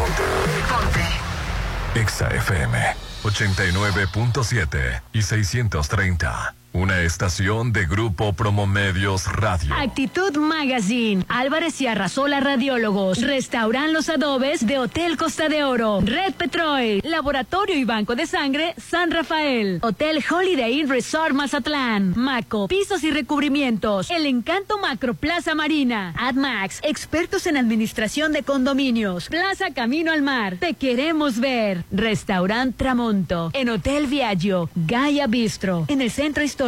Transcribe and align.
Ponte, 0.00 0.22
ponte. 0.66 2.00
Exa 2.00 2.28
FM 2.28 2.96
89.7 3.22 5.02
y 5.12 5.22
630. 5.22 6.59
Una 6.72 7.00
estación 7.00 7.72
de 7.72 7.84
Grupo 7.84 8.32
Promomedios 8.32 9.26
Radio. 9.26 9.74
Actitud 9.74 10.36
Magazine. 10.36 11.24
Álvarez 11.28 11.80
y 11.80 11.88
Arrasola 11.88 12.38
Radiólogos. 12.38 13.20
Restauran 13.22 13.92
los 13.92 14.08
adobes 14.08 14.64
de 14.64 14.78
Hotel 14.78 15.16
Costa 15.16 15.48
de 15.48 15.64
Oro. 15.64 16.00
Red 16.00 16.34
Petrol. 16.34 17.00
Laboratorio 17.02 17.76
y 17.76 17.82
Banco 17.82 18.14
de 18.14 18.28
Sangre 18.28 18.74
San 18.78 19.10
Rafael. 19.10 19.80
Hotel 19.82 20.22
Holiday 20.30 20.78
Inn 20.78 20.88
Resort 20.88 21.34
Mazatlán. 21.34 22.12
Maco. 22.16 22.68
Pisos 22.68 23.02
y 23.02 23.10
recubrimientos. 23.10 24.08
El 24.08 24.26
Encanto 24.26 24.78
Macro 24.78 25.14
Plaza 25.14 25.56
Marina. 25.56 26.14
AdMax. 26.16 26.82
Expertos 26.84 27.48
en 27.48 27.56
administración 27.56 28.32
de 28.32 28.44
condominios. 28.44 29.26
Plaza 29.28 29.72
Camino 29.74 30.12
al 30.12 30.22
Mar. 30.22 30.58
Te 30.60 30.74
queremos 30.74 31.40
ver. 31.40 31.82
Restaurant 31.90 32.76
Tramonto. 32.76 33.50
En 33.54 33.70
Hotel 33.70 34.06
Viaggio. 34.06 34.70
Gaia 34.76 35.26
Bistro. 35.26 35.84
En 35.88 36.00
el 36.00 36.12
centro 36.12 36.44
histórico. 36.44 36.59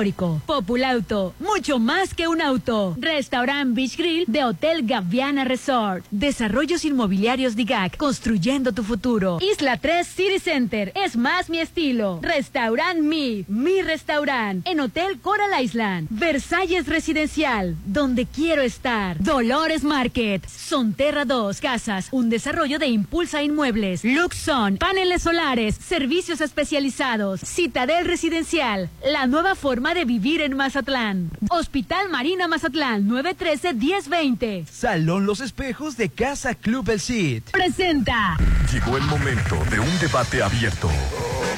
Populauto, 0.47 1.35
mucho 1.39 1.79
más 1.79 2.15
que 2.15 2.27
un 2.27 2.41
auto. 2.41 2.97
Restaurant 2.99 3.75
Beach 3.75 3.99
Grill 3.99 4.25
de 4.27 4.43
Hotel 4.43 4.87
Gaviana 4.87 5.45
Resort. 5.45 6.07
Desarrollos 6.11 6.87
inmobiliarios 6.87 7.57
DIGAC, 7.57 7.99
construyendo 7.99 8.73
tu 8.73 8.85
futuro. 8.85 9.37
Isla 9.43 9.77
3 9.77 10.07
City 10.07 10.39
Center, 10.39 10.93
es 10.95 11.15
más 11.15 11.51
mi 11.51 11.59
estilo. 11.59 12.21
Restaurant 12.23 13.01
Mi, 13.01 13.45
mi 13.49 13.83
restaurant. 13.83 14.67
En 14.67 14.81
Hotel 14.81 15.21
Coral 15.21 15.63
Island. 15.63 16.09
Versalles 16.09 16.87
Residencial, 16.87 17.77
donde 17.85 18.25
quiero 18.25 18.63
estar. 18.63 19.23
Dolores 19.23 19.85
Market, 19.85 20.49
Sonterra 20.49 21.27
2, 21.27 21.61
Casas, 21.61 22.09
un 22.13 22.31
desarrollo 22.31 22.79
de 22.79 22.87
Impulsa 22.87 23.43
Inmuebles. 23.43 24.05
Luxon, 24.05 24.79
paneles 24.79 25.21
solares, 25.21 25.75
servicios 25.75 26.41
especializados. 26.41 27.41
Citadel 27.41 28.07
Residencial, 28.07 28.89
la 29.05 29.27
nueva 29.27 29.55
forma 29.55 29.82
de 29.91 30.05
vivir 30.05 30.41
en 30.41 30.57
Mazatlán. 30.57 31.31
Hospital 31.51 32.09
Marina 32.09 32.49
Mazatlán, 32.49 33.09
913-1020. 33.09 34.67
Salón 34.67 35.27
Los 35.27 35.41
Espejos 35.41 35.97
de 35.97 36.09
Casa 36.09 36.55
Club 36.55 36.89
El 36.89 37.01
Cid. 37.01 37.43
Presenta. 37.51 38.39
Llegó 38.73 38.97
el 38.97 39.03
momento 39.05 39.63
de 39.71 39.81
un 39.81 39.99
debate 39.99 40.43
abierto. 40.43 40.89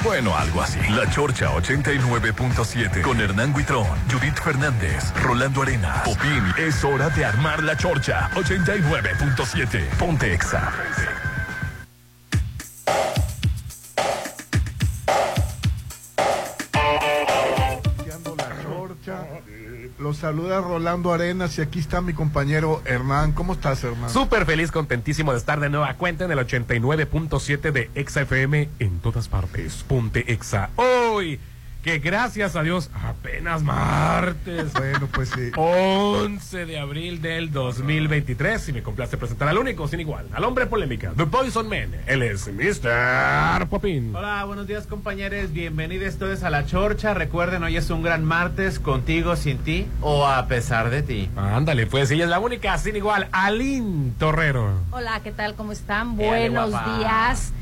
Bueno, 0.03 0.35
algo 0.35 0.61
así. 0.61 0.79
La 0.89 1.09
Chorcha 1.09 1.49
89.7 1.51 3.01
con 3.01 3.21
Hernán 3.21 3.53
Guitrón, 3.53 3.87
Judith 4.11 4.35
Fernández, 4.43 5.13
Rolando 5.21 5.61
Arenas, 5.61 6.01
Popín. 6.03 6.43
Es 6.57 6.83
hora 6.83 7.09
de 7.09 7.23
armar 7.23 7.63
la 7.63 7.77
Chorcha 7.77 8.29
89.7. 8.33 9.97
Ponte 9.97 10.33
Exa. 10.33 10.73
Los 20.05 20.17
saluda 20.17 20.61
Rolando 20.61 21.11
Arenas 21.11 21.57
y 21.57 21.63
aquí 21.63 21.79
está 21.79 21.99
mi 21.99 22.13
compañero 22.13 22.79
Hernán. 22.85 23.31
¿Cómo 23.31 23.53
estás, 23.53 23.83
Hernán? 23.83 24.11
Súper 24.11 24.45
feliz, 24.45 24.69
contentísimo 24.71 25.31
de 25.31 25.39
estar 25.39 25.59
de 25.59 25.67
nueva 25.67 25.95
cuenta 25.95 26.25
en 26.25 26.31
el 26.31 26.37
89.7 26.37 27.71
de 27.71 27.89
Exa 27.95 28.21
FM 28.21 28.69
en 28.77 28.99
todas 28.99 29.27
partes. 29.29 29.83
Ponte 29.87 30.31
Exa. 30.31 30.69
Hoy, 30.75 31.39
que 31.85 31.99
gracias 31.99 32.55
a 32.55 32.63
Dios, 32.63 32.89
apenas 32.95 33.61
martes. 33.61 34.73
Bueno, 34.73 35.07
pues 35.13 35.29
sí. 35.29 35.51
11 35.55 36.65
de 36.65 36.79
abril 36.79 37.21
del 37.21 37.51
2023 37.51 38.69
y 38.69 38.73
me 38.73 38.81
complace 38.81 39.17
presentar 39.17 39.49
al 39.49 39.59
único 39.59 39.87
sin 39.87 39.99
igual, 39.99 40.25
al 40.33 40.43
hombre 40.45 40.65
polémica, 40.65 41.13
The 41.15 41.27
Poison 41.27 41.69
Man. 41.69 41.91
Él 42.07 42.23
es 42.23 42.47
Mr. 42.47 43.67
Popin. 43.67 44.15
Hola, 44.15 44.43
buenos 44.45 44.65
días 44.65 44.87
compañeros, 44.87 45.51
bienvenidos 45.51 46.15
todos 46.17 46.41
a 46.41 46.49
La 46.49 46.65
Chorcha. 46.65 47.13
Recuerden, 47.13 47.61
hoy 47.61 47.77
es 47.77 47.87
un 47.91 48.01
gran 48.01 48.25
martes, 48.25 48.79
contigo, 48.79 49.35
sin 49.35 49.59
ti 49.59 49.85
o 50.01 50.25
a 50.25 50.47
pesar 50.47 50.89
de 50.89 51.03
ti. 51.03 51.29
Ándale, 51.37 51.85
pues 51.85 52.09
ella 52.09 52.23
es 52.23 52.31
la 52.31 52.39
única 52.39 52.75
sin 52.79 52.95
igual, 52.95 53.27
Aline 53.31 54.11
Torrero. 54.17 54.81
Hola, 54.89 55.19
¿qué 55.23 55.31
tal? 55.31 55.53
¿Cómo 55.53 55.71
están? 55.71 56.19
Eh, 56.19 56.49
Buenos 56.49 56.71
días. 56.71 57.53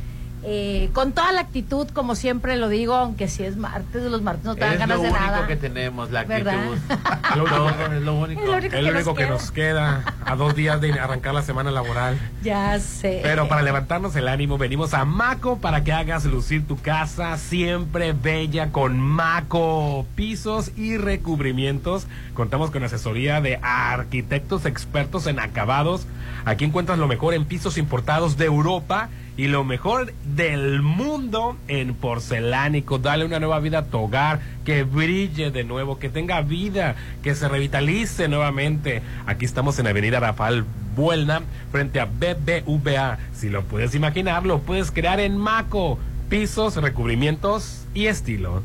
Eh, 0.46 0.90
con 0.94 1.14
toda 1.14 1.32
la 1.32 1.40
actitud, 1.42 1.88
como 1.90 2.16
siempre 2.16 2.58
lo 2.58 2.68
digo, 2.68 2.96
aunque 2.96 3.30
si 3.30 3.44
es 3.44 3.56
martes, 3.56 4.04
los 4.04 4.22
martes 4.22 4.44
no 4.44 4.56
te 4.56 4.62
dan 4.62 4.74
Es 4.74 4.76
lo 4.76 4.80
ganas 4.82 5.02
de 5.02 5.08
único 5.10 5.20
nada. 5.26 5.48
que 5.48 5.56
tenemos, 5.56 6.12
la 6.12 6.20
actitud. 6.22 6.44
¿Verdad? 6.44 6.64
Lo 7.36 7.44
único- 7.44 7.56
Todo, 7.56 7.70
es 7.94 8.02
lo 8.02 8.14
único. 8.16 8.42
Es 8.42 8.48
lo 8.48 8.58
único. 8.58 8.76
Es 8.76 8.84
lo 8.84 8.90
que 8.92 8.96
único 8.96 9.10
nos 9.12 9.18
que 9.18 9.24
queda. 9.24 9.30
nos 9.32 9.52
queda 9.52 10.04
a 10.26 10.36
dos 10.36 10.56
días 10.56 10.82
de 10.82 10.92
arrancar 11.00 11.34
la 11.34 11.44
semana 11.44 11.72
laboral. 11.72 12.18
Ya 12.44 12.78
sé. 12.80 13.22
Pero 13.24 13.48
para 13.48 13.62
levantarnos 13.62 14.16
el 14.18 14.28
ánimo, 14.28 14.58
venimos 14.58 14.94
a 14.94 15.06
Maco 15.06 15.60
para 15.60 15.84
que 15.86 15.94
hagas 15.94 16.26
lucir 16.26 16.68
tu 16.68 16.78
casa 16.78 17.38
siempre 17.38 18.12
bella 18.14 18.72
con 18.72 19.00
Maco 19.00 20.06
pisos 20.16 20.72
y 20.76 20.98
recubrimientos. 20.98 22.06
Contamos 22.34 22.70
con 22.72 22.84
asesoría 22.84 23.40
de 23.40 23.60
arquitectos 23.62 24.66
expertos 24.66 25.28
en 25.28 25.40
acabados. 25.40 26.06
Aquí 26.46 26.66
encuentras 26.66 27.00
lo 27.00 27.08
mejor 27.08 27.34
en 27.34 27.46
pisos 27.46 27.78
importados 27.78 28.36
de 28.38 28.46
Europa 28.46 29.10
y 29.36 29.48
lo 29.48 29.64
mejor 29.64 30.14
del 30.24 30.82
mundo 30.82 31.58
en 31.68 31.96
porcelánico. 31.96 33.00
Dale 33.00 33.26
una 33.26 33.40
nueva 33.40 33.60
vida 33.60 33.80
a 33.80 33.86
tu 33.86 34.00
hogar, 34.00 34.40
que 34.66 34.84
brille 34.84 35.52
de 35.52 35.64
nuevo, 35.64 36.00
que 36.00 36.10
tenga 36.10 36.42
vida, 36.42 36.96
que 37.22 37.36
se 37.36 37.48
revitalice 37.48 38.28
nuevamente. 38.28 39.02
Aquí 39.26 39.46
estamos 39.46 39.80
en 39.80 39.88
Avenida 39.88 40.20
Rafael 40.20 40.66
Buelna, 40.96 41.42
frente 41.72 42.00
a 42.00 42.06
BBVA. 42.06 43.18
Si 43.34 43.50
lo 43.50 43.64
puedes 43.64 43.96
imaginar, 43.96 44.46
lo 44.46 44.60
puedes 44.60 44.92
crear 44.92 45.20
en 45.20 45.38
Maco. 45.38 45.98
Pisos, 46.30 46.76
recubrimientos 46.78 47.86
y 47.94 48.08
estilo. 48.08 48.62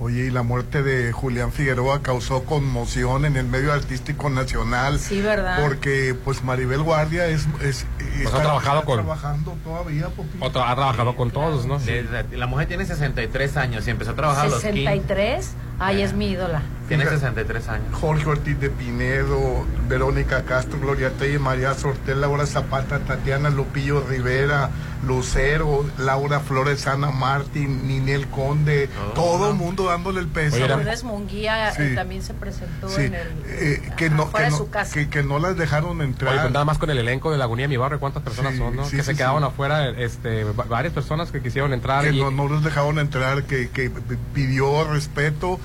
Oye, 0.00 0.26
y 0.26 0.30
la 0.30 0.44
muerte 0.44 0.84
de 0.84 1.10
Julián 1.10 1.50
Figueroa 1.50 2.02
causó 2.02 2.44
conmoción 2.44 3.24
en 3.24 3.36
el 3.36 3.46
medio 3.46 3.72
artístico 3.72 4.30
nacional. 4.30 5.00
Sí, 5.00 5.20
¿verdad? 5.20 5.58
Porque, 5.60 6.14
pues, 6.24 6.44
Maribel 6.44 6.82
Guardia 6.82 7.26
es. 7.26 7.48
es 7.60 7.84
Pues 8.22 8.32
ha 8.32 8.38
trabajado 8.42 8.84
con- 8.84 8.98
trabajando 8.98 9.56
todavía. 9.64 10.08
Otro, 10.40 10.62
ha 10.62 10.74
trabajado 10.76 11.16
con 11.16 11.32
todos, 11.32 11.66
¿no? 11.66 11.78
Desde- 11.80 12.36
La 12.36 12.46
mujer 12.46 12.68
tiene 12.68 12.84
63 12.86 13.56
años 13.56 13.88
y 13.88 13.90
empezó 13.90 14.12
a 14.12 14.14
trabajar 14.14 14.46
a 14.46 14.50
los 14.50 14.60
15. 14.62 14.78
63. 14.84 15.50
Ay, 15.80 16.02
es 16.02 16.12
mi 16.12 16.30
ídola. 16.30 16.62
Tiene 16.88 17.04
Fíjate. 17.04 17.20
63 17.20 17.68
años. 17.68 17.86
Jorge 17.92 18.26
Ortiz 18.30 18.58
de 18.58 18.70
Pinedo, 18.70 19.66
Verónica 19.88 20.44
Castro, 20.44 20.80
Gloria 20.80 21.10
Telle, 21.10 21.38
María 21.38 21.74
Sortel, 21.74 22.20
Laura 22.22 22.46
Zapata, 22.46 22.98
Tatiana 23.00 23.50
Lupillo 23.50 24.02
Rivera, 24.08 24.70
Lucero, 25.06 25.84
Laura 25.98 26.40
Flores, 26.40 26.86
Ana 26.86 27.10
Martín, 27.10 27.86
Ninel 27.86 28.26
Conde, 28.28 28.88
Oh. 28.98 29.12
todo 29.12 29.50
el 29.50 29.54
mundo 29.56 29.84
dándole 29.84 30.20
el 30.20 30.28
peso. 30.28 30.58
Lourdes 30.66 31.04
Munguía 31.04 31.72
Sí. 31.72 31.82
eh, 31.82 31.92
también 31.94 32.22
se 32.22 32.34
presentó 32.34 32.88
Sí, 32.88 33.02
en 33.02 33.14
el. 33.14 33.26
eh, 33.46 33.92
que, 33.96 34.06
ajá, 34.06 34.14
no, 34.16 34.26
fuera 34.26 34.46
que, 34.46 34.52
de 34.52 34.58
no, 34.58 34.64
su 34.64 34.70
casa. 34.70 34.94
que, 34.94 35.08
que 35.08 35.22
no 35.22 35.38
las 35.38 35.56
dejaron 35.56 36.00
entrar. 36.02 36.32
Oye, 36.32 36.40
pues 36.42 36.52
nada 36.52 36.64
más 36.64 36.78
con 36.78 36.90
el 36.90 36.98
elenco 36.98 37.30
de 37.30 37.38
La 37.38 37.44
Agonía 37.44 37.64
de 37.64 37.68
mi 37.68 37.76
barrio, 37.76 38.00
¿cuántas 38.00 38.22
personas 38.22 38.52
Sí, 38.52 38.58
son, 38.58 38.74
no? 38.76 38.84
sí, 38.86 38.96
que 38.96 39.02
sí, 39.02 39.10
se 39.12 39.16
quedaban 39.16 39.44
afuera, 39.44 39.88
este, 39.90 40.44
va- 40.44 40.64
varias 40.64 40.92
personas 40.94 41.30
que 41.30 41.40
quisieron 41.42 41.72
entrar 41.72 42.04
que 42.04 42.10
y, 42.12 42.20
no, 42.20 42.30
no 42.30 42.48
los 42.48 42.64
dejaron 42.64 42.98
entrar, 42.98 43.44
que, 43.44 43.68
que 43.70 43.90
pidió 44.34 44.84
respeto 44.90 45.60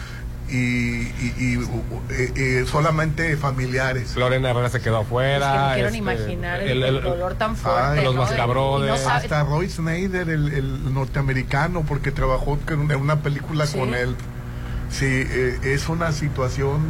y, 0.50 0.56
y- 0.56 1.34
y, 1.40 1.60
eh, 2.12 2.32
eh, 2.36 2.66
solamente 2.68 3.36
familiares. 3.38 4.16
Lorena 4.16 4.50
Herrera 4.52 4.70
se 4.70 4.82
quedó 4.82 4.98
Es 4.98 5.02
que 5.02 5.06
afuera. 5.08 5.68
no 5.68 5.74
quiero 5.74 5.88
este, 5.88 5.92
ni 5.92 5.98
imaginar 5.98 6.62
el, 6.62 6.84
el 6.84 7.02
dolor 7.02 7.36
tan 7.36 7.56
fuerte. 7.56 8.00
Ay, 8.00 8.04
los 8.06 8.16
¿no? 8.16 8.22
mascabrones. 8.22 9.02
Y 9.02 9.04
no 9.06 9.10
Hasta 9.12 9.44
Roy 9.44 9.70
Snyder, 9.70 10.30
el, 10.30 10.54
el 10.54 10.94
norteamericano, 10.94 11.84
porque 11.88 12.12
trabajó 12.12 12.60
en 12.70 12.80
una- 12.80 12.94
en 12.96 13.02
una 13.02 13.22
película 13.22 13.66
Sí. 13.66 13.78
con 13.80 13.94
él. 13.94 14.16
Sí, 14.90 15.06
eh, 15.08 15.58
es 15.64 15.90
una 15.90 16.12
situación 16.12 16.82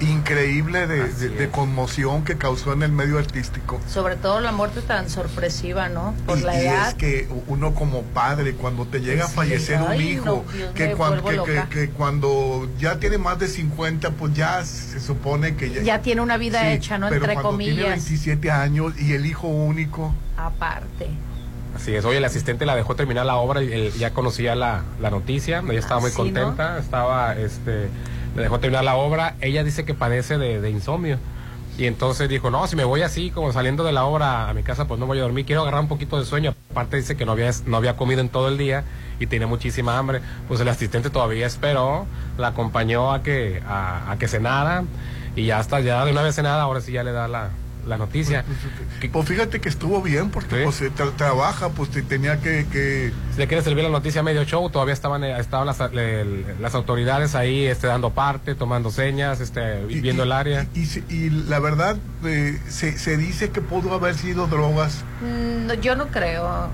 increíble 0.00 0.86
de, 0.86 1.08
de- 1.08 1.48
conmoción 1.48 2.24
que 2.24 2.36
causó 2.36 2.72
en 2.72 2.82
el 2.82 2.92
medio 2.92 3.18
artístico. 3.18 3.80
Sobre 3.88 4.16
todo 4.16 4.40
la 4.40 4.52
muerte 4.52 4.80
tan 4.82 5.08
sorpresiva, 5.10 5.88
¿no? 5.88 6.14
Por 6.26 6.38
y, 6.38 6.42
la 6.42 6.54
y 6.62 6.66
edad. 6.66 6.88
es 6.88 6.94
que 6.94 7.28
uno 7.46 7.74
como 7.74 8.02
padre, 8.02 8.54
cuando 8.54 8.86
te 8.86 9.00
llega 9.00 9.24
a 9.24 9.28
fallecer 9.28 9.80
un 9.80 10.00
hijo, 10.00 10.44
no, 10.46 10.74
que, 10.74 10.88
me 10.88 10.94
cuan- 10.94 11.20
vuelvo 11.22 11.44
que- 11.44 11.50
que- 11.52 11.56
loca. 11.58 11.68
que 11.70 11.90
cuando 11.90 12.68
ya 12.78 12.98
tiene 12.98 13.18
más 13.18 13.38
de 13.38 13.48
50, 13.48 14.10
pues 14.12 14.34
ya 14.34 14.64
se 14.64 15.00
supone 15.00 15.56
que 15.56 15.70
ya... 15.70 15.82
Ya 15.82 16.02
tiene 16.02 16.20
una 16.20 16.36
vida 16.36 16.60
Sí, 16.62 16.68
hecha, 16.68 16.98
¿no? 16.98 17.08
pero 17.08 17.22
Entre 17.24 17.34
cuando 17.34 17.56
tiene 17.58 17.74
comillas. 17.82 18.04
27 18.06 18.50
años 18.50 18.92
y 19.00 19.12
el 19.14 19.26
hijo 19.26 19.48
único... 19.48 20.14
Aparte. 20.36 21.08
Así 21.74 21.94
es, 21.94 22.04
oye, 22.04 22.18
el 22.18 22.24
asistente 22.24 22.66
la 22.66 22.74
dejó 22.74 22.96
terminar 22.96 23.26
la 23.26 23.36
obra 23.36 23.62
y 23.62 23.72
él 23.72 23.92
ya 23.98 24.10
conocía 24.12 24.54
la, 24.54 24.82
la 25.00 25.10
noticia, 25.10 25.60
ella 25.68 25.78
estaba 25.78 25.98
Ah, 25.98 26.00
muy 26.00 26.10
sí, 26.10 26.16
contenta, 26.16 26.78
estaba, 26.78 27.36
este, 27.36 27.88
le 28.36 28.42
dejó 28.42 28.60
terminar 28.60 28.84
la 28.84 28.96
obra, 28.96 29.36
ella 29.40 29.64
dice 29.64 29.84
que 29.84 29.94
padece 29.94 30.38
de, 30.38 30.60
de 30.60 30.70
insomnio. 30.70 31.18
Y 31.78 31.86
entonces 31.86 32.28
dijo, 32.28 32.50
no, 32.50 32.66
si 32.66 32.74
me 32.74 32.82
voy 32.82 33.02
así, 33.02 33.30
como 33.30 33.52
saliendo 33.52 33.84
de 33.84 33.92
la 33.92 34.04
obra 34.04 34.48
a 34.48 34.54
mi 34.54 34.64
casa, 34.64 34.88
pues 34.88 34.98
no 34.98 35.06
voy 35.06 35.18
a 35.18 35.22
dormir, 35.22 35.46
quiero 35.46 35.62
agarrar 35.62 35.80
un 35.80 35.88
poquito 35.88 36.18
de 36.18 36.26
sueño. 36.26 36.56
Aparte 36.72 36.96
dice 36.96 37.16
que 37.16 37.24
no 37.24 37.32
había, 37.32 37.52
no 37.66 37.76
había 37.76 37.96
comido 37.96 38.20
en 38.20 38.28
todo 38.28 38.48
el 38.48 38.58
día 38.58 38.82
y 39.20 39.28
tenía 39.28 39.46
muchísima 39.46 39.96
hambre. 39.96 40.20
Pues 40.48 40.60
el 40.60 40.68
asistente 40.68 41.08
todavía 41.08 41.46
esperó, 41.46 42.06
la 42.36 42.48
acompañó 42.48 43.12
a 43.12 43.22
que, 43.22 43.62
a, 43.64 44.16
que 44.18 44.26
cenara 44.26 44.82
y 45.36 45.46
ya 45.46 45.60
hasta, 45.60 45.78
ya 45.78 46.04
de 46.04 46.10
una 46.10 46.22
vez 46.22 46.34
cenada, 46.34 46.62
ahora 46.62 46.80
sí 46.80 46.90
ya 46.90 47.04
le 47.04 47.12
da 47.12 47.28
la, 47.28 47.50
la 47.88 47.96
noticia. 47.98 48.44
Que- 49.00 49.08
Pues 49.08 49.26
fíjate 49.28 49.60
que 49.60 49.68
estuvo 49.68 50.00
bien 50.02 50.30
porque 50.30 50.56
Sí. 50.56 50.62
pues, 50.64 50.80
eh, 50.82 50.92
tra- 50.96 51.12
trabaja, 51.16 51.70
pues 51.70 51.90
te 51.90 52.02
tenía 52.02 52.38
que... 52.40 52.66
que 52.70 53.12
Si 53.32 53.38
le 53.38 53.48
quiere 53.48 53.62
servir 53.62 53.84
la 53.84 53.90
noticia 53.90 54.20
a 54.20 54.24
medio 54.24 54.44
show, 54.44 54.68
todavía 54.70 54.94
estaban, 54.94 55.24
eh, 55.24 55.38
estaban 55.38 55.66
las, 55.66 55.78
le- 55.92 56.54
las 56.60 56.74
autoridades 56.74 57.34
ahí 57.34 57.66
este, 57.66 57.86
dando 57.86 58.10
parte, 58.10 58.54
tomando 58.54 58.90
señas, 58.90 59.40
este, 59.40 59.84
y- 59.88 60.00
viendo 60.00 60.22
y- 60.22 60.26
el 60.26 60.32
área. 60.32 60.66
Y, 60.74 60.80
y 60.80 60.86
se- 60.86 61.04
y 61.08 61.30
la 61.30 61.58
verdad, 61.58 61.96
eh, 62.24 62.58
se, 62.68 62.98
se 62.98 63.16
dice 63.16 63.50
que 63.50 63.60
pudo 63.60 63.94
haber 63.94 64.14
sido 64.14 64.46
drogas. 64.46 65.04
Mm, 65.22 65.66
no, 65.66 65.74
yo 65.74 65.96
no 65.96 66.08
creo. 66.08 66.68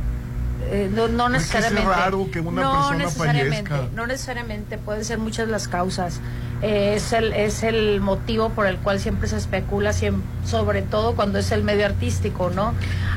Eh, 0.71 0.91
no, 0.93 1.09
no 1.09 1.27
Es 1.27 1.47
que 1.51 1.59
es 1.59 1.65
necesariamente. 1.65 1.95
raro 2.01 2.29
que 2.33 2.41
una 2.41 2.63
no 2.63 2.73
persona 2.73 2.97
necesariamente, 3.05 3.71
fallezca. 3.71 3.95
No 3.97 4.07
necesariamente, 4.07 4.79
pueden 4.79 5.05
ser 5.05 5.19
muchas 5.19 5.49
las 5.49 5.69
causas. 5.69 6.21
Eh, 6.63 6.95
es, 6.97 7.13
el, 7.13 7.33
es 7.35 7.63
el 7.63 8.01
motivo 8.01 8.49
por 8.51 8.67
el 8.67 8.79
cual 8.79 8.99
siempre 8.99 9.29
se 9.29 9.37
especula, 9.37 9.91
siem- 9.91 10.23
sobre 10.47 10.81
todo 10.83 11.15
cuando 11.15 11.39
es 11.39 11.51
el 11.53 11.63
medio 11.63 11.85
artístico, 11.85 12.49
¿no? 12.49 12.73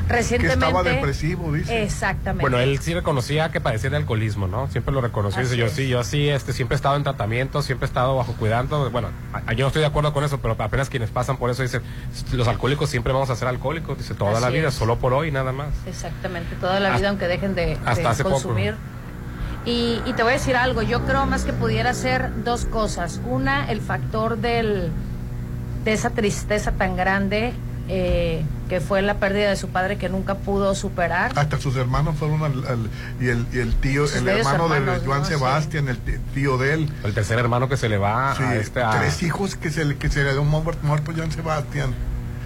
Que 0.06 0.14
Recientemente. 0.14 0.66
estaba 0.66 0.82
depresivo, 0.82 1.52
dice. 1.52 1.82
Exactamente. 1.82 2.42
Bueno, 2.42 2.58
él 2.58 2.78
sí 2.80 2.92
reconocía 2.94 3.50
que 3.50 3.60
padecía 3.60 3.90
de 3.90 3.96
alcoholismo, 3.96 4.48
¿no? 4.48 4.68
Siempre 4.68 4.92
lo 4.92 5.00
reconoció. 5.00 5.40
Dice, 5.42 5.56
yo 5.56 5.66
es. 5.66 5.72
sí, 5.72 5.88
yo 5.88 6.02
sí, 6.04 6.28
este, 6.28 6.52
siempre 6.52 6.74
he 6.74 6.76
estado 6.76 6.96
en 6.96 7.04
tratamiento, 7.04 7.62
siempre 7.62 7.86
he 7.86 7.88
estado 7.88 8.16
bajo 8.16 8.32
cuidado. 8.34 8.90
Bueno, 8.90 9.08
a- 9.32 9.52
yo 9.54 9.64
no 9.64 9.68
estoy 9.68 9.80
de 9.80 9.86
acuerdo 9.86 10.12
con 10.12 10.24
eso, 10.24 10.38
pero 10.40 10.56
apenas 10.58 10.90
quienes 10.90 11.10
pasan 11.10 11.36
por 11.38 11.48
eso 11.50 11.62
dicen, 11.62 11.82
los 12.32 12.48
alcohólicos 12.48 12.90
siempre 12.90 13.12
vamos 13.14 13.30
a 13.30 13.36
ser 13.36 13.48
alcohólicos, 13.48 13.96
dice, 13.96 14.14
toda 14.14 14.40
la 14.40 14.50
vida, 14.50 14.68
es. 14.68 14.74
solo 14.74 14.98
por 14.98 15.12
hoy, 15.14 15.30
nada 15.30 15.52
más. 15.52 15.68
Exactamente, 15.86 16.54
toda 16.56 16.80
la 16.80 16.88
Hasta- 16.88 16.98
vida, 16.98 17.08
aunque 17.10 17.28
dejen 17.40 17.54
de, 17.54 17.78
hasta 17.86 18.02
de 18.02 18.08
hace 18.08 18.22
poco. 18.22 18.34
consumir. 18.34 18.74
Y, 19.64 20.00
y 20.06 20.12
te 20.14 20.22
voy 20.22 20.30
a 20.30 20.34
decir 20.34 20.56
algo, 20.56 20.82
yo 20.82 21.04
creo 21.04 21.26
más 21.26 21.44
que 21.44 21.52
pudiera 21.52 21.92
ser 21.94 22.42
dos 22.44 22.64
cosas. 22.64 23.20
Una, 23.26 23.70
el 23.70 23.80
factor 23.80 24.38
del, 24.38 24.90
de 25.84 25.92
esa 25.92 26.10
tristeza 26.10 26.72
tan 26.72 26.96
grande 26.96 27.52
eh, 27.88 28.44
que 28.68 28.80
fue 28.80 29.02
la 29.02 29.14
pérdida 29.14 29.48
de 29.50 29.56
su 29.56 29.68
padre 29.68 29.96
que 29.98 30.08
nunca 30.08 30.36
pudo 30.36 30.74
superar. 30.74 31.32
Hasta 31.36 31.58
sus 31.58 31.76
hermanos 31.76 32.16
fueron 32.18 32.42
al, 32.44 32.66
al- 32.66 32.90
y, 33.20 33.28
el, 33.28 33.46
y 33.52 33.58
el 33.58 33.74
tío, 33.74 34.06
Sus 34.06 34.16
el 34.18 34.28
hermano 34.28 34.74
hermanos, 34.74 35.04
de. 35.04 35.24
Sí. 35.24 35.32
Sebastián, 35.32 35.88
el 35.88 35.98
tío 36.34 36.56
de 36.56 36.74
él. 36.74 36.92
El 37.04 37.12
tercer 37.14 37.38
hermano 37.38 37.68
que 37.68 37.76
se 37.76 37.88
le 37.88 37.98
va 37.98 38.34
Sí, 38.36 38.42
a 38.44 38.54
este... 38.56 38.82
a- 38.82 38.90
tres 38.98 39.22
hijos 39.22 39.56
que 39.56 39.70
se 39.70 39.84
le, 39.84 39.96
que 39.96 40.08
se 40.08 40.22
le 40.24 40.32
dio 40.32 40.44
muerto, 40.44 40.78
muerto 40.82 41.12
Joan 41.14 41.32
Sebastián. 41.32 41.94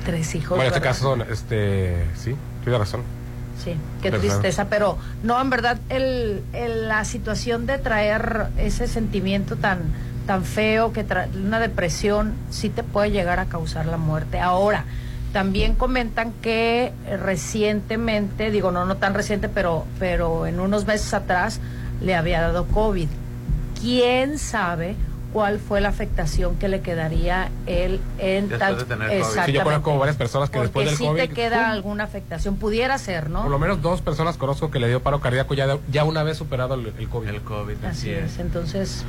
Tres 0.06 0.34
hijos. 0.34 0.50
bueno, 0.50 0.62
en 0.62 0.68
este 0.68 0.80
caso, 0.80 1.02
son, 1.02 1.22
este, 1.30 2.04
sí, 2.16 2.34
tienes 2.64 2.80
razón. 2.80 3.02
Sí, 3.62 3.74
qué 4.02 4.10
tristeza, 4.20 4.66
pero 4.68 4.98
no, 5.22 5.40
en 5.40 5.50
verdad, 5.50 5.78
el, 5.88 6.42
el- 6.52 6.88
la 6.88 7.04
situación 7.04 7.66
de 7.66 7.78
traer 7.78 8.46
ese 8.58 8.86
sentimiento 8.88 9.56
tan 9.56 9.80
tan 10.26 10.44
feo, 10.44 10.92
que 10.92 11.04
tra- 11.06 11.26
una 11.34 11.58
depresión, 11.58 12.32
sí 12.50 12.68
te 12.68 12.84
puede 12.84 13.10
llegar 13.10 13.40
a 13.40 13.46
causar 13.46 13.86
la 13.86 13.96
muerte. 13.96 14.38
Ahora, 14.38 14.84
también 15.32 15.74
comentan 15.74 16.32
que 16.42 16.92
recientemente, 17.20 18.50
digo, 18.52 18.70
no, 18.70 18.84
no 18.84 18.96
tan 18.98 19.14
reciente, 19.14 19.48
pero, 19.48 19.84
pero 19.98 20.46
en 20.46 20.60
unos 20.60 20.86
meses 20.86 21.12
atrás 21.12 21.58
le 22.00 22.14
había 22.14 22.40
dado 22.40 22.66
COVID. 22.68 23.08
¿Quién 23.80 24.38
sabe 24.38 24.94
cuál 25.32 25.58
fue 25.58 25.80
la 25.80 25.88
afectación 25.88 26.56
que 26.56 26.68
le 26.68 26.80
quedaría 26.82 27.50
él 27.66 28.00
en 28.18 28.48
Después 28.48 28.58
tal- 28.58 28.78
de 28.78 28.84
tener 28.84 29.20
COVID. 29.22 29.44
Sí, 29.46 29.52
yo 29.52 29.64
conozco 29.64 29.98
varias 29.98 30.16
personas 30.16 30.50
que 30.50 30.58
Porque 30.58 30.66
después 30.68 30.86
del 30.86 30.96
sí 30.96 31.04
COVID... 31.06 31.20
te 31.20 31.28
queda 31.30 31.62
¡pum! 31.62 31.70
alguna 31.72 32.04
afectación, 32.04 32.56
pudiera 32.56 32.98
ser, 32.98 33.30
¿no? 33.30 33.42
Por 33.42 33.50
lo 33.50 33.58
menos 33.58 33.80
dos 33.82 34.02
personas 34.02 34.36
conozco 34.36 34.70
que 34.70 34.78
le 34.78 34.88
dio 34.88 35.00
paro 35.02 35.20
cardíaco 35.20 35.54
ya, 35.54 35.66
de- 35.66 35.80
ya 35.90 36.04
una 36.04 36.22
vez 36.22 36.36
superado 36.36 36.74
el, 36.74 36.92
el 36.98 37.08
COVID. 37.08 37.28
El 37.28 37.40
COVID, 37.42 37.76
así, 37.84 37.86
Así 37.86 38.10
es. 38.10 38.32
es, 38.34 38.38
entonces 38.40 39.04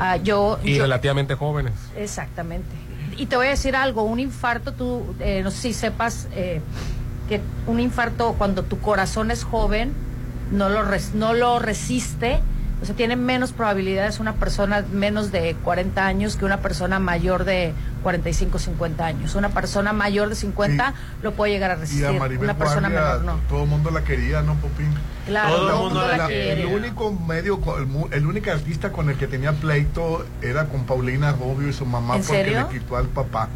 ah, 0.00 0.16
yo, 0.16 0.58
y 0.62 0.76
yo- 0.76 0.82
relativamente 0.82 1.34
jóvenes. 1.34 1.72
exactamente. 1.96 2.70
Y 3.18 3.26
te 3.26 3.36
voy 3.36 3.48
a 3.48 3.50
decir 3.50 3.76
algo, 3.76 4.04
un 4.04 4.20
infarto, 4.20 4.72
tú 4.72 5.14
eh, 5.20 5.42
no 5.44 5.50
sé 5.50 5.58
si 5.60 5.72
sepas 5.74 6.28
eh, 6.34 6.62
que 7.28 7.40
un 7.66 7.78
infarto 7.78 8.34
cuando 8.38 8.62
tu 8.62 8.78
corazón 8.78 9.30
es 9.30 9.44
joven 9.44 9.92
no 10.50 10.68
lo 10.70 10.82
res- 10.82 11.14
no 11.14 11.34
lo 11.34 11.58
resiste, 11.58 12.40
o 12.82 12.84
sea, 12.84 12.94
tiene 12.96 13.14
menos 13.16 13.52
probabilidades 13.52 14.18
una 14.20 14.34
persona 14.34 14.84
menos 14.92 15.30
de 15.30 15.54
40 15.62 16.04
años 16.04 16.36
que 16.36 16.44
una 16.44 16.58
persona 16.60 16.98
mayor 16.98 17.44
de 17.44 17.72
45, 18.02 18.58
50 18.58 19.04
años. 19.06 19.34
Una 19.36 19.50
persona 19.50 19.92
mayor 19.92 20.28
de 20.28 20.34
50 20.34 20.92
lo 21.22 21.32
puede 21.32 21.52
llegar 21.52 21.70
a 21.70 21.74
Y 21.74 21.78
resistir, 21.80 22.06
a 22.06 22.12
Maribel 22.12 22.44
una 22.44 22.58
persona 22.58 22.88
Guardia, 22.90 23.18
menor 23.20 23.24
no. 23.36 23.40
todo 23.48 23.62
el 23.62 23.68
mundo 23.68 23.90
la 23.92 24.02
quería, 24.02 24.42
¿no, 24.42 24.54
Popín? 24.56 24.92
Claro, 25.26 25.54
todo 25.54 25.62
el 25.62 25.68
todo 25.72 25.82
mundo 25.84 26.00
mundo 26.00 26.16
la 26.16 26.28
la. 26.28 26.32
El 26.34 26.66
único 26.66 27.12
medio, 27.12 27.60
co- 27.60 27.78
el, 27.78 27.86
mu- 27.86 28.08
el 28.10 28.26
único 28.26 28.50
artista 28.50 28.90
con 28.90 29.08
el 29.08 29.16
que 29.16 29.28
tenía 29.28 29.52
pleito 29.52 30.26
era 30.42 30.64
con 30.66 30.84
Paulina 30.84 31.30
Rubio 31.32 31.68
y 31.68 31.72
su 31.72 31.86
mamá 31.86 32.16
¿En 32.16 32.22
porque 32.24 32.44
serio? 32.44 32.66
le 32.68 32.78
quitó 32.80 32.96
al 32.96 33.06
papá. 33.06 33.48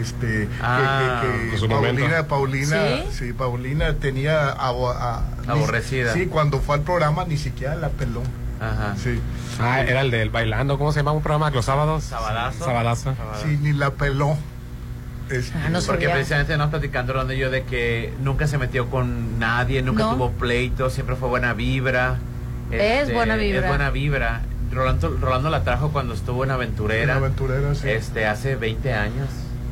Este, 0.00 0.48
Ah, 0.62 1.20
que, 1.22 1.50
que- 1.50 1.60
que 1.60 1.68
Paulina. 1.68 2.26
Paulina, 2.26 2.76
¿Sí? 3.10 3.26
¿Sí? 3.26 3.32
Paulina 3.32 3.94
tenía 3.94 4.50
abo- 4.52 4.90
a- 4.96 5.22
ni- 5.42 5.48
Aborrecida. 5.50 6.12
Sí, 6.14 6.26
cuando 6.26 6.60
fue 6.60 6.76
al 6.76 6.82
programa 6.82 7.24
ni 7.24 7.36
siquiera 7.36 7.74
la 7.74 7.88
peló. 7.90 8.22
Ajá. 8.60 8.94
Sí, 8.96 9.20
Ah, 9.60 9.82
era 9.82 10.00
el 10.00 10.10
del 10.10 10.30
bailando, 10.30 10.78
¿cómo 10.78 10.90
se 10.92 11.00
llama 11.00 11.12
un 11.12 11.22
programa? 11.22 11.50
Los 11.50 11.64
sábados. 11.64 12.04
Sabadazo. 12.04 12.64
Sabadazo. 12.64 13.14
sí, 13.42 13.58
ni 13.60 13.72
la 13.72 13.90
peló. 13.90 14.36
Este, 15.30 15.56
Ah, 15.58 15.68
no. 15.70 15.80
Porque 15.80 16.02
sabía. 16.04 16.12
precisamente 16.14 16.56
nos 16.58 16.70
platicando 16.70 17.32
y 17.32 17.38
yo 17.38 17.50
de 17.50 17.62
que 17.64 18.12
nunca 18.20 18.46
se 18.46 18.58
metió 18.58 18.90
con 18.90 19.38
nadie, 19.38 19.80
nunca 19.82 20.04
No. 20.04 20.14
tuvo 20.14 20.30
pleito, 20.32 20.90
siempre 20.90 21.16
fue 21.16 21.28
buena 21.28 21.52
vibra. 21.54 22.16
Este, 22.70 23.00
Es 23.02 23.12
buena 23.12 23.36
vibra. 23.36 23.60
Es 23.60 23.68
buena 23.68 23.90
vibra. 23.90 24.40
Rolando, 24.72 25.16
Rolando 25.20 25.50
la 25.50 25.62
trajo 25.62 25.90
cuando 25.92 26.14
estuvo 26.14 26.42
en 26.44 26.50
Aventurera. 26.50 27.16
Una 27.16 27.26
aventurera, 27.26 27.74
sí. 27.74 27.88
Este, 27.88 28.26
hace 28.26 28.56
20 28.56 28.92
años. 28.92 29.28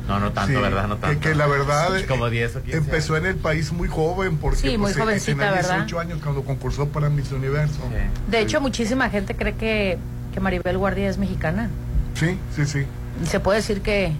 No, 0.07 0.19
no 0.19 0.31
tanto, 0.33 0.53
Sí, 0.53 0.61
¿verdad? 0.61 0.87
No 0.87 0.95
que- 0.95 1.01
tanto. 1.01 1.19
Que, 1.21 1.33
la 1.35 1.47
verdad 1.47 1.89
Como 2.07 2.29
10 2.29 2.57
o 2.57 2.61
15 2.61 2.77
empezó 2.77 3.15
en 3.15 3.25
el 3.25 3.35
país 3.35 3.71
muy 3.71 3.87
joven 3.87 4.37
porque 4.37 4.57
Sí, 4.59 4.67
muy 4.77 4.91
pues, 4.91 4.97
jovencita, 4.97 5.31
tenía 5.37 5.51
¿verdad? 5.51 5.75
18 5.77 5.99
años 5.99 6.19
cuando 6.21 6.43
concursó 6.43 6.87
para 6.89 7.09
Miss 7.09 7.31
Universo. 7.31 7.79
Sí. 7.89 8.29
De 8.31 8.39
hecho, 8.39 8.59
muchísima 8.59 9.09
gente 9.09 9.35
cree 9.35 9.55
que, 9.55 9.97
que 10.33 10.39
Maribel 10.41 10.77
Guardia 10.77 11.09
es 11.09 11.17
mexicana. 11.17 11.69
Sí, 12.15 12.37
sí, 12.55 12.65
sí. 12.65 12.85
Y 13.23 13.27
se 13.27 13.39
puede 13.39 13.59
decir 13.59 13.81
que 13.81 14.11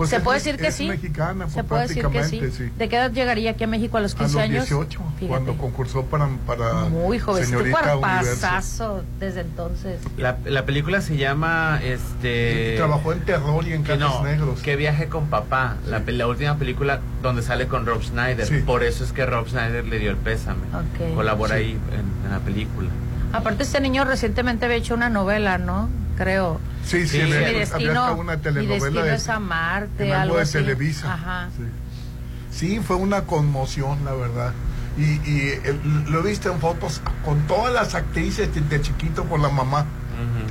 Pues 0.00 0.10
se 0.10 0.16
es 0.16 0.22
puede 0.22 0.38
decir 0.38 0.56
que 0.56 0.66
es 0.68 0.74
sí. 0.74 0.88
mexicana, 0.88 1.44
pues, 1.44 1.52
se 1.54 1.64
puede 1.64 1.82
decir 1.88 2.06
que 2.06 2.24
sí. 2.24 2.40
sí. 2.56 2.70
¿De 2.78 2.88
qué 2.88 2.96
edad 2.96 3.12
llegaría 3.12 3.50
aquí 3.50 3.64
a 3.64 3.66
México 3.66 3.98
a 3.98 4.00
los 4.00 4.14
A 4.14 4.18
15 4.18 4.32
los 4.34 4.42
años? 4.42 4.64
18, 4.68 4.98
Fíjate. 5.16 5.26
cuando 5.26 5.58
concursó 5.58 6.04
para, 6.06 6.28
para 6.46 6.72
Muy 6.84 7.18
jovencito, 7.18 7.58
Señorita 7.58 7.80
cuerpazazo 7.82 9.04
desde 9.18 9.40
entonces. 9.42 10.00
La, 10.16 10.38
la 10.44 10.64
película 10.64 11.00
se 11.00 11.16
llama 11.16 11.80
este 11.82 12.74
Trabajó 12.76 13.12
en 13.12 13.20
terror 13.20 13.66
y 13.66 13.72
en 13.72 13.84
que 13.84 13.98
Cajas 13.98 14.14
no, 14.14 14.24
Negros. 14.24 14.60
que 14.60 14.76
viaje 14.76 15.08
con 15.08 15.26
papá, 15.26 15.76
la, 15.86 16.00
pe- 16.00 16.12
la 16.12 16.26
última 16.26 16.56
película 16.56 17.00
donde 17.22 17.42
sale 17.42 17.66
con 17.66 17.84
Rob 17.86 18.02
Schneider. 18.02 18.46
Sí. 18.46 18.58
Por 18.64 18.82
eso 18.82 19.04
es 19.04 19.12
que 19.12 19.26
Rob 19.26 19.48
Schneider 19.48 19.84
le 19.86 19.98
dio 19.98 20.10
el 20.10 20.16
pésame. 20.16 20.62
Ok. 20.74 21.14
Colabora 21.14 21.56
Sí. 21.56 21.62
ahí 21.62 21.70
en, 21.92 22.26
en 22.26 22.30
la 22.32 22.38
película. 22.40 22.88
Aparte, 23.32 23.62
este 23.62 23.80
niño 23.80 24.04
recientemente 24.04 24.64
había 24.64 24.76
hecho 24.78 24.94
una 24.94 25.08
novela, 25.08 25.58
¿no? 25.58 25.88
Creo. 26.24 26.60
Sí, 26.84 27.06
sí, 27.08 27.16
Sí. 27.16 27.16
Mi 27.24 27.32
había 27.32 27.58
destino, 27.60 28.14
una 28.14 28.36
mi 28.36 28.42
telenovela 28.42 28.74
destino 28.84 29.02
de, 29.04 29.14
es 29.14 29.28
amarte, 29.30 30.06
en 30.06 30.12
algo 30.12 30.22
algo 30.22 30.36
de 30.36 30.42
así. 30.42 30.52
Televisa. 30.52 31.14
Ajá. 31.14 31.48
Sí. 31.56 31.64
Sí, 32.50 32.80
fue 32.80 32.96
una 32.96 33.22
conmoción, 33.22 34.04
la 34.04 34.12
verdad. 34.12 34.52
Y, 34.98 35.02
y 35.26 35.52
el- 35.64 35.80
lo 36.10 36.20
he 36.20 36.22
visto 36.28 36.52
en 36.52 36.58
fotos 36.60 37.00
con 37.24 37.38
todas 37.46 37.72
las 37.72 37.94
actrices 37.94 38.54
de, 38.54 38.60
de 38.60 38.82
chiquito 38.82 39.24
por 39.24 39.40
la 39.40 39.48
mamá. 39.48 39.86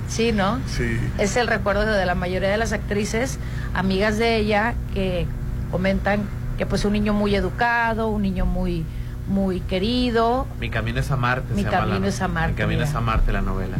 Sí, 0.07 0.31
¿no? 0.31 0.59
Sí. 0.65 0.97
Es 1.19 1.35
el 1.37 1.45
recuerdo 1.45 1.85
de 1.85 2.03
la 2.07 2.15
mayoría 2.15 2.49
de 2.49 2.57
las 2.57 2.71
actrices, 2.71 3.37
amigas 3.75 4.17
de 4.17 4.37
ella, 4.37 4.73
que 4.95 5.27
comentan 5.69 6.21
que 6.57 6.65
pues 6.65 6.83
un 6.83 6.93
niño 6.93 7.13
muy 7.13 7.35
educado, 7.35 8.07
un 8.07 8.23
niño 8.23 8.47
muy 8.47 8.85
muy 9.27 9.59
querido. 9.59 10.47
Mi 10.59 10.71
camino 10.71 10.99
es 10.99 11.11
a 11.11 11.15
Marte. 11.15 11.53
Mi 11.53 11.61
se 11.61 11.69
llama 11.69 11.77
camino 11.85 11.99
la- 11.99 12.07
es 12.07 12.19
a 12.21 12.27
Marte, 12.27 12.53
Mi 12.53 12.57
camino 12.57 12.79
mira. 12.79 12.89
es 12.89 12.95
a 12.95 13.01
Marte, 13.01 13.31
la 13.31 13.41
novela. 13.43 13.77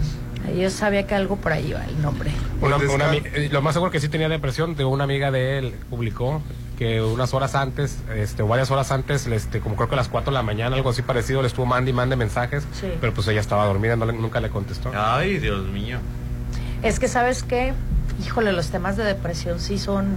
Yo 0.57 0.69
sabía 0.69 1.05
que 1.05 1.15
algo 1.15 1.35
por 1.35 1.51
ahí 1.53 1.67
iba 1.69 1.83
el 1.85 2.01
nombre. 2.01 2.31
Una- 2.61 2.77
Pues 2.77 2.89
una 2.89 3.13
eh, 3.13 3.49
lo 3.51 3.61
más 3.61 3.73
seguro 3.73 3.91
que 3.91 3.99
sí 3.99 4.09
tenía 4.09 4.29
depresión, 4.29 4.75
de 4.75 4.83
una 4.85 5.03
amiga 5.03 5.31
de 5.31 5.59
él 5.59 5.73
publicó 5.89 6.41
que 6.77 7.01
unas 7.01 7.33
horas 7.33 7.55
antes, 7.55 7.97
este, 8.15 8.41
o 8.41 8.47
varias 8.47 8.71
horas 8.71 8.91
antes, 8.91 9.27
este, 9.27 9.59
como 9.59 9.75
creo 9.75 9.89
que 9.89 9.95
a 9.95 9.97
las 9.97 10.07
4 10.07 10.31
de 10.31 10.35
la 10.35 10.43
mañana, 10.43 10.75
algo 10.77 10.89
así 10.89 11.01
parecido, 11.01 11.41
le 11.41 11.47
estuvo 11.49 11.65
mande 11.65 11.91
y 11.91 11.93
mande 11.93 12.15
mensajes, 12.15 12.63
Sí. 12.79 12.87
pero 13.01 13.13
pues 13.13 13.27
ella 13.27 13.41
estaba 13.41 13.65
dormida, 13.65 13.95
no 13.97 14.05
le- 14.05 14.13
nunca 14.13 14.39
le 14.39 14.49
contestó. 14.49 14.91
Ay, 14.95 15.39
Dios 15.39 15.65
mío. 15.67 15.99
Es 16.81 16.99
que, 16.99 17.07
¿sabes 17.09 17.43
qué? 17.43 17.73
Híjole, 18.25 18.53
los 18.53 18.69
temas 18.69 18.95
de 18.97 19.03
depresión 19.03 19.59
sí 19.59 19.77
son... 19.77 20.15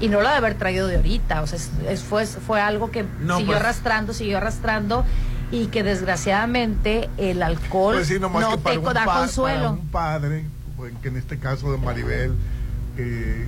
Y 0.00 0.08
no 0.08 0.20
lo 0.22 0.28
de 0.28 0.34
haber 0.34 0.54
traído 0.54 0.86
de 0.86 0.96
ahorita, 0.96 1.42
o 1.42 1.46
sea, 1.46 1.56
es, 1.58 1.70
es- 1.88 2.02
fue, 2.02 2.26
fue 2.26 2.60
algo 2.60 2.90
que 2.90 3.04
No, 3.20 3.38
siguió 3.38 3.52
pues- 3.54 3.60
arrastrando, 3.64 4.12
siguió 4.12 4.36
arrastrando 4.36 5.04
y 5.50 5.66
que 5.66 5.82
desgraciadamente 5.82 7.08
el 7.18 7.42
alcohol 7.42 7.96
Pues 7.96 8.08
sí, 8.08 8.18
no 8.20 8.28
que 8.28 8.34
para 8.58 8.74
te 8.74 8.78
un, 8.78 8.84
da 8.94 9.04
pa- 9.04 9.18
consuelo. 9.20 9.70
un 9.72 9.86
padre, 9.88 10.44
pues, 10.76 10.92
que 11.02 11.08
en 11.08 11.16
este 11.16 11.38
caso 11.38 11.72
de 11.72 11.78
Maribel, 11.78 12.34
eh, 12.96 13.46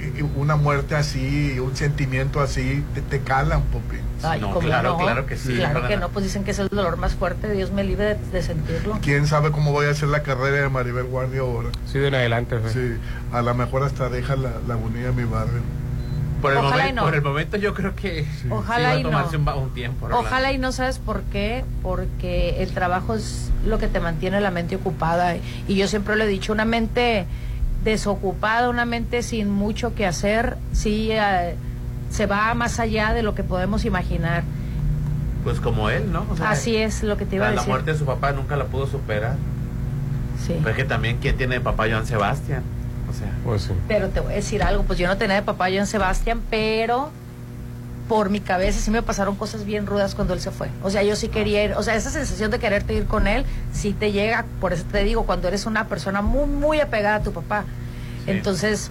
eh, 0.00 0.22
una 0.36 0.56
muerte 0.56 0.94
así, 0.96 1.58
un 1.58 1.76
sentimiento 1.76 2.40
así, 2.40 2.84
te, 2.94 3.00
te 3.02 3.20
calan, 3.20 3.62
Popi. 3.62 3.96
Ay, 4.24 4.40
No, 4.40 4.48
¿cómo 4.52 4.60
claro, 4.66 4.90
no? 4.90 4.98
claro 4.98 5.26
que 5.26 5.36
sí, 5.36 5.56
Claro 5.56 5.86
que 5.88 5.96
no, 5.96 6.08
pues 6.10 6.24
dicen 6.24 6.44
que 6.44 6.52
es 6.52 6.58
el 6.60 6.68
dolor 6.68 6.96
más 6.96 7.14
fuerte, 7.14 7.50
Dios 7.52 7.72
me 7.72 7.82
libre 7.82 8.14
de, 8.14 8.14
de 8.30 8.42
sentirlo. 8.42 8.98
¿Quién 9.02 9.26
sabe 9.26 9.50
cómo 9.50 9.72
voy 9.72 9.86
a 9.86 9.90
hacer 9.90 10.08
la 10.08 10.22
carrera 10.22 10.58
de 10.62 10.68
Maribel 10.68 11.04
Guardia 11.06 11.40
ahora? 11.40 11.70
Sí, 11.86 11.98
de 11.98 12.08
en 12.08 12.14
adelante. 12.14 12.58
fue. 12.58 12.72
Sí, 12.72 12.94
a 13.32 13.42
lo 13.42 13.54
mejor 13.54 13.82
hasta 13.82 14.08
deja 14.08 14.36
la, 14.36 14.52
la 14.68 14.74
agonía 14.74 15.06
de 15.06 15.12
mi 15.12 15.24
barrio. 15.24 15.60
Por 16.42 16.52
el, 16.52 16.58
Ojalá 16.58 16.74
y 16.76 16.78
momento, 16.80 17.00
no. 17.00 17.06
por 17.06 17.14
el 17.14 17.22
momento 17.22 17.56
yo 17.56 17.72
creo 17.72 17.94
que 17.94 18.26
Ojalá 18.50 18.88
sí 18.90 18.94
va 18.94 18.96
y 18.96 19.00
a 19.00 19.02
no. 19.04 19.10
tomarse 19.10 19.36
un, 19.36 19.44
ba- 19.44 19.54
un 19.54 19.70
tiempo. 19.72 20.08
Rolando. 20.08 20.28
Ojalá 20.28 20.52
y 20.52 20.58
no 20.58 20.72
sabes 20.72 20.98
por 20.98 21.22
qué, 21.22 21.64
porque 21.82 22.62
el 22.62 22.72
trabajo 22.72 23.14
es 23.14 23.50
lo 23.64 23.78
que 23.78 23.86
te 23.88 24.00
mantiene 24.00 24.40
la 24.40 24.50
mente 24.50 24.76
ocupada. 24.76 25.36
Y 25.68 25.76
yo 25.76 25.86
siempre 25.88 26.16
lo 26.16 26.24
he 26.24 26.26
dicho, 26.26 26.52
una 26.52 26.64
mente 26.64 27.26
desocupada, 27.84 28.68
una 28.68 28.84
mente 28.84 29.22
sin 29.22 29.50
mucho 29.50 29.94
que 29.94 30.06
hacer, 30.06 30.56
sí 30.72 31.08
eh, 31.12 31.54
se 32.10 32.26
va 32.26 32.52
más 32.54 32.78
allá 32.80 33.12
de 33.14 33.22
lo 33.22 33.34
que 33.34 33.42
podemos 33.44 33.84
imaginar. 33.84 34.42
Pues 35.44 35.58
como 35.60 35.90
él, 35.90 36.12
¿no? 36.12 36.24
O 36.30 36.36
sea, 36.36 36.50
Así 36.50 36.76
es 36.76 37.02
lo 37.02 37.16
que 37.16 37.24
te 37.24 37.36
iba 37.36 37.46
a 37.46 37.50
la 37.50 37.54
decir. 37.56 37.68
muerte 37.70 37.92
de 37.92 37.98
su 37.98 38.04
papá 38.04 38.32
nunca 38.32 38.56
la 38.56 38.64
pudo 38.66 38.86
superar. 38.86 39.34
Sí. 40.46 40.54
Pero 40.58 40.70
es 40.70 40.76
que 40.76 40.84
también, 40.84 41.18
¿quién 41.20 41.36
tiene 41.36 41.54
de 41.56 41.60
papá 41.60 41.86
Joan 41.90 42.06
Sebastián? 42.06 42.62
O 43.12 43.18
sea, 43.18 43.30
Pues 43.44 43.62
sí. 43.62 43.72
Pero 43.88 44.08
te 44.08 44.20
voy 44.20 44.32
a 44.32 44.36
decir 44.36 44.62
algo, 44.62 44.82
pues 44.84 44.98
yo 44.98 45.06
no 45.06 45.16
tenía 45.16 45.36
de 45.36 45.42
papá 45.42 45.66
Joan 45.72 45.86
Sebastián, 45.86 46.40
pero 46.50 47.10
por 48.08 48.30
mi 48.30 48.40
cabeza 48.40 48.78
sí 48.80 48.90
me 48.90 49.02
pasaron 49.02 49.36
cosas 49.36 49.64
bien 49.64 49.86
rudas 49.86 50.14
cuando 50.14 50.34
él 50.34 50.40
se 50.40 50.50
fue. 50.50 50.68
O 50.82 50.90
sea, 50.90 51.02
yo 51.02 51.16
sí 51.16 51.28
quería 51.28 51.64
ir, 51.64 51.72
o 51.74 51.82
sea, 51.82 51.94
esa 51.94 52.10
sensación 52.10 52.50
de 52.50 52.58
quererte 52.58 52.94
ir 52.94 53.06
con 53.06 53.26
él, 53.26 53.44
sí 53.72 53.92
te 53.92 54.12
llega, 54.12 54.44
por 54.60 54.72
eso 54.72 54.84
te 54.90 55.02
digo, 55.04 55.24
cuando 55.24 55.48
eres 55.48 55.66
una 55.66 55.86
persona 55.88 56.20
muy, 56.22 56.46
muy 56.46 56.80
apegada 56.80 57.16
a 57.16 57.22
tu 57.22 57.32
papá. 57.32 57.64
Sí. 58.24 58.32
Entonces, 58.32 58.90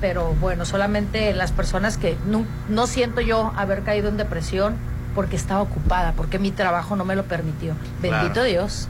pero 0.00 0.34
bueno, 0.40 0.64
solamente 0.64 1.32
las 1.34 1.52
personas 1.52 1.96
que 1.96 2.16
no, 2.26 2.44
no 2.68 2.86
siento 2.86 3.20
yo 3.20 3.52
haber 3.56 3.82
caído 3.82 4.08
en 4.08 4.16
depresión 4.16 4.76
porque 5.14 5.36
estaba 5.36 5.62
ocupada, 5.62 6.12
porque 6.12 6.38
mi 6.38 6.50
trabajo 6.50 6.94
no 6.94 7.04
me 7.04 7.16
lo 7.16 7.24
permitió. 7.24 7.74
Bendito 8.02 8.32
Claro. 8.34 8.44
Dios. 8.44 8.88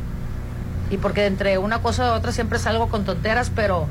Y 0.90 0.97
porque 0.97 1.26
entre 1.26 1.58
una 1.58 1.80
cosa 1.80 2.06
y 2.06 2.11
otra 2.11 2.32
siempre 2.32 2.58
salgo 2.58 2.88
con 2.88 3.04
tonteras, 3.04 3.50
pero, 3.54 3.87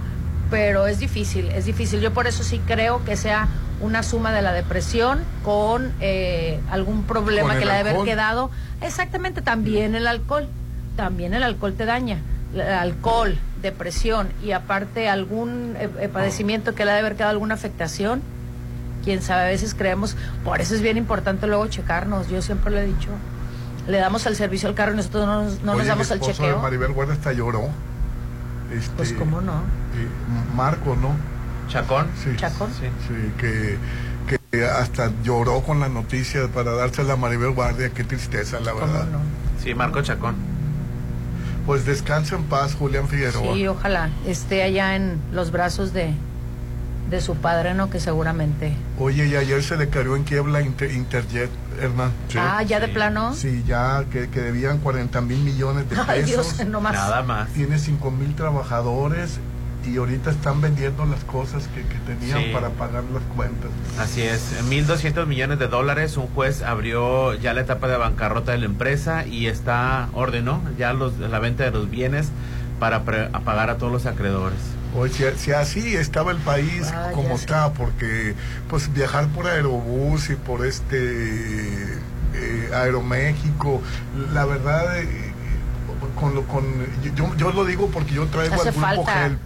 pero 0.50 0.88
es 0.88 1.00
difícil, 1.00 1.48
es 1.52 1.66
difícil. 1.66 2.00
Yo 2.00 2.14
por 2.14 2.28
eso 2.28 2.44
sí 2.44 2.60
creo 2.66 3.04
que 3.06 3.16
sea 3.16 3.48
una 3.82 4.04
suma 4.04 4.32
de 4.32 4.42
la 4.42 4.54
depresión 4.54 5.20
con 5.44 5.94
eh, 6.00 6.60
algún 6.72 7.04
problema 7.04 7.50
Con 7.50 7.60
que 7.60 7.66
le 7.66 7.72
ha 7.72 7.84
de 7.84 7.90
haber 7.90 8.04
quedado. 8.04 8.50
Exactamente, 8.82 9.42
también 9.42 9.96
el 9.96 10.08
alcohol. 10.08 10.48
También 10.96 11.34
el 11.34 11.44
alcohol 11.44 11.74
te 11.74 11.86
daña. 11.86 12.20
El 12.54 12.62
alcohol, 12.62 13.38
depresión 13.62 14.30
y 14.44 14.52
aparte 14.52 15.10
algún 15.10 15.76
eh, 15.78 15.90
eh, 16.00 16.10
padecimiento 16.10 16.74
que 16.74 16.86
le 16.86 16.92
ha 16.92 16.94
de 16.96 17.00
haber 17.02 17.16
quedado 17.16 17.32
alguna 17.32 17.56
afectación. 17.56 18.22
Quién 19.04 19.22
sabe, 19.22 19.44
a 19.44 19.48
veces 19.48 19.74
creemos, 19.74 20.18
por 20.44 20.60
eso 20.60 20.76
es 20.76 20.82
bien 20.82 20.98
importante 20.98 21.48
luego 21.48 21.68
checarnos. 21.68 22.30
Yo 22.30 22.42
siempre 22.42 22.72
lo 22.72 22.80
he 22.80 22.86
dicho. 22.86 23.10
Le 23.88 24.00
damos 24.00 24.26
el 24.26 24.36
servicio 24.36 24.68
al 24.68 24.76
carro 24.76 24.94
y 24.94 24.98
nosotros 24.98 25.26
no 25.26 25.44
nos, 25.44 25.62
no 25.62 25.72
Oye, 25.74 25.80
nos 25.80 25.88
damos 25.88 26.12
el 26.12 26.18
el 26.18 26.22
esposo 26.22 26.42
de 26.42 26.48
chequeo. 26.50 26.62
Maribel 26.62 26.92
Guardia 26.94 27.14
hasta 27.14 27.32
lloró. 27.32 27.70
Este, 28.74 28.92
Pues 28.98 29.14
cómo 29.14 29.40
no. 29.40 29.62
Eh, 30.04 30.56
Marco, 30.56 30.96
¿no? 30.96 31.16
Chacón. 31.70 32.08
Sí. 32.24 32.30
Chacón. 32.38 32.70
Sí. 32.80 32.88
Sí, 33.08 33.32
que, 33.38 33.78
que 34.52 34.66
hasta 34.66 35.12
lloró 35.24 35.62
con 35.62 35.80
la 35.80 35.90
noticia 35.90 36.48
para 36.48 36.72
dársela 36.72 37.14
a 37.14 37.18
Maribel 37.18 37.52
Guardia. 37.52 37.90
Qué 37.90 38.04
tristeza, 38.04 38.60
la 38.60 38.72
¿Cómo 38.72 38.86
verdad. 38.88 39.06
no? 39.12 39.20
Sí, 39.64 39.74
Marco 39.76 40.02
Chacón. 40.02 40.36
Pues 41.66 41.86
descansa 41.86 42.36
en 42.36 42.44
paz, 42.44 42.76
Julián 42.76 43.08
Figueroa. 43.10 43.54
Sí, 43.54 43.68
ojalá 43.68 44.10
esté 44.26 44.64
allá 44.64 44.96
en 44.96 45.20
los 45.34 45.52
brazos 45.52 45.92
de, 45.92 46.14
de 47.10 47.20
su 47.20 47.36
padre, 47.36 47.74
¿no? 47.74 47.90
Que 47.90 48.00
seguramente. 48.00 48.72
Oye, 48.98 49.26
y 49.28 49.36
ayer 49.36 49.62
se 49.62 49.76
le 49.76 49.90
cayó 49.90 50.16
en 50.16 50.24
quiebra 50.24 50.62
Inter- 50.62 50.92
Interjet, 50.94 51.50
Hernán. 51.82 52.12
Ah, 52.40 52.64
ya 52.64 52.80
de 52.80 52.88
Sí. 52.88 52.94
plano. 52.94 53.34
Sí, 53.34 53.64
ya 53.68 54.06
que, 54.10 54.30
que 54.30 54.40
debían 54.40 54.78
40 54.78 55.20
mil 55.20 55.40
millones 55.40 55.90
de 55.90 55.96
pesos. 55.98 56.06
Ay, 56.08 56.24
Dios, 56.24 56.66
no 56.68 56.80
más. 56.80 56.94
Nada 56.94 57.22
más. 57.24 57.50
Tiene 57.50 57.78
5 57.80 58.12
mil 58.12 58.34
trabajadores 58.36 59.38
y 59.88 59.98
ahorita 59.98 60.32
están 60.32 60.60
vendiendo 60.62 61.06
las 61.06 61.24
cosas 61.24 61.68
que, 61.70 61.82
que 61.84 61.96
tenían 62.06 62.40
Sí. 62.44 62.50
para 62.54 62.70
pagar 62.70 63.04
las 63.14 63.24
cuentas. 63.36 63.70
Así 64.00 64.22
es, 64.22 64.42
1.200 64.70 65.26
millones 65.26 65.60
de 65.60 65.68
dólares. 65.68 66.18
Un 66.18 66.28
juez 66.28 66.62
abrió 66.62 67.34
ya 67.36 67.54
la 67.54 67.62
etapa 67.62 67.88
de 67.88 67.98
bancarrota 67.98 68.52
de 68.52 68.58
la 68.60 68.66
empresa 68.66 69.26
y 69.26 69.48
está 69.48 70.10
ordenó 70.14 70.62
ya 70.78 70.94
los, 70.94 71.18
la 71.20 71.40
venta 71.40 71.64
de 71.64 71.72
los 71.72 71.90
bienes 71.90 72.30
para 72.80 73.04
pre- 73.04 73.30
a 73.34 73.40
pagar 73.40 73.70
a 73.70 73.78
todos 73.78 73.92
los 73.92 74.06
acreedores. 74.06 74.60
Oye, 74.96 75.12
si, 75.14 75.40
si 75.46 75.52
así 75.52 75.96
estaba 75.96 76.32
el 76.32 76.38
país 76.38 76.84
Vaya, 76.92 77.12
como 77.12 77.30
sí. 77.38 77.42
está, 77.46 77.72
porque 77.74 78.36
pues 78.70 78.92
viajar 78.94 79.28
por 79.30 79.48
Aerobús 79.48 80.30
y 80.30 80.36
por 80.36 80.66
este 80.66 81.74
eh, 82.34 82.70
Aeroméxico, 82.74 83.82
la 84.34 84.46
verdad, 84.46 85.00
eh, 85.00 85.34
con 86.20 86.34
lo, 86.36 86.44
con, 86.44 86.64
yo, 87.16 87.36
yo 87.36 87.52
lo 87.52 87.66
digo 87.66 87.90
porque 87.92 88.14
yo 88.16 88.26
traigo 88.28 88.56
Hace 88.56 88.70
al 88.70 88.76
grupo 88.76 89.06
falta. 89.06 89.26
Help. 89.26 89.40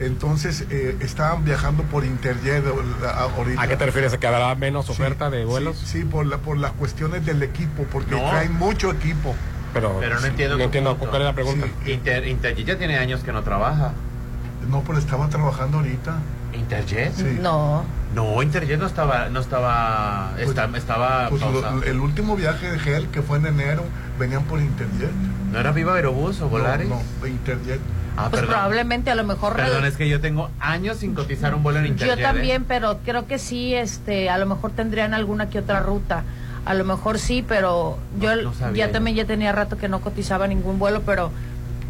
Entonces 0.00 0.66
eh, 0.70 0.96
estaban 1.00 1.44
viajando 1.44 1.82
por 1.84 2.04
Interjet 2.04 2.64
ahorita. 2.66 3.62
¿A 3.62 3.68
qué 3.68 3.76
te 3.76 3.86
refieres? 3.86 4.12
¿A 4.12 4.18
que 4.18 4.26
habrá 4.26 4.54
menos 4.56 4.86
Sí, 4.86 4.92
oferta 4.92 5.30
de 5.30 5.44
vuelos? 5.44 5.76
Sí, 5.78 6.00
sí, 6.00 6.04
por, 6.04 6.26
la, 6.26 6.38
por 6.38 6.56
las 6.58 6.72
cuestiones 6.72 7.24
del 7.24 7.42
equipo, 7.42 7.84
porque 7.92 8.10
No. 8.12 8.28
traen 8.30 8.52
mucho 8.54 8.90
equipo. 8.90 9.34
Pero, 9.72 9.96
Pero 10.00 10.20
no 10.20 10.26
entiendo 10.26 10.56
No 10.56 10.64
entiendo 10.64 10.90
punto. 10.96 11.10
cuál 11.10 11.22
es 11.22 11.26
la 11.26 11.32
pregunta. 11.34 11.66
Sí. 11.84 11.92
Inter, 11.92 12.26
Interjet 12.28 12.66
ya 12.66 12.78
tiene 12.78 12.98
años 12.98 13.22
que 13.22 13.32
no 13.32 13.42
trabaja. 13.42 13.92
No, 14.68 14.82
pero 14.82 14.98
estaba 14.98 15.28
trabajando 15.28 15.78
ahorita. 15.78 16.16
¿Interjet? 16.54 17.12
Sí. 17.14 17.38
No. 17.40 17.84
No, 18.14 18.40
Interjet 18.42 18.78
no 18.78 18.86
estaba, 18.86 19.28
no 19.28 19.40
estaba, 19.40 20.30
Pues- 20.36 20.48
esta- 20.48 20.64
estaba 20.76 21.28
Pues 21.28 21.42
lo- 21.42 21.82
el 21.82 21.98
último 22.00 22.36
viaje 22.36 22.70
de 22.70 22.78
Gel, 22.78 23.08
que 23.08 23.22
fue 23.22 23.38
en 23.38 23.46
enero, 23.46 23.82
venían 24.18 24.44
por 24.44 24.60
Interjet. 24.60 25.10
¿No 25.52 25.58
era 25.58 25.72
Viva 25.72 25.94
Aerobús 25.96 26.40
o 26.40 26.48
Volaris? 26.48 26.88
No, 26.88 27.02
no, 27.20 27.26
Interjet. 27.26 27.80
Ah, 28.16 28.28
Pues 28.30 28.40
perdón. 28.42 28.50
probablemente 28.54 29.10
a 29.10 29.14
lo 29.14 29.24
mejor. 29.24 29.56
Perdón, 29.56 29.84
es 29.84 29.96
que 29.96 30.08
yo 30.08 30.20
tengo 30.20 30.50
años 30.60 30.98
sin 30.98 31.14
cotizar 31.14 31.54
un 31.54 31.62
vuelo 31.62 31.80
en 31.80 31.86
Interjet. 31.86 32.16
Yo 32.16 32.20
¿eh? 32.20 32.22
también, 32.24 32.64
pero 32.64 32.98
creo 33.04 33.26
que 33.26 33.38
sí, 33.38 33.74
este, 33.74 34.30
a 34.30 34.38
lo 34.38 34.46
mejor 34.46 34.70
tendrían 34.72 35.14
alguna 35.14 35.50
que 35.50 35.58
otra 35.58 35.80
ruta. 35.80 36.22
A 36.64 36.74
lo 36.74 36.84
mejor 36.84 37.18
sí, 37.18 37.44
pero 37.46 37.98
yo 38.20 38.36
No, 38.36 38.42
no 38.42 38.54
sabía 38.54 38.84
ya 38.84 38.86
yo. 38.86 38.92
también 38.92 39.16
ya 39.16 39.24
tenía 39.26 39.52
rato 39.52 39.76
que 39.76 39.88
no 39.88 40.00
cotizaba 40.00 40.46
ningún 40.46 40.78
vuelo, 40.78 41.02
pero 41.02 41.30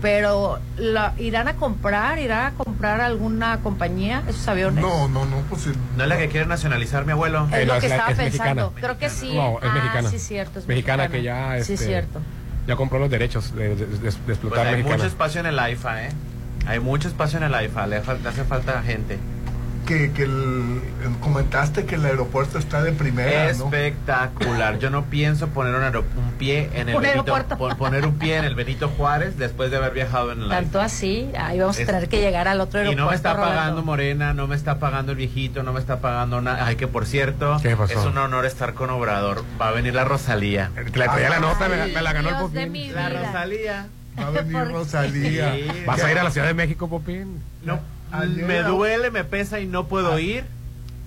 pero 0.02 0.59
la, 0.76 1.14
irán 1.16 1.49
a 1.49 1.54
comprar, 1.54 2.19
irán 2.19 2.47
a 2.47 2.50
comprar 2.59 3.00
alguna 3.00 3.61
compañía 3.62 4.23
esos 4.28 4.47
aviones. 4.49 4.83
No, 4.85 5.09
no, 5.09 5.25
no, 5.25 5.37
pues 5.49 5.66
¿No 5.97 6.02
es 6.02 6.09
la 6.11 6.19
que 6.19 6.28
quiere 6.28 6.45
nacionalizar 6.47 7.07
mi 7.07 7.12
abuelo? 7.12 7.49
Es 7.50 7.61
Eh, 7.61 7.64
lo 7.64 7.73
que 7.78 7.87
es 7.87 7.88
la- 7.88 7.97
estaba 7.97 8.11
es 8.12 8.19
pensando. 8.19 8.71
mexicana. 8.71 8.81
Creo 8.81 8.99
que 8.99 9.09
sí. 9.09 9.35
No, 9.35 9.59
es 9.61 9.64
ah, 9.71 9.73
mexicana. 9.75 10.11
sí, 10.11 10.19
cierto. 10.19 10.59
Es 10.59 10.69
Mexicana 10.69 11.09
que 11.09 11.23
ya, 11.23 11.54
Sí, 11.62 11.73
este, 11.73 11.87
cierto. 11.87 12.21
Ya 12.66 12.76
compró 12.76 12.99
los 12.99 13.11
derechos 13.11 13.54
de, 13.54 13.71
de- 13.71 13.87
de- 13.87 13.87
de 13.87 13.99
Pues 13.99 14.16
explotar 14.28 14.66
hay 14.66 14.73
mexicana. 14.76 14.97
mucho 14.97 15.06
espacio 15.06 15.40
en 15.40 15.47
el 15.47 15.59
AIFA, 15.59 16.04
¿eh? 16.04 16.09
Hay 16.66 16.80
mucho 16.80 17.09
espacio 17.09 17.37
en 17.38 17.44
el 17.44 17.54
AIFA, 17.54 17.87
le 17.87 17.97
hace 17.97 18.44
falta 18.44 18.83
gente. 18.83 19.18
Que, 19.85 20.12
que 20.12 20.23
el- 20.25 20.81
comentaste 21.21 21.85
que 21.87 21.95
el 21.97 22.05
aeropuerto 22.05 22.59
está 22.59 22.83
de 22.83 22.93
primera, 22.93 23.45
¿no? 23.55 23.64
Espectacular. 23.67 24.79
Yo 24.79 24.91
no 24.91 25.05
pienso 25.05 25.49
poner 25.49 25.75
un, 25.75 25.83
aero- 25.83 26.05
un 26.17 26.33
pie 26.33 26.71
en 26.75 26.88
el 26.88 26.97
Un 26.97 27.03
Benito, 27.03 27.35
poner 27.79 28.07
un 28.07 28.19
pie 28.19 28.37
en 28.38 28.45
el 28.45 28.55
Benito 28.55 28.88
Juárez 28.88 29.37
después 29.38 29.71
de 29.71 29.76
haber 29.79 29.93
viajado 29.93 30.33
en 30.33 30.43
el 30.43 30.49
Tanto 30.49 30.81
así, 30.81 31.31
ahí 31.38 31.59
vamos 31.61 31.79
a 31.79 31.85
tener 31.85 32.09
que 32.09 32.21
llegar 32.21 32.49
al 32.49 32.61
otro 32.61 32.81
Y 32.81 32.83
aeropuerto. 32.88 33.05
no 33.05 33.11
me 33.11 33.17
está 33.17 33.37
pagando 33.37 33.83
Morena, 33.83 34.35
no 34.35 34.47
me 34.47 34.57
está 34.57 34.79
pagando 34.79 35.12
el 35.12 35.19
viejito, 35.19 35.62
no 35.62 35.73
me 35.73 35.81
está 35.81 35.99
pagando 36.00 36.41
nada. 36.41 36.67
Ay, 36.67 36.76
que 36.76 36.87
por 36.88 37.07
cierto, 37.07 37.57
es 37.62 37.97
un 37.97 38.19
honor 38.19 38.47
estar 38.47 38.75
con 38.75 38.91
Obrador. 38.91 39.45
Va 39.61 39.69
a 39.69 39.73
venir 39.73 39.95
la 39.95 40.05
Rosalía. 40.05 40.71
La 40.95 41.12
Ay, 41.12 41.41
nota, 41.41 41.69
me, 41.69 41.76
la- 41.76 41.87
me 41.87 42.03
la 42.03 42.12
ganó 42.12 42.29
el 42.47 42.53
Dios 42.53 42.69
mi 42.71 42.88
La. 42.91 43.09
Rosalía. 43.09 43.87
Va 44.19 44.26
a 44.29 44.31
venir. 44.31 44.64
Rosalía. 44.73 45.55
Sí. 45.55 45.67
¿Vas 45.87 46.03
a 46.03 46.11
ir 46.12 46.19
a 46.19 46.25
la 46.25 46.31
Ciudad 46.31 46.47
de 46.47 46.55
México, 46.55 46.88
Popín? 46.88 47.41
No, 47.64 47.81
Ayer- 48.23 48.44
me 48.47 48.62
duele, 48.62 49.11
me 49.11 49.25
pesa 49.25 49.61
y 49.61 49.66
no 49.66 49.87
puedo 49.87 50.14
Ah. 50.14 50.21
ir. 50.21 50.44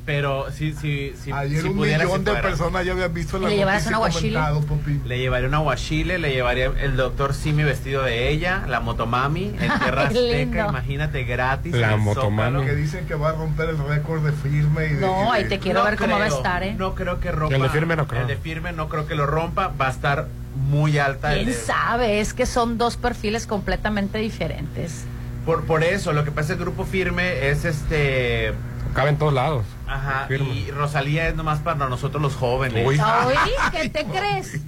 Pero 0.05 0.49
sí, 0.53 0.73
sí, 0.79 1.13
sí. 1.21 1.33
Ayer 1.33 1.61
si 1.63 1.67
un 1.67 1.75
pudiera, 1.75 2.05
millón 2.05 2.19
si 2.19 2.23
de 2.23 2.31
fuera. 2.31 2.47
personas 2.47 2.85
ya 2.85 2.93
habían 2.93 3.13
visto 3.13 3.37
la 3.39 3.49
¿Le 3.49 3.57
llevarás 3.57 3.81
noticia 3.83 3.89
un 3.89 4.03
aguachile? 4.05 4.33
comentado, 4.39 4.61
Popi. 4.61 5.01
Le 5.05 5.19
llevaría 5.19 5.47
un 5.49 5.53
aguachile, 5.55 6.17
le 6.17 6.31
llevaría 6.31 6.67
el 6.81 6.95
doctor 6.95 7.33
Simi 7.33 7.63
vestido 7.63 8.03
de 8.03 8.29
ella, 8.29 8.63
la 8.69 8.79
motomami, 8.79 9.47
en 9.47 9.57
tierra 9.83 10.03
azteca, 10.03 10.67
imagínate, 10.69 11.25
gratis. 11.25 11.73
La 11.75 11.95
el 11.95 11.99
motomami. 11.99 12.51
Zócalo. 12.59 12.65
Que 12.65 12.75
dicen 12.77 13.05
que 13.05 13.15
va 13.15 13.31
a 13.31 13.33
romper 13.33 13.67
el 13.71 13.77
récord 13.85 14.23
de 14.25 14.31
firme 14.31 14.85
y 14.85 14.93
de... 14.93 15.01
No, 15.01 15.23
y 15.23 15.25
de- 15.25 15.31
ahí 15.43 15.49
te 15.49 15.59
quiero 15.59 15.83
ver 15.83 15.97
cómo 15.97 16.17
va 16.17 16.23
a 16.23 16.27
estar, 16.29 16.63
¿eh? 16.63 16.73
No 16.77 16.95
creo 16.95 17.19
que 17.19 17.29
rompa. 17.33 17.53
El 17.57 17.61
de 17.63 17.69
firme 17.69 17.97
no 17.97 18.07
creo. 18.07 18.21
El 18.21 18.27
de 18.27 18.37
firme 18.37 18.71
no 18.71 18.87
creo 18.87 19.07
que 19.07 19.15
lo 19.15 19.25
rompa, 19.25 19.73
va 19.77 19.87
a 19.87 19.91
estar 19.91 20.27
muy 20.69 20.99
alta. 20.99 21.33
el 21.33 21.39
¿Quién 21.43 21.49
de- 21.49 21.53
sabe? 21.65 22.21
Es 22.21 22.33
que 22.33 22.45
son 22.45 22.77
dos 22.77 22.95
perfiles 22.95 23.45
completamente 23.45 24.19
diferentes. 24.19 25.03
Por, 25.47 25.63
por 25.65 25.83
eso, 25.83 26.11
lo 26.13 26.23
que 26.25 26.29
pasa 26.31 26.41
es 26.53 26.57
que 26.57 26.63
el 26.63 26.69
grupo 26.69 26.83
firme 26.85 27.49
es 27.49 27.63
este. 27.65 28.53
Cabe 28.93 29.09
en 29.11 29.17
todos 29.17 29.33
lados. 29.33 29.63
Ajá, 29.87 30.25
Firme. 30.27 30.49
y 30.53 30.71
Rosalía 30.71 31.27
es 31.29 31.35
nomás 31.35 31.59
para 31.59 31.87
nosotros 31.87 32.21
los 32.21 32.35
jóvenes. 32.35 32.85
Uy. 32.85 32.99
Ay, 33.01 33.35
¿qué 33.71 33.89
te 33.89 34.05
crees? 34.05 34.59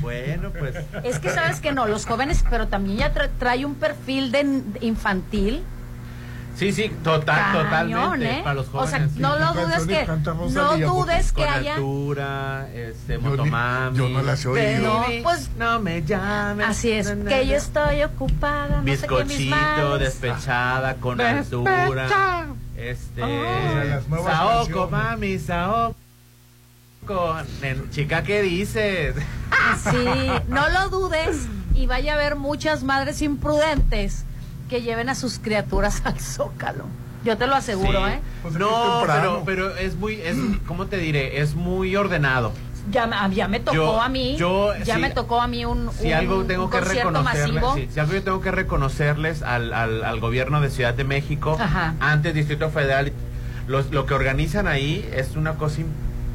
Bueno, 0.00 0.50
pues. 0.56 0.76
Es 1.02 1.18
que 1.18 1.28
sabes 1.30 1.60
que 1.60 1.72
no, 1.72 1.86
los 1.88 2.06
jóvenes, 2.06 2.44
pero 2.48 2.68
también 2.68 2.98
ya 2.98 3.12
tra- 3.14 3.30
trae 3.38 3.64
un 3.64 3.74
perfil 3.74 4.30
de 4.32 4.62
infantil. 4.80 5.64
Sí, 6.56 6.72
sí, 6.72 6.88
total, 7.02 7.36
cañón, 7.68 8.10
totalmente. 8.12 8.38
¿eh? 8.38 8.40
Para 8.44 8.54
los 8.54 8.68
O 8.72 8.86
sea, 8.86 8.98
jóvenes. 9.00 9.16
no 9.16 9.34
sí. 9.34 9.40
lo 9.40 9.52
¿Qué 9.52 9.60
dudes 9.60 9.86
que 9.86 10.06
no 10.50 10.76
dudes 10.94 11.32
que 11.32 11.44
Con 11.44 11.52
haya 11.54 11.74
altura, 11.74 12.68
este, 12.74 13.12
Yo 13.14 13.18
ni- 13.20 13.26
motomami. 13.28 13.98
yo 13.98 14.08
no 14.08 14.22
las 14.22 14.44
he 14.44 14.48
oído. 14.48 14.64
Pero- 14.64 14.98
Baby, 15.00 15.20
pues- 15.22 15.50
no 15.58 15.80
me 15.80 16.02
llames. 16.04 16.66
Así 16.68 16.92
es, 16.92 17.06
Na, 17.08 17.14
na, 17.16 17.30
que 17.30 17.36
na. 17.38 17.42
yo 17.42 17.56
estoy 17.56 18.02
ocupada, 18.04 18.68
no 18.76 18.84
sé 18.84 18.90
Bizcochito, 18.90 19.56
males. 19.56 19.98
despechada, 20.00 20.94
con 20.94 21.18
Despecha. 21.18 21.38
altura. 21.40 22.46
Este. 22.76 23.20
Saoko, 23.20 24.88
canciones. 24.88 24.90
mami, 24.90 25.38
Saoko. 25.38 25.94
Nen- 27.60 27.90
Chica, 27.90 28.22
¿qué 28.22 28.42
dices? 28.42 29.14
Sí, 29.90 30.06
no 30.48 30.68
lo 30.70 30.88
dudes 30.88 31.46
y 31.74 31.86
vaya 31.86 32.12
a 32.12 32.14
haber 32.14 32.36
muchas 32.36 32.82
madres 32.84 33.20
imprudentes 33.22 34.24
que 34.68 34.82
lleven 34.82 35.08
a 35.08 35.14
sus 35.14 35.38
criaturas 35.38 36.02
al 36.04 36.18
zócalo. 36.20 36.84
Yo 37.24 37.38
te 37.38 37.46
lo 37.46 37.54
aseguro, 37.54 38.04
Sí. 38.06 38.12
¿eh? 38.12 38.20
Pues 38.42 38.54
es 38.54 38.60
no, 38.60 39.02
pero, 39.06 39.42
pero 39.46 39.76
es 39.76 39.96
muy, 39.96 40.14
es, 40.20 40.36
¿cómo 40.66 40.86
te 40.86 40.98
diré? 40.98 41.40
Es 41.40 41.54
muy 41.54 41.96
ordenado. 41.96 42.52
Ya, 42.90 43.06
me- 43.06 43.34
ya 43.34 43.48
me 43.48 43.60
tocó 43.60 43.74
Yo- 43.76 44.02
a 44.02 44.10
mí, 44.10 44.36
yo, 44.36 44.76
ya 44.84 44.96
sí, 44.96 45.00
me 45.00 45.08
tocó 45.08 45.40
a 45.40 45.46
mí 45.48 45.64
un, 45.64 45.90
Si 45.98 46.08
un- 46.08 46.12
algo 46.12 46.44
tengo 46.44 46.64
un 46.64 46.70
que 46.70 46.80
concierto 46.80 47.08
reconocerles, 47.12 47.62
masivo. 47.62 47.74
sí, 47.76 47.88
si 47.94 47.98
algo 48.00 48.12
yo 48.12 48.22
tengo 48.22 48.40
que 48.42 48.50
reconocerles 48.50 49.42
al, 49.42 49.72
al, 49.72 50.04
al 50.04 50.20
gobierno 50.20 50.60
de 50.60 50.68
Ciudad 50.68 50.92
de 50.92 51.04
México, 51.04 51.56
Ajá. 51.58 51.94
antes 52.00 52.34
Distrito 52.34 52.68
Federal, 52.68 53.10
los, 53.68 53.90
lo 53.90 54.04
que 54.04 54.12
organizan 54.12 54.68
ahí 54.68 55.08
es 55.14 55.34
una 55.34 55.54
cosa 55.54 55.80
im- 55.80 55.86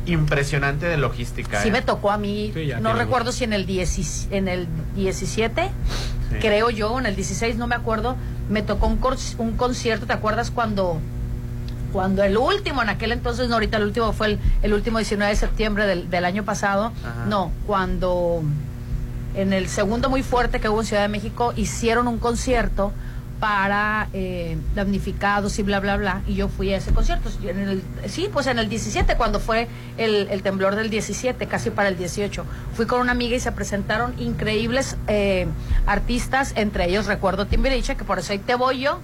impresionante 0.07 0.87
de 0.87 0.97
logística. 0.97 1.61
Sí 1.61 1.67
¿eh? 1.67 1.71
me 1.71 1.83
tocó 1.83 2.09
a 2.09 2.17
mí, 2.17 2.51
no 2.81 2.93
recuerdo 2.93 3.31
si 3.31 3.43
en 3.43 3.53
el, 3.53 3.67
10 3.67 4.29
en 4.31 4.47
el 4.47 4.67
17, 4.95 5.69
Sí. 6.29 6.37
creo 6.39 6.69
yo, 6.69 6.99
en 6.99 7.05
el 7.05 7.15
16, 7.15 7.57
no 7.57 7.67
me 7.67 7.75
acuerdo, 7.75 8.15
me 8.49 8.61
tocó 8.61 8.87
un, 8.87 8.97
concierto, 9.57 10.05
¿te 10.05 10.13
acuerdas 10.13 10.51
cuando 10.51 10.99
cuando 11.91 12.21
el 12.23 12.37
último, 12.37 12.83
en 12.83 12.89
aquel 12.89 13.11
entonces, 13.11 13.49
no 13.49 13.55
ahorita 13.55 13.77
el 13.77 13.83
último 13.83 14.13
fue 14.13 14.27
el, 14.27 14.39
el 14.61 14.73
último 14.73 14.99
19 14.99 15.31
de 15.31 15.35
septiembre 15.35 15.87
del, 15.87 16.09
del 16.11 16.23
año 16.23 16.45
pasado, 16.45 16.91
Ajá. 17.03 17.25
no, 17.25 17.51
cuando 17.65 18.43
en 19.35 19.53
el 19.53 19.67
segundo 19.67 20.09
muy 20.09 20.21
fuerte 20.21 20.59
que 20.59 20.69
hubo 20.69 20.81
en 20.81 20.85
Ciudad 20.85 21.01
de 21.03 21.07
México 21.07 21.53
hicieron 21.55 22.07
un 22.07 22.19
concierto 22.19 22.91
para 23.39 24.09
eh, 24.13 24.57
damnificados 24.75 25.57
y 25.59 25.63
bla, 25.63 25.79
bla, 25.79 25.95
bla, 25.97 26.21
y 26.27 26.35
yo 26.35 26.49
fui 26.49 26.73
a 26.73 26.77
ese 26.77 26.91
concierto. 26.91 27.29
En 27.43 27.57
el- 27.69 27.83
sí, 28.07 28.29
pues 28.31 28.47
en 28.47 28.59
el 28.59 28.67
17, 28.67 29.15
cuando 29.15 29.39
fue 29.39 29.67
el, 29.97 30.27
el 30.29 30.41
temblor 30.41 30.75
del 30.75 30.89
17, 30.89 31.47
casi 31.47 31.69
para 31.69 31.87
el 31.89 31.97
18. 31.97 32.45
Fui 32.73 32.85
con 32.85 32.99
una 32.99 33.13
amiga 33.13 33.35
y 33.37 33.39
se 33.39 33.51
presentaron 33.53 34.13
increíbles 34.19 34.97
eh, 35.07 35.47
artistas, 35.87 36.53
entre 36.57 36.85
ellos 36.89 37.05
recuerdo 37.05 37.47
Timbiriche, 37.47 37.95
que 37.95 38.03
por 38.03 38.19
eso 38.19 38.33
ahí 38.33 38.39
te 38.39 38.55
voy 38.55 38.79
yo. 38.81 38.99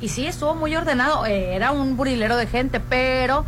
Y 0.00 0.08
sí, 0.08 0.26
estuvo 0.26 0.54
muy 0.54 0.74
ordenado, 0.76 1.26
eh, 1.26 1.54
era 1.56 1.72
un 1.72 1.96
burilero 1.96 2.36
de 2.36 2.46
gente, 2.46 2.78
pero 2.80 3.44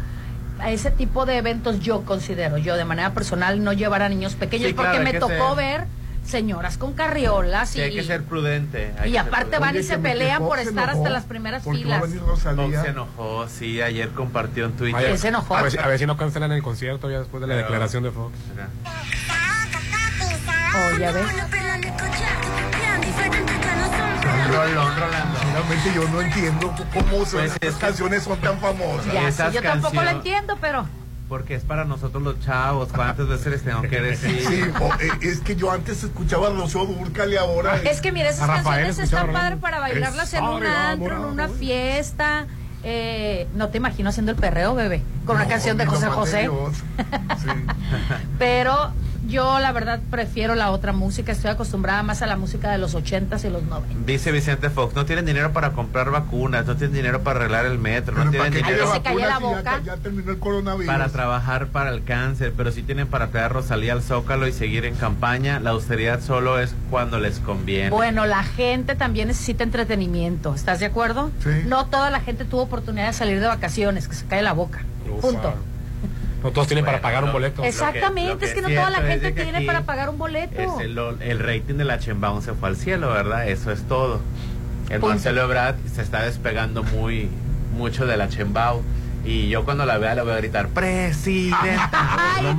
a 0.58 0.70
ese 0.70 0.90
tipo 0.90 1.26
de 1.26 1.36
eventos 1.36 1.80
yo 1.80 2.02
considero, 2.04 2.56
yo 2.56 2.76
de 2.76 2.84
manera 2.84 3.12
personal, 3.12 3.62
no 3.62 3.72
llevar 3.74 4.02
a 4.02 4.08
niños 4.08 4.34
pequeños, 4.34 4.68
Sí, 4.68 4.72
porque 4.74 4.98
me 5.00 5.12
tocó 5.14 5.54
ver 5.54 5.84
señoras 6.26 6.76
con 6.78 6.92
carriolas 6.94 7.70
Sí, 7.70 7.78
y, 7.78 7.82
hay 7.82 7.94
que 7.94 8.02
ser 8.02 8.22
prudente. 8.24 8.92
hay 8.98 9.12
y 9.12 9.16
aparte 9.16 9.36
prudente. 9.56 9.58
van 9.58 9.76
y 9.76 9.82
se 9.82 9.98
pelean 9.98 10.42
por 10.42 10.58
estar 10.58 10.84
enojó 10.88 10.98
hasta 10.98 11.10
las 11.10 11.24
primeras 11.24 11.62
filas. 11.64 12.02
Rosalía. 12.20 12.82
se 12.82 12.88
enojó, 12.88 13.48
sí, 13.48 13.80
ayer 13.80 14.10
compartió 14.10 14.66
en 14.66 14.72
Twitter. 14.72 15.04
Él 15.10 15.18
se 15.18 15.28
enojó. 15.28 15.56
A 15.56 15.62
ver, 15.62 15.72
si- 15.72 15.78
a 15.78 15.86
ver 15.86 15.98
si 15.98 16.06
no 16.06 16.16
cancelan 16.16 16.52
el 16.52 16.62
concierto 16.62 17.10
ya 17.10 17.18
después 17.20 17.40
de 17.40 17.46
la 17.46 17.54
Pero- 17.54 17.66
declaración 17.66 18.02
de 18.02 18.10
Fox. 18.10 18.34
Oh, 20.74 20.98
ya 20.98 21.12
ves. 21.12 21.24
Rolón, 24.48 24.96
Rolando. 24.96 25.38
Realmente 25.52 25.92
yo 25.94 26.08
no 26.08 26.20
entiendo 26.20 26.74
cómo 26.92 27.24
son- 27.26 27.40
Pues 27.40 27.44
es 27.50 27.52
estas 27.54 27.74
que- 27.74 27.80
canciones 27.80 28.22
son 28.22 28.38
tan 28.40 28.58
famosas. 28.58 29.12
Ya, 29.12 29.30
sí, 29.32 29.42
yo 29.52 29.62
tampoco 29.62 30.02
lo 30.02 30.10
entiendo, 30.10 30.56
pero 30.60 30.86
Porque 31.28 31.54
es 31.56 31.64
para 31.64 31.84
nosotros 31.84 32.22
los 32.22 32.38
chavos. 32.40 32.88
¿Cuántas 32.94 33.26
veces 33.26 33.46
les 33.48 33.62
tengo 33.64 33.82
que 33.82 34.00
decir? 34.00 34.40
Sí, 34.46 34.60
o- 34.80 34.94
eh, 35.00 35.10
es 35.22 35.40
que 35.40 35.56
yo 35.56 35.72
antes 35.72 36.04
escuchaba 36.04 36.46
a 36.48 36.50
Rocío 36.50 36.84
Dúrcal 36.86 37.32
y 37.32 37.36
ahora... 37.36 37.76
es 37.82 38.00
que 38.00 38.12
mira, 38.12 38.28
esas 38.30 38.48
canciones 38.48 38.98
están 39.00 39.32
padres 39.32 39.58
para 39.58 39.80
bailarlas 39.80 40.32
en 40.34 40.44
un 40.44 40.64
antro, 40.64 41.16
en 41.16 41.24
una 41.24 41.48
fiesta. 41.48 42.46
Eh, 42.84 43.48
no 43.54 43.70
te 43.70 43.78
imagino 43.78 44.10
haciendo 44.10 44.30
el 44.30 44.38
perreo, 44.38 44.76
bebé, 44.76 45.02
con 45.24 45.34
una 45.34 45.44
No, 45.46 45.50
canción 45.50 45.76
de 45.76 45.86
José 45.86 46.06
José. 46.06 46.40
Dios. 46.42 46.76
Sí. 47.42 47.48
Pero 48.38 48.92
yo 49.26 49.58
la 49.58 49.72
verdad 49.72 50.00
prefiero 50.10 50.54
la 50.54 50.70
otra 50.70 50.92
música, 50.92 51.32
estoy 51.32 51.50
acostumbrada 51.50 52.02
más 52.02 52.22
a 52.22 52.26
la 52.26 52.36
música 52.36 52.70
de 52.70 52.78
los 52.78 52.94
ochentas 52.94 53.44
y 53.44 53.50
los 53.50 53.62
noventas. 53.64 54.06
Dice 54.06 54.32
Vicente 54.32 54.70
Fox, 54.70 54.94
no 54.94 55.04
tienen 55.04 55.26
dinero 55.26 55.52
para 55.52 55.72
comprar 55.72 56.10
vacunas, 56.10 56.66
no 56.66 56.76
tienen 56.76 56.94
dinero 56.94 57.22
para 57.22 57.40
arreglar 57.40 57.66
el 57.66 57.78
metro, 57.78 58.14
no 58.14 58.30
Pero 58.30 58.42
¿para 58.42 58.50
tienen 58.50 58.68
dinero 58.68 58.92
se 58.92 59.14
la 59.14 59.62
ya-. 59.62 59.82
Ya, 59.84 59.96
terminó 59.96 60.30
el 60.30 60.38
coronavirus. 60.38 60.86
para 60.86 61.08
trabajar 61.08 61.68
para 61.68 61.90
el 61.90 62.04
cáncer, 62.04 62.52
pero 62.56 62.72
sí 62.72 62.82
tienen 62.82 63.06
para 63.06 63.28
traer 63.28 63.46
a 63.46 63.48
Rosalía 63.48 63.92
al 63.92 64.02
Zócalo 64.02 64.46
y 64.46 64.52
seguir 64.52 64.84
en 64.84 64.94
campaña. 64.94 65.60
La 65.60 65.70
austeridad 65.70 66.20
solo 66.20 66.58
es 66.58 66.74
cuando 66.90 67.18
les 67.18 67.38
conviene. 67.40 67.90
Bueno, 67.90 68.26
la 68.26 68.42
gente 68.42 68.94
también 68.94 69.28
necesita 69.28 69.64
entretenimiento, 69.64 70.54
¿estás 70.54 70.80
de 70.80 70.86
acuerdo? 70.86 71.30
Sí. 71.42 71.50
No 71.66 71.86
toda 71.86 72.10
la 72.10 72.20
gente 72.20 72.44
tuvo 72.44 72.62
oportunidad 72.62 73.06
de 73.06 73.12
salir 73.12 73.40
de 73.40 73.46
vacaciones, 73.46 74.08
que 74.08 74.14
se 74.14 74.26
cae 74.26 74.42
la 74.42 74.52
boca. 74.52 74.84
Ufa. 75.10 75.20
Punto. 75.20 75.54
No 76.42 76.50
todos 76.52 76.68
tienen 76.68 76.84
Bueno, 76.84 76.98
para 77.00 77.02
pagar 77.02 77.24
un 77.24 77.32
boleto. 77.32 77.64
Exactamente, 77.64 78.32
lo 78.32 78.38
que 78.38 78.44
es 78.46 78.54
que 78.54 78.62
no 78.62 78.68
toda 78.68 78.90
la 78.90 79.00
gente 79.02 79.32
tiene 79.32 79.62
para 79.62 79.82
pagar 79.82 80.08
un 80.10 80.18
boleto. 80.18 80.60
Este, 80.60 80.88
lo- 80.88 81.18
el 81.20 81.38
rating 81.38 81.74
de 81.74 81.84
la 81.84 81.98
Chembaun 81.98 82.42
se 82.42 82.52
fue 82.52 82.68
al 82.68 82.76
cielo, 82.76 83.10
¿verdad? 83.12 83.48
Eso 83.48 83.72
es 83.72 83.82
todo. 83.84 84.20
El 84.90 85.00
Punto. 85.00 85.08
Marcelo 85.14 85.42
Ebrard 85.42 85.76
se 85.92 86.02
está 86.02 86.22
despegando 86.22 86.82
muy 86.84 87.28
mucho 87.76 88.06
de 88.06 88.16
la 88.16 88.28
Chembao. 88.28 88.82
Y 89.26 89.48
yo 89.48 89.64
cuando 89.64 89.84
la 89.84 89.98
vea 89.98 90.14
le 90.14 90.22
voy 90.22 90.32
a 90.32 90.36
gritar, 90.36 90.68
¡Presidenta! 90.68 91.90
Ay, 92.36 92.42
no 92.42 92.56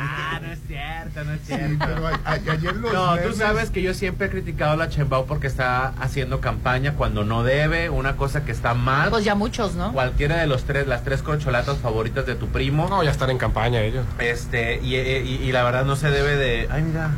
Ah, 0.00 0.40
no 0.42 0.52
es 0.52 0.58
cierto, 0.66 1.24
no 1.24 1.32
es 1.34 1.40
Sí, 1.40 1.46
cierto. 1.54 1.84
pero 1.86 2.06
a- 2.06 2.20
a- 2.24 2.32
ayer 2.32 2.76
los 2.76 2.92
No, 2.92 3.18
tú 3.18 3.32
sabes 3.34 3.70
que 3.70 3.82
yo 3.82 3.92
siempre 3.92 4.28
he 4.28 4.30
criticado 4.30 4.72
a 4.72 4.76
la 4.76 4.88
Chembao 4.88 5.26
porque 5.26 5.46
está 5.46 5.88
haciendo 6.00 6.40
campaña 6.40 6.94
cuando 6.94 7.24
no 7.24 7.42
debe, 7.42 7.90
una 7.90 8.16
cosa 8.16 8.44
que 8.44 8.52
está 8.52 8.72
mal. 8.74 9.10
Pues 9.10 9.24
ya 9.24 9.34
muchos, 9.34 9.74
¿no? 9.74 9.92
Cualquiera 9.92 10.36
de 10.36 10.46
los 10.46 10.64
tres, 10.64 10.86
las 10.86 11.04
tres 11.04 11.22
corcholatas 11.22 11.78
favoritas 11.78 12.24
de 12.24 12.34
tu 12.34 12.48
primo. 12.48 12.86
No, 12.88 13.02
ya 13.02 13.10
están 13.10 13.30
en 13.30 13.38
campaña 13.38 13.80
ellos. 13.82 14.06
Este, 14.18 14.80
y, 14.82 14.96
y- 14.96 15.40
y 15.44 15.52
la 15.52 15.62
verdad 15.64 15.84
no 15.84 15.96
se 15.96 16.10
debe 16.10 16.36
de. 16.36 16.68
Ay, 16.70 16.82
mira, 16.82 17.10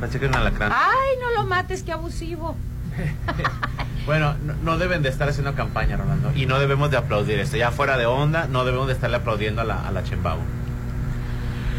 pensé 0.00 0.18
que 0.20 0.26
era 0.26 0.34
un 0.38 0.40
alacrán. 0.46 0.70
Ay, 0.72 1.18
no 1.20 1.30
lo 1.40 1.48
mates, 1.48 1.82
qué 1.82 1.92
abusivo. 1.92 2.54
Bueno, 4.06 4.34
no, 4.44 4.54
no 4.62 4.78
deben 4.78 5.02
de 5.02 5.08
estar 5.08 5.28
haciendo 5.28 5.54
campaña, 5.54 5.96
Rolando. 5.96 6.32
Y 6.34 6.46
no 6.46 6.58
debemos 6.58 6.90
de 6.90 6.96
aplaudir 6.96 7.38
esto. 7.40 7.56
Ya 7.56 7.72
fuera 7.72 7.98
de 7.98 8.06
onda, 8.06 8.46
no 8.46 8.64
debemos 8.64 8.86
de 8.86 8.92
estarle 8.94 9.16
aplaudiendo 9.16 9.60
a 9.62 9.64
la, 9.64 9.86
a 9.86 9.90
la 9.90 10.04
Chembao. 10.04 10.38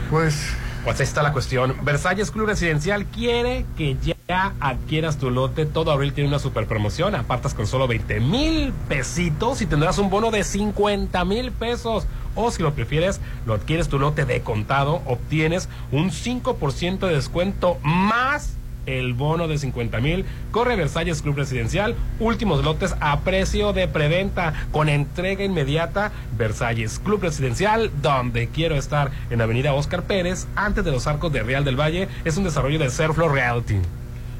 Pues 0.09 0.53
Pues 0.83 0.99
ahí 0.99 1.03
está 1.05 1.23
la 1.23 1.33
cuestión. 1.33 1.75
Versalles 1.83 2.31
Club 2.31 2.47
Residencial 2.47 3.05
quiere 3.05 3.65
que 3.77 3.97
ya 4.01 4.53
adquieras 4.59 5.17
tu 5.17 5.31
lote. 5.31 5.65
Todo 5.65 5.91
abril 5.91 6.13
tiene 6.13 6.29
una 6.29 6.39
super 6.39 6.65
promoción. 6.65 7.15
Apartas 7.15 7.53
con 7.53 7.67
solo 7.67 7.87
20 7.87 8.19
mil 8.19 8.73
pesitos 8.87 9.61
y 9.61 9.65
tendrás 9.65 9.97
un 9.97 10.09
bono 10.09 10.31
de 10.31 10.43
50 10.43 11.25
mil 11.25 11.51
pesos. 11.51 12.07
O 12.35 12.51
si 12.51 12.61
lo 12.61 12.73
prefieres, 12.73 13.19
lo 13.45 13.53
adquieres 13.55 13.87
tu 13.87 13.99
lote 13.99 14.23
de 14.23 14.41
contado, 14.41 15.01
obtienes 15.07 15.69
un 15.91 16.11
5% 16.11 16.99
de 16.99 17.15
descuento 17.15 17.77
más 17.81 18.56
el 18.87 19.13
bono 19.13 19.47
de 19.47 19.59
50 19.59 19.99
mil. 19.99 20.25
Corre 20.51 20.75
Versalles 20.75 21.21
Club 21.21 21.35
Residencial. 21.35 21.95
Últimos 22.19 22.63
lotes 22.63 22.95
a 22.99 23.19
precio 23.19 23.73
de 23.73 23.87
preventa 23.87 24.53
con 24.71 24.89
entrega 24.89 25.43
inmediata. 25.43 26.11
Versalles 26.35 26.99
Club 26.99 27.21
Residencial, 27.21 27.91
donde 28.01 28.47
quiero 28.47 28.75
estar 28.75 29.11
en 29.29 29.41
Avenida 29.41 29.73
Oscar 29.73 30.03
Pérez, 30.03 30.47
antes 30.55 30.83
de 30.83 30.91
los 30.91 31.05
arcos 31.05 31.31
de 31.31 31.43
Real 31.43 31.63
del 31.63 31.79
Valle. 31.79 32.07
Es 32.25 32.37
un 32.37 32.45
desarrollo 32.45 32.79
de 32.79 32.89
Serflo 32.89 33.29
Realty. 33.29 33.77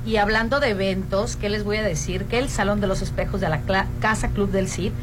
Y 0.08 0.16
hablando 0.16 0.62
de 0.62 0.70
eventos, 0.70 1.36
¿qué 1.36 1.50
les 1.50 1.66
voy 1.66 1.78
a 1.78 1.84
decir? 1.84 2.26
Que 2.26 2.40
el 2.40 2.48
Salón 2.48 2.80
de 2.80 2.88
los 2.88 3.02
Espejos 3.02 3.42
de 3.42 3.50
la 3.50 3.60
Casa 4.00 4.30
Club 4.30 4.52
del 4.52 4.70
CID 4.70 4.94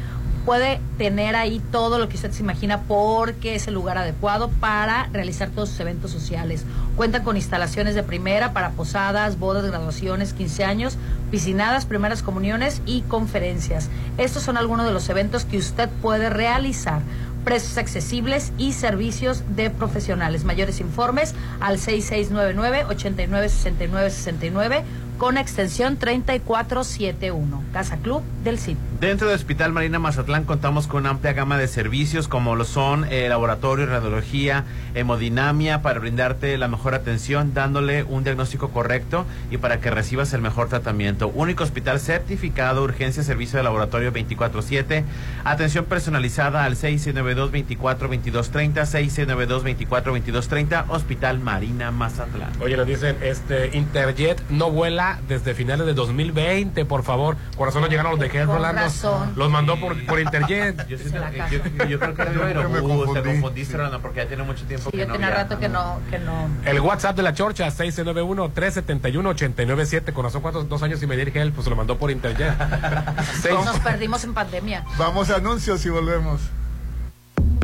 puede 0.45 0.79
tener 0.97 1.35
ahí 1.35 1.61
todo 1.71 1.99
lo 1.99 2.07
que 2.07 2.15
usted 2.15 2.31
se 2.31 2.43
imagina 2.43 2.81
porque 2.83 3.55
es 3.55 3.67
el 3.67 3.73
lugar 3.73 3.97
adecuado 3.97 4.49
para 4.59 5.09
realizar 5.11 5.49
todos 5.49 5.69
sus 5.69 5.79
eventos 5.79 6.11
sociales. 6.11 6.63
Cuentan 6.95 7.23
con 7.23 7.35
instalaciones 7.35 7.95
de 7.95 8.03
primera 8.03 8.53
para 8.53 8.69
posadas, 8.71 9.39
bodas, 9.39 9.65
graduaciones, 9.65 10.33
15 10.33 10.63
años, 10.63 10.97
piscinadas, 11.31 11.85
primeras 11.85 12.21
comuniones 12.21 12.81
y 12.85 13.01
conferencias. 13.01 13.89
Estos 14.17 14.43
son 14.43 14.57
algunos 14.57 14.85
de 14.85 14.93
los 14.93 15.09
eventos 15.09 15.45
que 15.45 15.57
usted 15.57 15.89
puede 16.01 16.29
realizar 16.29 17.01
precios 17.45 17.77
accesibles 17.77 18.51
y 18.57 18.73
servicios 18.73 19.43
de 19.55 19.69
profesionales. 19.69 20.43
Mayores 20.43 20.81
informes 20.81 21.33
al 21.61 21.77
6699 21.77 22.85
896969 22.89 24.83
con 25.17 25.37
extensión 25.37 25.97
3471. 25.97 27.63
Casa 27.73 27.97
Club 27.97 28.23
del 28.43 28.59
CIP. 28.59 28.77
Dentro 28.99 29.27
del 29.27 29.35
Hospital 29.35 29.73
Marina 29.73 29.99
Mazatlán 29.99 30.45
contamos 30.45 30.87
con 30.87 31.01
una 31.01 31.11
amplia 31.11 31.33
gama 31.33 31.57
de 31.57 31.67
servicios 31.67 32.27
como 32.27 32.55
lo 32.55 32.63
son 32.63 33.05
eh, 33.09 33.27
laboratorio, 33.29 33.85
radiología, 33.85 34.63
hemodinamia 34.93 35.81
para 35.81 35.99
brindarte 35.99 36.57
la 36.57 36.67
mejor 36.67 36.95
atención, 36.95 37.53
dándole 37.53 38.03
un 38.03 38.23
diagnóstico 38.23 38.69
correcto 38.69 39.25
y 39.51 39.57
para 39.57 39.81
que 39.81 39.91
recibas 39.91 40.33
el 40.33 40.41
mejor 40.41 40.69
tratamiento. 40.69 41.27
Único 41.29 41.63
hospital 41.63 41.99
certificado, 41.99 42.83
urgencia, 42.83 43.23
servicio 43.23 43.57
de 43.57 43.63
laboratorio 43.63 44.11
24/7, 44.11 45.03
atención 45.43 45.85
personalizada 45.85 46.63
al 46.63 46.75
692-24-2230, 46.75 48.85
692-24-2230, 48.85 50.85
Hospital 50.89 51.39
Marina 51.39 51.91
Mazatlán. 51.91 52.51
Oye, 52.61 52.77
nos 52.77 52.87
dicen, 52.87 53.17
este 53.21 53.77
Interjet 53.77 54.41
no 54.49 54.71
vuela 54.71 55.04
desde 55.27 55.53
finales 55.53 55.85
de 55.85 55.93
2020, 55.93 56.85
por 56.85 57.03
favor. 57.03 57.35
Corazón 57.57 57.81
no 57.81 57.87
llegaron 57.87 58.11
los 58.11 58.19
de 58.19 58.29
Gel, 58.29 58.45
Con 58.47 58.55
Rolando. 58.57 58.81
razón. 58.81 59.33
Los 59.35 59.49
mandó 59.49 59.79
por, 59.79 60.05
por 60.05 60.19
Interjet. 60.19 60.87
Yo, 60.87 60.97
siento- 60.97 61.21
creo 61.21 62.13
que 62.15 62.21
era 62.23 62.39
me 62.39 62.45
Aerobús, 62.45 62.75
te 62.75 62.81
confundí. 62.81 63.21
confundiste, 63.29 63.77
Rolando, 63.77 64.01
porque 64.01 64.19
ya 64.21 64.27
tiene 64.27 64.43
mucho 64.43 64.65
tiempo 64.65 64.89
Sí, 64.91 64.97
que 64.97 65.03
yo 65.03 65.07
no 65.07 65.13
tenía 65.13 65.29
rato 65.31 65.59
que 65.59 65.69
no, 65.69 65.99
que 66.09 66.19
no. 66.19 66.49
El 66.65 66.79
WhatsApp 66.81 67.15
de 67.15 67.23
la 67.23 67.33
Chorcha, 67.33 67.67
691-371-897. 67.71 70.13
Corazón, 70.13 70.41
¿cuántos? 70.41 70.67
Dos 70.69 70.81
años 70.83 71.01
y 71.03 71.07
medir 71.07 71.31
Gel, 71.31 71.51
pues 71.51 71.63
se 71.65 71.69
lo 71.69 71.75
mandó 71.75 71.97
por 71.97 72.11
Interjet. 72.11 72.53
Seis- 73.41 73.55
Nos 73.65 73.79
perdimos 73.79 74.23
en 74.23 74.33
pandemia. 74.33 74.83
Vamos 74.97 75.29
a 75.29 75.35
anuncios 75.37 75.85
y 75.85 75.89
volvemos. 75.89 76.41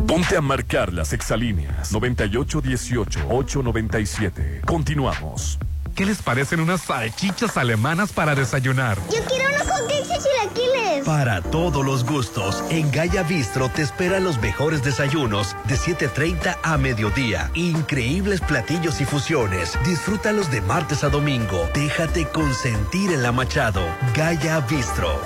Ponte 0.07 0.35
a 0.35 0.41
marcar 0.41 0.91
las 0.91 1.13
exalíneas 1.13 1.93
9818-897. 1.93 4.61
Continuamos. 4.65 5.57
¿Qué 5.95 6.05
les 6.05 6.21
parecen 6.21 6.59
unas 6.59 6.81
salchichas 6.81 7.57
alemanas 7.57 8.11
para 8.11 8.33
desayunar? 8.33 8.97
Yo 9.11 9.23
quiero 9.25 9.49
unos 9.49 9.67
hotcakes 9.67 10.07
y 10.07 10.23
chilaquiles. 10.23 11.05
Para 11.05 11.41
todos 11.41 11.85
los 11.85 12.05
gustos, 12.05 12.63
en 12.69 12.91
Gaya 12.91 13.23
Bistro 13.23 13.69
te 13.69 13.81
esperan 13.81 14.23
los 14.23 14.39
mejores 14.39 14.83
desayunos 14.83 15.55
de 15.65 15.75
7.30 15.75 16.57
a 16.63 16.77
mediodía. 16.77 17.51
Increíbles 17.55 18.39
platillos 18.41 19.01
y 19.01 19.05
fusiones. 19.05 19.77
Disfrútalos 19.85 20.49
de 20.49 20.61
martes 20.61 21.03
a 21.03 21.09
domingo. 21.09 21.69
Déjate 21.73 22.25
consentir 22.27 23.11
en 23.11 23.23
la 23.23 23.31
Machado. 23.31 23.83
Gaya 24.15 24.61
Bistro. 24.61 25.19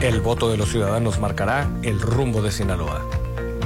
El 0.00 0.20
voto 0.20 0.50
de 0.50 0.56
los 0.56 0.68
ciudadanos 0.68 1.20
marcará 1.20 1.68
el 1.82 2.00
rumbo 2.00 2.42
de 2.42 2.50
Sinaloa. 2.50 3.21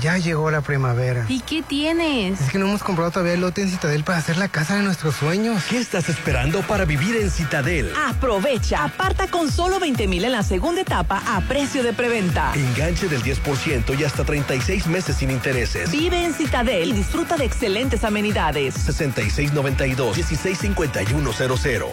Ya 0.00 0.18
llegó 0.18 0.50
la 0.50 0.60
primavera. 0.60 1.24
¿Y 1.28 1.40
qué 1.40 1.62
tienes? 1.62 2.40
Es 2.40 2.50
que 2.50 2.58
no 2.58 2.66
hemos 2.66 2.82
comprado 2.82 3.10
todavía 3.10 3.34
el 3.34 3.40
lote 3.40 3.62
en 3.62 3.70
Citadel 3.70 4.04
para 4.04 4.18
hacer 4.18 4.36
la 4.36 4.48
casa 4.48 4.76
de 4.76 4.82
nuestros 4.82 5.16
sueños. 5.16 5.64
¿Qué 5.68 5.78
estás 5.78 6.08
esperando 6.08 6.60
para 6.62 6.84
vivir 6.84 7.16
en 7.16 7.30
Citadel? 7.30 7.90
Aprovecha, 8.08 8.84
aparta 8.84 9.28
con 9.28 9.50
solo 9.50 9.80
20 9.80 10.06
mil 10.06 10.24
en 10.24 10.32
la 10.32 10.42
segunda 10.42 10.80
etapa 10.80 11.22
a 11.26 11.40
precio 11.42 11.82
de 11.82 11.92
preventa. 11.92 12.52
Enganche 12.54 13.08
del 13.08 13.22
10% 13.22 13.98
y 13.98 14.04
hasta 14.04 14.24
36 14.24 14.86
meses 14.86 15.16
sin 15.16 15.30
intereses. 15.30 15.90
Vive 15.90 16.24
en 16.24 16.32
Citadel 16.34 16.90
y 16.90 16.94
disfruta 16.94 17.36
de 17.36 17.44
excelentes 17.44 18.04
amenidades. 18.04 18.74
6692-165100. 18.88 21.86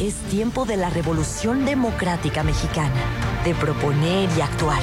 Es 0.00 0.14
tiempo 0.30 0.66
de 0.66 0.76
la 0.76 0.90
revolución 0.90 1.64
democrática 1.64 2.42
mexicana, 2.42 3.00
de 3.44 3.54
proponer 3.54 4.28
y 4.36 4.40
actuar. 4.42 4.82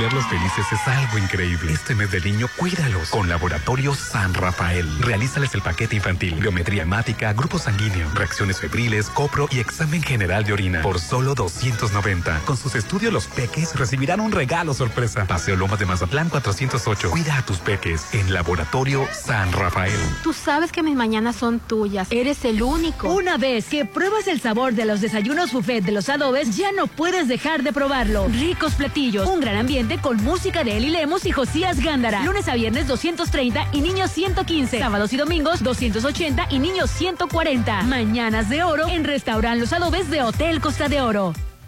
Verlos 0.00 0.26
felices 0.26 0.66
es 0.72 0.88
algo 0.88 1.18
increíble. 1.18 1.72
Este 1.72 1.94
mes 1.94 2.10
del 2.10 2.24
niño, 2.24 2.48
cuídalos. 2.56 3.10
Con 3.10 3.28
Laboratorio 3.28 3.94
San 3.94 4.34
Rafael. 4.34 4.86
Realízales 5.00 5.54
el 5.54 5.62
paquete 5.62 5.96
infantil, 5.96 6.34
biometría 6.34 6.82
hemática, 6.82 7.32
grupo 7.32 7.58
sanguíneo, 7.58 8.08
reacciones 8.14 8.58
febriles, 8.60 9.08
copro 9.08 9.48
y 9.50 9.60
examen 9.60 10.02
general 10.02 10.44
de 10.44 10.52
orina. 10.52 10.82
Por 10.82 11.00
solo 11.00 11.34
290. 11.34 12.40
Con 12.44 12.56
sus 12.56 12.74
estudios, 12.74 13.12
los 13.12 13.26
peques 13.26 13.74
recibirán 13.76 14.20
un 14.20 14.32
regalo 14.32 14.74
sorpresa. 14.74 15.26
Paseo 15.26 15.56
Lomas 15.56 15.78
de 15.78 15.86
Mazatlán 15.86 16.28
408. 16.28 17.10
Cuida 17.10 17.38
a 17.38 17.42
tus 17.46 17.58
peques 17.58 18.14
en 18.14 18.32
Laboratorio 18.32 19.06
San 19.12 19.52
Rafael. 19.52 19.98
Tú 20.22 20.32
sabes 20.32 20.72
que 20.72 20.82
mis 20.82 20.96
mañanas 20.96 21.36
son 21.36 21.60
tuyas. 21.60 22.08
Eres 22.10 22.44
el 22.44 22.62
único. 22.62 23.12
Una 23.12 23.36
vez 23.36 23.66
que 23.66 23.84
pruebas 23.84 24.26
el 24.26 24.40
sabor 24.40 24.74
de 24.74 24.84
los 24.84 25.00
desayunos 25.00 25.52
buffet 25.52 25.84
de 25.84 25.92
los 25.92 26.08
adobes, 26.08 26.56
ya 26.56 26.72
no 26.72 26.88
puedes 26.88 27.28
dejar 27.28 27.62
de 27.62 27.72
probarlo. 27.72 28.26
Ricos 28.28 28.74
platillos, 28.74 29.28
un 29.28 29.40
gran 29.40 29.67
con 30.00 30.16
música 30.24 30.64
de 30.64 30.78
Eli 30.78 30.88
Lemos 30.88 31.26
y 31.26 31.30
Josías 31.30 31.78
Gándara. 31.80 32.22
Lunes 32.24 32.48
a 32.48 32.54
viernes 32.54 32.86
230 32.86 33.68
y 33.72 33.82
niños 33.82 34.10
115. 34.12 34.78
Sábados 34.78 35.12
y 35.12 35.18
domingos 35.18 35.62
280 35.62 36.46
y 36.48 36.58
niños 36.58 36.90
140. 36.90 37.82
Mañanas 37.82 38.48
de 38.48 38.62
oro 38.62 38.88
en 38.88 39.04
Restaurant 39.04 39.60
Los 39.60 39.74
Adobes 39.74 40.08
de 40.08 40.22
Hotel 40.22 40.62
Costa 40.62 40.88
de 40.88 41.02
Oro. 41.02 41.34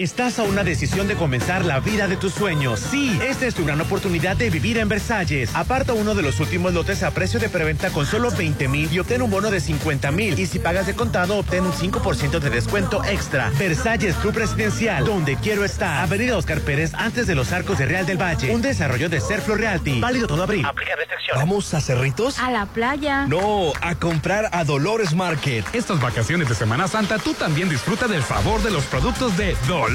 Estás 0.00 0.38
a 0.38 0.44
una 0.44 0.64
decisión 0.64 1.08
de 1.08 1.14
comenzar 1.14 1.62
la 1.66 1.78
vida 1.78 2.08
de 2.08 2.16
tus 2.16 2.32
sueños. 2.32 2.80
Sí, 2.80 3.20
esta 3.22 3.46
es 3.46 3.54
tu 3.54 3.66
gran 3.66 3.82
oportunidad 3.82 4.34
de 4.34 4.48
vivir 4.48 4.78
en 4.78 4.88
Versalles. 4.88 5.54
Aparta 5.54 5.92
uno 5.92 6.14
de 6.14 6.22
los 6.22 6.40
últimos 6.40 6.72
lotes 6.72 7.02
a 7.02 7.10
precio 7.10 7.38
de 7.38 7.50
preventa 7.50 7.90
con 7.90 8.06
solo 8.06 8.30
20 8.30 8.66
mil 8.68 8.90
y 8.90 8.98
obtén 8.98 9.20
un 9.20 9.30
bono 9.30 9.50
de 9.50 9.60
50 9.60 10.10
mil. 10.10 10.38
Y 10.38 10.46
si 10.46 10.58
pagas 10.58 10.86
de 10.86 10.94
contado, 10.94 11.36
obtén 11.36 11.66
un 11.66 11.74
5% 11.74 12.40
de 12.40 12.48
descuento 12.48 13.04
extra. 13.04 13.50
Versalles 13.58 14.16
Club 14.16 14.36
Residencial, 14.36 15.04
donde 15.04 15.36
quiero 15.36 15.66
estar. 15.66 16.02
Avenida 16.02 16.38
Oscar 16.38 16.62
Pérez, 16.62 16.94
antes 16.94 17.26
de 17.26 17.34
los 17.34 17.52
arcos 17.52 17.76
de 17.76 17.84
Real 17.84 18.06
del 18.06 18.16
Valle. 18.16 18.54
Un 18.54 18.62
desarrollo 18.62 19.10
de 19.10 19.20
Serflo 19.20 19.54
Realty. 19.54 20.00
Válido 20.00 20.26
todo 20.26 20.44
abril. 20.44 20.64
Aplica 20.64 20.96
restricciones. 20.96 21.42
¿Vamos 21.42 21.74
a 21.74 21.80
Cerritos? 21.82 22.38
A 22.38 22.50
la 22.50 22.64
playa. 22.64 23.26
No, 23.26 23.74
a 23.82 23.94
comprar 23.96 24.48
a 24.52 24.64
Dolores 24.64 25.14
Market. 25.14 25.66
Estas 25.74 26.00
vacaciones 26.00 26.48
de 26.48 26.54
Semana 26.54 26.88
Santa, 26.88 27.18
tú 27.18 27.34
también 27.34 27.68
disfruta 27.68 28.08
del 28.08 28.22
favor 28.22 28.62
de 28.62 28.70
los 28.70 28.84
productos 28.84 29.36
de 29.36 29.54
Dolores 29.68 29.89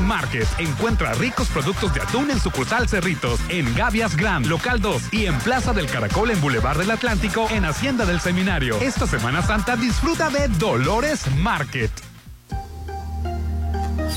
Market. 0.00 0.46
Encuentra 0.58 1.12
ricos 1.14 1.48
productos 1.48 1.92
de 1.94 2.00
atún 2.00 2.30
en 2.30 2.40
sucursal 2.40 2.88
Cerritos, 2.88 3.40
en 3.48 3.74
Gavias 3.74 4.16
Grand, 4.16 4.46
local 4.46 4.80
2 4.80 5.12
y 5.12 5.26
en 5.26 5.38
Plaza 5.38 5.72
del 5.72 5.86
Caracol 5.86 6.30
en 6.30 6.40
Boulevard 6.40 6.78
del 6.78 6.90
Atlántico, 6.90 7.48
en 7.50 7.64
Hacienda 7.64 8.04
del 8.04 8.20
Seminario. 8.20 8.78
Esta 8.80 9.06
Semana 9.06 9.42
Santa 9.42 9.76
disfruta 9.76 10.30
de 10.30 10.48
Dolores 10.48 11.30
Market. 11.36 12.09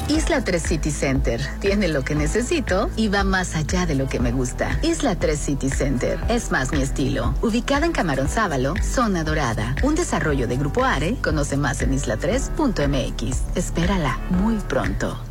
Isla 0.07 0.43
3 0.43 0.61
City 0.61 0.91
Center 0.91 1.41
tiene 1.59 1.87
lo 1.87 2.03
que 2.03 2.15
necesito 2.15 2.89
y 2.95 3.07
va 3.07 3.23
más 3.23 3.55
allá 3.55 3.85
de 3.85 3.95
lo 3.95 4.07
que 4.07 4.19
me 4.19 4.31
gusta. 4.31 4.77
Isla 4.81 5.15
3 5.15 5.39
City 5.39 5.69
Center 5.69 6.19
es 6.29 6.51
más 6.51 6.71
mi 6.71 6.81
estilo. 6.81 7.33
Ubicada 7.41 7.85
en 7.85 7.91
Camarón 7.91 8.29
Sábalo, 8.29 8.75
zona 8.81 9.23
dorada. 9.23 9.75
Un 9.83 9.95
desarrollo 9.95 10.47
de 10.47 10.57
Grupo 10.57 10.83
Are. 10.83 11.15
Conoce 11.21 11.57
más 11.57 11.81
en 11.81 11.93
isla3.mx. 11.93 13.55
Espérala 13.55 14.19
muy 14.29 14.55
pronto. 14.55 15.19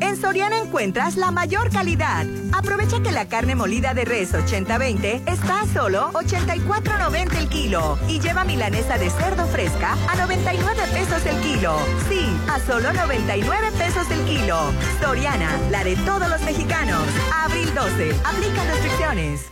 En 0.00 0.20
Soriana 0.20 0.58
encuentras 0.58 1.16
la 1.16 1.30
mayor 1.30 1.70
calidad. 1.70 2.26
Aprovecha 2.52 3.00
que 3.02 3.12
la 3.12 3.28
carne 3.28 3.54
molida 3.54 3.94
de 3.94 4.04
res 4.04 4.32
80-20 4.34 5.22
está 5.26 5.60
a 5.60 5.66
solo 5.66 6.10
84.90 6.12 7.36
el 7.38 7.48
kilo 7.48 7.98
y 8.08 8.20
lleva 8.20 8.44
milanesa 8.44 8.98
de 8.98 9.10
cerdo 9.10 9.46
fresca 9.46 9.96
a 10.08 10.16
99 10.16 10.82
pesos 10.92 11.24
el 11.26 11.40
kilo. 11.40 11.76
Sí, 12.08 12.26
a 12.50 12.58
solo 12.60 12.92
99 12.92 13.70
pesos 13.78 14.10
el 14.10 14.24
kilo. 14.24 14.58
Soriana, 15.00 15.56
la 15.70 15.84
de 15.84 15.94
todos 15.96 16.28
los 16.28 16.40
mexicanos. 16.42 17.02
Abril 17.44 17.72
12. 17.74 18.10
Aplica 18.24 18.64
restricciones. 18.64 19.51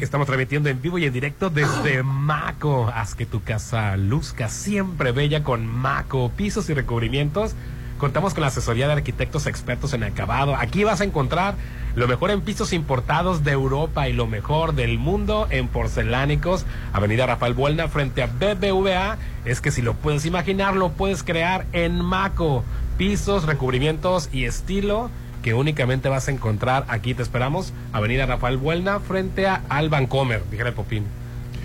Estamos 0.00 0.26
transmitiendo 0.26 0.68
en 0.68 0.82
vivo 0.82 0.98
y 0.98 1.04
en 1.04 1.12
directo 1.12 1.50
desde 1.50 2.02
Maco. 2.02 2.90
Haz 2.94 3.14
que 3.14 3.26
tu 3.26 3.42
casa 3.42 3.96
luzca 3.96 4.48
siempre 4.48 5.12
bella 5.12 5.42
con 5.42 5.66
Maco. 5.66 6.30
Pisos 6.36 6.68
y 6.70 6.74
recubrimientos. 6.74 7.54
Contamos 7.98 8.34
con 8.34 8.42
la 8.42 8.48
asesoría 8.48 8.86
de 8.86 8.94
arquitectos 8.94 9.46
expertos 9.46 9.92
en 9.92 10.02
acabado. 10.02 10.56
Aquí 10.56 10.84
vas 10.84 11.00
a 11.00 11.04
encontrar 11.04 11.54
lo 11.94 12.08
mejor 12.08 12.30
en 12.30 12.40
pisos 12.40 12.72
importados 12.72 13.44
de 13.44 13.52
Europa 13.52 14.08
y 14.08 14.12
lo 14.12 14.26
mejor 14.26 14.74
del 14.74 14.98
mundo 14.98 15.46
en 15.50 15.68
porcelánicos. 15.68 16.66
Avenida 16.92 17.26
Rafael 17.26 17.54
Buelna 17.54 17.88
frente 17.88 18.22
a 18.22 18.26
BBVA. 18.26 19.16
Es 19.44 19.60
que 19.60 19.70
si 19.70 19.80
lo 19.80 19.94
puedes 19.94 20.26
imaginar, 20.26 20.74
lo 20.74 20.90
puedes 20.90 21.22
crear 21.22 21.66
en 21.72 22.04
Maco. 22.04 22.64
Pisos, 22.98 23.44
recubrimientos 23.44 24.28
y 24.32 24.44
estilo 24.44 25.10
que 25.44 25.52
únicamente 25.52 26.08
vas 26.08 26.26
a 26.26 26.30
encontrar 26.30 26.86
aquí. 26.88 27.12
Te 27.12 27.22
esperamos. 27.22 27.74
Avenida 27.92 28.24
Rafael 28.24 28.56
Buelna 28.56 28.98
frente 28.98 29.46
a 29.46 29.60
Alban 29.68 30.06
Comer, 30.06 30.42
dijera 30.50 30.70
el 30.70 30.74
Popín. 30.74 31.04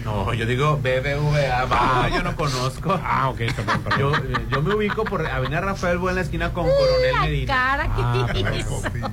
No, 0.04 0.34
yo 0.34 0.46
digo 0.46 0.78
BBVA, 0.78 1.66
va, 1.72 2.10
yo 2.10 2.22
no 2.22 2.36
conozco. 2.36 3.00
Ah, 3.02 3.30
ok, 3.30 3.38
perdón, 3.56 3.82
perdón. 3.82 4.00
Yo, 4.00 4.40
yo 4.52 4.62
me 4.62 4.76
ubico 4.76 5.06
por 5.06 5.26
Avenida 5.26 5.62
Rafael 5.62 5.98
Buena 5.98 6.20
esquina 6.22 6.52
con 6.52 6.66
Coronel 6.66 7.14
La 7.14 7.22
Medina. 7.22 7.54
cara 7.54 7.84
que 7.86 8.02
Ah, 8.04 8.28
tienes. 8.34 8.66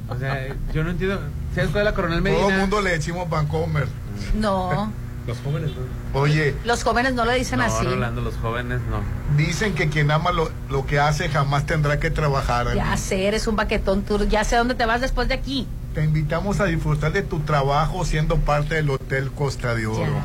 O 0.09 0.19
sea, 0.19 0.49
yo 0.75 0.83
no 0.83 0.91
entiendo. 0.91 1.21
¿Sabes 1.55 1.71
cuál 1.71 1.83
es 1.87 1.91
la 1.93 1.95
Coronel 1.95 2.23
Medina? 2.23 2.41
Todo 2.41 2.51
el 2.51 2.59
mundo 2.59 2.81
le 2.83 2.91
decimos 2.91 3.31
Vancomer. 3.31 3.87
No, 4.35 4.91
Los 5.29 5.39
jóvenes. 5.39 5.71
Oye, 6.17 6.55
los 6.65 6.83
jóvenes 6.83 7.13
no 7.15 7.25
le 7.27 7.35
dicen 7.35 7.59
No, 7.59 7.67
así. 7.67 7.85
Rolando, 7.85 8.23
los 8.23 8.35
jóvenes 8.37 8.81
no. 8.91 9.01
dicen 9.37 9.75
que 9.75 9.89
quien 9.91 10.11
ama 10.11 10.33
lo, 10.33 10.51
lo 10.71 10.87
que 10.87 10.99
hace 10.99 11.29
jamás 11.29 11.67
tendrá 11.67 12.01
que 12.01 12.11
trabajar. 12.11 12.75
Ya 12.75 12.97
sé, 12.97 13.27
eres 13.29 13.47
un 13.47 13.57
baquetón, 13.57 14.03
tú 14.03 14.25
ya 14.27 14.43
sé 14.45 14.57
dónde 14.57 14.75
te 14.75 14.87
vas 14.87 15.01
después 15.03 15.29
de 15.29 15.35
aquí. 15.35 15.69
Te 15.95 16.03
invitamos 16.05 16.61
a 16.61 16.65
disfrutar 16.65 17.13
de 17.13 17.23
tu 17.23 17.41
trabajo 17.41 18.05
siendo 18.05 18.37
parte 18.39 18.77
del 18.77 18.89
Hotel 18.91 19.31
Costa 19.31 19.75
de 19.75 19.87
Oro. 19.87 20.21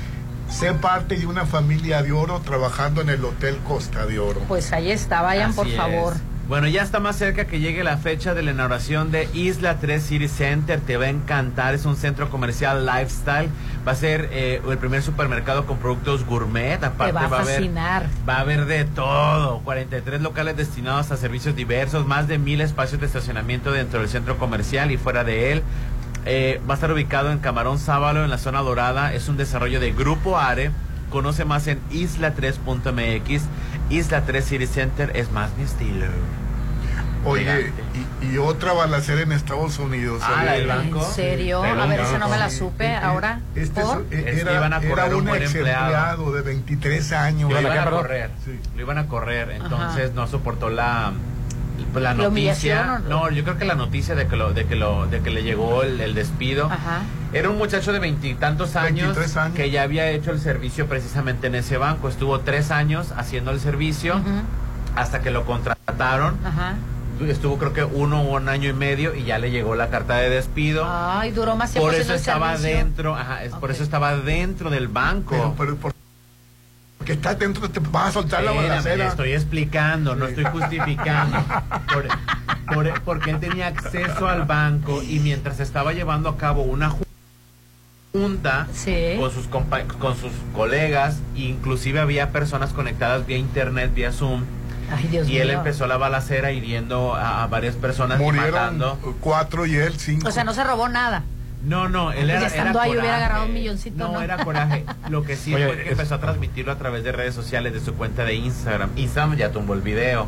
Sé 0.51 0.75
parte 0.75 1.17
de 1.17 1.27
una 1.27 1.47
familia 1.47 2.03
de 2.03 2.13
oro 2.13 2.41
trabajando 2.41 3.01
en 3.01 3.09
el 3.09 3.25
Hotel 3.25 3.57
Costa 3.67 4.05
de 4.05 4.19
Oro. 4.19 4.41
Pues 4.49 4.73
ahí 4.73 4.91
está, 4.91 5.23
vayan 5.23 5.55
por 5.55 5.69
favor. 5.71 6.15
Bueno, 6.49 6.67
ya 6.67 6.83
está 6.83 6.99
más 6.99 7.15
cerca 7.15 7.47
que 7.47 7.61
llegue 7.61 7.85
la 7.85 7.97
fecha 7.97 8.35
de 8.35 8.43
la 8.43 8.51
inauguración 8.51 9.13
de 9.13 9.29
Isla 9.33 9.79
3 9.79 10.03
City 10.03 10.27
Center. 10.27 10.81
Te 10.81 10.97
va 10.97 11.05
a 11.05 11.09
encantar. 11.09 11.75
Es 11.75 11.85
un 11.85 11.95
centro 11.95 12.29
comercial 12.29 12.85
lifestyle. 12.85 13.49
Va 13.87 13.93
a 13.93 13.95
ser 13.95 14.29
eh, 14.33 14.61
el 14.69 14.79
primer 14.79 15.01
supermercado 15.05 15.65
con 15.65 15.79
productos 15.79 16.27
gourmet. 16.27 16.83
Aparte 16.83 17.13
Te 17.13 17.13
va 17.13 17.21
a 17.21 17.27
haber 17.27 17.55
fascinar. 17.55 18.07
Va 18.29 18.39
a 18.39 18.41
haber 18.41 18.67
de 18.67 18.85
todo. 18.85 19.61
43 19.61 20.21
locales 20.21 20.57
destinados 20.57 21.13
a 21.13 21.17
servicios 21.17 21.55
diversos, 21.55 22.05
más 22.05 22.27
de 22.27 22.39
mil 22.39 22.61
espacios 22.61 23.01
de 23.01 23.07
estacionamiento 23.07 23.71
dentro 23.71 24.01
del 24.01 24.09
centro 24.09 24.37
comercial 24.37 24.91
y 24.91 24.97
fuera 24.97 25.23
de 25.23 25.53
él. 25.53 25.63
Eh, 26.27 26.61
va 26.69 26.75
a 26.75 26.77
estar 26.77 26.93
ubicado 26.93 27.31
en 27.33 27.39
Camarón 27.39 27.79
Sábalo, 27.79 28.25
en 28.25 28.31
la 28.31 28.39
zona 28.39 28.61
dorada. 28.61 29.13
Es 29.15 29.29
un 29.29 29.37
desarrollo 29.37 29.81
de 29.81 29.93
Grupo 29.93 30.39
Are. 30.39 30.71
Conoce 31.11 31.45
más 31.45 31.67
en 31.67 31.81
isla3.mx. 31.91 33.43
Isla 33.91 34.23
3 34.25 34.45
City 34.45 34.67
Center 34.67 35.11
es 35.15 35.31
más 35.33 35.51
mi 35.57 35.65
estilo. 35.65 36.07
Oye, 37.23 37.71
y, 38.23 38.27
y 38.35 38.39
otra 38.39 38.73
balacera 38.73 39.21
en 39.21 39.33
Estados 39.33 39.79
Unidos. 39.79 40.23
Ah, 40.25 40.43
la 40.45 40.53
del 40.53 40.67
banco. 40.69 41.05
¿En 41.05 41.13
serio? 41.13 41.63
A 41.63 41.87
ver, 41.87 42.01
esa 42.01 42.19
no 42.19 42.29
me 42.31 42.39
la 42.39 42.49
supe. 42.49 42.95
Ahora, 42.97 43.41
Este 43.55 43.83
¿por? 43.83 44.07
es- 44.11 44.19
Es 44.27 44.35
que 44.37 44.41
era, 44.41 44.55
iban 44.55 44.73
a 44.73 44.79
era 44.79 44.89
correr 44.89 45.15
un 45.15 45.21
un 45.21 45.27
buen 45.27 45.43
ex 45.43 45.55
empleado. 45.55 45.85
empleado 45.87 46.33
de 46.33 46.43
23 46.43 47.13
años. 47.13 47.53
Lo 47.53 47.61
iban 47.61 47.79
a 47.79 47.91
correr. 47.91 48.31
Sí. 48.45 48.59
Lo 48.75 48.81
iban 48.83 48.97
a 48.99 49.07
correr. 49.07 49.51
Entonces 49.51 50.15
no 50.15 50.27
soportó 50.29 50.71
la 50.71 51.13
la 51.95 52.01
¿La 52.01 52.15
noticia. 52.15 53.01
No, 53.09 53.31
yo 53.31 53.43
creo 53.45 53.59
que 53.59 53.65
la 53.65 53.75
noticia 53.75 54.15
de 54.15 54.27
que 54.27 54.37
lo 54.37 54.53
de 54.53 54.67
que 54.67 54.77
lo 54.77 55.07
de 55.07 55.21
que 55.21 55.31
le 55.31 55.43
llegó 55.43 55.83
el, 55.83 56.01
el 56.01 56.15
despido. 56.15 56.67
Ajá. 56.67 57.01
Era 57.33 57.49
un 57.51 57.59
muchacho 57.59 57.93
de 57.93 57.99
veintitantos 58.01 58.77
años, 58.77 59.09
23 59.17 59.37
años. 59.37 59.57
que 59.57 59.71
ya 59.71 59.83
había 59.83 60.09
hecho 60.11 60.31
el 60.33 60.41
servicio 60.41 60.87
precisamente 60.87 61.47
en 61.47 61.55
ese 61.55 61.77
banco. 61.77 62.09
Estuvo 62.09 62.41
tres 62.41 62.71
años 62.71 63.13
haciendo 63.17 63.51
el 63.51 63.61
servicio 63.61 64.21
hasta 64.97 65.21
que 65.21 65.31
lo 65.31 65.45
contrataron. 65.45 66.39
Ajá. 66.45 66.75
Estuvo 67.27 67.59
creo 67.59 67.75
que 67.75 67.85
uno 67.85 68.23
o 68.23 68.37
un 68.39 68.49
año 68.49 68.71
y 68.71 68.73
medio 68.73 69.15
y 69.15 69.25
ya 69.25 69.39
le 69.39 69.51
llegó 69.51 69.75
la 69.75 69.91
carta 69.91 70.17
de 70.17 70.31
despido. 70.31 70.87
Ay, 70.89 71.33
duró 71.33 71.55
más 71.55 71.71
tiempo 71.71 71.89
por 71.89 71.95
eso 71.95 72.13
el 72.15 72.19
estaba 72.19 72.57
servicio. 72.57 72.79
dentro, 72.79 73.15
ajá, 73.15 73.45
es 73.45 73.53
por 73.53 73.71
eso 73.71 73.83
estaba 73.83 74.17
dentro 74.17 74.71
del 74.71 74.89
banco. 74.89 75.31
Pero, 75.33 75.55
pero, 75.59 75.77
por- 75.77 75.93
porque 77.01 77.15
estás 77.15 77.39
dentro, 77.39 77.71
te 77.71 77.81
vas 77.81 78.09
a 78.09 78.13
soltar 78.13 78.45
la 78.45 78.51
Espérame, 78.51 78.69
balacera. 78.69 79.09
estoy 79.09 79.33
explicando, 79.33 80.15
no 80.17 80.27
estoy 80.27 80.45
justificando. 80.45 81.39
Por- 81.91 82.09
por- 82.75 83.01
porque 83.05 83.31
él 83.31 83.41
tenía 83.41 83.69
acceso 83.69 84.29
al 84.29 84.45
banco 84.45 85.03
y 85.03 85.19
mientras 85.19 85.61
estaba 85.61 85.95
llevando 85.95 86.29
a 86.29 86.37
cabo 86.37 86.61
una 86.63 86.91
ju- 86.91 87.03
junta 88.13 88.67
Sí. 88.75 89.15
con 89.19 89.31
sus 89.31 89.49
compa- 89.49 89.87
con 89.99 90.15
sus 90.15 90.31
colegas, 90.55 91.17
inclusive 91.37 92.01
había 92.01 92.33
personas 92.33 92.75
conectadas 92.75 93.27
vía 93.27 93.39
internet, 93.39 93.93
vía 93.95 94.13
Zoom, 94.13 94.45
Ay, 94.95 95.07
Dios 95.09 95.27
y 95.27 95.39
él 95.39 95.49
mío. 95.49 95.57
empezó 95.59 95.87
la 95.87 95.97
balacera 95.97 96.53
hiriendo 96.53 97.15
a, 97.15 97.43
a 97.43 97.47
varias 97.47 97.77
personas 97.77 98.21
y 98.21 98.25
Murieron 98.25 98.51
matando. 98.53 98.99
cuatro 99.21 99.65
y 99.65 99.75
él 99.77 99.95
cinco. 99.97 100.29
O 100.29 100.33
sea, 100.33 100.45
no 100.45 100.53
se 100.53 100.65
robó 100.65 100.87
nada. 100.91 101.23
No, 101.63 101.89
no, 101.89 102.11
él 102.13 102.31
era, 102.31 102.47
estando 102.47 102.71
era 102.79 102.83
ahí 102.83 102.91
hubiera 102.91 103.03
coraje. 103.07 103.23
agarrado 103.25 103.47
un 103.47 103.53
milloncito, 103.55 103.97
No, 103.99 104.13
¿no? 104.15 104.23
era 104.23 104.39
coraje. 104.45 104.85
Lo 105.11 105.23
que 105.25 105.37
sí 105.37 105.55
Oye, 105.55 105.67
fue 105.67 105.77
que 105.77 105.83
es- 105.85 105.91
empezó 105.93 106.15
a 106.15 106.21
transmitirlo 106.21 106.73
a 106.73 106.77
través 106.77 107.05
de 107.05 107.13
redes 107.13 107.35
sociales 107.35 107.73
de 107.75 107.81
su 107.81 107.95
cuenta 107.95 108.25
de 108.25 108.35
Instagram. 108.35 108.91
Instagram 108.97 109.37
ya 109.37 109.51
tumbó 109.53 109.75
el 109.75 109.83
video. 109.83 110.27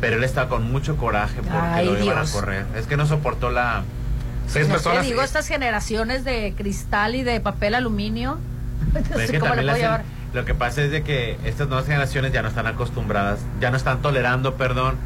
Pero 0.00 0.16
él 0.16 0.24
estaba 0.24 0.48
con 0.48 0.70
mucho 0.70 0.96
coraje 0.96 1.36
porque 1.42 1.56
Ay, 1.58 1.86
lo 1.86 1.92
iban 2.02 2.16
Dios. 2.16 2.30
a 2.30 2.40
correr. 2.40 2.66
Es 2.76 2.86
que 2.86 2.96
no 2.96 3.06
soportó 3.06 3.50
la. 3.50 3.82
Seis 4.46 4.66
No 4.68 4.74
personas. 4.74 5.00
te 5.02 5.06
digo, 5.08 5.22
estas 5.22 5.46
generaciones 5.48 6.24
de 6.24 6.54
cristal 6.56 7.14
y 7.14 7.22
de 7.22 7.40
papel 7.40 7.74
aluminio. 7.74 8.38
No 9.10 9.18
Es 9.18 9.26
sé 9.26 9.32
que 9.32 9.38
cómo 9.40 9.54
le 9.54 9.70
hacen- 9.70 10.02
Lo 10.32 10.44
que 10.44 10.54
pasa 10.54 10.82
es 10.82 10.90
de 10.92 11.02
que 11.02 11.36
estas 11.44 11.68
nuevas 11.68 11.86
generaciones 11.86 12.32
ya 12.32 12.42
no 12.42 12.48
están 12.48 12.66
acostumbradas, 12.66 13.40
ya 13.60 13.70
no 13.70 13.76
están 13.76 14.00
tolerando, 14.02 14.54
perdón, 14.54 14.96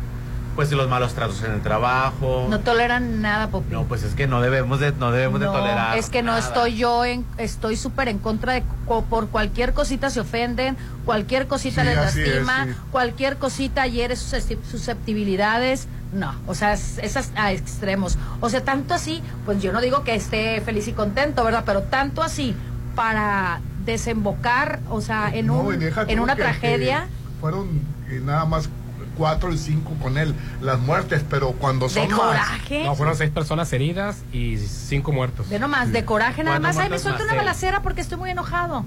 pues 0.56 0.70
los 0.72 0.88
malos 0.88 1.14
tratos 1.14 1.42
en 1.44 1.52
el 1.52 1.62
trabajo. 1.62 2.46
No 2.50 2.60
toleran 2.60 3.22
nada, 3.22 3.48
Popi. 3.48 3.72
No, 3.72 3.84
pues 3.84 4.02
es 4.02 4.14
que 4.14 4.26
no 4.26 4.40
debemos 4.42 4.80
de, 4.80 4.92
no 4.92 5.10
debemos 5.10 5.40
de 5.40 5.46
tolerar. 5.46 5.96
es 5.96 6.10
que 6.10 6.22
no 6.22 6.32
nada. 6.32 6.40
estoy 6.46 6.76
yo 6.76 7.04
en, 7.04 7.24
estoy 7.38 7.76
súper 7.76 8.08
en 8.08 8.18
contra 8.18 8.52
de 8.52 8.62
co- 8.86 9.02
por 9.04 9.28
cualquier 9.28 9.72
cosita 9.72 10.10
se 10.10 10.20
ofenden, 10.20 10.76
cualquier 11.04 11.46
cosita 11.46 11.82
Sí, 11.82 11.88
les 11.88 11.96
es, 11.98 12.04
lastima, 12.16 12.64
sí. 12.66 12.70
cualquier 12.90 13.38
cosita 13.38 13.86
hiere 13.86 14.14
sus 14.16 14.32
suscep- 14.34 14.62
susceptibilidades, 14.70 15.88
no, 16.12 16.34
o 16.46 16.54
sea, 16.54 16.74
es- 16.74 16.98
esas 16.98 17.30
a 17.36 17.52
extremos. 17.52 18.18
O 18.40 18.48
sea, 18.50 18.62
tanto 18.62 18.94
así, 18.94 19.22
pues 19.44 19.62
yo 19.62 19.72
no 19.72 19.80
digo 19.80 20.04
que 20.04 20.14
esté 20.14 20.60
feliz 20.60 20.86
y 20.88 20.92
contento, 20.92 21.44
¿verdad? 21.44 21.62
Pero 21.66 21.82
tanto 21.84 22.22
así 22.22 22.54
para 22.94 23.60
desembocar, 23.86 24.80
o 24.90 25.00
sea, 25.00 25.30
en 25.34 25.46
No, 25.46 25.60
un 25.60 25.82
en 25.82 26.20
una 26.20 26.36
que- 26.36 26.42
tragedia 26.42 27.06
que 27.08 27.40
fueron 27.40 27.68
eh, 28.10 28.20
nada 28.22 28.44
más 28.44 28.68
cuatro 29.16 29.52
y 29.52 29.58
cinco 29.58 29.92
con 30.00 30.18
él, 30.18 30.34
las 30.60 30.78
muertes, 30.80 31.24
pero 31.28 31.52
cuando 31.52 31.88
de 31.88 31.94
son 31.94 32.10
más. 32.10 32.18
coraje. 32.20 32.84
No, 32.84 32.94
fueron 32.94 33.16
seis 33.16 33.30
personas 33.30 33.72
heridas 33.72 34.22
y 34.32 34.58
cinco 34.58 35.12
muertos. 35.12 35.48
De 35.48 35.58
nomás, 35.58 35.92
de 35.92 36.04
coraje 36.04 36.44
nada 36.44 36.58
más. 36.60 36.76
Ay, 36.76 36.88
me 36.88 36.96
más 36.96 37.04
una 37.04 37.34
balacera 37.34 37.82
porque 37.82 38.00
estoy 38.00 38.18
muy 38.18 38.30
enojado. 38.30 38.84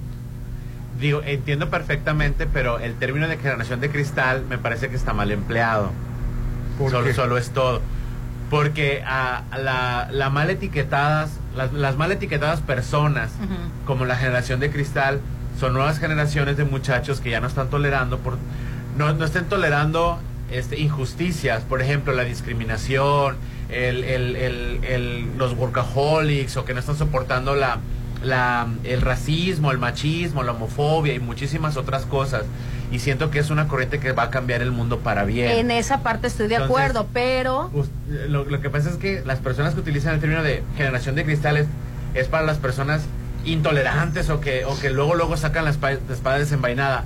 Digo, 1.00 1.22
entiendo 1.26 1.70
perfectamente, 1.70 2.48
pero 2.48 2.80
el 2.80 2.96
término 2.96 3.28
de 3.28 3.38
generación 3.38 3.82
de 3.82 3.90
cristal 3.90 4.46
me 4.48 4.58
parece 4.58 4.90
que 4.90 4.96
está 4.96 5.14
mal 5.14 5.30
empleado. 5.32 5.92
¿Por 6.78 6.92
Solo, 6.92 7.06
qué? 7.08 7.14
solo 7.14 7.38
es 7.38 7.50
todo. 7.52 7.82
Porque 8.50 9.04
a 9.06 9.44
la, 9.58 10.08
la 10.12 10.30
mal 10.30 10.50
etiquetadas, 10.50 11.32
las, 11.56 11.74
las 11.74 11.98
mal 11.98 12.12
etiquetadas 12.12 12.62
personas, 12.62 13.32
como 13.86 14.06
la 14.06 14.16
generación 14.16 14.60
de 14.60 14.70
cristal, 14.72 15.20
son 15.60 15.74
nuevas 15.74 16.00
generaciones 16.00 16.56
de 16.58 16.64
muchachos 16.64 17.22
que 17.22 17.30
ya 17.32 17.40
no 17.40 17.48
están 17.48 17.70
tolerando, 17.70 18.20
por, 18.20 18.38
no, 18.98 19.14
no 19.14 19.26
estén 19.26 19.46
tolerando 19.46 20.20
este, 20.52 20.80
injusticias, 20.80 21.64
por 21.64 21.82
ejemplo, 21.82 22.14
la 22.14 22.24
discriminación, 22.24 23.36
el, 23.70 24.04
el- 24.04 24.36
el- 24.36 24.80
el- 24.84 25.38
los 25.38 25.54
workaholics, 25.54 26.56
o 26.58 26.66
que 26.66 26.74
no 26.74 26.80
están 26.80 26.96
soportando 26.98 27.56
la, 27.56 27.80
la, 28.24 28.68
el 28.84 29.02
racismo, 29.02 29.72
el 29.72 29.78
machismo, 29.78 30.44
la 30.44 30.52
homofobia 30.52 31.14
y 31.14 31.20
muchísimas 31.20 31.78
otras 31.78 32.06
cosas. 32.06 32.44
y 32.92 33.00
siento 33.00 33.32
que 33.32 33.40
es 33.40 33.50
una 33.50 33.68
corriente 33.68 34.00
que 34.00 34.12
va 34.12 34.24
a 34.24 34.30
cambiar 34.30 34.62
el 34.62 34.72
mundo 34.72 35.00
para 35.00 35.26
bien. 35.26 35.50
En 35.50 35.72
esa 35.72 36.02
parte 36.04 36.28
estoy 36.28 36.48
de 36.48 36.56
Entonces, 36.56 36.78
acuerdo, 36.78 37.08
pero 37.12 37.72
Lo, 38.30 38.46
lo 38.46 38.62
que 38.62 38.70
pasa 38.70 38.92
es 38.92 38.98
que 38.98 39.24
las 39.26 39.40
personas 39.40 39.74
que 39.74 39.80
utilizan 39.80 40.14
el 40.14 40.20
término 40.20 40.44
de 40.44 40.62
generación 40.78 41.16
de 41.16 41.26
cristales 41.26 41.66
es 42.14 42.28
para 42.28 42.46
las 42.46 42.60
personas 42.60 43.02
intolerantes 43.44 44.30
o 44.30 44.40
que, 44.40 44.66
o 44.66 44.80
que 44.80 44.92
luego 44.92 45.16
luego 45.16 45.36
sacan 45.36 45.66
la 45.66 45.72
espada 45.72 46.38
desenvainada. 46.38 47.06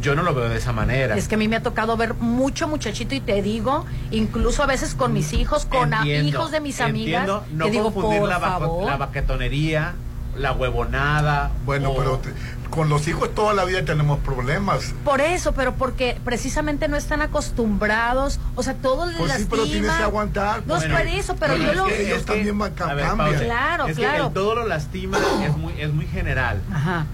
Yo 0.00 0.14
no 0.14 0.22
lo 0.22 0.34
veo 0.34 0.48
de 0.48 0.56
esa 0.56 0.72
manera. 0.72 1.16
es 1.16 1.26
que 1.28 1.34
a 1.34 1.38
mí 1.38 1.48
me 1.48 1.56
ha 1.56 1.62
tocado 1.62 1.96
ver 1.96 2.14
mucho 2.14 2.68
muchachito 2.68 3.14
y 3.14 3.20
te 3.20 3.42
digo, 3.42 3.84
incluso 4.10 4.62
a 4.62 4.66
veces 4.66 4.94
con 4.94 5.12
mis 5.12 5.32
hijos, 5.32 5.66
con 5.66 5.92
Entiendo, 5.92 6.28
hijos 6.28 6.50
de 6.52 6.60
mis 6.60 6.80
amigas, 6.80 7.22
entiendo, 7.28 7.44
no 7.52 7.64
que 7.66 7.70
digo, 7.70 7.84
confundir 7.92 8.20
por 8.20 8.28
la, 8.28 8.38
favor. 8.40 8.84
la 8.86 8.96
baquetonería, 8.96 9.94
la 10.36 10.52
huevonada. 10.52 11.50
Bueno, 11.66 11.90
o- 11.90 11.96
pero 11.96 12.18
te- 12.18 12.30
con 12.70 12.88
los 12.88 13.08
hijos 13.08 13.34
toda 13.34 13.52
la 13.52 13.64
vida 13.64 13.84
tenemos 13.84 14.20
problemas. 14.20 14.94
Por 15.04 15.20
eso, 15.20 15.52
pero 15.52 15.74
porque 15.74 16.16
precisamente 16.24 16.86
no 16.86 16.96
están 16.96 17.20
acostumbrados, 17.20 18.38
o 18.54 18.62
sea, 18.62 18.74
todo 18.74 19.06
les 19.06 19.16
Pues 19.18 19.32
sí, 19.32 19.46
pero 19.50 19.64
tienes 19.64 19.82
lastima. 19.82 19.98
que 19.98 20.04
aguantar. 20.04 20.62
No 20.66 20.76
es 20.76 20.82
Bueno, 20.82 20.96
por 20.96 21.06
eso, 21.08 21.36
pero 21.36 21.54
bueno, 21.56 21.64
yo 21.66 21.70
es 21.72 21.76
lo 21.76 21.84
que- 21.86 22.02
ellos 22.06 22.18
es 22.18 22.24
que- 22.24 22.32
también 22.32 22.58
van- 22.58 22.72
a 22.72 23.16
pausa. 23.16 23.38
Claro, 23.40 23.86
es 23.88 23.96
claro. 23.96 24.18
Que 24.22 24.26
el 24.28 24.32
todo 24.34 24.54
lo 24.54 24.66
lastima 24.68 25.18
es 25.44 25.56
muy, 25.56 25.72
es 25.80 25.92
muy 25.92 26.06
general. 26.06 26.62
Ajá. 26.72 27.06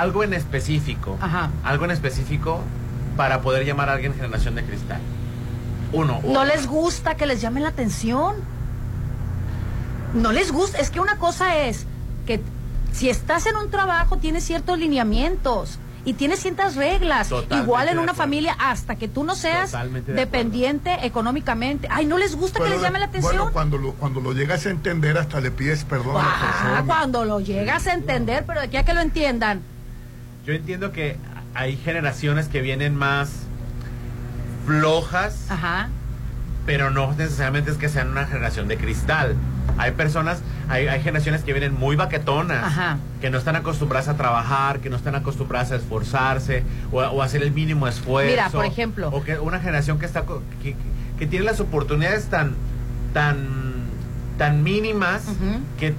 Algo 0.00 0.22
en 0.24 0.32
específico. 0.34 1.18
Ajá. 1.20 1.50
Algo 1.64 1.84
en 1.84 1.90
específico 1.90 2.60
para 3.16 3.40
poder 3.40 3.64
llamar 3.64 3.88
a 3.88 3.92
alguien 3.94 4.14
generación 4.14 4.54
de 4.54 4.62
cristal. 4.64 5.00
Uno. 5.92 6.20
No 6.24 6.44
les 6.44 6.66
gusta 6.66 7.16
que 7.16 7.26
les 7.26 7.40
llame 7.40 7.60
la 7.60 7.68
atención. 7.68 8.36
No 10.14 10.32
les 10.32 10.52
gusta. 10.52 10.78
Es 10.78 10.90
que 10.90 11.00
una 11.00 11.16
cosa 11.16 11.56
es 11.66 11.86
que 12.26 12.40
si 12.92 13.08
estás 13.10 13.46
en 13.46 13.56
un 13.56 13.70
trabajo 13.70 14.18
tienes 14.18 14.44
ciertos 14.44 14.78
lineamientos 14.78 15.78
y 16.04 16.14
tienes 16.14 16.40
ciertas 16.40 16.76
reglas. 16.76 17.28
Totalmente 17.28 17.64
Igual 17.64 17.88
en 17.88 17.98
una 17.98 18.14
familia 18.14 18.56
hasta 18.58 18.96
que 18.96 19.08
tú 19.08 19.24
no 19.24 19.34
seas 19.34 19.72
Totalmente 19.72 20.12
de 20.12 20.20
dependiente 20.20 20.98
económicamente. 21.06 21.88
Ay, 21.90 22.06
no 22.06 22.16
les 22.18 22.36
gusta 22.36 22.62
que 22.62 22.70
les 22.70 22.80
llame 22.80 22.98
la 22.98 23.06
atención. 23.06 23.36
Bueno, 23.36 23.52
cuando 23.52 23.78
lo, 23.78 23.92
cuando 23.94 24.20
lo 24.20 24.32
llegas 24.32 24.64
a 24.66 24.70
entender, 24.70 25.18
hasta 25.18 25.40
le 25.40 25.50
pides 25.50 25.84
perdón 25.84 26.16
a 26.16 26.20
la 26.20 26.24
Ah, 26.24 26.40
persona. 26.52 26.84
cuando 26.86 27.24
lo 27.24 27.40
llegas 27.40 27.86
a 27.86 27.92
entender, 27.92 28.44
pero 28.46 28.60
de 28.60 28.66
aquí 28.66 28.76
a 28.76 28.84
que 28.84 28.94
lo 28.94 29.00
entiendan. 29.00 29.60
Yo 30.48 30.54
entiendo 30.54 30.92
que 30.92 31.18
hay 31.52 31.76
generaciones 31.76 32.48
que 32.48 32.62
vienen 32.62 32.96
más 32.96 33.42
flojas, 34.64 35.44
Ajá. 35.50 35.90
pero 36.64 36.90
no 36.90 37.12
necesariamente 37.12 37.70
es 37.70 37.76
que 37.76 37.90
sean 37.90 38.08
una 38.08 38.24
generación 38.24 38.66
de 38.66 38.78
cristal. 38.78 39.34
Hay 39.76 39.90
personas, 39.92 40.40
hay, 40.70 40.86
hay 40.88 41.02
generaciones 41.02 41.42
que 41.44 41.52
vienen 41.52 41.74
muy 41.74 41.96
baquetonas, 41.96 42.64
Ajá. 42.64 42.96
que 43.20 43.28
no 43.28 43.36
están 43.36 43.56
acostumbradas 43.56 44.08
a 44.08 44.16
trabajar, 44.16 44.80
que 44.80 44.88
no 44.88 44.96
están 44.96 45.16
acostumbradas 45.16 45.70
a 45.72 45.76
esforzarse 45.76 46.62
o, 46.92 47.02
a- 47.02 47.10
o 47.10 47.20
hacer 47.22 47.42
el 47.42 47.52
mínimo 47.52 47.86
esfuerzo. 47.86 48.30
Mira, 48.30 48.48
por 48.48 48.64
ejemplo. 48.64 49.10
O 49.10 49.22
que 49.22 49.38
una 49.38 49.60
generación 49.60 49.98
que 49.98 50.06
está 50.06 50.24
que, 50.62 50.74
que- 51.18 51.26
tiene 51.26 51.44
las 51.44 51.60
oportunidades 51.60 52.24
tan 52.30 52.54
tan 53.12 53.36
tan 54.38 54.62
mínimas 54.62 55.24
que 55.78 55.92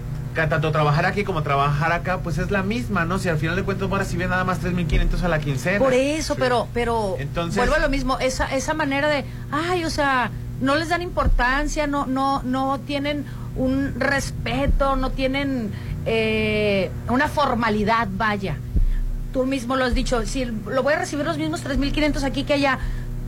tanto 0.47 0.71
trabajar 0.71 1.05
aquí 1.05 1.23
como 1.25 1.43
trabajar 1.43 1.91
acá, 1.91 2.19
pues 2.19 2.37
es 2.37 2.51
la 2.51 2.63
misma, 2.63 3.03
¿no? 3.03 3.19
Si 3.19 3.27
al 3.27 3.37
final 3.37 3.55
de 3.57 3.63
cuentas 3.63 3.89
van 3.89 3.99
a 3.99 4.03
recibir 4.03 4.29
nada 4.29 4.43
más 4.45 4.61
3.500 4.61 5.23
a 5.23 5.27
la 5.27 5.39
quincena. 5.39 5.79
Por 5.79 5.93
eso, 5.93 6.35
pero, 6.35 6.67
pero 6.73 7.15
Entonces- 7.19 7.57
vuelvo 7.57 7.75
a 7.75 7.79
lo 7.79 7.89
mismo, 7.89 8.17
esa, 8.19 8.45
esa 8.55 8.73
manera 8.73 9.09
de, 9.09 9.25
ay, 9.51 9.83
o 9.83 9.89
sea, 9.89 10.31
no 10.61 10.75
les 10.75 10.89
dan 10.89 11.01
importancia, 11.01 11.87
no, 11.87 12.05
no, 12.05 12.41
no 12.43 12.79
tienen 12.79 13.25
un 13.55 13.95
respeto, 13.99 14.95
no 14.95 15.09
tienen 15.11 15.71
eh, 16.05 16.89
una 17.09 17.27
formalidad, 17.27 18.07
vaya. 18.11 18.55
Tú 19.33 19.45
mismo 19.45 19.75
lo 19.75 19.85
has 19.85 19.93
dicho, 19.93 20.25
si 20.25 20.45
lo 20.45 20.81
voy 20.83 20.93
a 20.93 20.99
recibir 20.99 21.25
los 21.25 21.37
mismos 21.37 21.63
3.500 21.63 22.23
aquí 22.23 22.43
que 22.45 22.53
allá, 22.53 22.79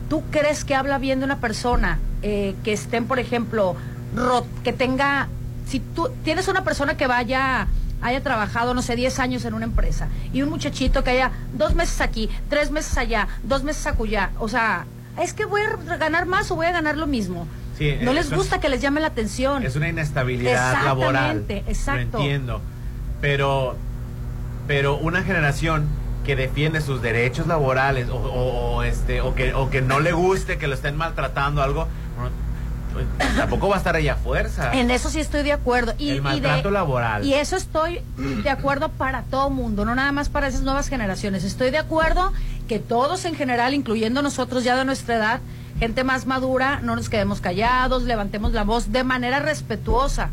¿tú 0.08 0.22
crees 0.30 0.64
que 0.64 0.74
habla 0.74 0.98
bien 0.98 1.18
de 1.20 1.24
una 1.26 1.38
persona 1.38 1.98
eh, 2.22 2.54
que 2.64 2.72
estén, 2.72 3.06
por 3.06 3.18
ejemplo, 3.18 3.76
ro- 4.16 4.46
que 4.64 4.72
tenga, 4.72 5.28
si 5.66 5.80
tú 5.80 6.10
tienes 6.24 6.48
una 6.48 6.64
persona 6.64 6.96
que 6.96 7.06
vaya 7.06 7.66
haya 8.04 8.20
trabajado, 8.20 8.74
no 8.74 8.82
sé, 8.82 8.96
10 8.96 9.20
años 9.20 9.44
en 9.44 9.54
una 9.54 9.64
empresa 9.64 10.08
y 10.32 10.42
un 10.42 10.48
muchachito 10.50 11.04
que 11.04 11.10
haya 11.10 11.30
dos 11.54 11.76
meses 11.76 12.00
aquí, 12.00 12.28
tres 12.50 12.72
meses 12.72 12.98
allá, 12.98 13.28
dos 13.44 13.62
meses 13.62 13.86
acullá, 13.86 14.30
o 14.40 14.48
sea, 14.48 14.86
es 15.22 15.32
que 15.34 15.44
voy 15.44 15.60
a 15.62 15.96
ganar 15.98 16.26
más 16.26 16.50
o 16.50 16.56
voy 16.56 16.66
a 16.66 16.72
ganar 16.72 16.96
lo 16.96 17.06
mismo. 17.06 17.46
Sí, 17.78 17.94
no 18.02 18.10
eh, 18.10 18.14
les 18.14 18.32
gusta 18.32 18.56
es- 18.56 18.60
que 18.62 18.68
les 18.68 18.80
llame 18.80 19.00
la 19.00 19.06
atención. 19.06 19.62
Es 19.62 19.76
una 19.76 19.88
inestabilidad 19.88 20.82
laboral. 20.84 21.36
Exactamente, 21.42 21.64
exacto. 21.70 22.18
Lo 22.18 22.24
entiendo. 22.24 22.60
Pero, 23.20 23.76
pero 24.66 24.96
una 24.96 25.22
generación 25.22 25.86
que 26.24 26.34
defiende 26.36 26.80
sus 26.80 27.02
derechos 27.02 27.46
laborales 27.46 28.08
o, 28.08 28.16
o- 28.16 28.76
o, 28.78 28.82
este 28.82 29.20
o 29.20 29.34
que 29.34 29.54
o 29.54 29.70
que 29.70 29.80
no 29.82 30.00
le 30.00 30.12
guste 30.12 30.58
que 30.58 30.66
lo 30.66 30.74
estén 30.74 30.96
maltratando 30.96 31.62
algo 31.62 31.86
pues, 32.92 33.06
tampoco 33.36 33.68
va 33.68 33.76
a 33.76 33.78
estar 33.78 33.94
ahí 33.96 34.08
a 34.08 34.16
fuerza. 34.16 34.72
En 34.72 34.90
eso 34.90 35.10
sí 35.10 35.20
estoy 35.20 35.42
de 35.42 35.52
acuerdo. 35.52 35.94
Y, 35.98 36.10
El 36.10 36.16
y 36.18 36.20
maltrato 36.20 36.68
de- 36.68 36.74
laboral. 36.74 37.24
Y 37.24 37.34
eso 37.34 37.56
estoy 37.56 38.00
de 38.42 38.50
acuerdo 38.50 38.88
para 38.90 39.22
todo 39.22 39.50
mundo, 39.50 39.84
no 39.84 39.94
nada 39.94 40.12
más 40.12 40.28
para 40.28 40.48
esas 40.48 40.62
nuevas 40.62 40.88
generaciones. 40.88 41.44
Estoy 41.44 41.70
de 41.70 41.78
acuerdo 41.78 42.32
que 42.68 42.78
todos 42.78 43.24
en 43.24 43.34
general, 43.34 43.74
incluyendo 43.74 44.22
nosotros 44.22 44.64
ya 44.64 44.76
de 44.76 44.84
nuestra 44.84 45.16
edad, 45.16 45.40
gente 45.78 46.04
más 46.04 46.26
madura, 46.26 46.80
no 46.82 46.94
nos 46.96 47.08
quedemos 47.08 47.40
callados, 47.40 48.04
levantemos 48.04 48.52
la 48.52 48.64
voz 48.64 48.92
de 48.92 49.04
manera 49.04 49.40
respetuosa. 49.40 50.30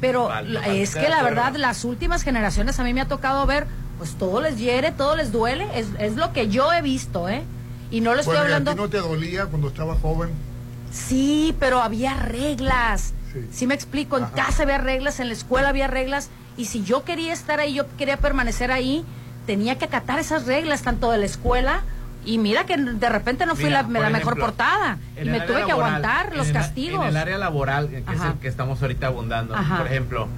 Pero 0.00 0.28
Vale, 0.28 0.82
es 0.82 0.94
que 0.94 1.08
la 1.08 1.22
verdad, 1.22 1.54
las 1.56 1.84
últimas 1.84 2.22
generaciones 2.22 2.78
a 2.80 2.84
mí 2.84 2.94
me 2.94 3.00
ha 3.02 3.08
tocado 3.08 3.44
ver, 3.46 3.66
pues 3.98 4.12
todo 4.14 4.40
les 4.40 4.56
hiere, 4.58 4.92
todo 4.92 5.14
les 5.16 5.30
duele, 5.30 5.66
es, 5.74 5.88
es 5.98 6.16
lo 6.16 6.32
que 6.32 6.48
yo 6.48 6.72
he 6.72 6.80
visto, 6.80 7.28
¿eh? 7.28 7.42
Y 7.90 8.00
no 8.00 8.14
lo 8.14 8.20
estoy 8.20 8.36
Bueno, 8.36 8.48
¿y 8.48 8.52
a 8.52 8.56
hablando... 8.56 8.70
ti 8.72 8.76
no 8.78 8.88
te 8.88 8.98
dolía 8.98 9.46
cuando 9.46 9.68
estabas 9.68 9.98
joven? 10.00 10.30
Sí, 10.90 11.54
pero 11.58 11.80
había 11.80 12.14
reglas. 12.14 13.14
Sí. 13.32 13.46
Sí, 13.52 13.66
me 13.66 13.74
explico, 13.74 14.18
en 14.18 14.24
Ajá. 14.24 14.34
casa 14.34 14.62
había 14.64 14.78
reglas, 14.78 15.20
en 15.20 15.28
la 15.28 15.34
escuela 15.34 15.68
había 15.68 15.86
reglas, 15.86 16.30
y 16.56 16.64
si 16.64 16.82
yo 16.82 17.04
quería 17.04 17.32
estar 17.32 17.60
ahí, 17.60 17.74
yo 17.74 17.84
quería 17.96 18.16
permanecer 18.16 18.72
ahí, 18.72 19.04
tenía 19.46 19.78
que 19.78 19.84
acatar 19.84 20.18
esas 20.18 20.46
reglas, 20.46 20.82
tanto 20.82 21.10
de 21.12 21.18
la 21.18 21.26
escuela, 21.26 21.82
y 22.24 22.38
mira 22.38 22.66
que 22.66 22.76
de 22.76 23.08
repente 23.08 23.46
no 23.46 23.54
fui 23.54 23.66
Mira, 23.66 23.82
la, 23.82 24.00
la 24.00 24.10
mejor 24.10 24.38
portada, 24.38 24.98
y 25.20 25.24
me 25.26 25.40
tuve 25.40 25.64
que 25.64 25.72
aguantar 25.72 26.30
en 26.32 26.38
los 26.38 26.48
castigos. 26.48 27.02
En 27.02 27.08
el 27.10 27.16
área 27.16 27.38
laboral, 27.38 27.88
que 27.88 27.98
es 27.98 28.20
el 28.22 28.34
que 28.34 28.48
estamos 28.48 28.82
ahorita 28.82 29.06
abundando, 29.06 29.54
Ajá. 29.54 29.78
por 29.78 29.86
ejemplo, 29.86 30.28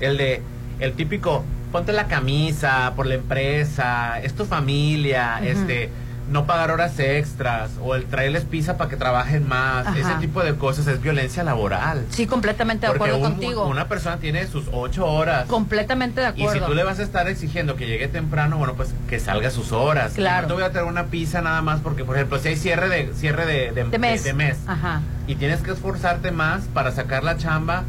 el 0.00 0.18
de 0.18 0.42
el 0.78 0.92
típico 0.94 1.44
ponte 1.70 1.92
la 1.92 2.06
camisa 2.06 2.92
por 2.94 3.06
la 3.06 3.14
empresa, 3.14 4.20
es 4.20 4.34
tu 4.34 4.44
familia, 4.44 5.40
este 5.42 5.90
no 6.30 6.46
pagar 6.46 6.70
horas 6.70 6.98
extras 6.98 7.70
o 7.82 7.94
el 7.94 8.04
traerles 8.06 8.44
pizza 8.44 8.76
para 8.76 8.88
que 8.88 8.96
trabajen 8.96 9.46
más, 9.48 9.86
Ajá. 9.86 9.98
ese 9.98 10.14
tipo 10.14 10.42
de 10.42 10.54
cosas 10.54 10.86
es 10.86 11.02
violencia 11.02 11.42
laboral. 11.42 12.04
Sí, 12.10 12.26
completamente 12.26 12.86
de 12.86 12.92
Porque 12.92 13.10
acuerdo 13.10 13.26
un- 13.28 13.32
contigo. 13.34 13.66
una 13.66 13.88
persona 13.88 14.16
tiene 14.18 14.46
sus 14.46 14.64
ocho 14.72 15.04
horas. 15.06 15.46
Completamente 15.46 16.20
de 16.20 16.26
Y 16.28 16.42
acuerdo. 16.44 16.52
si 16.66 16.70
tú 16.70 16.74
le 16.74 16.84
vas 16.84 17.00
a 17.00 17.02
estar 17.02 17.28
exigiendo 17.28 17.76
que 17.76 17.86
llegue 17.86 18.08
temprano, 18.08 18.56
bueno, 18.56 18.74
pues 18.74 18.94
que 19.08 19.18
salga 19.20 19.50
sus 19.50 19.72
horas. 19.72 20.12
Claro. 20.14 20.42
No 20.42 20.48
te 20.48 20.54
voy 20.54 20.62
a 20.62 20.70
traer 20.72 20.86
una 20.86 21.06
pizza 21.06 21.42
nada 21.42 21.60
más 21.60 21.80
porque, 21.80 22.04
por 22.04 22.16
ejemplo, 22.16 22.38
si 22.38 22.48
hay 22.48 22.56
cierre 22.56 22.88
de 22.88 23.12
cierre 23.14 23.44
de, 23.44 23.72
de- 23.72 23.84
de 23.84 23.98
mes. 23.98 24.22
de- 24.24 24.30
de 24.30 24.34
mes 24.34 24.56
Ajá. 24.66 25.00
y 25.26 25.34
tienes 25.34 25.60
que 25.60 25.72
esforzarte 25.72 26.30
más 26.30 26.62
para 26.72 26.92
sacar 26.92 27.24
la 27.24 27.36
chamba, 27.36 27.82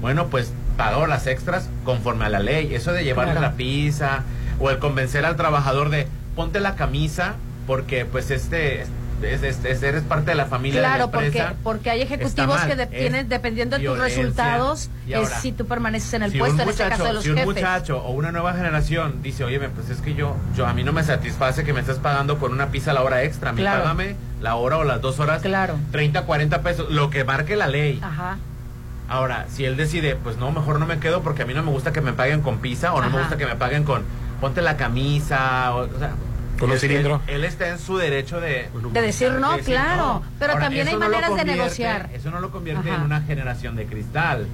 bueno, 0.00 0.26
pues 0.26 0.52
paga 0.76 0.98
horas 0.98 1.26
extras 1.26 1.68
conforme 1.84 2.26
a 2.26 2.28
la 2.28 2.40
ley. 2.40 2.74
Eso 2.74 2.92
de 2.92 3.04
llevarle 3.04 3.32
Claro. 3.32 3.46
la 3.48 3.52
pizza 3.56 4.24
o 4.58 4.70
el 4.70 4.78
convencer 4.78 5.24
al 5.24 5.36
trabajador 5.36 5.88
de 5.88 6.06
ponte 6.34 6.60
la 6.60 6.74
camisa 6.74 7.36
porque 7.66 8.04
pues 8.04 8.30
este 8.30 8.82
es, 9.22 9.42
es- 9.42 9.64
es- 9.64 9.82
eres 9.82 10.02
parte 10.02 10.30
de 10.32 10.34
la 10.36 10.44
familia 10.46 10.80
de 10.80 10.86
la 10.86 10.94
Claro, 10.96 11.10
porque, 11.10 11.26
empresa. 11.28 11.54
porque 11.62 11.88
hay 11.90 12.02
ejecutivos 12.02 12.56
mal. 12.58 12.68
que 12.68 12.76
de- 12.76 12.86
tienen, 12.86 13.28
dependiendo 13.30 13.78
de 13.78 13.84
tus 13.86 13.98
resultados, 13.98 14.90
es 15.08 15.28
si 15.40 15.52
tú 15.52 15.66
permaneces 15.66 16.12
en 16.14 16.22
el 16.24 16.32
si 16.32 16.38
puesto, 16.38 16.56
un 16.56 16.60
en 16.62 16.68
este 16.68 16.88
caso 16.88 17.04
de 17.04 17.12
los 17.14 17.22
si 17.24 17.30
un 17.30 17.36
jefes. 17.36 17.54
muchacho 17.54 17.98
o 18.04 18.10
una 18.12 18.30
nueva 18.30 18.52
generación 18.52 19.22
dice, 19.22 19.44
oye, 19.44 19.58
pues 19.70 19.88
es 19.88 20.00
que 20.02 20.14
yo, 20.14 20.36
yo 20.54 20.66
a 20.66 20.74
mí 20.74 20.84
no 20.84 20.92
me 20.92 21.02
satisface 21.02 21.64
que 21.64 21.72
me 21.72 21.80
estés 21.80 21.96
pagando 21.98 22.36
por 22.36 22.50
una 22.50 22.68
pizza 22.68 22.92
la 22.92 23.02
hora 23.02 23.22
extra. 23.22 23.52
Mí 23.52 23.62
Claro. 23.62 23.82
págame 23.84 24.16
la 24.42 24.54
hora 24.56 24.76
o 24.78 24.84
las 24.84 25.00
dos 25.00 25.18
horas, 25.18 25.40
Claro. 25.40 25.76
30, 25.92 26.22
40 26.26 26.60
pesos, 26.60 26.90
lo 26.90 27.08
que 27.08 27.24
marque 27.24 27.56
la 27.56 27.68
ley. 27.68 27.98
Ajá. 28.02 28.36
Ahora, 29.08 29.46
si 29.48 29.64
él 29.64 29.76
decide, 29.78 30.16
pues 30.16 30.36
no, 30.36 30.50
mejor 30.52 30.78
no 30.78 30.84
me 30.86 30.98
quedo 30.98 31.22
porque 31.22 31.42
a 31.42 31.46
mí 31.46 31.54
no 31.54 31.62
me 31.62 31.70
gusta 31.70 31.92
que 31.92 32.00
me 32.02 32.12
paguen 32.12 32.42
con 32.42 32.58
pizza 32.58 32.92
o 32.92 33.00
no 33.00 33.08
me 33.08 33.18
gusta 33.18 33.36
que 33.38 33.46
me 33.46 33.54
paguen 33.56 33.84
con 33.84 34.02
ponte 34.40 34.60
la 34.60 34.76
camisa 34.76 35.74
o, 35.74 35.86
o 35.86 35.98
sea, 35.98 36.10
Con 36.58 36.68
un 36.70 36.74
él- 36.74 36.80
cilindro. 36.80 37.20
Él, 37.26 37.34
él 37.36 37.44
está 37.44 37.68
en 37.68 37.78
su 37.78 37.96
derecho 37.96 38.40
de, 38.40 38.68
De 38.92 39.00
decir 39.02 39.32
no, 39.32 39.52
de 39.52 39.58
decir 39.58 39.74
claro. 39.74 40.22
Pero 40.38 40.52
Ahora, 40.52 40.64
también 40.64 40.88
hay 40.88 40.94
no 40.94 41.00
maneras 41.00 41.30
de 41.30 41.36
convierte- 41.36 41.52
negociar. 41.56 42.10
Eso 42.14 42.30
no 42.30 42.40
lo 42.40 42.50
convierte 42.50 42.88
Ajá. 42.90 42.98
en 42.98 43.02
una 43.04 43.20
generación 43.22 43.76
de 43.76 43.86
cristal. 43.86 44.46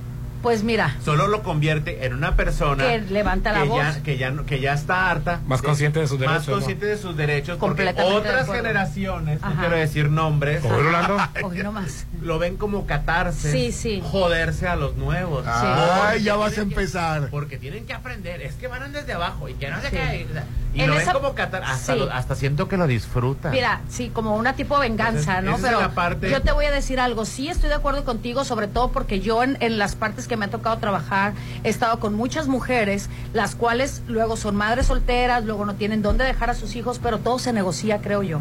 Pues 0.43 0.65
mira, 0.65 0.97
Solo 1.05 1.29
lo 1.29 1.45
convierte 1.45 2.05
en 2.05 2.15
una 2.15 2.35
persona 2.35 2.83
Que 2.89 2.99
levanta 2.99 3.53
la 3.53 3.63
que 3.63 3.69
voz. 3.69 3.79
Ya, 3.79 4.03
que, 4.03 4.19
ya, 4.19 4.35
que 4.45 4.59
ya 4.59 4.73
está 4.73 5.09
harta. 5.09 5.39
Más 5.47 5.63
consciente 5.63 6.01
de 6.01 6.09
sus 6.09 6.19
Más 6.19 6.29
derechos, 6.31 6.49
¿no? 6.49 6.55
consciente 6.55 6.87
de 6.87 6.99
sus 6.99 7.17
derechos. 7.17 7.59
Porque 7.61 7.89
otras 7.97 8.51
generaciones, 8.51 9.41
no 9.41 9.55
quiero 9.55 9.77
decir 9.77 10.11
nombres, 10.11 10.65
hoy 10.65 11.59
nomás. 11.63 12.07
lo 12.21 12.41
ven 12.41 12.57
como 12.57 12.87
catarse. 12.87 13.53
Sí, 13.53 13.71
sí. 13.71 14.03
Joderse 14.05 14.67
a 14.67 14.75
los 14.75 14.97
nuevos. 14.97 15.45
Ay, 15.47 16.25
ya 16.25 16.35
vas 16.35 16.53
a 16.53 16.55
que- 16.57 16.61
empezar. 16.63 17.29
Porque 17.31 17.57
tienen 17.57 17.87
que 17.87 17.93
aprender. 17.93 18.43
Es 18.43 18.55
que 18.55 18.67
van 18.67 18.91
desde 18.93 19.13
abajo 19.13 19.49
y 19.49 19.55
que 19.55 19.71
no 19.71 19.81
sé 19.81 19.91
Sí. 19.91 20.27
Y 20.75 20.81
en 20.81 20.89
lo 20.91 20.97
esa- 20.99 21.13
ven 21.13 21.23
como 21.23 21.35
catar, 21.35 21.63
hasta, 21.65 21.93
Sí. 21.93 21.99
lo- 21.99 22.11
hasta 22.11 22.35
siento 22.35 22.67
que 22.69 22.77
lo 22.79 22.87
disfrutan. 22.87 23.53
Mira, 23.53 23.81
sí, 23.91 24.09
como 24.09 24.37
una 24.37 24.55
tipo 24.55 24.79
venganza, 24.79 25.39
Entonces, 25.39 25.45
¿no? 25.45 25.51
esa 25.57 25.59
es 25.59 25.63
Pero 25.75 25.81
la 25.81 25.95
parte- 25.95 26.31
yo 26.31 26.41
te 26.43 26.53
voy 26.53 26.65
a 26.65 26.71
decir 26.71 26.99
algo. 26.99 27.25
Sí 27.27 27.49
estoy 27.49 27.69
de 27.69 27.75
acuerdo 27.75 28.05
contigo, 28.05 28.45
sobre 28.45 28.69
todo 28.69 28.91
porque 28.91 29.21
yo 29.21 29.43
en, 29.43 29.59
en 29.61 29.79
las 29.79 29.97
partes 29.97 30.27
que 30.27 30.37
me 30.37 30.47
ha 30.47 30.49
tocado 30.51 30.79
trabajar 30.79 31.35
he 31.63 31.69
estado 31.69 32.01
con 32.01 32.15
muchas 32.15 32.49
mujeres, 32.49 33.11
las 33.35 33.55
cuales 33.55 34.03
luego 34.09 34.37
son 34.37 34.57
madres 34.57 34.87
solteras, 34.87 35.45
luego 35.45 35.67
no 35.67 35.75
tienen 35.75 36.01
dónde 36.01 36.25
dejar 36.25 36.49
a 36.49 36.55
sus 36.55 36.75
hijos, 36.75 36.99
pero 37.03 37.19
todo 37.19 37.39
se 37.39 37.53
negocia, 37.53 38.01
creo 38.01 38.23
yo. 38.23 38.39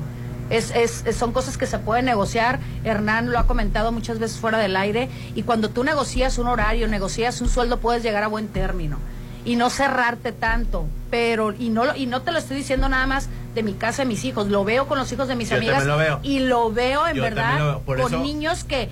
Es, 0.49 0.71
es, 0.75 1.03
es- 1.05 1.15
son 1.15 1.32
cosas 1.34 1.57
que 1.57 1.65
se 1.65 1.79
pueden 1.79 2.05
negociar. 2.05 2.59
Hernán 2.84 3.32
lo 3.32 3.39
ha 3.39 3.47
comentado 3.47 3.91
muchas 3.91 4.19
veces 4.19 4.38
fuera 4.38 4.57
del 4.57 4.75
aire. 4.75 5.09
Y 5.36 5.43
cuando 5.43 5.69
tú 5.69 5.84
negocias 5.86 6.38
un 6.38 6.47
horario, 6.47 6.88
negocias 6.89 7.39
un 7.41 7.47
sueldo, 7.49 7.79
puedes 7.79 8.03
llegar 8.03 8.23
a 8.23 8.27
buen 8.27 8.47
término 8.49 8.97
y 9.46 9.56
no 9.56 9.70
cerrarte 9.70 10.32
tanto. 10.32 10.86
Pero, 11.10 11.52
y 11.58 11.70
no, 11.70 11.86
lo- 11.86 11.96
y 11.96 12.06
no 12.06 12.22
te 12.22 12.32
lo 12.32 12.38
estoy 12.39 12.58
diciendo 12.58 12.88
nada 12.89 13.06
más 13.06 13.28
de 13.56 13.64
mi 13.64 13.74
casa, 13.74 14.04
de 14.04 14.08
mis 14.08 14.24
hijos, 14.24 14.48
lo 14.48 14.64
veo 14.64 14.88
con 14.88 14.98
los 14.98 15.12
hijos 15.12 15.28
de 15.28 15.36
mis 15.36 15.50
Yo 15.50 15.58
amigas. 15.58 15.80
también 15.80 15.89
lo 15.92 15.98
veo. 15.98 16.20
Y 16.24 16.39
lo 16.39 16.72
veo 16.72 17.06
en 17.08 17.16
Yo 17.18 17.22
verdad 17.24 17.44
también 17.44 17.66
lo 17.66 17.72
veo. 17.74 17.82
Por 17.82 18.02
con 18.02 18.14
eso- 18.14 18.24
niños 18.24 18.64
que, 18.64 18.89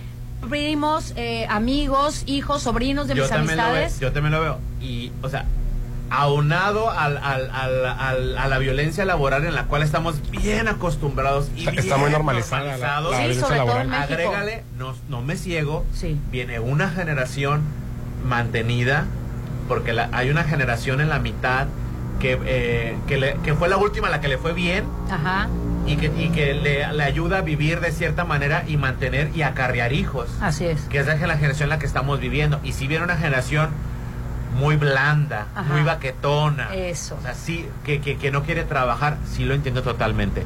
primos, 0.50 1.14
eh, 1.16 1.46
amigos, 1.50 2.24
hijos, 2.26 2.64
sobrinos 2.64 3.08
de 3.08 3.16
yo 3.16 3.24
mis 3.24 3.30
también 3.32 3.58
lo 3.58 3.64
veo, 3.64 3.72
amistades. 3.72 4.00
yo 4.00 4.12
también 4.12 4.32
lo 4.34 4.42
veo. 4.42 4.58
Y, 4.82 5.12
o 5.22 5.30
sea, 5.30 5.46
aunado 6.12 6.90
al, 6.90 7.18
al- 7.18 7.52
al- 7.52 7.86
al- 7.86 8.38
a 8.38 8.48
la 8.48 8.58
violencia 8.58 9.06
laboral 9.06 9.46
en 9.46 9.54
la 9.54 9.66
cual 9.66 9.84
estamos 9.84 10.16
bien 10.32 10.68
acostumbrados 10.68 11.50
y 11.56 11.60
Está- 11.68 11.72
está 11.72 11.84
bien 11.96 12.00
muy 12.00 12.10
normalizada 12.12 12.64
la- 12.64 12.72
normalizados, 12.72 13.12
la 13.12 13.18
Sí, 13.18 13.22
violencia 13.24 13.48
sobre 13.48 13.58
todo 13.60 13.68
laboral. 13.68 13.86
en 13.86 13.92
México. 13.92 14.14
Agrégale, 14.14 14.64
no, 14.78 14.96
no 15.10 15.22
me 15.22 15.36
ciego, 15.38 15.86
viene 16.32 16.60
una 16.60 16.90
generación 16.90 17.62
mantenida, 18.26 19.06
porque 19.70 19.94
la- 19.94 20.10
hay 20.12 20.30
una 20.30 20.44
generación 20.44 21.00
en 21.00 21.08
la 21.08 21.20
mitad 21.20 21.68
que, 22.20 22.38
eh, 22.46 22.98
que, 23.08 23.16
le- 23.18 23.36
que 23.44 23.54
fue 23.54 23.70
la 23.70 23.78
última 23.78 24.10
la 24.10 24.20
que 24.20 24.28
le 24.28 24.38
fue 24.38 24.52
bien 24.52 24.84
Ajá. 25.10 25.48
y 25.86 25.96
que, 25.96 26.08
y 26.08 26.30
que 26.32 26.54
le, 26.54 26.92
le 26.92 27.04
ayuda 27.04 27.38
a 27.38 27.42
vivir 27.42 27.80
de 27.80 27.94
cierta 27.94 28.26
manera 28.26 28.64
y 28.68 28.76
mantener 28.76 29.30
y 29.34 29.44
acarrear 29.44 29.94
hijos. 29.94 30.28
Así 30.42 30.66
es. 30.66 30.82
Que 30.90 31.00
es 31.00 31.06
la 31.08 31.16
generación 31.38 31.64
en 31.68 31.70
la 31.70 31.80
que 31.80 31.86
estamos 31.86 32.20
viviendo. 32.20 32.60
Y 32.64 32.74
si 32.74 32.88
viene 32.88 33.06
una 33.06 33.16
generación 33.16 33.70
muy 34.58 34.76
blanda, 34.76 35.46
Ajá. 35.56 35.72
muy 35.72 35.84
baquetona, 35.84 36.74
Eso. 36.76 37.16
o 37.18 37.22
sea, 37.22 37.36
sí, 37.36 37.66
que, 37.86 38.02
que, 38.02 38.18
que 38.18 38.32
no 38.32 38.44
quiere 38.44 38.66
trabajar, 38.66 39.16
sí 39.32 39.46
lo 39.46 39.54
entiendo 39.54 39.82
totalmente. 39.84 40.44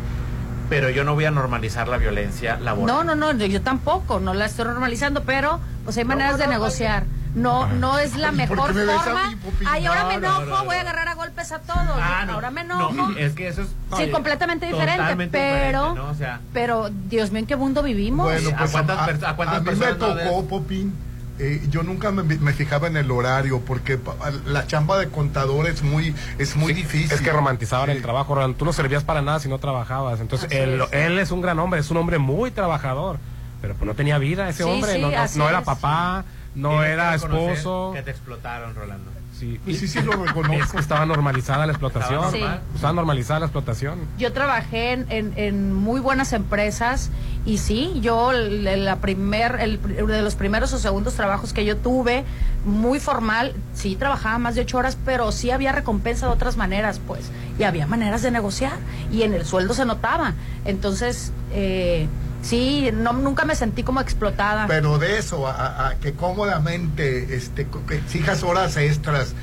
Pero 0.70 0.90
yo 0.90 1.04
no 1.04 1.14
voy 1.16 1.26
a 1.26 1.32
normalizar 1.32 1.88
la 1.88 1.98
violencia 1.98 2.58
laboral. 2.60 3.06
No, 3.08 3.16
no, 3.16 3.34
no, 3.34 3.46
yo 3.46 3.62
tampoco, 3.62 4.20
no 4.20 4.34
la 4.34 4.46
estoy 4.46 4.66
normalizando, 4.66 5.24
pero 5.24 5.60
pues 5.86 5.98
hay 5.98 6.06
maneras 6.06 6.38
de 6.38 6.48
negociar. 6.48 7.04
No, 7.06 7.23
no 7.36 7.98
es 8.00 8.16
la 8.16 8.30
Ay, 8.30 8.48
¿por 8.48 8.58
mejor 8.58 8.70
a 8.72 8.74
forma. 9.02 9.30
mí? 9.30 9.38
Ay, 9.68 9.86
ahora 9.86 10.04
No, 10.04 10.08
me 10.10 10.18
no, 10.18 10.28
enojo, 10.28 10.46
no, 10.46 10.58
no, 10.60 10.66
voy 10.66 10.76
a 10.76 10.84
no. 10.84 10.90
agarrar 10.90 11.08
a 11.08 11.14
golpes 11.16 11.52
a 11.52 11.60
todos. 11.60 11.80
Ah, 12.00 12.24
no. 12.28 12.34
ahora 12.34 12.52
me 12.52 12.62
enojo. 12.62 12.94
No, 12.94 13.18
es 13.18 13.34
que 13.34 13.48
eso 13.48 13.64
es... 13.64 13.70
Sí, 13.98 14.10
completamente 14.12 14.66
diferente, 14.68 14.98
Totalmente 14.98 15.38
pero, 15.38 15.80
diferente, 15.90 16.00
¿no? 16.02 16.10
O 16.12 16.16
sea, 16.16 16.40
pero 16.54 16.90
Dios 17.10 17.32
mío, 17.32 17.40
¿en 17.40 17.46
qué 17.48 17.56
mundo 17.56 17.82
vivimos? 17.84 18.26
Bueno, 18.26 18.50
pues, 18.58 18.70
¿A 18.70 18.72
cuántas 18.72 18.98
pers- 19.10 19.28
a 19.28 19.36
cuántas 19.36 19.60
mí 19.62 19.66
personas 19.66 19.94
me 20.00 20.00
no 20.00 20.16
tocó, 20.32 20.46
Popín. 20.48 20.94
eh, 21.40 21.66
yo 21.70 21.82
nunca 21.84 22.12
me, 22.12 22.22
me 22.24 22.54
fijaba 22.54 22.88
en 22.88 22.98
el 22.98 23.10
horario 23.10 23.60
porque 23.62 23.98
pa- 23.98 24.16
la 24.46 24.68
chamba 24.68 24.98
de 25.00 25.10
contador 25.10 25.68
es 25.68 25.82
muy 25.82 26.14
es 26.38 26.56
muy 26.56 26.74
difícil. 26.74 27.12
Es 27.12 27.22
que 27.22 27.32
romantizaban 27.32 27.90
el 27.90 28.02
trabajo. 28.04 28.36
Tú 28.54 28.66
no 28.66 28.74
servías 28.74 29.04
para 29.04 29.22
nada 29.24 29.40
si 29.40 29.50
no 29.50 29.58
trabajabas. 29.58 30.20
Entonces, 30.20 30.52
él, 30.52 30.82
es. 30.82 30.94
él 30.94 31.18
es 31.18 31.32
un 31.32 31.42
gran 31.42 31.58
hombre, 31.60 31.80
es 31.80 31.90
un 31.90 31.98
hombre 31.98 32.20
muy 32.20 32.52
trabajador. 32.52 33.18
Pero 33.62 33.76
pues 33.76 33.88
no 33.88 33.94
tenía 33.96 34.18
vida 34.18 34.50
ese 34.50 34.64
Sí, 34.64 34.70
hombre. 34.70 34.94
sí, 34.94 35.02
no, 35.02 35.10
no- 35.10 35.18
no 35.38 35.50
era 35.50 35.62
papá, 35.62 36.26
no 36.56 36.84
era 36.84 37.16
esposo. 37.16 37.92
Que 37.94 38.02
te 38.02 38.12
explotaron, 38.12 38.76
Rolando. 38.76 39.12
Sí, 39.38 39.60
Pues 39.66 39.80
sí, 39.80 39.88
sí 39.88 40.00
lo 40.02 40.12
reconozco. 40.24 40.54
Es 40.64 40.72
que 40.72 40.78
estaba 40.78 41.06
normalizada 41.06 41.66
la 41.66 41.74
explotación. 41.74 42.24
Estaba 42.24 42.32
normal. 42.40 42.62
Estaba 42.76 42.94
normalizada 42.94 43.40
la 43.42 43.46
explotación. 43.48 44.00
Yo 44.18 44.32
trabajé 44.32 44.92
en, 44.94 45.06
en- 45.12 45.34
en 45.36 45.74
muy 45.74 46.00
buenas 46.00 46.34
empresas 46.34 47.10
y 47.46 47.58
sí, 47.58 47.92
yo 48.00 48.32
el, 48.32 48.86
la 48.86 48.98
primer, 48.98 49.58
el, 49.60 49.82
de 49.82 50.22
los 50.22 50.36
primeros 50.36 50.72
o 50.74 50.78
segundos 50.78 51.16
trabajos 51.16 51.52
que 51.52 51.66
yo 51.66 51.76
tuve, 51.78 52.24
muy 52.64 53.00
formal, 53.02 53.54
sí 53.74 53.96
trabajaba 53.98 54.38
más 54.38 54.56
de 54.56 54.62
ocho 54.62 54.78
horas, 54.78 54.98
pero 55.04 55.32
sí 55.34 55.50
había 55.52 55.72
recompensa 55.74 56.28
de 56.28 56.32
otras 56.34 56.56
maneras, 56.56 57.02
pues, 57.06 57.30
y 57.60 57.64
había 57.64 57.86
maneras 57.88 58.22
de 58.22 58.32
negociar 58.32 58.74
y 59.12 59.24
en 59.24 59.34
el 59.34 59.46
sueldo 59.46 59.74
se 59.74 59.84
notaba. 59.84 60.34
Entonces, 60.64 61.34
eh, 61.52 62.08
sí, 62.44 62.90
no, 62.94 63.14
nunca 63.14 63.44
me 63.46 63.56
sentí 63.56 63.82
como 63.84 64.00
explotada. 64.02 64.68
Pero 64.68 65.00
de 65.00 65.18
eso, 65.18 65.48
a, 65.48 65.52
a- 65.56 65.88
a 65.90 65.96
que 65.96 66.14
cómodamente 66.14 67.36
este, 67.36 67.68
que 67.88 67.96
exijas 67.98 68.44
horas 68.44 68.78
extras. 68.78 69.34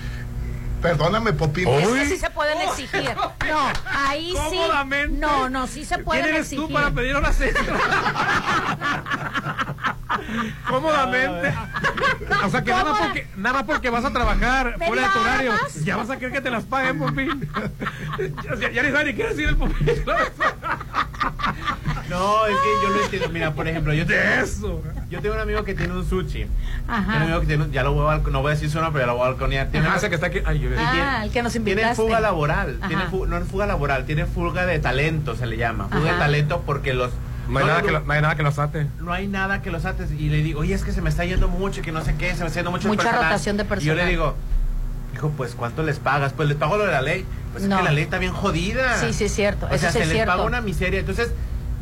Perdóname, 0.81 1.35
Popín. 1.35 1.69
Es 1.69 1.89
que 1.89 2.07
sí 2.07 2.17
se 2.17 2.31
pueden 2.31 2.59
exigir. 2.63 3.11
No, 3.51 3.67
ahí 4.07 4.33
sí. 4.51 4.61
No, 5.19 5.51
no, 5.51 5.67
sí 5.67 5.85
se 5.85 5.99
pueden 5.99 6.23
¿Quién 6.23 6.35
eres 6.37 6.47
exigir. 6.47 6.67
tú 6.69 6.73
para 6.73 6.93
pedir 6.93 7.17
horas 7.17 7.41
extras? 7.41 7.81
Cómodamente. 10.69 11.55
O 12.45 12.51
sea 12.51 12.63
que 12.63 12.71
nada 12.71 12.95
porque, 12.99 13.27
nada 13.37 13.65
porque 13.67 13.91
vas 13.91 14.05
a 14.05 14.11
trabajar 14.13 14.77
fuera 14.85 15.03
de 15.03 15.09
tu 15.09 15.19
hora 15.19 15.31
horario. 15.33 15.53
Ya 15.85 15.97
vas 15.97 16.11
a 16.11 16.17
querer 16.19 16.33
que 16.33 16.41
te 16.41 16.51
las 16.51 16.65
paguen, 16.65 16.99
Popín. 16.99 17.49
Ya, 18.61 18.71
ya, 18.71 18.83
ni 18.83 18.91
sabes 18.91 19.07
ni 19.07 19.15
qué 19.15 19.29
decir 19.29 19.49
el 19.49 19.57
Popín. 19.57 19.87
No, 22.09 22.47
es 22.47 22.57
que 22.57 22.69
yo 22.83 22.89
lo 22.91 23.05
entiendo. 23.05 23.29
Mira, 23.29 23.53
por 23.55 23.69
ejemplo, 23.69 23.93
yo 23.95 24.05
tengo, 24.07 24.21
eso. 24.43 24.83
yo 25.11 25.21
tengo 25.21 25.35
un 25.37 25.41
amigo 25.41 25.63
que 25.65 25.75
tiene 25.75 25.93
un 25.93 26.09
sushi. 26.09 26.47
Ajá. 26.89 27.03
Tengo 27.05 27.17
un 27.19 27.23
amigo 27.23 27.41
que 27.41 27.47
tiene 27.47 27.67
ya 27.71 27.83
lo 27.85 27.93
voy 27.95 28.13
a, 28.13 28.19
no 28.19 28.43
voy 28.43 28.51
a 28.51 28.55
decir 28.55 28.69
su 28.71 28.81
nombre, 28.81 29.01
pero 29.01 29.03
ya 29.05 29.07
lo 29.13 29.19
voy 29.19 29.27
a 29.27 29.31
balconear. 29.31 29.69
Tiene 29.69 29.87
Ah, 29.89 29.95
ese 29.97 30.09
que 30.09 30.17
está 30.17 30.27
aquí. 30.29 30.41
Ay, 30.45 30.59
yo- 30.59 30.71
Ah, 30.77 31.21
el 31.25 31.31
que 31.31 31.43
nos 31.43 31.53
Tiene 31.53 31.71
invitaste. 31.71 32.03
fuga 32.03 32.19
laboral, 32.21 32.79
Ajá. 32.81 32.89
tiene 32.89 33.05
fu- 33.07 33.27
no 33.27 33.37
es 33.39 33.47
fuga 33.49 33.67
laboral, 33.67 34.07
tiene 34.07 34.27
fuga 34.27 34.67
de 34.67 34.79
talento, 34.81 35.37
se 35.37 35.47
le 35.47 35.57
llama. 35.57 35.85
Fuga 35.89 35.99
Ajá. 36.01 36.13
de 36.15 36.19
talento 36.19 36.63
porque 36.67 36.95
los... 36.95 37.13
No 37.51 37.59
hay, 37.59 37.67
nada 37.67 37.83
que 37.83 37.91
lo- 37.91 38.01
no 38.01 38.13
hay 38.13 38.23
nada 38.23 38.35
que 38.37 38.43
los 38.43 38.59
ate. 38.59 38.87
no 39.01 39.13
hay 39.13 39.27
nada 39.29 39.63
que 39.63 39.71
los 39.71 39.85
ates. 39.85 40.11
Y 40.13 40.29
le 40.29 40.43
digo, 40.43 40.61
oye, 40.61 40.75
es 40.75 40.85
que 40.85 40.93
se 40.93 41.03
me 41.03 41.11
está 41.11 41.25
yendo 41.25 41.49
mucho 41.49 41.81
y 41.81 41.83
que 41.83 41.93
no 41.93 42.03
sé 42.05 42.15
qué, 42.17 42.35
se 42.35 42.41
me 42.43 42.47
está 42.47 42.61
yendo 42.61 42.71
mucho 42.71 42.89
Mucha 42.89 43.03
personal". 43.03 43.25
rotación 43.25 43.57
de 43.57 43.67
Y 43.79 43.85
yo 43.85 43.95
le 43.95 44.07
digo, 44.07 44.35
hijo, 45.15 45.31
pues 45.37 45.55
¿cuánto 45.55 45.83
les 45.83 45.99
pagas? 45.99 46.33
Pues 46.33 46.49
les 46.49 46.57
pago 46.57 46.77
lo 46.77 46.85
de 46.87 46.93
la 46.93 47.03
ley. 47.03 47.27
Pues 47.53 47.65
No. 47.65 47.75
es 47.77 47.79
que 47.81 47.85
la 47.85 47.93
ley 47.93 48.05
está 48.05 48.19
bien 48.19 48.33
jodida. 48.33 48.97
Sí, 48.99 49.13
sí, 49.13 49.25
es 49.25 49.35
cierto. 49.35 49.67
O 49.67 49.71
Eso 49.71 49.79
sea, 49.79 49.91
sí 49.91 49.99
se 49.99 50.03
es 50.03 50.09
les 50.09 50.15
cierto. 50.17 50.33
paga 50.33 50.45
una 50.45 50.61
miseria. 50.61 51.01
Entonces, 51.01 51.33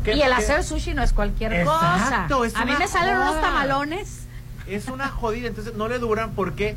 ¿qué- 0.04 0.14
Y 0.14 0.22
el 0.22 0.28
qué- 0.28 0.34
hacer 0.34 0.64
sushi 0.64 0.94
no 0.94 1.02
es 1.02 1.12
cualquier 1.12 1.52
Exacto, 1.52 2.38
cosa. 2.38 2.46
es 2.46 2.56
A 2.56 2.64
mí 2.64 2.72
me 2.78 2.88
salen 2.88 3.16
unos 3.16 3.40
tamalones. 3.40 4.26
es 4.66 4.88
una 4.88 5.08
jodida, 5.08 5.48
entonces 5.48 5.74
no 5.74 5.88
le 5.88 5.98
duran 5.98 6.32
porque 6.32 6.76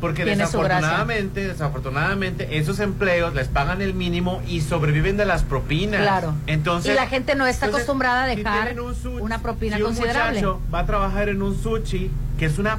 porque 0.00 0.24
desafortunadamente, 0.24 1.46
desafortunadamente 1.46 2.58
esos 2.58 2.78
empleos 2.80 3.34
les 3.34 3.48
pagan 3.48 3.82
el 3.82 3.94
mínimo 3.94 4.40
y 4.46 4.60
sobreviven 4.60 5.16
de 5.16 5.24
las 5.24 5.42
propinas. 5.42 6.02
Claro. 6.02 6.34
Entonces 6.46 6.92
y 6.92 6.94
la 6.94 7.06
gente 7.06 7.34
no 7.34 7.46
está 7.46 7.66
entonces, 7.66 7.84
acostumbrada 7.86 8.24
a 8.24 8.30
si 8.30 8.36
dejar 8.36 8.64
tienen 8.64 8.84
un 8.84 8.94
sushi, 8.94 9.20
una 9.20 9.40
propina 9.40 9.76
si 9.76 9.82
un 9.82 9.88
considerable. 9.88 10.40
muchacho 10.40 10.60
va 10.72 10.80
a 10.80 10.86
trabajar 10.86 11.28
en 11.28 11.42
un 11.42 11.60
sushi, 11.60 12.10
que 12.38 12.46
es 12.46 12.58
una 12.58 12.78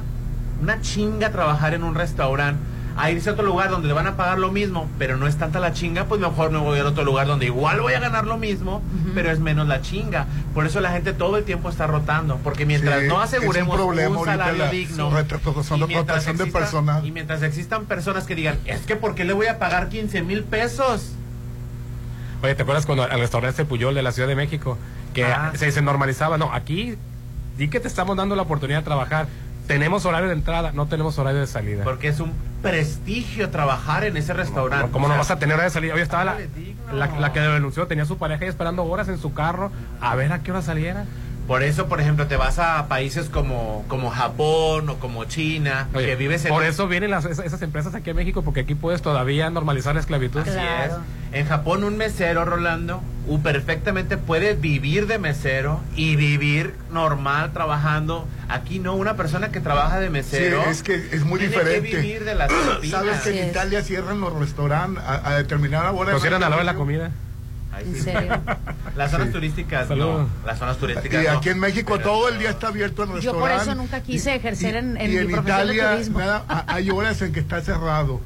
una 0.62 0.80
chinga 0.80 1.30
trabajar 1.30 1.74
en 1.74 1.82
un 1.82 1.94
restaurante, 1.94 2.60
a 3.00 3.10
irse 3.10 3.30
a 3.30 3.32
otro 3.32 3.44
lugar 3.46 3.70
donde 3.70 3.88
le 3.88 3.94
van 3.94 4.06
a 4.06 4.16
pagar 4.16 4.38
lo 4.38 4.50
mismo, 4.52 4.88
pero 4.98 5.16
no 5.16 5.26
es 5.26 5.36
tanta 5.36 5.58
la 5.60 5.72
chinga, 5.72 6.04
pues 6.04 6.20
mejor 6.20 6.50
me 6.50 6.58
voy 6.58 6.78
a 6.78 6.84
otro 6.86 7.04
lugar 7.04 7.26
donde 7.26 7.46
igual 7.46 7.80
voy 7.80 7.94
a 7.94 8.00
ganar 8.00 8.26
lo 8.26 8.36
mismo, 8.36 8.82
pero 9.14 9.30
es 9.30 9.40
menos 9.40 9.66
la 9.68 9.80
chinga. 9.82 10.26
Por 10.54 10.66
eso 10.66 10.80
la 10.80 10.90
gente 10.92 11.12
todo 11.12 11.36
el 11.36 11.44
tiempo 11.44 11.68
está 11.70 11.86
rotando, 11.86 12.36
porque 12.44 12.66
mientras 12.66 13.00
Sí, 13.00 13.06
no 13.08 13.14
es 13.14 13.18
un 13.18 13.22
aseguremos 13.36 13.74
un, 13.78 13.84
problema 13.86 14.24
salario 14.24 14.64
la 14.64 14.70
digno, 14.70 15.08
y 15.10 15.14
de 15.14 15.86
mientras 15.86 16.16
rotación 16.18 16.36
de 16.36 16.44
exista- 16.44 16.58
personal. 16.58 17.06
y 17.06 17.10
mientras 17.12 17.42
existan 17.42 17.84
personas 17.86 18.24
que 18.24 18.34
digan, 18.34 18.58
es 18.66 18.80
que 18.82 18.96
¿por 18.96 19.14
qué 19.14 19.24
le 19.24 19.32
voy 19.32 19.46
a 19.46 19.58
pagar 19.58 19.88
15 19.88 20.22
mil 20.22 20.42
pesos? 20.44 21.12
Oye, 22.42 22.54
¿te 22.54 22.62
acuerdas 22.62 22.86
cuando 22.86 23.04
al 23.04 23.18
restaurante 23.20 23.64
Puyol 23.64 23.94
de 23.94 24.02
la 24.02 24.12
Ciudad 24.12 24.28
de 24.28 24.34
México? 24.34 24.78
Que 25.14 25.24
Ah. 25.24 25.52
se, 25.54 25.70
se 25.72 25.82
normalizaba. 25.82 26.38
No, 26.38 26.52
aquí 26.52 26.94
di 27.58 27.68
que 27.68 27.80
te 27.80 27.88
estamos 27.88 28.16
dando 28.16 28.34
la 28.36 28.42
oportunidad 28.42 28.78
de 28.78 28.84
trabajar. 28.84 29.26
Tenemos 29.70 30.04
horario 30.04 30.26
de 30.26 30.34
entrada, 30.34 30.72
no 30.72 30.86
tenemos 30.86 31.16
horario 31.20 31.38
de 31.38 31.46
salida. 31.46 31.84
Porque 31.84 32.08
es 32.08 32.18
un 32.18 32.32
prestigio 32.60 33.50
trabajar 33.50 34.02
en 34.02 34.16
ese 34.16 34.32
restaurante. 34.32 34.90
¿Cómo 34.90 35.06
O 35.06 35.08
no 35.08 35.16
vas 35.16 35.30
a 35.30 35.38
tener 35.38 35.54
hora 35.54 35.62
de 35.62 35.70
salida? 35.70 35.94
Hoy 35.94 36.00
estaba 36.00 36.24
la, 36.24 36.38
la, 36.92 37.06
la 37.06 37.32
que 37.32 37.38
denunció, 37.38 37.86
tenía 37.86 38.04
su 38.04 38.18
pareja 38.18 38.42
ahí 38.42 38.48
esperando 38.48 38.82
horas 38.84 39.06
en 39.06 39.18
su 39.18 39.32
carro 39.32 39.70
a 40.00 40.16
ver 40.16 40.32
a 40.32 40.40
qué 40.40 40.50
hora 40.50 40.60
saliera. 40.60 41.04
Por 41.50 41.64
eso, 41.64 41.88
por 41.88 42.00
ejemplo, 42.00 42.28
te 42.28 42.36
vas 42.36 42.60
a 42.60 42.86
países 42.86 43.28
como, 43.28 43.84
como 43.88 44.08
Japón 44.10 44.88
o 44.88 45.00
como 45.00 45.24
China, 45.24 45.88
Oye, 45.94 46.06
que 46.06 46.14
vives 46.14 46.44
en... 46.44 46.50
por 46.50 46.62
eso 46.62 46.86
vienen 46.86 47.10
las- 47.10 47.24
esas, 47.24 47.44
esas 47.44 47.60
empresas 47.62 47.92
aquí 47.96 48.10
a 48.10 48.14
México, 48.14 48.42
porque 48.42 48.60
aquí 48.60 48.76
puedes 48.76 49.02
todavía 49.02 49.50
normalizar 49.50 49.94
la 49.96 50.00
esclavitud. 50.00 50.42
Así 50.42 50.50
es. 50.52 50.92
En 51.32 51.48
Japón 51.48 51.82
un 51.82 51.96
mesero, 51.96 52.44
Rolando, 52.44 53.02
perfectamente 53.42 54.16
puede 54.16 54.54
vivir 54.54 55.08
de 55.08 55.18
mesero 55.18 55.80
y 55.96 56.14
vivir 56.14 56.72
normal 56.92 57.52
trabajando. 57.52 58.28
Aquí 58.48 58.78
no, 58.78 58.94
una 58.94 59.16
persona 59.16 59.48
que 59.50 59.60
trabaja 59.60 59.98
de 59.98 60.06
Sí, 60.06 60.12
mesero... 60.12 60.62
es 60.70 60.84
que 60.84 60.94
es 60.94 61.24
muy 61.24 61.40
tiene 61.40 61.56
diferente. 61.56 61.90
que 61.90 61.96
vivir 61.96 62.24
de 62.26 62.36
las. 62.36 62.48
Sabes 62.88 63.22
que 63.22 63.42
en 63.42 63.48
Italia 63.48 63.82
cierran 63.82 64.20
los 64.20 64.32
restaurantes 64.34 65.02
a, 65.02 65.30
a 65.30 65.34
determinada 65.38 65.90
hora. 65.90 66.12
Nos 66.12 66.20
cierran 66.20 66.44
a 66.44 66.48
la 66.48 66.54
hora 66.54 66.64
de 66.64 66.72
la 66.72 66.76
comida. 66.78 67.10
Ay, 67.72 67.84
¿En 67.86 67.94
sí. 67.94 68.00
serio? 68.00 68.40
Las 68.96 69.10
zonas 69.12 69.30
turísticas, 69.30 69.88
no. 69.90 70.28
Las 70.44 70.58
zonas 70.58 70.76
turísticas 70.78 71.22
Y 71.22 71.26
no. 71.26 71.38
aquí 71.38 71.48
en 71.50 71.60
México 71.60 71.92
Pero- 71.96 72.10
todo 72.10 72.28
el 72.28 72.38
día 72.38 72.50
está 72.50 72.68
abierto 72.68 73.02
el 73.04 73.08
Yo 73.10 73.14
restaurante. 73.16 73.54
por 73.54 73.62
eso 73.62 73.74
nunca 73.76 74.00
quise 74.02 74.34
ejercer 74.34 74.74
en, 74.76 74.96
en 74.96 75.10
y 75.10 75.14
mi 75.14 75.20
en 75.20 75.26
de 75.28 75.32
Italia 75.40 75.98
nada, 76.10 76.64
hay 76.66 76.90
horas 76.90 77.22
en 77.22 77.32
que 77.32 77.40
está 77.40 77.60
cerrado. 77.60 78.20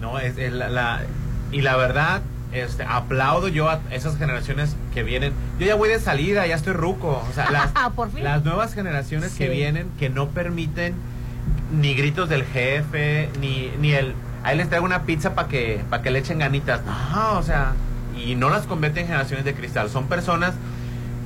No, 0.00 0.18
es, 0.18 0.36
es 0.38 0.52
la, 0.52 0.68
la- 0.68 1.00
Y 1.52 1.62
la 1.62 1.76
verdad, 1.76 2.20
este, 2.52 2.82
aplaudo 2.84 3.48
yo 3.48 3.70
a 3.70 3.80
esas 3.90 4.16
generaciones 4.18 4.76
que 4.92 5.02
vienen. 5.02 5.32
Yo 5.58 5.66
ya 5.66 5.74
voy 5.76 5.88
de 5.88 5.98
salida, 6.00 6.46
ya 6.46 6.54
estoy 6.56 6.72
ruco. 6.74 7.24
O 7.30 7.32
sea, 7.34 7.50
las, 7.50 7.70
Por 7.96 8.10
fin. 8.12 8.24
las 8.24 8.44
nuevas 8.44 8.74
generaciones 8.74 9.32
que 9.32 9.48
vienen 9.48 9.88
que 9.98 10.10
no 10.10 10.28
permiten 10.28 10.94
ni 11.72 11.94
gritos 11.94 12.28
del 12.28 12.44
jefe, 12.44 13.30
ni, 13.40 13.70
ni 13.80 13.92
el... 13.92 14.14
Ahí 14.42 14.56
les 14.58 14.68
traigo 14.68 14.84
una 14.84 15.02
pizza 15.04 15.34
para 15.34 15.48
que, 15.48 15.82
para 15.88 16.02
que 16.02 16.10
le 16.10 16.18
echen 16.18 16.38
ganitas. 16.38 16.82
No, 16.84 17.38
o 17.38 17.42
sea, 17.42 17.72
y 18.24 18.34
no 18.34 18.50
las 18.50 18.66
convierten 18.66 19.02
en 19.02 19.06
generaciones 19.08 19.44
de 19.44 19.54
cristal. 19.54 19.90
Son 19.90 20.06
personas 20.08 20.54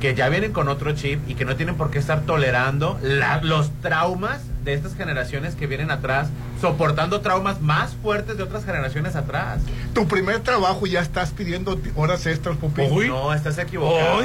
que 0.01 0.14
ya 0.14 0.28
vienen 0.28 0.53
con 0.53 0.68
otro 0.68 0.92
chip 0.92 1.20
y 1.28 1.34
que 1.34 1.44
no 1.44 1.57
tienen 1.57 1.74
por 1.76 1.90
qué 1.90 1.99
estar 1.99 2.20
tolerando 2.22 2.99
la- 3.03 3.40
los 3.42 3.70
traumas 3.80 4.40
de 4.64 4.74
estas 4.74 4.94
generaciones 4.94 5.55
que 5.57 5.66
vienen 5.66 5.90
atrás, 5.90 6.28
soportando 6.61 7.20
traumas 7.20 7.61
más 7.61 7.94
fuertes 8.03 8.36
de 8.36 8.42
otras 8.44 8.64
generaciones 8.64 9.16
atrás. 9.16 9.61
Tu 9.94 10.07
primer 10.07 10.40
trabajo 10.40 10.86
y 10.86 10.90
ya 10.90 11.01
estás 11.01 11.30
pidiendo 11.32 11.80
horas 11.96 12.26
extras, 12.26 12.57
Popín. 12.59 13.09
No, 13.09 13.32
estás 13.32 13.59
equivocado. 13.59 14.22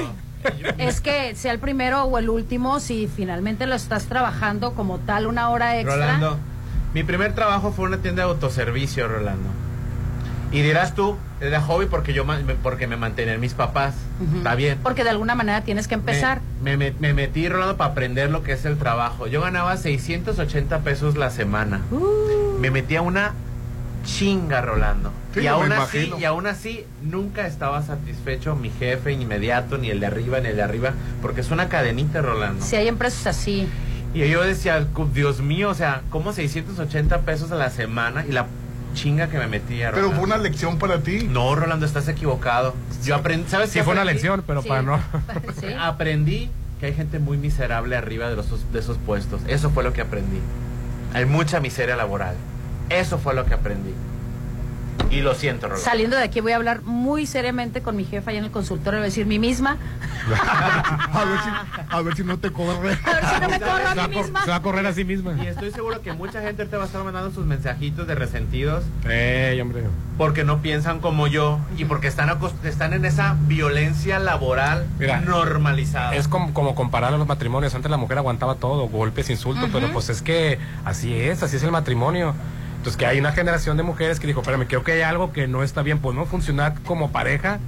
Es 0.78 0.99
que 1.01 1.34
sea 1.36 1.53
el 1.53 1.59
primero 1.59 2.03
o 2.03 2.17
el 2.17 2.30
último, 2.30 2.80
si 2.80 3.07
finalmente 3.07 3.65
lo 3.65 3.76
estás 3.76 4.05
trabajando 4.05 4.74
como 4.74 4.99
tal 4.99 5.26
una 5.26 5.49
hora 5.49 5.80
extra. 5.80 5.95
Rolando, 5.95 6.38
mi 6.93 7.03
primer 7.03 7.34
trabajo 7.34 7.71
fue 7.71 7.86
una 7.86 7.97
tienda 7.97 8.24
de 8.26 8.30
autoservicio, 8.30 9.07
Rolando. 9.07 9.49
Y 10.51 10.61
dirás 10.61 10.93
tú, 10.93 11.17
era 11.43 11.61
hobby 11.61 11.87
porque 11.87 12.13
yo 12.13 12.25
porque 12.61 12.87
me 12.87 12.95
mantenían 12.95 13.39
mis 13.39 13.53
papás. 13.53 13.95
Está 14.37 14.55
bien. 14.55 14.79
Porque 14.81 15.03
de 15.03 15.09
alguna 15.09 15.35
manera 15.35 15.61
tienes 15.61 15.87
que 15.87 15.95
empezar. 15.95 16.41
Me, 16.61 16.77
me- 16.77 16.93
me 16.99 17.13
metí, 17.13 17.49
Rolando, 17.49 17.75
para 17.77 17.91
aprender 17.91 18.29
lo 18.31 18.43
que 18.43 18.53
es 18.53 18.65
el 18.65 18.77
trabajo. 18.77 19.27
Yo 19.27 19.41
ganaba 19.41 19.75
680 19.75 20.79
pesos 20.79 21.17
la 21.17 21.29
semana. 21.29 21.81
Uh. 21.91 22.57
Me 22.59 22.71
metí 22.71 22.95
a 22.95 23.01
una 23.01 23.33
chinga, 24.05 24.61
Rolando. 24.61 25.11
Sí, 25.33 25.41
y, 25.41 25.47
aún 25.47 25.71
así, 25.71 26.13
y 26.19 26.23
aún 26.25 26.47
así, 26.47 26.85
nunca 27.01 27.47
estaba 27.47 27.81
satisfecho 27.81 28.55
mi 28.55 28.69
jefe 28.69 29.11
inmediato, 29.13 29.77
ni 29.77 29.89
el 29.89 29.99
de 29.99 30.05
arriba, 30.07 30.39
ni 30.39 30.49
el 30.49 30.55
de 30.57 30.61
arriba, 30.63 30.91
porque 31.21 31.41
es 31.41 31.51
una 31.51 31.69
cadenita, 31.69 32.21
Rolando. 32.21 32.63
Si 32.63 32.75
hay 32.75 32.87
empresas 32.87 33.27
así. 33.27 33.67
Y 34.13 34.27
yo 34.29 34.43
decía, 34.43 34.85
Dios 35.13 35.41
mío, 35.41 35.69
o 35.69 35.73
sea, 35.73 36.03
como 36.09 36.33
680 36.33 37.21
pesos 37.21 37.51
a 37.51 37.55
la 37.55 37.69
semana 37.69 38.23
y 38.27 38.31
la 38.31 38.45
chinga 38.93 39.27
que 39.27 39.37
me 39.37 39.47
Pero 39.91 40.07
Rolando. 40.07 40.15
fue 40.17 40.25
una 40.25 40.37
lección 40.37 40.77
para 40.79 40.99
ti. 40.99 41.27
No, 41.29 41.55
Rolando, 41.55 41.85
estás 41.85 42.07
equivocado. 42.07 42.73
Yo 43.03 43.15
aprendí, 43.15 43.49
¿sabes 43.49 43.69
Sí 43.69 43.79
qué 43.79 43.83
fue 43.83 43.93
una 43.93 44.05
lección, 44.05 44.43
pero 44.45 44.61
Sí. 44.61 44.69
para 44.69 44.81
no... 44.81 44.99
Sí. 45.59 45.67
Aprendí 45.79 46.49
que 46.79 46.87
hay 46.87 46.93
gente 46.93 47.19
muy 47.19 47.37
miserable 47.37 47.95
arriba 47.95 48.29
de, 48.29 48.35
los, 48.35 48.71
de 48.71 48.79
esos 48.79 48.97
puestos. 48.97 49.41
Eso 49.47 49.69
fue 49.69 49.83
lo 49.83 49.93
que 49.93 50.01
aprendí. 50.01 50.39
Hay 51.13 51.25
mucha 51.25 51.59
miseria 51.59 51.95
laboral. 51.95 52.35
Eso 52.89 53.17
fue 53.17 53.33
lo 53.33 53.45
que 53.45 53.53
aprendí. 53.53 53.93
Y 55.09 55.21
lo 55.21 55.35
siento, 55.35 55.67
Rolando. 55.67 55.83
Saliendo 55.85 56.15
de 56.17 56.23
aquí 56.23 56.41
voy 56.41 56.53
a 56.53 56.55
hablar 56.55 56.81
muy 56.81 57.27
seriamente 57.27 57.81
con 57.83 57.95
mi 57.95 58.03
jefa 58.03 58.31
allá 58.31 58.39
en 58.39 58.45
el 58.45 58.51
consultorio, 58.51 58.99
voy 58.99 59.05
a 59.05 59.09
decir 59.09 59.25
mi 59.27 59.37
misma. 59.37 59.77
a, 60.33 61.25
ver 61.25 61.39
si, 61.39 61.49
a 61.89 62.01
ver 62.01 62.15
si 62.15 62.23
no 62.23 62.39
te 62.39 62.51
corre. 62.51 62.97
A 63.03 63.13
ver 63.13 63.25
si 63.25 63.41
no 63.41 63.49
me 63.49 63.59
corro 63.59 63.89
Se 63.89 63.95
va 63.95 64.03
a 64.03 64.07
mí 64.07 64.15
misma. 64.17 64.43
se 64.43 64.49
va 64.49 64.55
a 64.55 64.61
correr 64.61 64.85
a 64.87 64.93
sí 64.93 65.03
misma. 65.03 65.35
Y 65.43 65.47
estoy 65.47 65.71
seguro 65.71 66.01
que 66.01 66.13
mucha 66.13 66.41
gente 66.41 66.65
te 66.65 66.77
va 66.77 66.83
a 66.83 66.85
estar 66.87 67.03
mandando 67.03 67.31
sus 67.31 67.45
mensajitos 67.45 68.07
de 68.07 68.15
resentidos 68.15 68.83
Ey, 69.07 69.59
hombre. 69.61 69.83
porque 70.17 70.43
no 70.43 70.61
piensan 70.61 70.99
como 70.99 71.27
yo 71.27 71.59
y 71.77 71.85
porque 71.85 72.07
están, 72.07 72.35
están 72.63 72.93
en 72.93 73.05
esa 73.05 73.35
violencia 73.41 74.17
laboral 74.19 74.87
Mira, 74.97 75.21
normalizada. 75.21 76.15
Es 76.15 76.27
como, 76.27 76.53
como 76.53 76.73
comparar 76.73 77.13
a 77.13 77.17
los 77.17 77.27
matrimonios. 77.27 77.75
Antes 77.75 77.91
la 77.91 77.97
mujer 77.97 78.17
aguantaba 78.17 78.55
todo, 78.55 78.87
golpes, 78.87 79.29
insultos, 79.29 79.69
pero 79.71 79.91
pues 79.91 80.09
es 80.09 80.21
que 80.21 80.57
así 80.85 81.13
es, 81.13 81.43
así 81.43 81.57
es 81.57 81.63
el 81.63 81.71
matrimonio. 81.71 82.33
Entonces 82.84 82.97
que 82.97 83.05
hay 83.05 83.17
una 83.17 83.31
generación 83.31 83.77
de 83.77 83.84
mujeres 83.84 84.19
que 84.19 84.27
dijo, 84.27 84.41
espérame, 84.41 84.67
creo 84.67 84.84
que 84.84 84.91
hay 84.91 85.03
algo 85.03 85.31
que 85.31 85.47
no 85.47 85.63
está 85.63 85.84
bien, 85.84 85.99
podemos 85.99 86.27
funcionar 86.27 86.75
como 86.86 87.11
pareja 87.11 87.59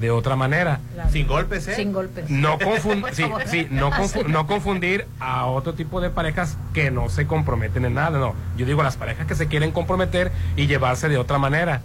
de 0.00 0.10
otra 0.10 0.34
manera. 0.34 0.80
Sin 1.12 1.28
golpes, 1.28 1.68
¿eh? 1.68 1.76
Sin 1.76 1.92
golpes. 1.92 2.28
No, 2.28 2.58
confun- 2.58 3.08
sí, 3.12 3.22
sí, 3.46 3.68
no, 3.70 3.92
confu- 3.92 4.26
no 4.26 4.48
confundir 4.48 5.06
a 5.20 5.46
otro 5.46 5.74
tipo 5.74 6.00
de 6.00 6.10
parejas 6.10 6.56
que 6.72 6.90
no 6.90 7.08
se 7.08 7.28
comprometen 7.28 7.84
en 7.84 7.94
nada, 7.94 8.18
no. 8.18 8.34
Yo 8.56 8.66
digo 8.66 8.82
las 8.82 8.96
parejas 8.96 9.28
que 9.28 9.36
se 9.36 9.46
quieren 9.46 9.70
comprometer 9.70 10.32
y 10.56 10.66
llevarse 10.66 11.08
de 11.08 11.18
otra 11.18 11.38
manera. 11.38 11.80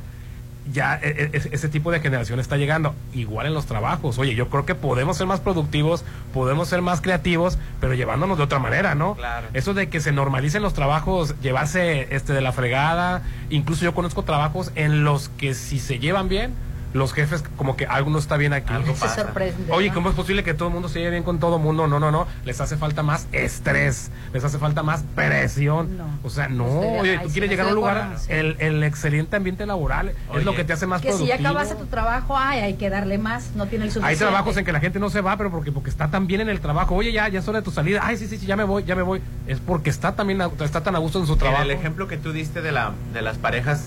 Ya 0.72 0.99
e- 1.01 1.32
e- 1.34 1.49
ese 1.51 1.70
tipo 1.70 1.91
de 1.91 1.99
generación 1.99 2.39
está 2.39 2.57
llegando. 2.57 2.93
Igual 3.13 3.47
en 3.47 3.53
los 3.53 3.65
trabajos. 3.65 4.17
Oye, 4.20 4.36
yo 4.36 4.49
creo 4.49 4.65
que 4.65 4.76
podemos 4.76 5.17
ser 5.17 5.28
más 5.28 5.39
productivos, 5.39 6.03
podemos 6.34 6.67
ser 6.67 6.82
más 6.82 7.01
creativos, 7.01 7.57
pero 7.80 7.93
llevándonos 7.93 8.38
de 8.38 8.43
otra 8.43 8.59
manera, 8.59 8.95
¿no? 8.95 9.15
Claro. 9.15 9.47
Eso 9.53 9.74
de 9.74 9.89
que 9.89 9.99
se 9.99 10.11
normalicen 10.11 10.61
los 10.61 10.74
trabajos, 10.74 11.36
llevarse 11.41 12.13
este 12.13 12.34
de 12.34 12.41
la 12.41 12.51
fregada. 12.51 13.24
Incluso 13.49 13.84
yo 13.84 13.93
conozco 13.93 14.24
trabajos 14.24 14.72
en 14.76 15.03
los 15.03 15.30
que 15.30 15.53
si 15.53 15.80
se 15.80 15.99
llevan 15.99 16.30
bien, 16.30 16.53
los 16.91 17.13
jefes 17.13 17.43
como 17.55 17.75
que 17.77 17.85
algo 17.85 18.09
no 18.09 18.17
está 18.17 18.35
bien 18.37 18.51
aquí. 18.53 18.73
Algo 18.73 18.95
Se 18.95 19.01
pasa. 19.01 19.23
sorprende. 19.23 19.71
Oye, 19.71 19.89
¿no? 19.89 19.93
¿cómo 19.93 20.09
es 20.09 20.15
posible 20.15 20.43
que 20.43 20.53
todo 20.55 20.69
el 20.69 20.73
mundo 20.73 20.89
se 20.89 20.99
lleve 20.99 21.11
bien 21.11 21.23
con 21.23 21.39
todo 21.39 21.57
el 21.57 21.61
mundo? 21.61 21.87
No, 21.87 21.99
no, 21.99 22.09
no. 22.11 22.25
Les 22.45 22.59
hace 22.61 22.77
falta 22.77 23.03
más 23.03 23.27
estrés, 23.31 24.09
les 24.33 24.43
hace 24.43 24.57
falta 24.57 24.81
más 24.81 25.03
presión. 25.15 25.97
No. 25.97 26.05
O 26.23 26.29
sea, 26.29 26.47
no. 26.49 26.65
Oye, 26.65 27.19
tú 27.19 27.29
quieres 27.29 27.49
llegar 27.49 27.67
a 27.67 27.69
un 27.69 27.75
lugar, 27.75 28.15
el, 28.27 28.55
el 28.59 28.83
excelente 28.83 29.35
ambiente 29.35 29.65
laboral 29.65 30.13
Oye, 30.29 30.39
es 30.39 30.45
lo 30.45 30.55
que 30.55 30.63
te 30.63 30.73
hace 30.73 30.87
más 30.87 31.01
Que 31.01 31.09
si 31.11 31.17
productivo. 31.17 31.37
ya 31.43 31.49
acabaste 31.49 31.75
tu 31.75 31.85
trabajo, 31.85 32.35
ay, 32.37 32.59
hay 32.61 32.73
que 32.73 32.89
darle 32.89 33.17
más, 33.19 33.51
no 33.55 33.67
tiene 33.67 33.85
el 33.85 33.89
Hay 33.89 33.93
suficiente. 33.93 34.25
trabajos 34.25 34.57
en 34.57 34.65
que 34.65 34.71
la 34.71 34.79
gente 34.79 34.99
no 34.99 35.09
se 35.11 35.21
va, 35.21 35.37
pero 35.37 35.51
porque, 35.51 35.71
porque 35.71 35.89
está 35.91 36.09
tan 36.09 36.25
bien 36.25 36.41
en 36.41 36.49
el 36.49 36.59
trabajo. 36.59 36.95
Oye, 36.95 37.11
ya, 37.11 37.27
ya 37.27 37.39
es 37.39 37.47
hora 37.47 37.59
de 37.59 37.65
tu 37.65 37.71
salida. 37.71 38.01
Ay, 38.03 38.17
sí, 38.17 38.27
sí, 38.27 38.37
sí, 38.37 38.45
ya 38.47 38.55
me 38.55 38.63
voy, 38.63 38.83
ya 38.83 38.95
me 38.95 39.03
voy. 39.03 39.21
Es 39.47 39.59
porque 39.59 39.89
está 39.91 40.15
también, 40.15 40.41
a- 40.41 40.49
está 40.61 40.81
tan 40.81 40.95
a 40.95 40.99
gusto 40.99 41.19
en 41.19 41.27
su 41.27 41.33
En 41.33 41.39
trabajo. 41.39 41.61
el 41.63 41.71
ejemplo 41.71 42.07
que 42.07 42.17
tú 42.17 42.31
diste 42.33 42.61
de, 42.63 42.71
la, 42.71 42.93
de 43.13 43.21
las 43.21 43.37
parejas 43.37 43.85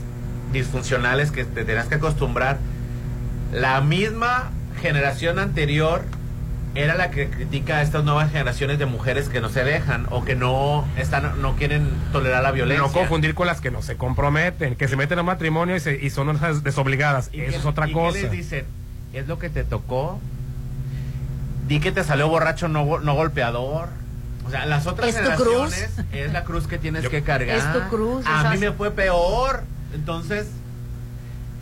disfuncionales 0.52 1.30
que 1.30 1.44
te 1.44 1.64
tenías 1.64 1.86
que 1.86 1.94
acostumbrar, 1.96 2.58
la 3.52 3.80
misma 3.80 4.50
generación 4.80 5.38
anterior 5.38 6.02
era 6.74 6.94
la 6.94 7.10
que 7.10 7.28
critica 7.28 7.76
a 7.78 7.82
estas 7.82 8.02
nuevas 8.02 8.30
generaciones 8.30 8.78
de 8.78 8.86
mujeres 8.86 9.28
que 9.28 9.42
no 9.42 9.50
se 9.50 9.62
dejan 9.62 10.06
o 10.10 10.24
que 10.24 10.34
no 10.34 10.86
están 10.96 11.42
no 11.42 11.54
quieren 11.56 11.90
tolerar 12.12 12.42
la 12.42 12.50
violencia. 12.50 12.86
No 12.86 12.90
confundir 12.92 13.34
con 13.34 13.46
las 13.46 13.60
que 13.60 13.70
no 13.70 13.82
se 13.82 13.96
comprometen, 13.96 14.74
que 14.76 14.88
se 14.88 14.96
meten 14.96 15.18
a 15.18 15.22
matrimonio 15.22 15.76
y, 15.76 15.80
se- 15.80 16.02
y 16.02 16.08
son 16.08 16.38
desobligadas. 16.64 17.28
¿Y 17.32 17.42
Eso 17.42 17.50
qué- 17.50 17.56
es 17.58 17.64
otra 17.66 17.88
y 17.88 17.92
cosa. 17.92 18.16
qué 18.16 18.22
les 18.22 18.30
dicen? 18.32 18.64
¿Es 19.12 19.28
lo 19.28 19.38
que 19.38 19.50
te 19.50 19.64
tocó? 19.64 20.18
Di 21.68 21.78
que 21.80 21.92
te 21.92 22.04
salió 22.04 22.28
borracho, 22.28 22.68
no, 22.68 22.84
go- 22.86 23.00
no 23.00 23.14
golpeador. 23.14 23.88
O 24.46 24.50
sea, 24.50 24.64
las 24.66 24.86
otras 24.86 25.10
¿Es 25.10 25.14
tu 25.14 25.20
generaciones 25.22 25.90
es 26.12 26.32
la 26.32 26.44
cruz 26.44 26.66
que 26.66 26.78
tienes 26.78 27.06
que 27.08 27.22
cargar. 27.22 27.56
Es 27.56 27.72
tu 27.72 27.80
cruz, 27.94 28.24
A 28.26 28.50
mí 28.50 28.58
me 28.58 28.72
fue 28.72 28.90
peor. 28.90 29.62
Entonces, 29.94 30.46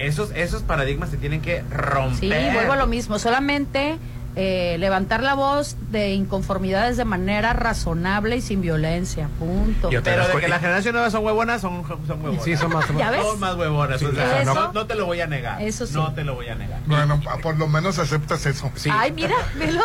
esos, 0.07 0.31
esos 0.35 0.63
paradigmas 0.63 1.11
se 1.11 1.17
tienen 1.17 1.41
que 1.43 1.63
romper. 1.71 2.19
Sí, 2.51 2.55
vuelvo 2.55 2.73
a 2.73 2.77
lo 2.77 2.87
mismo, 2.87 3.19
solamente 3.19 3.99
eh, 4.37 4.77
levantar 4.79 5.25
la 5.25 5.35
voz 5.35 5.77
de 5.91 6.11
inconformidades 6.13 6.97
de 6.97 7.05
manera 7.05 7.53
razonable 7.53 8.37
y 8.37 8.41
sin 8.41 8.61
violencia, 8.61 9.29
punto. 9.41 9.91
Yo 9.91 10.05
Pero 10.05 10.25
de 10.29 10.35
que 10.35 10.43
cu- 10.43 10.49
la 10.49 10.61
generación 10.61 10.93
nueva 10.95 11.11
son 11.11 11.25
huevonas, 11.25 11.61
son, 11.61 11.83
son 12.07 12.23
huevonas. 12.23 12.45
Sí, 12.45 12.57
son 12.57 12.73
más- 12.73 12.87
son 12.87 12.95
más- 12.95 13.05
¿Ya 13.07 13.11
ves? 13.11 13.23
Son 13.23 13.41
más 13.41 13.57
huevonas. 13.57 13.99
Sí, 13.99 14.05
o 14.07 14.13
sea, 14.15 14.43
¿Eso? 14.43 14.55
no, 14.55 14.73
no 14.73 14.87
te 14.87 14.95
lo 14.95 15.07
voy 15.07 15.21
a 15.21 15.27
negar. 15.27 15.61
Eso 15.61 15.85
sí. 15.85 15.95
No 15.95 16.13
te 16.15 16.23
lo 16.23 16.37
voy 16.37 16.47
a 16.49 16.55
negar. 16.55 16.79
Bueno, 16.87 17.21
por 17.43 17.59
lo 17.59 17.67
menos 17.67 17.99
aceptas 17.99 18.47
eso. 18.47 18.71
Sí. 18.77 18.89
Ay, 18.93 19.11
mira, 19.11 19.35
velo. 19.59 19.83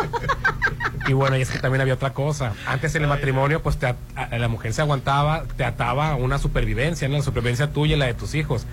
Y 1.08 1.12
bueno, 1.12 1.36
y 1.36 1.42
es 1.42 1.50
que 1.50 1.58
también 1.58 1.80
había 1.82 1.94
otra 1.94 2.12
cosa. 2.12 2.52
Antes 2.68 2.94
en 2.94 3.02
el 3.02 3.08
matrimonio, 3.08 3.62
pues 3.62 3.76
te 3.78 3.86
a- 3.88 3.96
la 4.38 4.48
mujer 4.48 4.72
se 4.72 4.80
aguantaba, 4.80 5.42
te 5.56 5.64
ataba 5.64 6.10
a 6.12 6.14
una 6.14 6.38
supervivencia, 6.38 7.08
¿no? 7.08 7.16
la 7.16 7.22
supervivencia 7.22 7.72
tuya 7.72 7.96
y 7.96 7.98
la 7.98 8.06
de 8.06 8.14
tus 8.14 8.34
hijos. 8.36 8.64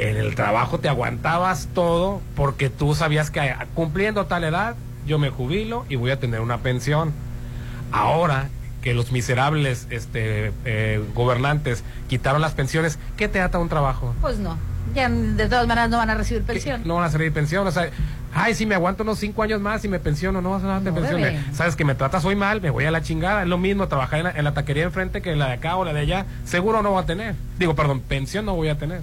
En 0.00 0.16
el 0.16 0.34
trabajo 0.34 0.78
te 0.78 0.88
aguantabas 0.88 1.68
todo 1.74 2.22
porque 2.34 2.70
tú 2.70 2.94
sabías 2.94 3.30
que 3.30 3.54
cumpliendo 3.74 4.24
tal 4.24 4.44
edad, 4.44 4.74
yo 5.06 5.18
me 5.18 5.28
jubilo 5.28 5.84
y 5.90 5.96
voy 5.96 6.10
a 6.10 6.18
tener 6.18 6.40
una 6.40 6.58
pensión. 6.58 7.12
Ahora 7.92 8.48
que 8.80 8.94
los 8.94 9.12
miserables 9.12 9.86
este, 9.90 10.52
eh, 10.64 11.04
gobernantes 11.14 11.84
quitaron 12.08 12.40
las 12.40 12.52
pensiones, 12.52 12.98
¿qué 13.18 13.28
te 13.28 13.42
ata 13.42 13.58
un 13.58 13.68
trabajo? 13.68 14.14
Pues 14.22 14.38
no, 14.38 14.56
ya 14.94 15.10
de 15.10 15.48
todas 15.50 15.66
maneras 15.66 15.90
no 15.90 15.98
van 15.98 16.08
a 16.08 16.14
recibir 16.14 16.44
pensión. 16.44 16.80
No 16.86 16.94
van 16.94 17.04
a 17.04 17.10
salir 17.10 17.30
pensión, 17.30 17.66
o 17.66 17.70
sea, 17.70 17.90
ay, 18.32 18.54
si 18.54 18.64
me 18.64 18.76
aguanto 18.76 19.02
unos 19.02 19.18
cinco 19.18 19.42
años 19.42 19.60
más 19.60 19.84
y 19.84 19.88
me 19.88 20.00
pensiono, 20.00 20.40
no 20.40 20.52
vas 20.52 20.64
a 20.64 20.68
darte 20.68 20.92
pensión. 20.92 21.20
Sabes 21.52 21.76
que 21.76 21.84
me 21.84 21.94
tratas 21.94 22.24
hoy 22.24 22.36
mal, 22.36 22.62
me 22.62 22.70
voy 22.70 22.86
a 22.86 22.90
la 22.90 23.02
chingada. 23.02 23.42
Es 23.42 23.48
lo 23.48 23.58
mismo 23.58 23.86
trabajar 23.86 24.20
en 24.20 24.24
la, 24.24 24.30
en 24.30 24.44
la 24.44 24.54
taquería 24.54 24.84
enfrente 24.84 25.20
que 25.20 25.36
la 25.36 25.48
de 25.48 25.52
acá 25.52 25.76
o 25.76 25.84
la 25.84 25.92
de 25.92 26.00
allá. 26.00 26.24
Seguro 26.46 26.80
no 26.80 26.92
voy 26.92 27.02
a 27.02 27.06
tener. 27.06 27.34
Digo, 27.58 27.74
perdón, 27.74 28.00
pensión 28.00 28.46
no 28.46 28.54
voy 28.54 28.70
a 28.70 28.78
tener. 28.78 29.02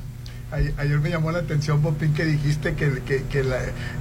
Ay- 0.51 0.73
Ayer 0.77 0.99
me 0.99 1.09
llamó 1.09 1.31
la 1.31 1.39
atención, 1.39 1.81
Popín, 1.81 2.13
que 2.13 2.23
dijiste 2.23 2.73
que, 2.75 3.01
que, 3.05 3.23
que 3.23 3.43
la, 3.43 3.57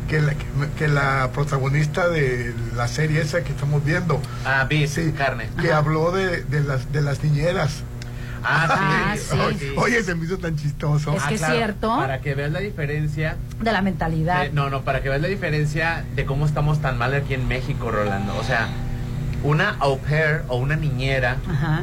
que, 0.08 0.20
la, 0.20 0.34
que 0.78 0.86
la 0.88 1.30
protagonista 1.32 2.08
de 2.08 2.54
la 2.76 2.86
serie 2.86 3.20
esa 3.20 3.42
que 3.42 3.50
estamos 3.52 3.84
viendo, 3.84 4.20
Ah, 4.44 4.64
bis, 4.68 4.90
Sí. 4.90 5.12
carne. 5.16 5.48
que 5.60 5.72
habló 5.72 6.12
de, 6.12 6.42
de, 6.44 6.60
las, 6.60 6.92
de 6.92 7.02
las 7.02 7.22
niñeras. 7.24 7.82
Ah, 8.44 8.66
Ah, 8.70 9.14
sí. 9.16 9.24
sí. 9.30 9.36
Oye, 9.40 9.72
oye, 9.76 10.02
se 10.04 10.14
me 10.14 10.24
hizo 10.24 10.38
tan 10.38 10.54
chistoso. 10.56 11.16
Es 11.16 11.22
que 11.24 11.34
es 11.34 11.40
claro, 11.40 11.56
cierto. 11.56 11.96
Para 11.96 12.20
que 12.20 12.36
veas 12.36 12.52
la 12.52 12.60
diferencia. 12.60 13.36
De 13.60 13.72
la 13.72 13.82
mentalidad. 13.82 14.42
de- 14.44 14.50
no, 14.52 14.70
no, 14.70 14.82
para 14.82 15.02
que 15.02 15.08
veas 15.08 15.20
la 15.20 15.26
diferencia 15.28 16.04
de 16.14 16.26
cómo 16.26 16.46
estamos 16.46 16.80
tan 16.80 16.96
mal 16.96 17.12
aquí 17.14 17.34
en 17.34 17.48
México, 17.48 17.90
Rolando. 17.90 18.36
O 18.36 18.44
sea, 18.44 18.68
una 19.42 19.70
au 19.80 19.98
pair 19.98 20.42
o 20.46 20.56
una 20.58 20.76
niñera 20.76 21.38
Ajá. 21.50 21.82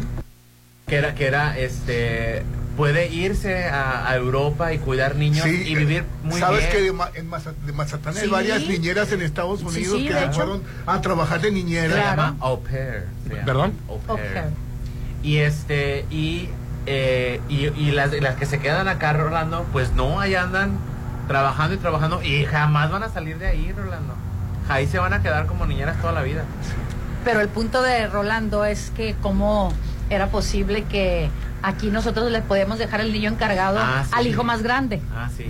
que 0.88 0.96
era, 0.96 1.16
que 1.16 1.26
era 1.28 1.58
este 1.58 2.44
puede 2.78 3.08
irse 3.08 3.66
a, 3.66 4.08
a 4.10 4.16
Europa 4.16 4.74
y 4.74 4.80
cuidar 4.80 5.16
niños 5.16 5.44
Sí, 5.46 5.64
y 5.68 5.76
vivir 5.76 6.06
muy 6.24 6.40
¿Sabes 6.40 6.60
bien. 6.62 6.72
que 6.72 6.82
de, 6.82 6.92
Ma- 6.92 7.12
en 7.14 7.30
Maza- 7.30 7.54
de 7.66 7.72
Mazatlán 7.72 8.18
hay 8.18 8.28
varias 8.28 8.62
niñeras 8.68 9.12
en 9.12 9.22
Estados 9.22 9.62
Unidos 9.62 9.98
sí, 10.00 10.08
que 10.08 10.14
se 10.14 10.32
fueron 10.32 10.64
a 10.88 11.00
trabajar 11.02 11.40
de 11.42 11.52
niñera? 11.52 11.94
Se 11.94 12.00
llama 12.02 12.36
au 12.40 12.62
pair. 12.64 13.06
llama 13.30 13.46
¿Perdón? 13.46 13.74
Au 13.88 14.00
Au 14.08 14.18
pair. 14.18 14.34
pair. 14.34 14.46
Y 15.22 15.38
este, 15.38 16.06
y, 16.10 16.50
eh, 16.88 17.40
y, 17.48 17.68
y 17.68 17.92
las, 17.92 18.12
las 18.14 18.36
que 18.36 18.46
se 18.46 18.60
quedan 18.60 18.88
acá, 18.88 19.14
Rolando, 19.14 19.66
pues 19.72 19.94
no, 19.94 20.20
ahí 20.20 20.34
andan 20.36 20.78
trabajando 21.28 21.76
y 21.76 21.78
trabajando 21.78 22.22
y 22.24 22.44
jamás 22.46 22.92
van 22.92 23.04
a 23.04 23.10
salir 23.10 23.38
de 23.38 23.48
ahí, 23.48 23.72
Rolando. 23.72 24.16
Ahí 24.68 24.88
se 24.88 24.98
van 25.00 25.14
a 25.14 25.22
quedar 25.22 25.46
como 25.46 25.66
niñeras 25.66 26.00
toda 26.02 26.12
la 26.14 26.24
vida. 26.24 26.44
Pero 27.24 27.40
el 27.40 27.48
punto 27.50 27.82
de 27.84 28.08
Rolando 28.08 28.66
es 28.66 28.92
que 28.96 29.16
cómo 29.22 29.72
era 30.10 30.28
posible 30.28 30.84
que 30.86 31.30
aquí 31.64 31.90
nosotros 31.90 32.30
le 32.32 32.42
podíamos 32.42 32.78
dejar 32.78 33.02
el 33.02 33.12
niño 33.12 33.30
encargado 33.32 33.80
Ah, 33.82 34.04
sí. 34.06 34.12
al 34.14 34.28
hijo 34.28 34.44
más 34.44 34.62
grande. 34.62 35.02
Ah, 35.16 35.30
sí. 35.36 35.46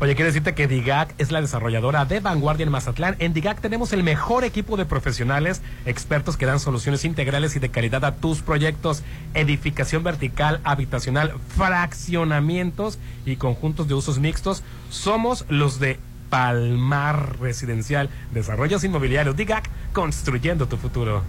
Oye, 0.00 0.16
quiero 0.16 0.26
decirte 0.26 0.54
que 0.54 0.66
DIGAC 0.66 1.14
es 1.18 1.30
la 1.30 1.40
desarrolladora 1.40 2.04
de 2.04 2.18
vanguardia 2.18 2.64
en 2.64 2.70
Mazatlán. 2.72 3.14
En 3.20 3.32
DIGAC 3.32 3.60
tenemos 3.60 3.92
el 3.92 4.02
mejor 4.02 4.42
equipo 4.42 4.76
de 4.76 4.84
profesionales, 4.84 5.62
expertos 5.86 6.36
que 6.36 6.46
dan 6.46 6.58
soluciones 6.58 7.04
integrales 7.04 7.54
y 7.54 7.60
de 7.60 7.68
calidad 7.70 8.04
a 8.04 8.16
tus 8.16 8.42
proyectos. 8.42 9.02
Edificación 9.34 10.02
vertical, 10.02 10.60
habitacional, 10.64 11.32
fraccionamientos 11.56 12.98
y 13.24 13.36
conjuntos 13.36 13.86
de 13.86 13.94
usos 13.94 14.18
mixtos. 14.18 14.62
Somos 14.90 15.44
los 15.48 15.78
de 15.78 15.98
Palmar 16.28 17.38
Residencial, 17.38 18.10
Desarrollos 18.32 18.82
Inmobiliarios. 18.82 19.36
DIGAC, 19.36 19.70
construyendo 19.92 20.66
tu 20.66 20.76
futuro. 20.76 21.22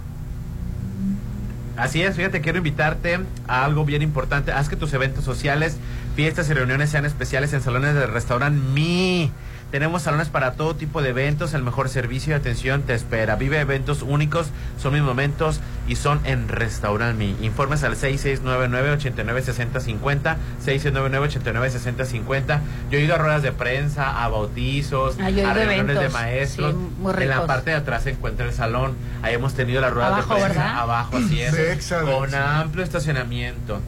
Así 1.76 2.02
es, 2.02 2.16
fíjate, 2.16 2.40
quiero 2.40 2.58
invitarte 2.58 3.20
a 3.46 3.64
algo 3.64 3.84
bien 3.84 4.02
importante. 4.02 4.52
Haz 4.52 4.68
que 4.68 4.76
tus 4.76 4.92
eventos 4.94 5.24
sociales, 5.24 5.76
fiestas 6.14 6.48
y 6.48 6.54
reuniones 6.54 6.90
sean 6.90 7.04
especiales 7.04 7.52
en 7.52 7.60
salones 7.60 7.94
del 7.94 8.10
restaurante 8.10 8.60
Mi. 8.72 9.30
Tenemos 9.70 10.02
salones 10.02 10.28
para 10.28 10.52
todo 10.52 10.76
tipo 10.76 11.02
de 11.02 11.10
eventos, 11.10 11.52
el 11.52 11.62
mejor 11.62 11.88
servicio 11.88 12.32
y 12.32 12.36
atención 12.36 12.82
te 12.82 12.94
espera. 12.94 13.34
Vive 13.36 13.58
eventos 13.60 14.02
únicos, 14.02 14.48
son 14.80 14.94
mis 14.94 15.02
momentos 15.02 15.60
y 15.88 15.96
son 15.96 16.20
en 16.24 16.48
Restaurant 16.48 17.18
Mi. 17.18 17.36
Informes 17.42 17.82
al 17.82 17.96
6699-896050, 17.96 20.36
6699-896050. 20.64 22.60
Yo 22.90 22.98
he 22.98 23.02
ido 23.02 23.14
a 23.14 23.18
ruedas 23.18 23.42
de 23.42 23.52
prensa, 23.52 24.24
a 24.24 24.28
bautizos, 24.28 25.16
Ah, 25.20 25.30
yo 25.30 25.38
he 25.38 25.42
ido 25.42 25.50
a 25.50 25.54
reuniones 25.54 25.98
de 26.00 26.08
maestros. 26.10 26.74
sí, 26.74 26.78
en 27.22 27.28
la 27.28 27.46
parte 27.46 27.70
de 27.70 27.76
atrás 27.76 28.02
se 28.04 28.10
encuentra 28.10 28.46
el 28.46 28.52
salón. 28.52 28.94
Ahí 29.22 29.34
hemos 29.34 29.54
tenido 29.54 29.80
las 29.80 29.92
ruedas 29.92 30.12
Abajo, 30.12 30.34
de 30.34 30.40
prensa. 30.42 30.58
¿verdad? 30.60 30.78
Abajo, 30.78 31.16
así 31.16 31.40
es. 31.42 31.52
De. 31.52 31.78
Con 32.04 32.34
amplio 32.34 32.84
estacionamiento. 32.84 33.80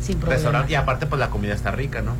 Sin 0.00 0.16
problema. 0.18 0.34
Restaurante, 0.36 0.72
y 0.72 0.74
aparte, 0.76 1.06
pues 1.06 1.20
la 1.20 1.28
comida 1.30 1.54
está 1.54 1.70
rica, 1.70 2.00
¿no? 2.02 2.14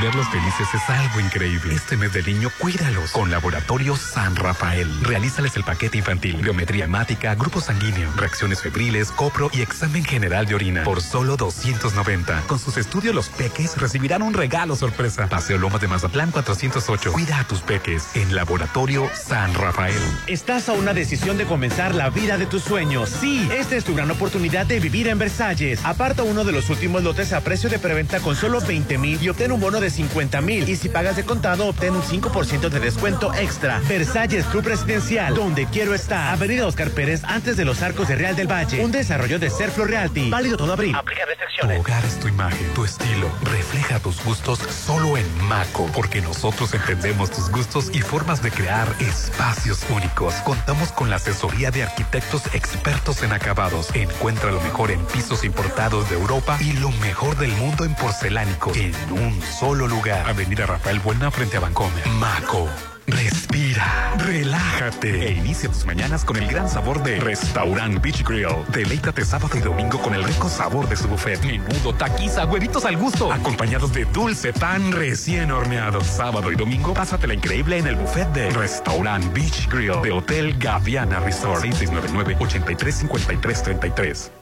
Verlos 0.00 0.28
felices 0.28 0.68
es 0.74 0.90
algo 0.90 1.18
increíble. 1.18 1.74
Este 1.74 1.96
mes 1.96 2.12
del 2.12 2.24
niño, 2.26 2.50
cuídalos. 2.58 3.10
Con 3.10 3.32
Laboratorio 3.32 3.96
San 3.96 4.36
Rafael. 4.36 4.88
Realízales 5.02 5.56
el 5.56 5.64
paquete 5.64 5.98
infantil, 5.98 6.36
biometría 6.36 6.84
hemática, 6.84 7.34
grupo 7.34 7.60
sanguíneo, 7.60 8.12
reacciones 8.16 8.60
febriles, 8.60 9.10
copro 9.10 9.50
y 9.52 9.60
examen 9.60 10.04
general 10.04 10.46
de 10.46 10.54
orina. 10.54 10.84
Por 10.84 11.02
solo 11.02 11.36
290. 11.36 12.42
Con 12.42 12.60
sus 12.60 12.76
estudios, 12.76 13.12
los 13.12 13.28
peques 13.28 13.76
recibirán 13.76 14.22
un 14.22 14.34
regalo 14.34 14.76
sorpresa. 14.76 15.26
Paseo 15.26 15.58
Lomas 15.58 15.80
de 15.80 15.88
Mazatlán 15.88 16.30
408. 16.30 17.12
Cuida 17.12 17.40
a 17.40 17.44
tus 17.48 17.60
peques 17.60 18.14
en 18.14 18.36
Laboratorio 18.36 19.10
San 19.14 19.52
Rafael. 19.54 20.00
Estás 20.28 20.68
a 20.68 20.74
una 20.74 20.94
decisión 20.94 21.38
de 21.38 21.44
comenzar 21.44 21.92
la 21.92 22.08
vida 22.08 22.38
de 22.38 22.46
tus 22.46 22.62
sueños. 22.62 23.08
Sí, 23.08 23.48
esta 23.52 23.74
es 23.74 23.84
tu 23.84 23.96
gran 23.96 24.12
oportunidad 24.12 24.64
de 24.64 24.78
vivir 24.78 25.08
en 25.08 25.18
Versalles. 25.18 25.84
Aparta 25.84 26.22
uno 26.22 26.44
de 26.44 26.52
los 26.52 26.70
últimos 26.70 27.02
lotes 27.02 27.32
a 27.32 27.40
precio 27.40 27.68
de 27.68 27.80
preventa 27.80 28.20
con 28.20 28.36
solo 28.36 28.60
20 28.60 28.96
mil 28.98 29.20
y 29.20 29.28
obtén 29.28 29.50
un 29.50 29.60
bono 29.60 29.71
de 29.80 29.90
50 29.90 30.40
mil. 30.40 30.68
Y 30.68 30.76
si 30.76 30.88
pagas 30.88 31.16
de 31.16 31.24
contado, 31.24 31.66
obtén 31.66 31.94
un 31.94 32.02
5% 32.02 32.68
de 32.68 32.80
descuento 32.80 33.32
extra. 33.34 33.80
Versalles 33.88 34.44
Club 34.46 34.64
Residencial, 34.66 35.34
donde 35.34 35.66
quiero 35.66 35.94
estar. 35.94 36.32
Avenida 36.34 36.66
Oscar 36.66 36.90
Pérez, 36.90 37.22
antes 37.24 37.56
de 37.56 37.64
los 37.64 37.82
arcos 37.82 38.08
de 38.08 38.16
Real 38.16 38.36
del 38.36 38.50
Valle. 38.50 38.84
Un 38.84 38.92
desarrollo 38.92 39.38
de 39.38 39.50
Serflo 39.50 39.84
Realty. 39.84 40.30
Válido 40.30 40.56
todo 40.56 40.72
abril. 40.72 40.94
Aplica 40.94 41.22
Tu 41.22 41.28
restricciones. 41.30 41.80
hogar 41.80 42.04
es 42.04 42.18
tu 42.20 42.28
imagen, 42.28 42.74
tu 42.74 42.84
estilo. 42.84 43.28
Refleja 43.42 43.98
tus 44.00 44.22
gustos 44.24 44.58
solo 44.58 45.16
en 45.16 45.44
Maco, 45.48 45.88
porque 45.94 46.20
nosotros 46.20 46.72
entendemos 46.74 47.30
tus 47.30 47.50
gustos 47.50 47.90
y 47.92 48.00
formas 48.00 48.42
de 48.42 48.50
crear 48.50 48.88
espacios 49.00 49.80
únicos. 49.90 50.34
Contamos 50.44 50.92
con 50.92 51.10
la 51.10 51.16
asesoría 51.16 51.70
de 51.70 51.82
arquitectos 51.82 52.42
expertos 52.54 53.22
en 53.22 53.32
acabados. 53.32 53.88
Encuentra 53.94 54.50
lo 54.50 54.60
mejor 54.60 54.90
en 54.90 55.00
pisos 55.06 55.44
importados 55.44 56.08
de 56.10 56.16
Europa 56.16 56.58
y 56.60 56.72
lo 56.74 56.90
mejor 56.92 57.36
del 57.36 57.52
mundo 57.52 57.84
en 57.84 57.94
porcelánicos 57.94 58.76
en 58.76 58.94
un 59.10 59.40
solo 59.62 59.86
lugar. 59.86 60.28
Avenida 60.28 60.66
Rafael 60.66 60.98
Buena 60.98 61.30
frente 61.30 61.56
a 61.56 61.60
Bancomer. 61.60 62.04
Maco. 62.18 62.68
Respira, 63.06 64.12
relájate 64.18 65.28
e 65.28 65.32
inicia 65.34 65.68
tus 65.68 65.86
mañanas 65.86 66.24
con 66.24 66.36
el 66.36 66.48
gran 66.48 66.68
sabor 66.68 67.00
de 67.04 67.20
Restaurant 67.20 68.02
Beach 68.02 68.24
Grill. 68.24 68.48
Deleítate 68.72 69.24
sábado 69.24 69.56
y 69.56 69.60
domingo 69.60 70.02
con 70.02 70.16
el 70.16 70.24
rico 70.24 70.48
sabor 70.48 70.88
de 70.88 70.96
su 70.96 71.06
buffet. 71.06 71.40
Menudo, 71.44 71.94
taquiza, 71.94 72.44
huevitos 72.44 72.84
al 72.84 72.96
gusto, 72.96 73.32
acompañados 73.32 73.92
de 73.92 74.04
dulce 74.06 74.52
tan 74.52 74.90
recién 74.90 75.52
horneado. 75.52 76.00
Sábado 76.00 76.50
y 76.50 76.56
domingo, 76.56 76.92
pásatela 76.92 77.34
increíble 77.34 77.78
en 77.78 77.86
el 77.86 77.94
buffet 77.94 78.32
de 78.32 78.50
Restaurant 78.50 79.32
Beach 79.32 79.68
Grill 79.68 80.02
de 80.02 80.10
Hotel 80.10 80.58
Gaviana 80.58 81.20
Resort. 81.20 81.62
6699-835333. 81.66 84.41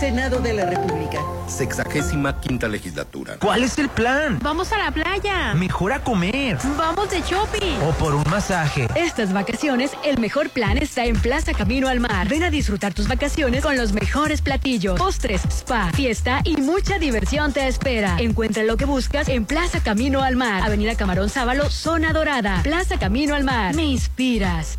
Senado 0.00 0.38
de 0.38 0.54
la 0.54 0.64
República. 0.64 1.18
Sexagésima 1.46 2.40
quinta 2.40 2.66
legislatura. 2.68 3.36
¿Cuál 3.38 3.64
es 3.64 3.78
el 3.78 3.90
plan? 3.90 4.38
Vamos 4.42 4.72
a 4.72 4.78
la 4.78 4.90
playa. 4.92 5.52
Mejor 5.52 5.92
a 5.92 6.02
comer. 6.02 6.56
Vamos 6.78 7.10
de 7.10 7.20
shopping. 7.20 7.76
O 7.86 7.92
por 7.98 8.14
un 8.14 8.24
masaje. 8.30 8.88
Estas 8.94 9.34
vacaciones, 9.34 9.90
el 10.02 10.18
mejor 10.18 10.48
plan 10.48 10.78
está 10.78 11.04
en 11.04 11.20
Plaza 11.20 11.52
Camino 11.52 11.86
al 11.86 12.00
Mar. 12.00 12.28
Ven 12.28 12.42
a 12.44 12.50
disfrutar 12.50 12.94
tus 12.94 13.08
vacaciones 13.08 13.62
con 13.62 13.76
los 13.76 13.92
mejores 13.92 14.40
platillos, 14.40 14.98
postres, 14.98 15.42
spa, 15.50 15.90
fiesta 15.92 16.40
y 16.44 16.56
mucha 16.56 16.98
diversión 16.98 17.52
te 17.52 17.68
espera. 17.68 18.16
Encuentra 18.18 18.62
lo 18.62 18.78
que 18.78 18.86
buscas 18.86 19.28
en 19.28 19.44
Plaza 19.44 19.82
Camino 19.82 20.22
al 20.22 20.34
Mar. 20.34 20.62
Avenida 20.62 20.94
Camarón 20.94 21.28
Sábalo, 21.28 21.68
Zona 21.68 22.14
Dorada. 22.14 22.62
Plaza 22.62 22.98
Camino 22.98 23.34
al 23.34 23.44
Mar. 23.44 23.74
Me 23.74 23.84
inspiras. 23.84 24.78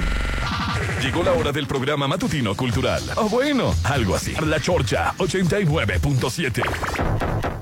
Llegó 1.02 1.22
la 1.22 1.32
hora 1.32 1.52
del 1.52 1.66
programa 1.66 2.08
matutino 2.08 2.56
cultural. 2.56 3.02
O 3.16 3.28
bueno, 3.28 3.74
algo 3.84 4.16
así. 4.16 4.34
La 4.44 4.60
Chorcha 4.60 5.14
89.7. 5.18 7.57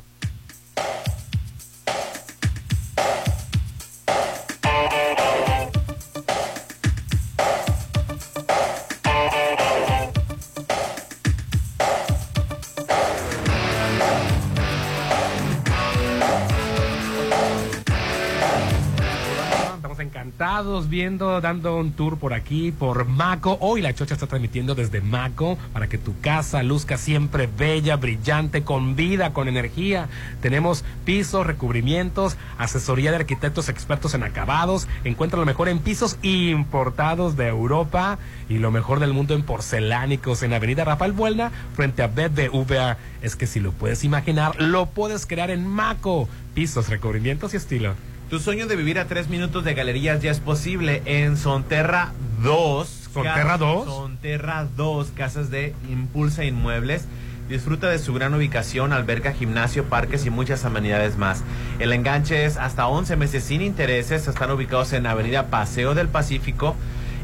viendo, 20.64 21.42
dando 21.42 21.76
un 21.76 21.92
tour 21.92 22.18
por 22.18 22.32
aquí, 22.32 22.72
por 22.72 23.04
Maco. 23.04 23.58
Hoy 23.60 23.82
la 23.82 23.94
Chocha 23.94 24.14
está 24.14 24.26
transmitiendo 24.26 24.74
desde 24.74 25.02
Maco 25.02 25.58
para 25.74 25.86
que 25.86 25.98
tu 25.98 26.18
casa 26.20 26.62
luzca 26.62 26.96
siempre 26.96 27.46
bella, 27.46 27.96
brillante, 27.96 28.62
con 28.62 28.96
vida, 28.96 29.34
con 29.34 29.48
energía. 29.48 30.08
Tenemos 30.40 30.82
pisos, 31.04 31.46
recubrimientos, 31.46 32.38
asesoría 32.56 33.10
de 33.10 33.18
arquitectos 33.18 33.68
expertos 33.68 34.14
en 34.14 34.22
acabados. 34.22 34.88
Encuentra 35.04 35.38
lo 35.38 35.44
mejor 35.44 35.68
en 35.68 35.78
pisos 35.78 36.16
importados 36.22 37.36
de 37.36 37.48
Europa 37.48 38.18
y 38.48 38.56
lo 38.56 38.70
mejor 38.70 38.98
del 38.98 39.12
mundo 39.12 39.34
en 39.34 39.42
porcelánicos 39.42 40.42
en 40.42 40.54
Avenida 40.54 40.84
Rafael 40.84 41.12
Buelna 41.12 41.52
frente 41.74 42.02
a 42.02 42.06
BBVA. 42.06 42.96
Es 43.20 43.36
que 43.36 43.46
si 43.46 43.60
lo 43.60 43.72
puedes 43.72 44.04
imaginar, 44.04 44.58
lo 44.58 44.86
puedes 44.86 45.26
crear 45.26 45.50
en 45.50 45.66
Maco. 45.66 46.30
Pisos, 46.54 46.88
recubrimientos 46.88 47.52
y 47.52 47.58
estilo. 47.58 47.94
Tu 48.28 48.40
sueño 48.40 48.66
de 48.66 48.74
vivir 48.74 48.98
a 48.98 49.06
tres 49.06 49.28
minutos 49.28 49.62
de 49.62 49.74
galerías 49.74 50.20
ya 50.20 50.32
es 50.32 50.40
posible 50.40 51.00
en 51.04 51.36
Sonterra 51.36 52.12
2. 52.42 52.88
¿Sonterra 53.14 53.56
2? 53.56 53.84
Sonterra 53.84 54.66
2, 54.76 55.12
casas 55.14 55.52
de 55.52 55.76
Impulsa 55.88 56.44
Inmuebles. 56.44 57.04
Disfruta 57.48 57.88
de 57.88 58.00
su 58.00 58.12
gran 58.14 58.34
ubicación, 58.34 58.92
alberca, 58.92 59.32
gimnasio, 59.32 59.84
parques 59.84 60.26
y 60.26 60.30
muchas 60.30 60.64
amenidades 60.64 61.16
más. 61.16 61.44
El 61.78 61.92
enganche 61.92 62.44
es 62.44 62.56
hasta 62.56 62.88
11 62.88 63.14
meses 63.14 63.44
sin 63.44 63.62
intereses. 63.62 64.26
Están 64.26 64.50
ubicados 64.50 64.92
en 64.92 65.06
Avenida 65.06 65.46
Paseo 65.46 65.94
del 65.94 66.08
Pacífico. 66.08 66.74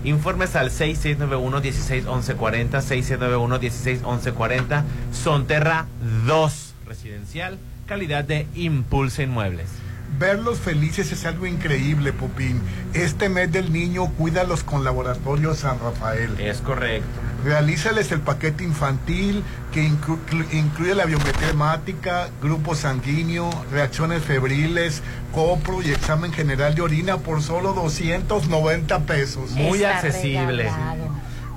Informes 0.04 0.54
al 0.54 0.70
6691-161140, 0.70 2.80
6691-161140. 2.80 4.84
Sonterra 5.12 5.86
2, 6.28 6.74
residencial, 6.86 7.58
calidad 7.88 8.22
de 8.22 8.46
Impulsa 8.54 9.24
Inmuebles. 9.24 9.81
Verlos 10.18 10.58
felices 10.60 11.10
es 11.10 11.24
algo 11.24 11.46
increíble, 11.46 12.12
Pupín. 12.12 12.60
Este 12.94 13.28
mes 13.28 13.50
del 13.50 13.72
niño, 13.72 14.06
cuídalos 14.12 14.62
con 14.62 14.84
Laboratorio 14.84 15.54
San 15.54 15.78
Rafael. 15.80 16.38
Es 16.38 16.58
correcto. 16.60 17.06
Realízales 17.44 18.12
el 18.12 18.20
paquete 18.20 18.62
infantil 18.62 19.42
que 19.72 19.82
inclu- 19.82 20.18
clu- 20.30 20.46
incluye 20.52 20.94
la 20.94 21.06
biometría 21.06 21.48
hemática, 21.50 22.28
grupo 22.40 22.74
sanguíneo, 22.76 23.50
reacciones 23.72 24.22
febriles, 24.22 25.02
copro 25.34 25.82
y 25.82 25.90
examen 25.90 26.32
general 26.32 26.74
de 26.76 26.82
orina 26.82 27.16
por 27.18 27.42
solo 27.42 27.72
290 27.72 29.00
pesos. 29.00 29.50
Muy 29.52 29.82
accesible. 29.82 30.70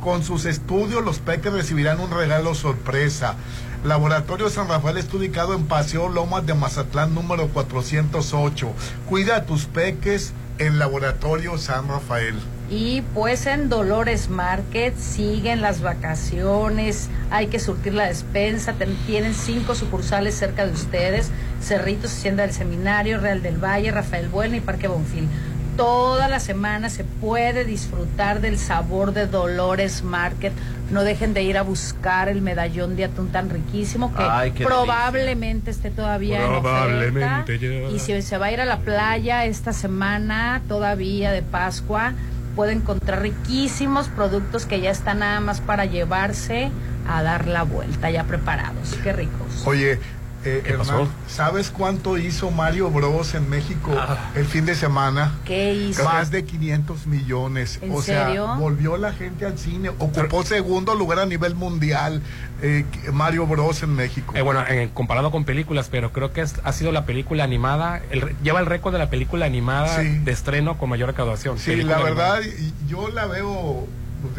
Con 0.02 0.24
sus 0.24 0.46
estudios, 0.46 1.04
los 1.04 1.20
peques 1.20 1.52
recibirán 1.52 2.00
un 2.00 2.12
regalo 2.12 2.56
sorpresa. 2.56 3.36
Laboratorio 3.86 4.50
San 4.50 4.68
Rafael 4.68 4.98
está 4.98 5.16
ubicado 5.18 5.54
en 5.54 5.68
Paseo 5.68 6.10
Lomas 6.10 6.44
de 6.44 6.56
Mazatlán 6.56 7.14
número 7.14 7.50
408. 7.50 8.74
Cuida 9.08 9.36
a 9.36 9.46
tus 9.46 9.66
peques 9.66 10.34
en 10.58 10.80
Laboratorio 10.80 11.60
San 11.60 11.88
Rafael. 11.88 12.34
Y 12.68 13.04
pues 13.14 13.46
en 13.46 13.70
Dolores 13.70 14.28
Market 14.28 14.98
siguen 14.98 15.62
las 15.62 15.82
vacaciones, 15.82 17.10
hay 17.30 17.46
que 17.46 17.60
surtir 17.60 17.94
la 17.94 18.08
despensa, 18.08 18.74
tienen 19.06 19.36
cinco 19.36 19.76
sucursales 19.76 20.34
cerca 20.34 20.66
de 20.66 20.74
ustedes, 20.74 21.30
Cerritos, 21.62 22.12
Hacienda 22.12 22.42
del 22.42 22.54
Seminario, 22.54 23.20
Real 23.20 23.44
del 23.44 23.64
Valle, 23.64 23.92
Rafael 23.92 24.30
Bueno 24.30 24.56
y 24.56 24.62
Parque 24.62 24.88
Bonfil. 24.88 25.30
Toda 25.78 26.30
la 26.30 26.40
semana 26.40 26.90
se 26.90 27.04
puede 27.04 27.66
disfrutar 27.66 28.40
del 28.40 28.58
sabor 28.58 29.12
de 29.12 29.28
Dolores 29.28 30.04
Market. 30.04 30.54
No 30.92 31.04
dejen 31.04 31.34
de 31.34 31.42
ir 31.44 31.58
a 31.58 31.64
buscar 31.64 32.30
el 32.30 32.42
medallón 32.42 32.96
de 32.96 33.06
atún 33.06 33.30
tan 33.30 33.50
riquísimo 33.50 34.14
que 34.14 34.22
Ay, 34.22 34.52
probablemente 34.52 35.72
esté 35.72 35.90
todavía 35.90 36.46
en 36.46 36.52
Probablemente 36.52 37.56
oferta. 37.56 37.90
ya. 37.90 37.96
Y 37.96 38.00
si 38.00 38.22
se 38.22 38.38
va 38.38 38.48
a 38.48 38.52
ir 38.52 38.62
a 38.62 38.66
la 38.66 38.78
playa 38.78 39.46
esta 39.46 39.74
semana, 39.74 40.62
todavía 40.68 41.32
de 41.32 41.42
Pascua, 41.42 42.14
puede 42.56 42.74
encontrar 42.74 43.22
riquísimos 43.22 44.08
productos 44.10 44.66
que 44.66 44.80
ya 44.80 44.92
están 44.92 45.20
nada 45.20 45.40
más 45.40 45.60
para 45.60 45.86
llevarse 45.86 46.72
a 47.08 47.22
dar 47.24 47.48
la 47.48 47.64
vuelta, 47.64 48.10
ya 48.10 48.24
preparados. 48.24 48.96
Qué 49.04 49.12
ricos. 49.12 49.64
Oye, 49.66 50.00
eh, 50.46 50.62
¿Qué 50.64 50.70
Hernán, 50.72 50.86
pasó? 50.88 51.08
¿sabes 51.28 51.70
cuánto 51.72 52.18
hizo 52.18 52.52
Mario 52.52 52.90
Bros 52.92 53.34
en 53.36 53.50
México 53.50 53.92
Ah. 53.98 54.32
el 54.36 54.46
fin 54.46 54.66
de 54.66 54.76
semana? 54.76 55.34
¿Qué 55.46 55.74
hizo? 55.74 56.04
Más 56.06 56.32
de 56.32 56.46
500 56.46 57.08
millones. 57.08 57.80
¿En 57.82 57.92
o 57.94 58.02
sea, 58.02 58.28
serio? 58.28 58.56
volvió 58.58 58.98
la 58.98 59.12
gente 59.14 59.46
al 59.46 59.58
cine. 59.58 59.90
Ocupó 59.90 60.44
segundo 60.44 60.96
lugar 60.96 61.20
a 61.20 61.26
nivel 61.26 61.56
mundial 61.56 62.22
eh, 62.62 62.86
Mario 63.12 63.46
Bros 63.48 63.84
en 63.84 63.96
México. 63.96 64.34
Eh, 64.36 64.42
bueno, 64.42 64.64
en- 64.68 64.90
comparado 64.90 65.30
con 65.32 65.44
películas, 65.44 65.90
pero 65.92 66.12
creo 66.14 66.32
que 66.32 66.42
es- 66.42 66.56
ha 66.64 66.72
sido 66.72 66.92
la 66.94 67.06
película 67.06 67.44
animada, 67.44 68.02
el 68.12 68.36
lleva 68.44 68.60
el 68.62 68.66
récord 68.66 68.94
de 68.94 69.00
la 69.00 69.10
película 69.10 69.46
animada 69.46 70.02
Sí. 70.02 70.20
de 70.20 70.32
estreno 70.32 70.78
con 70.78 70.90
mayor 70.90 71.10
recaudación. 71.10 71.58
sí, 71.60 71.76
la 71.84 71.98
verdad, 72.02 72.40
yo 72.88 73.10
la 73.10 73.26
veo, 73.26 73.88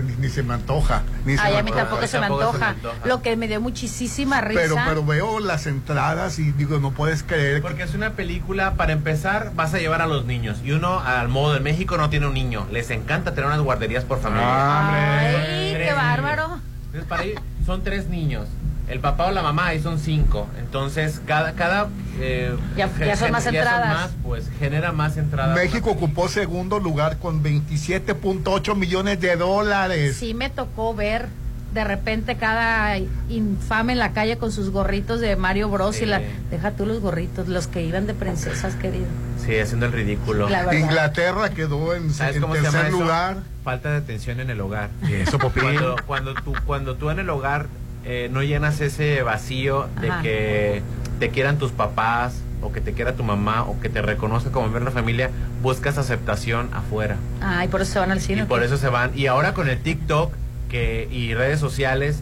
ni, 0.03 0.13
ni 0.17 0.29
se 0.29 0.43
me 0.43 0.55
antoja. 0.55 1.03
Ni 1.25 1.37
se 1.37 1.43
Ay, 1.43 1.53
me 1.55 1.59
a 1.59 1.63
mí 1.63 1.71
antoja. 1.71 1.85
tampoco 1.89 2.07
se 2.07 2.17
me 2.21 2.27
tampoco 2.29 2.53
se 2.53 2.59
me 2.59 2.65
antoja. 2.67 2.97
Lo 3.07 3.23
que 3.23 3.37
me 3.37 3.49
dio 3.49 3.61
muchísima 3.61 4.41
risa. 4.41 4.61
Pero, 4.61 4.77
pero 4.87 5.05
veo 5.05 5.41
las 5.41 5.67
entradas 5.67 6.39
y 6.39 6.53
digo, 6.53 6.79
no 6.79 6.91
puedes 6.93 7.23
creer. 7.23 7.57
que- 7.57 7.63
Porque 7.63 7.83
es 7.83 7.95
una 7.95 8.11
película, 8.13 8.75
para 8.75 8.93
empezar, 8.93 9.53
vas 9.55 9.75
a 9.75 9.79
llevar 9.79 10.03
a 10.03 10.07
los 10.07 10.25
niños. 10.27 10.59
Y 10.65 10.73
uno, 10.73 11.01
al 11.01 11.29
modo 11.29 11.55
de 11.55 11.61
México, 11.61 11.97
no 11.97 12.11
tiene 12.11 12.27
un 12.27 12.35
niño. 12.35 12.67
Les 12.71 12.91
encanta 12.91 13.33
tener 13.35 13.47
unas 13.47 13.61
guarderías 13.61 14.05
por 14.05 14.21
familia. 14.21 14.47
Ah, 14.49 15.19
Ay, 15.21 15.75
qué 15.77 15.93
bárbaro. 15.95 16.61
Entonces, 16.87 17.05
para 17.09 17.25
ir, 17.25 17.41
son 17.65 17.83
tres 17.83 18.09
niños. 18.09 18.47
El 18.89 19.01
papá 19.01 19.27
o 19.27 19.31
la 19.33 19.43
mamá, 19.43 19.67
ahí 19.69 19.83
son 19.83 19.99
cinco. 19.99 20.47
Entonces, 20.59 21.21
cada... 21.27 21.53
cada 21.55 21.89
eh, 22.21 22.55
Ya- 22.77 22.89
ya 22.99 23.17
son 23.17 23.33
más 23.33 23.45
entradas. 23.47 23.89
más, 23.89 24.11
pues, 24.23 24.49
genera 24.61 24.93
más 24.93 25.17
entradas. 25.17 25.57
México 25.57 25.91
ocupó 25.91 26.29
segundo 26.29 26.79
lugar 26.79 27.19
con 27.19 27.43
27.8 27.43 28.75
millones 28.77 29.21
de 29.21 29.37
dólares. 29.37 30.17
Sí 30.17 30.35
me 30.35 30.51
tocó 30.51 30.95
ver 30.95 31.27
de 31.75 31.85
repente 31.85 32.37
cada 32.37 32.97
infame 33.29 33.93
en 33.93 33.99
la 33.99 34.13
calle 34.13 34.39
con 34.39 34.51
sus 34.51 34.71
gorritos 34.71 35.21
de 35.21 35.37
Mario 35.37 35.69
Bros. 35.69 36.01
y 36.01 36.07
la... 36.07 36.23
Deja 36.51 36.71
tú 36.71 36.87
los 36.87 37.01
gorritos, 37.01 37.49
los 37.49 37.67
que 37.67 37.83
iban 37.85 38.07
de 38.07 38.15
princesas, 38.15 38.77
querido. 38.77 39.05
Sí, 39.45 39.59
haciendo 39.59 39.87
el 39.87 39.93
ridículo. 39.93 40.49
Inglaterra 40.73 41.51
quedó 41.51 41.95
en, 41.95 42.15
¿Sabes 42.15 42.37
en 42.37 42.43
cómo 42.43 42.55
se 42.55 42.63
llama 42.63 42.73
tercer 42.79 42.89
eso? 42.95 43.01
lugar. 43.03 43.37
Falta 43.63 43.91
de 43.91 43.97
atención 43.99 44.41
en 44.41 44.49
el 44.51 44.61
hogar. 44.61 44.89
Y 45.07 45.15
eso. 45.15 45.39
Cuando, 45.39 45.97
cuando, 46.07 46.35
tú, 46.35 46.55
cuando 46.65 46.95
tú 46.95 47.11
en 47.11 47.19
el 47.19 47.29
hogar 47.29 47.67
eh, 48.07 48.29
no 48.33 48.43
llenas 48.43 48.81
ese 48.81 49.23
vacío 49.23 49.89
de 50.01 50.11
Ajá. 50.11 50.23
que 50.23 50.83
te 51.19 51.31
quieran 51.31 51.59
tus 51.59 51.73
papás 51.73 52.41
o 52.63 52.73
que 52.73 52.81
te 52.81 52.93
quiera 52.93 53.15
tu 53.15 53.25
mamá 53.25 53.65
o 53.65 53.81
que 53.81 53.89
te 53.89 54.01
reconozca 54.01 54.51
como 54.51 54.67
miembro 54.67 54.81
de 54.91 54.95
la 54.95 55.01
familia, 55.01 55.31
buscas 55.63 55.99
aceptación 55.99 56.71
afuera. 56.73 57.17
Ay, 57.41 57.69
por 57.69 57.83
eso 57.83 57.93
se 57.95 57.99
van 57.99 58.13
al 58.13 58.21
cine. 58.21 58.41
Y 58.41 58.43
¿o 58.45 58.49
por 58.49 58.63
eso 58.63 58.77
se 58.77 58.89
van. 58.89 59.11
Y 59.15 59.27
ahora 59.27 59.55
con 59.55 59.69
el 59.69 59.79
TikTok 59.79 60.33
que, 60.69 61.09
y 61.11 61.35
redes 61.35 61.61
sociales, 61.61 62.21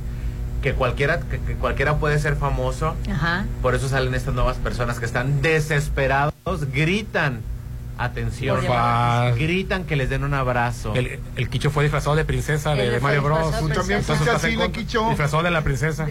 que 0.62 0.72
cualquiera, 0.72 1.20
que, 1.20 1.38
que 1.40 1.54
cualquiera 1.54 1.96
puede 1.96 2.18
ser 2.18 2.36
famoso, 2.36 2.94
Ajá. 3.10 3.44
por 3.60 3.74
eso 3.74 3.88
salen 3.88 4.14
estas 4.14 4.34
nuevas 4.34 4.56
personas 4.56 4.98
que 4.98 5.04
están 5.04 5.42
desesperados, 5.42 6.32
gritan 6.72 7.40
atención, 7.98 8.60
gritan 9.36 9.84
que 9.84 9.96
les 9.96 10.10
den 10.10 10.24
un 10.24 10.34
abrazo. 10.34 10.94
El, 10.94 11.20
el 11.36 11.48
Quicho 11.48 11.70
fue 11.70 11.84
disfrazado 11.84 12.16
de 12.16 12.24
princesa 12.24 12.74
de, 12.74 12.90
de 12.90 13.00
Mario 13.00 13.22
Bros. 13.22 13.52
de 13.52 13.58
Tú 13.58 13.68
también 13.68 14.02
fuiste 14.02 14.38
cine, 14.38 14.56
contra. 14.56 14.80
Quicho. 14.80 15.08
Disfrazado 15.08 15.42
de 15.42 15.50
la 15.50 15.62
princesa. 15.62 16.06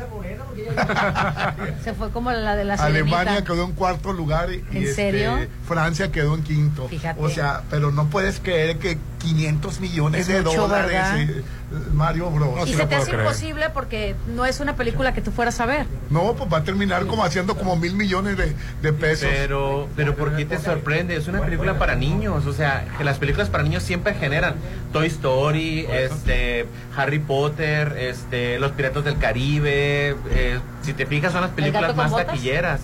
Se 1.84 1.94
fue 1.94 2.10
como 2.10 2.30
la 2.30 2.56
de 2.56 2.64
la 2.64 2.74
Alemania 2.74 3.32
sirenita. 3.32 3.44
quedó 3.44 3.64
en 3.64 3.72
cuarto 3.72 4.12
lugar 4.12 4.50
y, 4.50 4.64
¿En 4.76 4.84
este, 4.84 4.94
serio? 4.94 5.38
Francia 5.66 6.10
quedó 6.12 6.34
en 6.34 6.42
quinto. 6.42 6.88
Fíjate. 6.88 7.20
O 7.20 7.28
sea, 7.28 7.62
pero 7.70 7.90
no 7.90 8.06
puedes 8.06 8.40
creer 8.40 8.78
que 8.78 8.98
500 9.20 9.80
millones 9.80 10.22
Es 10.22 10.28
de 10.28 10.42
mucho, 10.42 10.62
dólares 10.62 10.92
¿verdad? 10.92 11.44
Mario 11.92 12.30
Bros. 12.30 12.56
No, 12.56 12.66
Y 12.66 12.72
se 12.74 12.84
te 12.86 12.94
hace 12.96 13.06
creer. 13.12 13.20
imposible 13.20 13.70
porque 13.70 14.16
no 14.34 14.44
es 14.44 14.58
una 14.60 14.74
película 14.76 15.14
que 15.14 15.20
tú 15.20 15.30
fueras 15.30 15.60
a 15.60 15.66
ver. 15.66 15.86
No, 16.10 16.34
pues 16.34 16.52
va 16.52 16.58
a 16.58 16.64
terminar 16.64 17.06
como 17.06 17.24
haciendo 17.24 17.56
como 17.56 17.76
mil 17.76 17.94
millones 17.94 18.36
de, 18.36 18.54
de 18.82 18.92
pesos. 18.92 19.28
Pero, 19.30 19.88
pero 19.96 20.16
¿por 20.16 20.34
qué 20.36 20.44
te 20.44 20.58
sorprende? 20.58 21.16
Es 21.16 21.28
una 21.28 21.40
película 21.42 21.78
para 21.78 21.94
niños, 21.94 22.46
o 22.46 22.52
sea, 22.52 22.84
que 22.98 23.04
las 23.04 23.18
películas 23.18 23.48
para 23.50 23.62
niños 23.62 23.82
siempre 23.82 24.14
generan 24.14 24.54
Toy 24.92 25.06
Story, 25.06 25.86
este, 25.90 26.66
Harry 26.96 27.18
Potter, 27.20 27.94
este, 27.98 28.58
Los 28.58 28.72
Piratas 28.72 29.04
del 29.04 29.18
Caribe, 29.18 30.16
eh, 30.30 30.58
si 30.82 30.92
te 30.92 31.06
fijas 31.06 31.32
son 31.32 31.42
las 31.42 31.50
películas 31.50 31.94
más 31.94 32.10
botas? 32.10 32.26
taquilleras. 32.26 32.80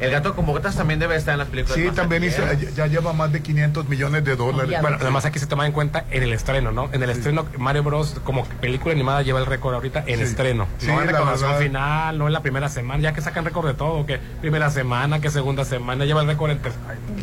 El 0.00 0.10
gato 0.10 0.34
con 0.34 0.46
botas 0.46 0.76
también 0.76 1.00
debe 1.00 1.16
estar 1.16 1.32
en 1.32 1.38
las 1.38 1.48
películas 1.48 1.76
Sí, 1.76 1.84
más 1.86 1.94
también 1.94 2.24
hizo- 2.24 2.42
ya 2.76 2.86
lleva 2.86 3.12
más 3.12 3.32
de 3.32 3.40
500 3.42 3.88
millones 3.88 4.24
de 4.24 4.36
dólares. 4.36 4.78
Bueno, 4.80 4.96
además 5.00 5.24
hay 5.24 5.32
que 5.32 5.38
se 5.38 5.46
toma 5.46 5.66
en 5.66 5.72
cuenta 5.72 6.04
en 6.10 6.22
el 6.22 6.32
estreno, 6.32 6.70
¿no? 6.72 6.88
En 6.92 7.02
el 7.02 7.10
estreno, 7.10 7.46
Mario 7.58 7.82
Bros. 7.82 8.20
como 8.24 8.44
película 8.44 8.94
animada 8.94 9.22
lleva 9.22 9.40
el 9.40 9.46
récord 9.46 9.74
ahorita 9.74 10.04
en 10.06 10.18
Sí. 10.18 10.22
estreno. 10.24 10.66
Sí, 10.78 10.86
no 10.86 11.00
en 11.00 11.06
verdad. 11.08 11.58
final, 11.58 12.18
no 12.18 12.26
en 12.26 12.32
la 12.32 12.40
primera 12.42 12.68
semana, 12.68 13.02
ya 13.02 13.12
que 13.12 13.20
sacan 13.20 13.44
récord 13.44 13.66
de 13.66 13.74
todo, 13.74 14.06
que 14.06 14.18
primera 14.40 14.70
semana, 14.70 15.20
que 15.20 15.30
segunda 15.30 15.64
semana, 15.64 16.04
lleva 16.04 16.20
el 16.22 16.26
récord 16.28 16.50
en 16.50 16.58
ter- 16.58 16.72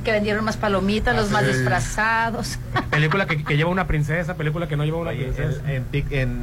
Que 0.04 0.12
vendieron 0.12 0.44
más 0.46 0.58
palomitas, 0.58 1.16
los 1.16 1.32
más 1.32 1.46
disfrazados. 1.48 2.60
película 2.92 3.26
que, 3.26 3.44
que 3.44 3.58
lleva 3.58 3.70
una 3.70 3.88
princesa, 3.88 4.36
película 4.36 4.68
que 4.68 4.76
no 4.78 4.84
lleva 4.86 4.98
una 4.98 5.12
Oye, 5.12 5.26
princesa. 5.26 5.62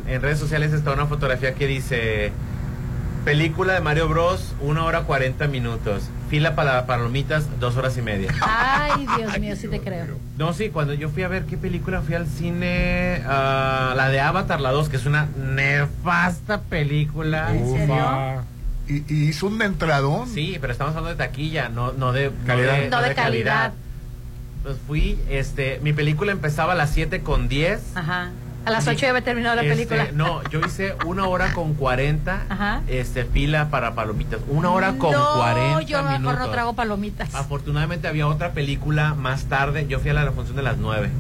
en 0.09 0.23
redes 0.23 0.39
sociales 0.39 0.73
está 0.73 0.93
una 0.93 1.07
fotografía 1.07 1.55
que 1.55 1.67
dice 1.67 2.33
película 3.25 3.75
de 3.75 3.81
Mario 3.81 4.09
Bros, 4.09 4.55
una 4.61 4.85
hora 4.85 5.03
40 5.03 5.47
minutos. 5.49 6.05
Fila 6.29 6.55
para 6.55 6.87
palomitas, 6.87 7.47
dos 7.61 7.77
horas 7.77 7.97
y 7.97 8.03
media. 8.03 8.33
Ay, 8.41 9.07
Dios 9.17 9.39
mío, 9.39 9.55
sí 9.57 9.69
te 9.69 9.81
creo. 9.81 10.19
No, 10.39 10.53
sí, 10.53 10.71
cuando 10.71 10.95
yo 10.95 11.09
fui 11.09 11.23
a 11.23 11.29
ver 11.29 11.45
qué 11.45 11.57
película 11.57 12.01
fui 12.03 12.15
al 12.15 12.27
cine, 12.27 13.23
ah, 13.27 13.95
la 13.97 14.09
de 14.09 14.21
Avatar, 14.21 14.61
la 14.61 14.71
2, 14.71 14.89
que 14.89 14.97
es 14.97 15.07
una 15.07 15.29
nefasta 15.37 16.63
película. 16.63 17.55
¿En 17.55 17.71
serio? 17.71 17.95
Ufa. 17.95 18.45
Y, 18.89 19.05
y 19.13 19.29
hizo 19.29 19.47
un 19.47 19.61
entradón. 19.63 20.29
Sí, 20.29 20.59
pero 20.61 20.73
estamos 20.73 20.97
hablando 20.97 21.11
de 21.17 21.25
taquilla, 21.25 21.69
no, 21.69 21.93
no 21.93 22.13
de 22.13 22.33
Calidad. 22.47 22.89
No 22.91 23.03
de 23.03 23.15
calidad. 23.15 23.73
Pues 24.63 24.77
fui, 24.87 25.19
este, 25.29 25.81
mi 25.83 25.93
película 25.93 26.33
empezaba 26.33 26.73
a 26.73 26.77
las 26.77 26.91
7 26.91 27.23
con 27.23 27.49
10. 27.49 27.97
Ajá. 27.97 28.31
A 28.65 28.71
las 28.71 28.87
8 28.87 28.99
ya 28.99 29.11
había 29.11 29.23
terminado 29.25 29.57
la 29.57 29.63
Este, 29.63 29.75
película. 29.75 30.07
No, 30.13 30.43
yo 30.51 30.61
hice 30.61 30.95
una 31.05 31.27
hora 31.27 31.53
con 31.53 31.75
40 31.75 32.43
Ajá. 32.49 32.83
este, 32.87 33.25
fila 33.25 33.69
para 33.71 33.95
palomitas. 33.95 34.41
Una 34.49 34.71
hora 34.71 34.95
con 34.99 35.13
no, 35.13 35.35
40 35.37 35.81
yo 35.83 36.03
mejor 36.03 36.19
minutos. 36.21 36.39
no 36.39 36.51
trago 36.51 36.73
palomitas. 36.75 37.35
Afortunadamente 37.35 38.07
había 38.09 38.27
otra 38.29 38.53
película 38.53 39.15
más 39.15 39.47
tarde. 39.47 39.87
Yo 39.89 39.99
fui 40.01 40.11
a 40.11 40.15
la, 40.15 40.31
función 40.33 40.57
de 40.57 40.63
las 40.63 40.77
9. 40.79 41.11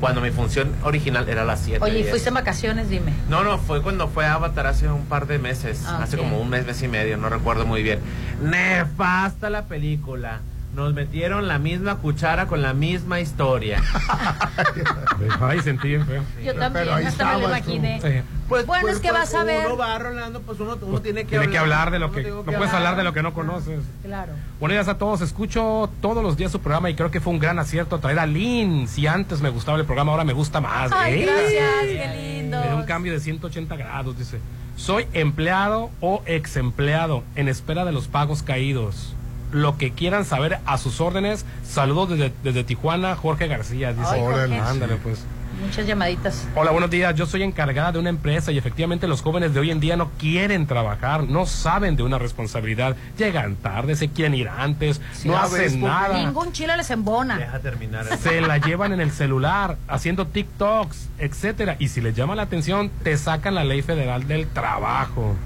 Cuando 0.00 0.20
mi 0.20 0.30
función 0.32 0.72
original 0.82 1.28
era 1.28 1.42
a 1.42 1.44
las 1.44 1.60
7. 1.60 1.78
Oye, 1.82 2.00
¿y 2.00 2.04
fuiste 2.04 2.28
en 2.28 2.34
vacaciones? 2.34 2.88
Dime. 2.90 3.12
No, 3.28 3.44
no, 3.44 3.56
fue 3.58 3.80
cuando 3.82 4.08
fue 4.08 4.26
a 4.26 4.34
Avatar 4.34 4.66
hace 4.66 4.88
un 4.88 5.04
par 5.06 5.26
de 5.28 5.38
meses. 5.38 5.86
Hace 5.86 6.16
como 6.16 6.40
un 6.40 6.50
mes, 6.50 6.66
mes 6.66 6.82
y 6.82 6.88
medio, 6.88 7.16
no 7.16 7.28
recuerdo 7.28 7.64
muy 7.66 7.82
bien. 7.84 8.00
Nefasta 8.42 9.48
la 9.48 9.66
película. 9.66 10.40
Nos 10.74 10.94
metieron 10.94 11.48
la 11.48 11.58
misma 11.58 11.96
cuchara 11.98 12.46
con 12.46 12.62
la 12.62 12.72
misma 12.72 13.20
historia. 13.20 13.82
Ay, 15.40 15.60
sentí 15.60 15.88
bien 15.88 16.06
feo. 16.06 16.22
Yo 16.42 16.54
también, 16.54 16.72
pero 16.84 16.94
ahí 16.94 17.04
hasta 17.04 17.24
me 17.24 17.32
lo 17.32 17.48
estabas 17.48 17.64
tú. 17.64 17.72
imaginé. 17.72 18.00
Sí. 18.00 18.26
Pues, 18.48 18.64
Bueno, 18.66 18.88
es 18.88 18.98
que 18.98 19.12
vas 19.12 19.34
a 19.34 19.44
ver. 19.44 19.66
Uno 19.66 19.76
va 19.76 19.98
Rolando, 19.98 20.40
pues 20.40 20.58
uno, 20.60 20.78
uno 20.80 21.00
tiene 21.02 21.24
que 21.24 21.30
Tiene 21.38 21.50
que 21.50 21.58
hablar 21.58 21.90
de 21.90 21.98
lo 21.98 22.06
uno 22.06 22.14
que... 22.14 22.22
tiene 22.22 22.36
No 22.36 22.44
puedes 22.44 22.72
hablar 22.72 22.96
de 22.96 23.04
lo 23.04 23.12
que 23.12 23.22
no 23.22 23.34
conoces. 23.34 23.80
Claro. 24.02 24.32
Buenos 24.60 24.76
días 24.76 24.88
a 24.88 24.96
todos. 24.96 25.20
Escucho 25.20 25.90
todos 26.00 26.22
los 26.22 26.38
días 26.38 26.50
su 26.50 26.60
programa 26.60 26.88
y 26.88 26.94
creo 26.94 27.10
que 27.10 27.20
fue 27.20 27.34
un 27.34 27.38
gran 27.38 27.58
acierto 27.58 27.98
traer 27.98 28.18
a 28.18 28.26
Lynn. 28.26 28.88
Si 28.88 29.06
antes 29.06 29.42
me 29.42 29.50
gustaba 29.50 29.78
el 29.78 29.84
programa, 29.84 30.12
ahora 30.12 30.24
me 30.24 30.32
gusta 30.32 30.62
más. 30.62 30.90
Ay, 30.90 31.14
¡Ey! 31.14 31.22
gracias, 31.26 31.84
qué 31.84 32.38
lindo. 32.40 32.60
Me 32.60 32.66
dio 32.68 32.76
un 32.76 32.84
cambio 32.84 33.12
de 33.12 33.20
180 33.20 33.76
grados, 33.76 34.16
dice. 34.18 34.40
Soy 34.76 35.06
empleado 35.12 35.90
o 36.00 36.22
ex 36.24 36.56
empleado 36.56 37.24
en 37.36 37.48
espera 37.48 37.84
de 37.84 37.92
los 37.92 38.08
pagos 38.08 38.42
caídos. 38.42 39.14
Lo 39.52 39.76
que 39.76 39.92
quieran 39.92 40.24
saber 40.24 40.58
a 40.66 40.78
sus 40.78 41.00
órdenes. 41.00 41.44
Saludos 41.64 42.10
desde, 42.10 42.32
desde 42.42 42.64
Tijuana, 42.64 43.14
Jorge 43.16 43.46
García. 43.46 43.92
Dice. 43.92 44.08
Ay, 44.10 44.20
Jorge. 44.20 44.58
Ándale, 44.58 44.96
pues. 44.96 45.24
Muchas 45.60 45.86
llamaditas. 45.86 46.48
Hola, 46.56 46.70
buenos 46.70 46.90
días. 46.90 47.14
Yo 47.14 47.26
soy 47.26 47.42
encargada 47.42 47.92
de 47.92 47.98
una 47.98 48.08
empresa 48.08 48.50
y 48.50 48.58
efectivamente 48.58 49.06
los 49.06 49.22
jóvenes 49.22 49.54
de 49.54 49.60
hoy 49.60 49.70
en 49.70 49.80
día 49.80 49.96
no 49.96 50.10
quieren 50.18 50.66
trabajar, 50.66 51.24
no 51.24 51.46
saben 51.46 51.94
de 51.94 52.02
una 52.02 52.18
responsabilidad. 52.18 52.96
Llegan 53.16 53.56
tarde, 53.56 53.94
se 53.94 54.08
quieren 54.08 54.34
ir 54.34 54.48
antes, 54.48 55.00
no 55.24 55.36
hacen 55.36 55.58
ves, 55.58 55.72
porque 55.72 55.86
nada. 55.86 56.18
Ningún 56.18 56.52
chile 56.52 56.76
les 56.76 56.90
embona. 56.90 57.38
Deja 57.38 57.60
terminar. 57.60 58.06
Se 58.18 58.40
la 58.40 58.58
llevan 58.66 58.92
en 58.92 59.00
el 59.00 59.12
celular, 59.12 59.76
haciendo 59.86 60.26
TikToks, 60.26 61.10
etcétera. 61.18 61.76
Y 61.78 61.88
si 61.88 62.00
les 62.00 62.16
llama 62.16 62.34
la 62.34 62.42
atención, 62.42 62.90
te 63.02 63.16
sacan 63.16 63.54
la 63.54 63.64
ley 63.64 63.82
federal 63.82 64.26
del 64.26 64.48
trabajo. 64.48 65.36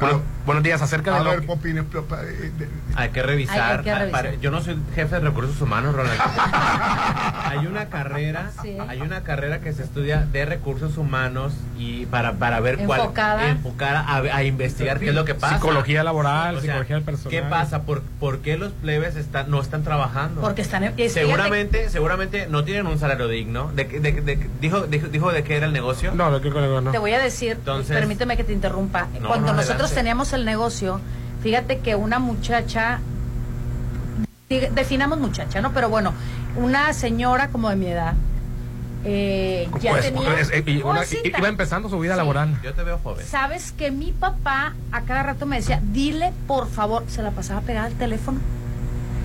Bueno, 0.00 0.22
buenos 0.46 0.62
días, 0.62 0.80
acerca 0.82 1.12
de 1.12 1.16
A 1.18 1.22
lo 1.22 1.30
ver, 1.30 1.40
que- 1.40 1.46
Popín, 1.46 1.76
expl- 1.78 2.04
pa- 2.04 2.22
eh, 2.22 2.52
de- 2.58 2.68
Hay 2.96 3.08
que 3.10 3.22
revisar. 3.22 3.78
Hay 3.78 3.84
que 3.84 3.94
revisar. 3.94 4.10
para- 4.10 4.34
yo 4.34 4.50
no 4.50 4.60
soy 4.62 4.78
jefe 4.94 5.14
de 5.16 5.20
recursos 5.20 5.60
humanos, 5.60 5.94
Roland. 5.94 6.18
hay 7.44 7.66
una 7.66 7.86
carrera, 7.88 8.50
hay 8.88 9.00
una 9.00 9.22
carrera 9.22 9.60
que 9.60 9.72
se 9.72 9.82
estudia 9.82 10.20
de 10.20 10.44
recursos 10.44 10.96
humanos 10.96 11.52
y 11.78 12.06
para, 12.06 12.32
para 12.34 12.60
ver 12.60 12.80
Enfocada. 12.80 13.38
cuál 13.38 13.48
enfocada 13.50 14.00
a, 14.00 14.16
a 14.18 14.44
investigar 14.44 14.98
qué 14.98 15.08
es 15.08 15.14
lo 15.14 15.24
que 15.24 15.34
pasa. 15.34 15.56
Psicología 15.56 16.04
laboral, 16.04 16.56
O 16.56 16.60
sea, 16.60 16.72
psicología 16.72 16.96
del 16.96 17.04
personal. 17.04 17.30
¿Qué 17.30 17.42
pasa? 17.42 17.82
¿Por, 17.82 18.02
por 18.02 18.40
qué 18.40 18.56
los 18.56 18.72
plebes 18.72 19.16
están, 19.16 19.50
no 19.50 19.60
están 19.60 19.82
trabajando? 19.82 20.40
Porque 20.40 20.62
están 20.62 20.84
en- 20.84 20.94
es- 20.96 21.12
seguramente, 21.12 21.88
seguramente 21.90 22.46
no 22.48 22.64
tienen 22.64 22.86
un 22.86 22.98
salario 22.98 23.28
digno. 23.28 23.70
¿De, 23.74 23.84
de, 23.84 24.12
de- 24.12 24.50
dijo, 24.60 24.82
dijo, 24.82 25.08
dijo 25.08 25.32
de 25.32 25.42
qué 25.42 25.56
era 25.56 25.66
el 25.66 25.72
negocio? 25.72 26.12
No, 26.14 26.30
de 26.30 26.40
qué 26.40 26.50
no. 26.50 26.90
Te 26.90 26.98
voy 26.98 27.12
a 27.12 27.18
decir, 27.18 27.52
Entonces- 27.52 27.96
permíteme 27.96 28.36
que 28.36 28.44
te 28.44 28.52
interrumpa. 28.52 29.08
No, 29.20 29.28
Cuando 29.28 29.46
no, 29.48 29.54
nosotros 29.54 29.90
adelante. 29.90 29.94
teníamos 29.96 30.32
el 30.34 30.44
negocio, 30.44 31.00
fíjate 31.42 31.78
que 31.80 31.94
una 31.96 32.18
muchacha, 32.18 33.00
definamos 34.48 35.18
muchacha, 35.18 35.60
¿no? 35.60 35.72
Pero 35.72 35.88
bueno, 35.88 36.12
una 36.56 36.92
señora 36.92 37.48
como 37.48 37.70
de 37.70 37.76
mi 37.76 37.86
edad, 37.86 38.14
eh, 39.04 39.68
ya 39.80 39.90
Pues, 39.92 40.04
tenía 40.12 40.38
es- 40.40 40.50
eh, 40.50 40.62
y 40.66 40.76
una- 40.82 41.00
bolsita. 41.00 41.38
iba 41.38 41.48
empezando 41.48 41.88
su 41.88 41.98
vida 41.98 42.14
Sí. 42.14 42.18
laboral. 42.18 42.58
Yo 42.62 42.72
te 42.74 42.82
veo 42.84 42.98
joven. 43.02 43.26
Sabes 43.26 43.72
que 43.72 43.90
mi 43.90 44.12
papá 44.12 44.74
a 44.92 45.00
cada 45.02 45.22
rato 45.22 45.44
me 45.46 45.56
decía, 45.56 45.80
dile 45.82 46.32
por 46.46 46.68
favor, 46.70 47.04
se 47.08 47.22
la 47.22 47.30
pasaba 47.30 47.60
pegada 47.62 47.86
al 47.86 47.94
teléfono. 47.94 48.38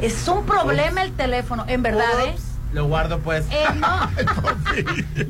Es 0.02 0.28
un 0.28 0.46
problema 0.46 1.04
el 1.04 1.12
teléfono, 1.14 1.66
en 1.68 1.84
verdad, 1.84 2.06
¿eh? 2.26 2.36
Lo 2.74 2.86
guardo 2.88 3.20
pues. 3.20 3.46
Eh, 3.52 3.66
no. 3.76 4.10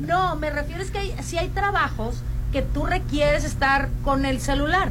no, 0.00 0.36
me 0.36 0.50
refiero 0.50 0.82
es 0.82 0.90
que 0.90 0.98
hay, 0.98 1.14
si 1.22 1.38
hay 1.38 1.48
trabajos 1.48 2.22
que 2.52 2.62
tú 2.62 2.86
requieres 2.86 3.44
estar 3.44 3.88
con 4.04 4.24
el 4.24 4.40
celular. 4.40 4.90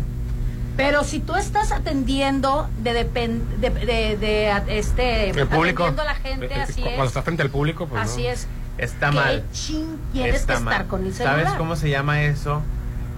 Pero 0.80 1.04
si 1.04 1.20
tú 1.20 1.36
estás 1.36 1.74
atendiendo 1.74 2.70
de, 2.82 2.92
depen- 3.06 3.42
de, 3.60 3.70
de- 3.70 4.18
de, 4.18 4.80
este 4.80 5.30
El 5.32 5.46
público. 5.48 5.84
atendiendo 5.84 6.02
a 6.02 6.06
la 6.06 6.16
gente, 6.16 6.54
así 6.56 6.82
Cuando 6.82 7.04
es. 7.04 7.08
estás 7.10 7.24
frente 7.26 7.44
al 7.44 7.50
público, 7.50 7.86
pues 7.88 8.02
Así 8.02 8.24
no. 8.24 8.30
es. 8.30 8.48
Está 8.78 9.10
¿Qué 9.10 9.16
mal. 9.16 9.44
chin 9.52 10.00
quieres 10.14 10.36
Está 10.36 10.54
que 10.54 10.60
estar 10.60 10.78
mal. 10.80 10.88
con 10.88 11.06
el 11.06 11.14
celular? 11.14 11.44
¿Sabes 11.44 11.54
cómo 11.58 11.76
se 11.76 11.90
llama 11.90 12.22
eso? 12.24 12.62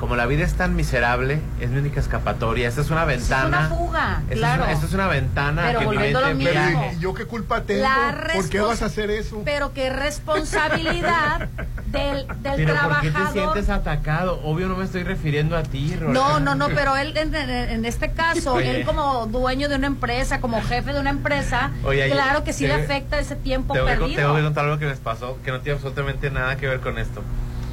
Como 0.01 0.15
la 0.15 0.25
vida 0.25 0.43
es 0.43 0.55
tan 0.55 0.75
miserable, 0.75 1.39
es 1.61 1.69
mi 1.69 1.77
única 1.77 1.99
escapatoria. 1.99 2.67
Esta 2.67 2.81
es 2.81 2.89
una 2.89 3.03
Esa 3.03 3.11
es 3.13 3.19
ventana. 3.19 3.57
una 3.59 3.69
fuga, 3.69 4.21
Esta 4.23 4.33
es 4.33 4.39
claro. 4.39 4.63
una- 4.63 4.71
esta 4.73 4.85
es 4.87 4.93
una 4.93 5.07
ventana 5.07 5.61
Pero 5.67 5.79
que 5.79 5.85
volviendo 5.85 6.19
a 6.19 6.29
lo 6.29 6.35
mismo. 6.35 6.91
¿Y 6.97 6.99
yo 6.99 7.13
qué 7.13 7.25
culpa 7.25 7.61
tengo? 7.61 7.83
La 7.83 8.17
¿Por 8.33 8.49
qué 8.49 8.59
vas 8.61 8.81
a 8.81 8.85
hacer 8.87 9.11
eso? 9.11 9.43
Pero 9.45 9.73
que 9.73 9.91
responsabilidad 9.91 11.49
del, 11.91 12.25
del 12.27 12.55
Pero 12.55 12.73
¿por 12.75 12.99
qué 13.01 13.07
te 13.07 13.11
trabajador. 13.11 13.31
sientes 13.33 13.69
atacado? 13.69 14.41
Obvio 14.43 14.67
no 14.67 14.75
me 14.75 14.85
estoy 14.85 15.03
refiriendo 15.03 15.55
a 15.55 15.61
ti, 15.63 15.95
Roland. 15.95 16.13
No, 16.15 16.39
no, 16.39 16.55
no, 16.55 16.69
pero 16.73 16.97
él 16.97 17.15
en, 17.15 17.35
en- 17.35 17.85
este 17.85 18.11
caso, 18.11 18.53
Oye. 18.55 18.79
él 18.79 18.85
como 18.85 19.27
dueño 19.27 19.69
de 19.69 19.75
una 19.75 19.87
empresa, 19.87 20.41
como 20.41 20.61
jefe 20.63 20.93
de 20.93 20.99
una 20.99 21.11
empresa, 21.11 21.69
Oye, 21.83 22.09
claro 22.09 22.43
que 22.43 22.53
sí 22.53 22.65
le 22.67 22.75
te- 22.75 22.83
afecta 22.85 23.19
ese 23.19 23.35
tiempo 23.35 23.73
te 23.75 23.81
voy, 23.81 23.91
a, 23.91 23.97
perdido. 23.99 24.15
te 24.19 24.25
voy 24.25 24.41
a 24.41 24.43
contar 24.45 24.65
algo 24.65 24.79
que 24.79 24.87
me 24.87 24.95
pasó, 24.95 25.37
que 25.45 25.51
no 25.51 25.59
tiene 25.59 25.75
absolutamente 25.75 26.31
nada 26.31 26.57
que 26.57 26.67
ver 26.67 26.79
con 26.79 26.97
esto. 26.97 27.21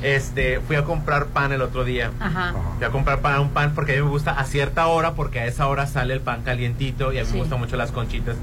Este, 0.02 0.60
fui 0.60 0.76
a 0.76 0.84
comprar 0.84 1.26
pan 1.26 1.52
el 1.52 1.60
otro 1.62 1.84
día. 1.84 2.10
Ajá. 2.20 2.54
Fui 2.76 2.86
a 2.86 2.90
comprar 2.90 3.20
pan, 3.20 3.40
un 3.40 3.50
pan 3.50 3.72
porque 3.74 3.92
a 3.92 3.96
mí 3.96 4.02
me 4.02 4.08
gusta 4.10 4.32
a 4.32 4.44
cierta 4.44 4.86
hora, 4.86 5.14
porque 5.14 5.40
a 5.40 5.46
esa 5.46 5.66
hora 5.66 5.86
sale 5.86 6.14
el 6.14 6.20
pan 6.20 6.42
calientito 6.42 7.12
y 7.12 7.18
a 7.18 7.22
mí 7.22 7.26
Sí. 7.26 7.34
me 7.34 7.40
gustan 7.40 7.58
mucho 7.58 7.76
las 7.76 7.90
conchitas. 7.90 8.36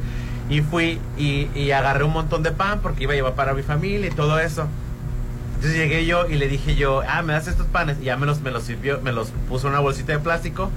Y 0.49 0.61
fui 0.61 0.99
y, 1.17 1.49
y 1.55 1.71
agarré 1.71 2.03
un 2.03 2.13
montón 2.13 2.43
de 2.43 2.51
pan 2.51 2.79
porque 2.81 3.03
iba 3.03 3.13
a 3.13 3.15
llevar 3.15 3.33
para 3.35 3.53
mi 3.53 3.63
familia 3.63 4.07
y 4.07 4.11
todo 4.11 4.37
eso. 4.39 4.67
Entonces 5.55 5.77
llegué 5.79 6.05
yo 6.05 6.27
y 6.29 6.35
le 6.35 6.47
dije 6.49 6.75
yo, 6.75 7.01
ah, 7.07 7.21
me 7.21 7.33
das 7.33 7.47
estos 7.47 7.65
panes. 7.67 7.97
Y 8.01 8.05
ya 8.05 8.17
me 8.17 8.25
los, 8.25 8.41
me 8.41 8.51
los 8.51 8.63
sirvió, 8.63 8.99
me 9.01 9.11
los 9.13 9.29
puso 9.49 9.67
en 9.67 9.73
una 9.73 9.79
bolsita 9.79 10.11
de 10.11 10.19
plástico 10.19 10.69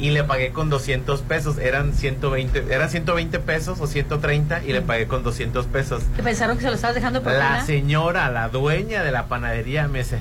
y 0.00 0.10
le 0.10 0.24
pagué 0.24 0.50
con 0.50 0.70
200 0.70 1.20
pesos. 1.22 1.58
Eran 1.58 1.92
120, 1.94 2.66
eran 2.72 2.88
120 2.90 3.38
pesos 3.40 3.80
o 3.80 3.86
130 3.86 4.64
y 4.64 4.72
le 4.72 4.80
pagué 4.82 5.06
con 5.06 5.22
200 5.22 5.66
pesos. 5.66 6.02
Que 6.16 6.22
pensaron 6.22 6.56
que 6.56 6.62
se 6.62 6.68
lo 6.70 6.74
estabas 6.74 6.94
dejando 6.94 7.22
por 7.22 7.32
La 7.32 7.64
señora, 7.64 8.30
la 8.30 8.48
dueña 8.48 9.02
de 9.02 9.12
la 9.12 9.26
panadería, 9.26 9.86
me 9.88 9.98
dice, 9.98 10.18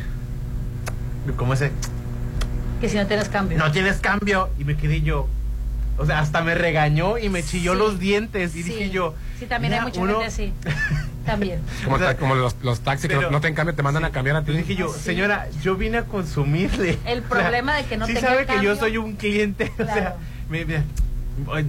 ¿cómo 1.38 1.54
ese? 1.54 1.72
Que 2.82 2.90
si 2.90 2.98
no 2.98 3.08
tienes 3.08 3.30
cambio. 3.30 3.58
No 3.58 3.72
tienes 3.72 3.98
cambio. 3.98 4.50
Y 4.60 4.64
me 4.66 4.76
quedé 4.78 5.02
yo, 5.02 5.28
o 5.98 6.06
sea, 6.06 6.20
hasta 6.20 6.42
me 6.42 6.56
regañó 6.56 7.18
y 7.18 7.30
me 7.30 7.44
chilló 7.44 7.74
Sí. 7.74 7.80
los 7.80 8.00
dientes. 8.00 8.56
Y 8.56 8.64
Sí. 8.64 8.70
dije 8.70 8.90
yo, 8.90 9.16
Sí, 9.40 9.46
también 9.46 9.74
hay 9.74 9.82
mucha 9.82 10.00
uno- 10.02 10.20
gente 10.22 10.26
así. 10.28 10.54
También. 11.32 11.62
Como, 12.20 12.36
los, 12.36 12.56
los 12.64 12.80
taxis 12.82 13.08
que 13.10 13.16
Pero- 13.16 13.28
no, 13.30 13.32
no 13.38 13.42
te 13.42 13.48
en 13.48 13.56
cambio, 13.56 13.76
te 13.76 13.84
mandan 13.84 14.06
a 14.06 14.12
cambiar 14.12 14.36
a 14.38 14.44
ti. 14.44 14.52
dije 14.54 14.76
yo, 14.76 14.92
señora, 14.94 15.48
yo 15.62 15.76
vine 15.76 16.00
a 16.00 16.04
consumirle. 16.06 16.98
El 17.06 17.20
O 17.20 17.22
sea, 17.22 17.30
problema 17.30 17.76
de 17.76 17.86
que 17.86 17.98
no 17.98 18.06
sí 18.08 18.14
tenga 18.14 18.28
sabe 18.30 18.40
que 18.42 18.46
cambio. 18.54 18.74
yo 18.74 18.80
soy 18.80 18.98
un 18.98 19.16
cliente. 19.16 19.72
O 19.80 19.86
sea, 19.86 20.16
me- 20.50 20.66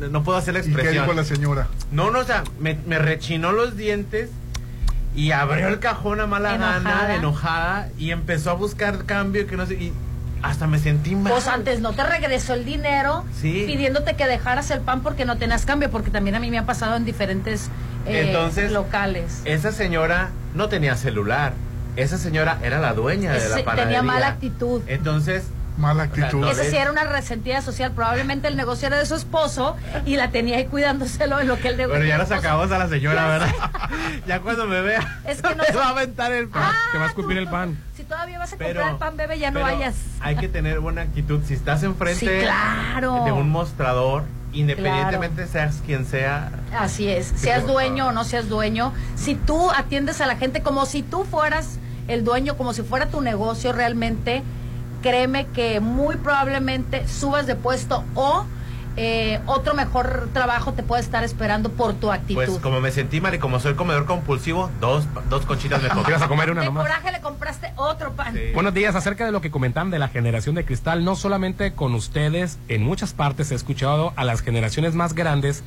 no- 0.08 0.22
puedo 0.24 0.36
hacer 0.38 0.54
la 0.54 0.60
¿Y 0.60 0.62
qué 0.64 0.68
expresión. 0.70 1.04
dijo 1.04 1.14
la 1.14 1.24
señora? 1.24 1.68
No, 1.92 2.10
no, 2.10 2.18
o 2.20 2.24
sea, 2.24 2.42
me, 2.58 2.76
me 2.86 2.98
rechinó 2.98 3.52
los 3.52 3.76
dientes 3.76 4.30
y 5.14 5.32
abrió 5.32 5.68
el 5.68 5.78
cajón 5.78 6.20
a 6.20 6.26
mala 6.26 6.54
Enojada. 6.54 6.80
gana, 6.80 7.14
enojada, 7.16 7.88
y 7.98 8.10
empezó 8.10 8.50
a 8.50 8.54
buscar 8.54 9.04
cambio 9.06 9.46
que 9.46 9.56
no 9.56 9.66
sé, 9.66 9.74
y 9.74 9.92
hasta 10.42 10.66
me 10.66 10.78
sentí 10.78 11.14
mal. 11.16 11.32
Pues 11.32 11.46
antes 11.48 11.80
no 11.80 11.92
te 11.92 12.02
regresó 12.04 12.54
el 12.54 12.64
dinero 12.64 13.24
Sí. 13.40 13.64
pidiéndote 13.66 14.14
que 14.16 14.26
dejaras 14.26 14.70
el 14.70 14.80
pan 14.80 15.02
porque 15.02 15.24
no 15.24 15.36
tenías 15.36 15.66
cambio, 15.66 15.90
porque 15.90 16.10
también 16.10 16.34
a 16.36 16.40
mí 16.40 16.50
me 16.50 16.58
ha 16.58 16.64
pasado 16.66 16.96
en 16.96 17.04
diferentes 17.04 17.68
eh, 18.06 18.26
Entonces, 18.26 18.72
locales. 18.72 19.42
Esa 19.44 19.72
señora 19.72 20.30
no 20.54 20.68
tenía 20.68 20.96
celular. 20.96 21.52
Esa 21.96 22.18
señora 22.18 22.58
era 22.62 22.78
la 22.78 22.94
dueña 22.94 23.32
de 23.32 23.40
la 23.48 23.56
panadería. 23.64 23.84
tenía 23.84 24.02
mala 24.02 24.28
actitud. 24.28 24.82
Entonces, 24.86 25.44
Mala 25.78 26.04
sea, 26.12 26.24
actitud. 26.26 26.40
no 26.40 26.50
Esa 26.50 26.64
sí 26.64 26.76
era 26.76 26.90
una 26.90 27.04
resentida 27.04 27.62
social. 27.62 27.92
Probablemente 27.92 28.48
el 28.48 28.56
negocio 28.56 28.86
era 28.88 28.98
de 28.98 29.06
su 29.06 29.14
esposo 29.14 29.76
y 30.04 30.16
la 30.16 30.30
tenía 30.30 30.58
ahí 30.58 30.66
cuidándoselo 30.66 31.40
en 31.40 31.48
lo 31.48 31.58
que 31.58 31.68
el 31.68 31.76
negocio. 31.78 31.98
bueno, 32.00 32.04
ya 32.08 32.18
esposo- 32.22 32.38
acabamos 32.38 32.70
a 32.72 32.78
la 32.78 32.88
señora, 32.88 33.22
Ya 33.22 33.26
¿verdad? 33.28 33.54
ya 34.26 34.40
cuando 34.40 34.66
me 34.66 34.80
vea, 34.82 35.20
Es 35.26 35.40
que 35.40 35.54
no 35.54 35.62
me 35.68 35.74
va 35.76 35.86
a 35.86 35.88
aventar 35.90 36.32
el 36.32 36.48
pan. 36.48 36.72
te 36.92 36.98
va 36.98 37.04
a 37.04 37.08
escupir 37.08 37.38
el 37.38 37.48
pan. 37.48 37.78
Si 37.96 38.02
todavía 38.04 38.38
vas 38.38 38.52
a 38.52 38.56
Pero- 38.56 38.80
comprar 38.82 38.98
pan, 38.98 39.16
bebé, 39.16 39.38
ya 39.38 39.50
no 39.50 39.60
pero 39.60 39.74
vayas. 39.76 39.94
Hay 40.20 40.36
que 40.36 40.48
tener 40.48 40.80
buena 40.80 41.02
actitud. 41.02 41.40
Si 41.46 41.54
estás 41.54 41.82
enfrente 41.82 42.26
Sí, 42.40 42.44
claro. 42.44 43.24
de 43.24 43.32
un 43.32 43.48
mostrador, 43.50 44.24
independientemente 44.52 45.46
seas 45.46 45.80
quien 45.84 46.04
sea, 46.06 46.50
Así 46.76 47.08
es, 47.08 47.32
seas 47.36 47.66
dueño 47.66 48.08
o 48.08 48.12
no 48.12 48.24
seas 48.24 48.48
dueño, 48.48 48.92
si 49.16 49.34
tú 49.34 49.70
atiendes 49.70 50.20
a 50.20 50.26
la 50.26 50.36
gente 50.36 50.62
como 50.62 50.86
si 50.86 51.02
tú 51.02 51.24
fueras 51.24 51.78
el 52.08 52.24
dueño, 52.24 52.56
como 52.56 52.72
si 52.72 52.82
fuera 52.82 53.06
tu 53.06 53.20
negocio 53.20 53.72
realmente, 53.72 54.42
créeme 55.02 55.46
que 55.46 55.80
muy 55.80 56.16
probablemente 56.16 57.06
subas 57.08 57.46
de 57.46 57.56
puesto 57.56 58.04
o 58.14 58.44
eh, 58.96 59.40
otro 59.46 59.74
mejor 59.74 60.28
trabajo 60.32 60.72
te 60.72 60.82
puede 60.82 61.02
estar 61.02 61.24
esperando 61.24 61.70
por 61.70 61.94
tu 61.94 62.10
actitud. 62.10 62.34
pues 62.34 62.50
como 62.58 62.80
me 62.80 62.90
sentí 62.90 63.20
mal 63.20 63.34
y 63.34 63.38
como 63.38 63.60
soy 63.60 63.74
comedor 63.74 64.04
compulsivo, 64.04 64.70
dos, 64.80 65.06
dos 65.28 65.46
conchitas 65.46 65.82
me 65.82 65.88
ibas 66.08 66.22
a 66.22 66.28
comer 66.28 66.50
una 66.50 66.60
de 66.60 66.66
nomás. 66.66 66.82
coraje 66.84 67.12
le 67.12 67.20
compraste 67.20 67.72
otro 67.76 68.12
pan. 68.12 68.34
Buenos 68.54 68.74
días, 68.74 68.94
acerca 68.94 69.24
de 69.24 69.32
lo 69.32 69.40
que 69.40 69.50
comentaban 69.50 69.90
de 69.90 69.98
la 69.98 70.08
generación 70.08 70.54
de 70.54 70.64
cristal, 70.64 71.04
no 71.04 71.16
solamente 71.16 71.72
con 71.72 71.94
ustedes, 71.94 72.58
en 72.68 72.82
muchas 72.82 73.12
partes 73.12 73.52
he 73.52 73.54
escuchado 73.54 74.12
a 74.16 74.24
las 74.24 74.42
generaciones 74.42 74.94
más 74.94 75.14
grandes 75.14 75.62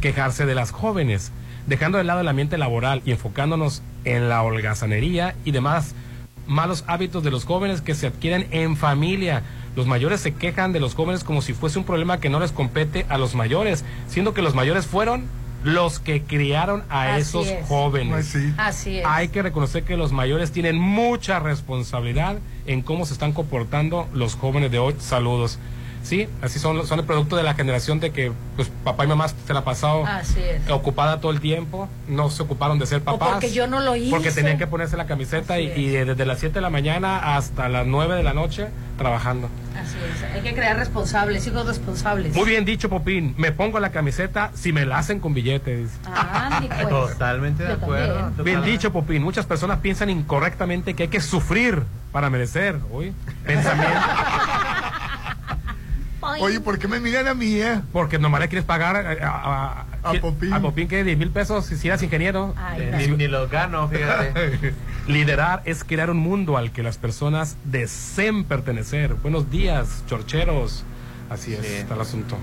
quejarse 0.00 0.44
de 0.46 0.54
las 0.54 0.70
jóvenes, 0.70 1.32
dejando 1.66 1.98
de 1.98 2.04
lado 2.04 2.20
el 2.20 2.28
ambiente 2.28 2.58
laboral 2.58 3.02
y 3.04 3.12
enfocándonos 3.12 3.82
en 4.04 4.28
la 4.28 4.42
holgazanería 4.42 5.34
y 5.44 5.52
demás 5.52 5.94
malos 6.46 6.84
hábitos 6.86 7.22
de 7.22 7.30
los 7.30 7.44
jóvenes 7.44 7.80
que 7.80 7.94
se 7.94 8.06
adquieren 8.06 8.46
en 8.50 8.76
familia. 8.76 9.42
Los 9.76 9.86
mayores 9.86 10.20
se 10.20 10.34
quejan 10.34 10.72
de 10.72 10.80
los 10.80 10.94
jóvenes 10.94 11.24
como 11.24 11.42
si 11.42 11.52
fuese 11.52 11.78
un 11.78 11.84
problema 11.84 12.20
que 12.20 12.28
no 12.28 12.40
les 12.40 12.52
compete 12.52 13.06
a 13.08 13.18
los 13.18 13.34
mayores, 13.34 13.84
siendo 14.08 14.34
que 14.34 14.42
los 14.42 14.54
mayores 14.54 14.86
fueron 14.86 15.24
los 15.64 15.98
que 15.98 16.22
criaron 16.22 16.84
a 16.90 17.14
Así 17.14 17.22
esos 17.22 17.46
es. 17.48 17.66
jóvenes. 17.66 18.36
Así 18.58 18.98
es. 18.98 19.06
Hay 19.06 19.28
que 19.28 19.40
reconocer 19.42 19.82
que 19.84 19.96
los 19.96 20.12
mayores 20.12 20.52
tienen 20.52 20.78
mucha 20.78 21.38
responsabilidad 21.40 22.36
en 22.66 22.82
cómo 22.82 23.06
se 23.06 23.14
están 23.14 23.32
comportando 23.32 24.06
los 24.12 24.34
jóvenes 24.36 24.70
de 24.70 24.78
hoy. 24.78 24.94
Saludos. 24.98 25.58
Sí, 26.04 26.28
así 26.42 26.58
son, 26.58 26.86
son 26.86 26.98
el 27.00 27.06
producto 27.06 27.34
de 27.34 27.42
la 27.42 27.54
generación 27.54 27.98
de 27.98 28.10
que 28.12 28.30
pues 28.56 28.70
papá 28.84 29.04
y 29.04 29.08
mamá 29.08 29.26
se 29.28 29.52
la 29.54 29.60
ha 29.60 29.64
pasado 29.64 30.04
Así 30.06 30.38
es. 30.38 30.70
ocupada 30.70 31.18
todo 31.18 31.32
el 31.32 31.40
tiempo, 31.40 31.88
no 32.08 32.28
se 32.28 32.42
ocuparon 32.42 32.78
de 32.78 32.84
ser 32.86 33.02
papás. 33.02 33.30
porque 33.32 33.50
yo 33.52 33.66
no 33.66 33.80
lo 33.80 33.96
hice. 33.96 34.10
Porque 34.10 34.30
tenían 34.30 34.58
que 34.58 34.66
ponerse 34.66 34.96
la 34.98 35.06
camiseta 35.06 35.58
y, 35.60 35.72
y 35.72 35.88
desde 35.88 36.26
las 36.26 36.38
7 36.40 36.54
de 36.56 36.60
la 36.60 36.68
mañana 36.70 37.36
hasta 37.36 37.68
las 37.70 37.86
9 37.86 38.16
de 38.16 38.22
la 38.22 38.34
noche 38.34 38.68
trabajando. 38.98 39.48
Así 39.80 39.96
es, 40.14 40.22
hay 40.34 40.42
que 40.42 40.54
crear 40.54 40.76
responsables, 40.76 41.46
hijos 41.46 41.66
responsables. 41.66 42.34
Muy 42.36 42.44
bien 42.50 42.64
dicho, 42.66 42.88
Popín. 42.90 43.34
Me 43.38 43.50
pongo 43.50 43.80
la 43.80 43.90
camiseta 43.90 44.50
si 44.54 44.72
me 44.72 44.84
la 44.86 44.98
hacen 44.98 45.20
con 45.20 45.32
billetes. 45.34 45.90
Ah, 46.06 46.58
ni 46.60 46.68
pues. 46.68 46.88
Totalmente 46.88 47.62
de 47.64 47.70
Yo 47.70 47.74
acuerdo. 47.76 48.14
también. 48.36 48.44
Bien 48.44 48.62
dicho, 48.62 48.92
Popín. 48.92 49.22
Muchas 49.22 49.46
personas 49.46 49.78
piensan 49.80 50.10
incorrectamente 50.10 50.92
que 50.94 51.04
hay 51.04 51.08
que 51.08 51.20
sufrir 51.20 51.82
para 52.12 52.30
merecer. 52.30 52.78
Uy, 52.92 53.12
pensamiento. 53.44 53.98
Oye, 56.40 56.60
¿por 56.60 56.78
qué 56.78 56.88
me 56.88 57.00
miran 57.00 57.28
a 57.28 57.34
mí, 57.34 57.54
eh? 57.60 57.80
Porque 57.92 58.18
nomás 58.18 58.40
le 58.40 58.48
quieres 58.48 58.64
pagar 58.64 58.96
a, 58.96 59.28
a, 59.28 59.86
A 60.02 60.12
Popín. 60.20 60.52
A 60.52 60.60
Popín 60.60 60.88
que 60.88 61.04
10 61.04 61.18
mil 61.18 61.30
pesos 61.30 61.66
si 61.66 61.86
eras 61.88 62.02
ingeniero. 62.02 62.54
Ay, 62.56 62.82
Eh. 62.82 63.06
Ni, 63.10 63.16
ni 63.16 63.28
lo 63.28 63.48
gano, 63.48 63.88
fíjate. 63.88 64.74
Liderar 65.06 65.62
es 65.64 65.84
crear 65.84 66.10
un 66.10 66.16
mundo 66.18 66.56
al 66.56 66.72
que 66.72 66.82
las 66.82 66.96
personas 66.98 67.56
deseen 67.64 68.44
pertenecer. 68.44 69.14
Buenos 69.14 69.50
días, 69.50 70.02
chorcheros. 70.06 70.84
Así 71.30 71.54
es, 71.54 71.64
está 71.64 71.94
el 71.94 72.00
asunto. 72.00 72.36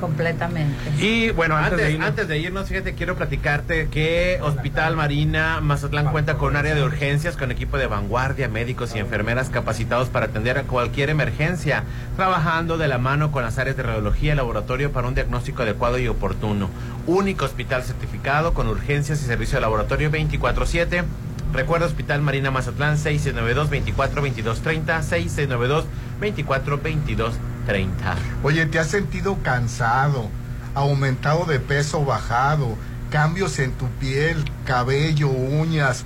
Completamente. 0.00 0.90
Y 0.98 1.30
bueno, 1.30 1.56
antes, 1.56 1.72
Antes, 1.72 1.86
de 1.86 1.92
irnos, 1.92 2.08
antes 2.08 2.28
de 2.28 2.38
irnos, 2.38 2.68
fíjate, 2.68 2.94
quiero 2.94 3.16
platicarte 3.16 3.88
que 3.88 4.38
Hospital 4.42 4.96
Marina 4.96 5.60
Mazatlán 5.60 6.12
cuenta 6.12 6.34
con 6.34 6.50
un 6.50 6.56
área 6.56 6.74
de 6.74 6.82
urgencias 6.82 7.36
con 7.36 7.50
equipo 7.50 7.78
de 7.78 7.86
vanguardia, 7.86 8.48
médicos 8.48 8.94
y 8.94 8.98
enfermeras 8.98 9.48
capacitados 9.48 10.08
para 10.08 10.26
atender 10.26 10.58
a 10.58 10.64
cualquier 10.64 11.08
emergencia, 11.10 11.84
trabajando 12.16 12.78
de 12.78 12.88
la 12.88 12.98
mano 12.98 13.32
con 13.32 13.42
las 13.42 13.58
áreas 13.58 13.76
de 13.76 13.84
radiología 13.84 14.34
y 14.34 14.36
laboratorio 14.36 14.92
para 14.92 15.08
un 15.08 15.14
diagnóstico 15.14 15.62
adecuado 15.62 15.98
y 15.98 16.08
oportuno. 16.08 16.68
Único 17.06 17.46
hospital 17.46 17.82
certificado 17.82 18.52
con 18.52 18.68
urgencias 18.68 19.22
y 19.22 19.24
servicio 19.24 19.56
de 19.56 19.62
laboratorio 19.62 20.10
24/7. 20.10 21.04
Recuerda 21.52 21.86
Hospital 21.86 22.20
Marina 22.20 22.50
Mazatlán 22.50 22.98
6692-242230, 22.98 25.00
6692-242230. 27.66 28.14
Oye, 28.42 28.66
¿te 28.66 28.78
has 28.78 28.86
sentido 28.88 29.38
cansado, 29.42 30.28
aumentado 30.74 31.44
de 31.44 31.60
peso, 31.60 32.04
bajado, 32.04 32.76
cambios 33.10 33.58
en 33.58 33.72
tu 33.72 33.86
piel, 34.00 34.44
cabello, 34.64 35.28
uñas, 35.28 36.04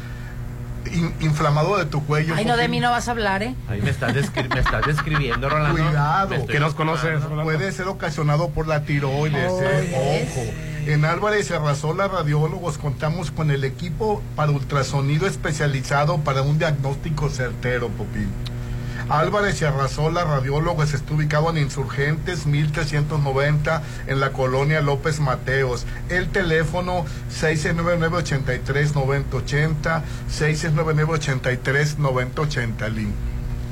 in- 0.93 1.15
inflamado 1.21 1.77
de 1.79 1.85
tu 1.87 2.05
cuello? 2.07 2.35
Ay, 2.37 2.45
no, 2.45 2.57
de 2.57 2.69
mí 2.69 2.81
no 2.81 2.91
vas 2.91 3.09
a 3.09 3.11
hablar, 3.13 3.43
¿eh? 3.43 3.55
Ahí 3.69 3.81
me 3.83 3.91
estás, 3.91 4.15
descri- 4.15 4.53
me 4.53 4.61
estás 4.61 4.87
describiendo, 4.87 5.49
Rolando. 5.49 5.83
Cuidado. 5.83 6.47
Que 6.47 6.61
nos 6.61 6.75
conoces. 6.75 7.23
Rolando? 7.23 7.43
Puede 7.45 7.73
ser 7.73 7.89
ocasionado 7.89 8.51
por 8.51 8.67
la 8.67 8.83
tiroides, 8.85 9.53
eh, 9.63 10.27
ojo. 10.31 10.43
En 10.87 11.05
Álvarez 11.05 11.51
Arrasola 11.51 12.09
Radiólogos 12.09 12.79
contamos 12.79 13.31
con 13.31 13.51
el 13.51 13.65
equipo 13.65 14.23
para 14.35 14.51
ultrasonido 14.51 15.27
especializado 15.27 16.17
para 16.19 16.41
un 16.41 16.59
diagnóstico 16.59 17.29
certero, 17.29 17.89
Popín. 17.89 18.31
Álvarez 19.11 19.61
y 19.61 19.65
Arrasola 19.65 20.23
Radiólogos 20.23 20.95
está 20.95 21.15
ubicado 21.15 21.51
en 21.51 21.59
Insurgentes 21.59 22.47
1390 22.47 23.83
en 24.07 24.21
la 24.21 24.31
colonia 24.31 24.81
López 24.81 25.19
Mateos. 25.19 25.85
El 26.09 26.29
teléfono 26.29 27.05
699-83-9080, 27.41 30.03
699-83-9080, 30.31 32.89
Link. 32.89 33.11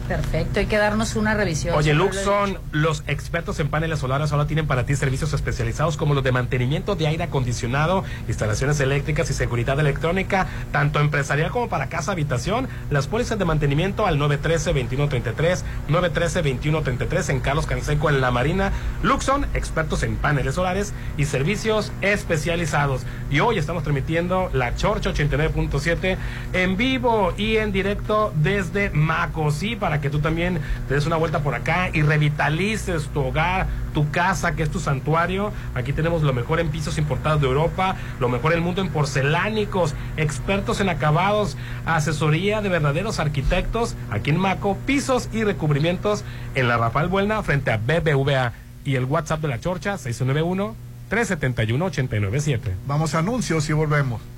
Perfecto, 0.08 0.60
hay 0.60 0.66
que 0.66 0.78
darnos 0.78 1.16
una 1.16 1.34
revisión. 1.34 1.76
Oye, 1.76 1.92
lo 1.92 2.04
Luxon, 2.04 2.50
dicho. 2.50 2.60
los 2.72 3.04
expertos 3.06 3.60
en 3.60 3.68
paneles 3.68 3.98
solares 3.98 4.32
ahora 4.32 4.46
tienen 4.46 4.66
para 4.66 4.86
ti 4.86 4.96
servicios 4.96 5.34
especializados 5.34 5.98
como 5.98 6.14
los 6.14 6.24
de 6.24 6.32
mantenimiento 6.32 6.96
de 6.96 7.06
aire 7.06 7.24
acondicionado, 7.24 8.04
instalaciones 8.26 8.80
eléctricas 8.80 9.28
y 9.30 9.34
seguridad 9.34 9.78
electrónica, 9.78 10.46
tanto 10.72 11.00
empresarial 11.00 11.50
como 11.50 11.68
para 11.68 11.88
casa 11.88 12.12
habitación. 12.12 12.68
Las 12.90 13.06
pólizas 13.06 13.38
de 13.38 13.44
mantenimiento 13.44 14.06
al 14.06 14.18
913-2133, 14.18 15.62
913-2133 15.90 17.28
en 17.28 17.40
Carlos 17.40 17.66
Canseco 17.66 18.08
en 18.08 18.22
La 18.22 18.30
Marina. 18.30 18.72
Luxon, 19.02 19.44
expertos 19.52 20.02
en 20.04 20.16
paneles 20.16 20.54
solares 20.54 20.94
y 21.18 21.26
servicios 21.26 21.92
especializados. 22.00 23.02
Y 23.30 23.40
hoy 23.40 23.58
estamos 23.58 23.82
transmitiendo 23.82 24.48
la 24.54 24.74
Chorcha 24.74 25.10
89.7 25.10 26.16
en 26.54 26.76
vivo 26.78 27.34
y 27.36 27.58
en 27.58 27.72
directo 27.72 28.32
desde 28.36 28.88
Maco, 28.90 29.50
sí, 29.50 29.76
que 30.00 30.10
tú 30.10 30.20
también 30.20 30.60
te 30.88 30.94
des 30.94 31.06
una 31.06 31.16
vuelta 31.16 31.40
por 31.40 31.54
acá 31.54 31.90
y 31.92 32.02
revitalices 32.02 33.08
tu 33.08 33.20
hogar, 33.20 33.66
tu 33.94 34.10
casa, 34.10 34.52
que 34.54 34.62
es 34.62 34.70
tu 34.70 34.80
santuario. 34.80 35.52
Aquí 35.74 35.92
tenemos 35.92 36.22
lo 36.22 36.32
mejor 36.32 36.60
en 36.60 36.68
pisos 36.68 36.98
importados 36.98 37.40
de 37.40 37.46
Europa, 37.46 37.96
lo 38.20 38.28
mejor 38.28 38.52
del 38.52 38.60
mundo 38.60 38.80
en 38.82 38.90
porcelánicos, 38.90 39.94
expertos 40.16 40.80
en 40.80 40.88
acabados, 40.88 41.56
asesoría 41.86 42.60
de 42.60 42.68
verdaderos 42.68 43.18
arquitectos, 43.18 43.96
aquí 44.10 44.30
en 44.30 44.38
Maco, 44.38 44.76
pisos 44.86 45.28
y 45.32 45.44
recubrimientos 45.44 46.24
en 46.54 46.68
la 46.68 46.76
Rafael 46.76 47.08
Buelna 47.08 47.42
frente 47.42 47.70
a 47.70 47.76
BBVA 47.78 48.52
y 48.84 48.96
el 48.96 49.04
WhatsApp 49.04 49.40
de 49.40 49.48
la 49.48 49.60
Chorcha 49.60 49.98
691 49.98 50.74
371 51.08 51.84
897. 51.84 52.74
Vamos 52.86 53.14
a 53.14 53.18
anuncios 53.18 53.68
y 53.68 53.72
volvemos. 53.72 54.37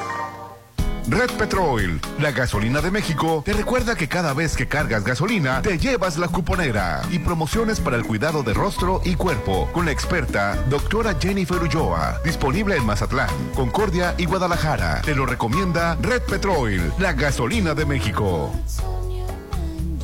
Red 1.07 1.31
Petrol, 1.31 1.99
la 2.19 2.31
gasolina 2.31 2.79
de 2.79 2.91
México, 2.91 3.41
te 3.43 3.53
recuerda 3.53 3.95
que 3.95 4.07
cada 4.07 4.33
vez 4.33 4.55
que 4.55 4.67
cargas 4.67 5.03
gasolina, 5.03 5.61
te 5.61 5.77
llevas 5.77 6.17
la 6.17 6.27
cuponera 6.27 7.01
y 7.11 7.19
promociones 7.19 7.79
para 7.79 7.97
el 7.97 8.05
cuidado 8.05 8.43
de 8.43 8.53
rostro 8.53 9.01
y 9.03 9.15
cuerpo 9.15 9.67
con 9.73 9.85
la 9.85 9.91
experta 9.91 10.55
doctora 10.69 11.15
Jennifer 11.19 11.61
Ulloa, 11.61 12.21
disponible 12.23 12.75
en 12.75 12.85
Mazatlán, 12.85 13.29
Concordia 13.55 14.13
y 14.17 14.25
Guadalajara. 14.25 15.01
Te 15.01 15.15
lo 15.15 15.25
recomienda 15.25 15.97
Red 16.01 16.21
Petrol, 16.23 16.93
la 16.99 17.13
gasolina 17.13 17.73
de 17.73 17.85
México. 17.85 18.51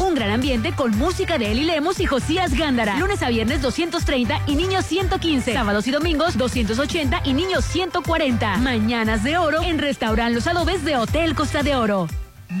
un 0.00 0.14
gran 0.14 0.30
ambiente 0.30 0.72
con 0.72 0.96
música 0.96 1.38
de 1.38 1.52
Eli 1.52 1.64
Lemos 1.64 2.00
y 2.00 2.06
Josías 2.06 2.54
Gándara. 2.54 2.98
Lunes 2.98 3.22
a 3.22 3.28
viernes 3.28 3.62
230 3.62 4.42
y 4.46 4.54
niños 4.56 4.84
115. 4.86 5.52
Sábados 5.52 5.86
y 5.86 5.90
domingos 5.90 6.36
280 6.36 7.22
y 7.24 7.32
niños 7.32 7.64
140. 7.64 8.56
Mañanas 8.58 9.22
de 9.24 9.38
oro 9.38 9.62
en 9.62 9.78
Restaurant 9.78 10.34
Los 10.34 10.46
Adobes 10.46 10.84
de 10.84 10.96
Hotel 10.96 11.34
Costa 11.34 11.62
de 11.62 11.76
Oro. 11.76 12.08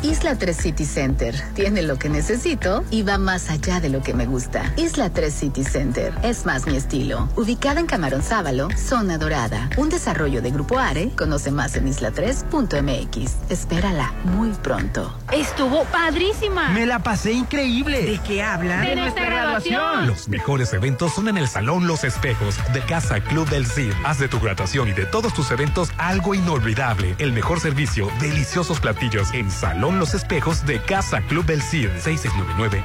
Isla 0.02 0.36
3 0.36 0.56
City 0.56 0.86
Center 0.86 1.36
tiene 1.56 1.82
lo 1.82 2.00
que 2.00 2.10
necesito 2.10 2.84
y 2.90 3.04
va 3.04 3.18
más 3.18 3.50
allá 3.50 3.80
de 3.80 3.90
lo 3.90 4.02
que 4.02 4.14
me 4.14 4.26
gusta. 4.26 4.74
Isla 4.78 5.10
3 5.10 5.34
City 5.34 5.64
Center 5.64 6.14
es 6.24 6.46
más 6.46 6.66
mi 6.68 6.78
estilo. 6.78 7.28
Ubicada 7.36 7.80
en 7.80 7.86
Camarón 7.86 8.24
Sábalo, 8.24 8.70
zona 8.78 9.18
dorada. 9.18 9.70
Un 9.78 9.90
desarrollo 9.90 10.42
de 10.42 10.52
Grupo 10.52 10.80
Are. 10.80 11.10
Conoce 11.18 11.52
más 11.52 11.76
en 11.76 11.88
isla3.mx. 11.88 13.32
Espérala 13.50 14.14
muy 14.24 14.52
pronto. 14.52 15.14
Estuvo 15.32 15.84
padrísima. 15.86 16.70
Me 16.70 16.86
la 16.86 17.00
pasé 17.00 17.34
increíble. 17.34 18.04
¿De 18.04 18.20
qué 18.20 18.42
habla? 18.42 18.82
De, 18.82 18.96
nuestra 18.96 19.26
graduación. 19.26 20.08
Los 20.08 20.30
mejores 20.30 20.72
eventos 20.74 21.14
son 21.14 21.28
en 21.28 21.38
el 21.38 21.48
Salón 21.48 21.88
Los 21.88 22.04
Espejos 22.04 22.56
de 22.74 22.82
Casa 22.82 23.20
Club 23.22 23.50
del 23.50 23.66
CID. 23.66 23.92
Haz 24.06 24.20
de 24.20 24.28
tu 24.28 24.40
graduación 24.40 24.90
y 24.90 24.94
de 24.94 25.06
todos 25.06 25.34
tus 25.34 25.52
eventos 25.52 25.92
algo 25.98 26.34
inolvidable. 26.36 27.16
El 27.18 27.34
mejor 27.34 27.60
servicio, 27.60 28.10
deliciosos 28.20 28.80
platillos 28.80 29.34
en 29.34 29.52
Salón 29.60 30.00
Los 30.00 30.14
Espejos 30.14 30.66
de 30.66 30.82
Casa 30.82 31.22
Club 31.22 31.46
del 31.46 31.62
CID. 31.62 31.90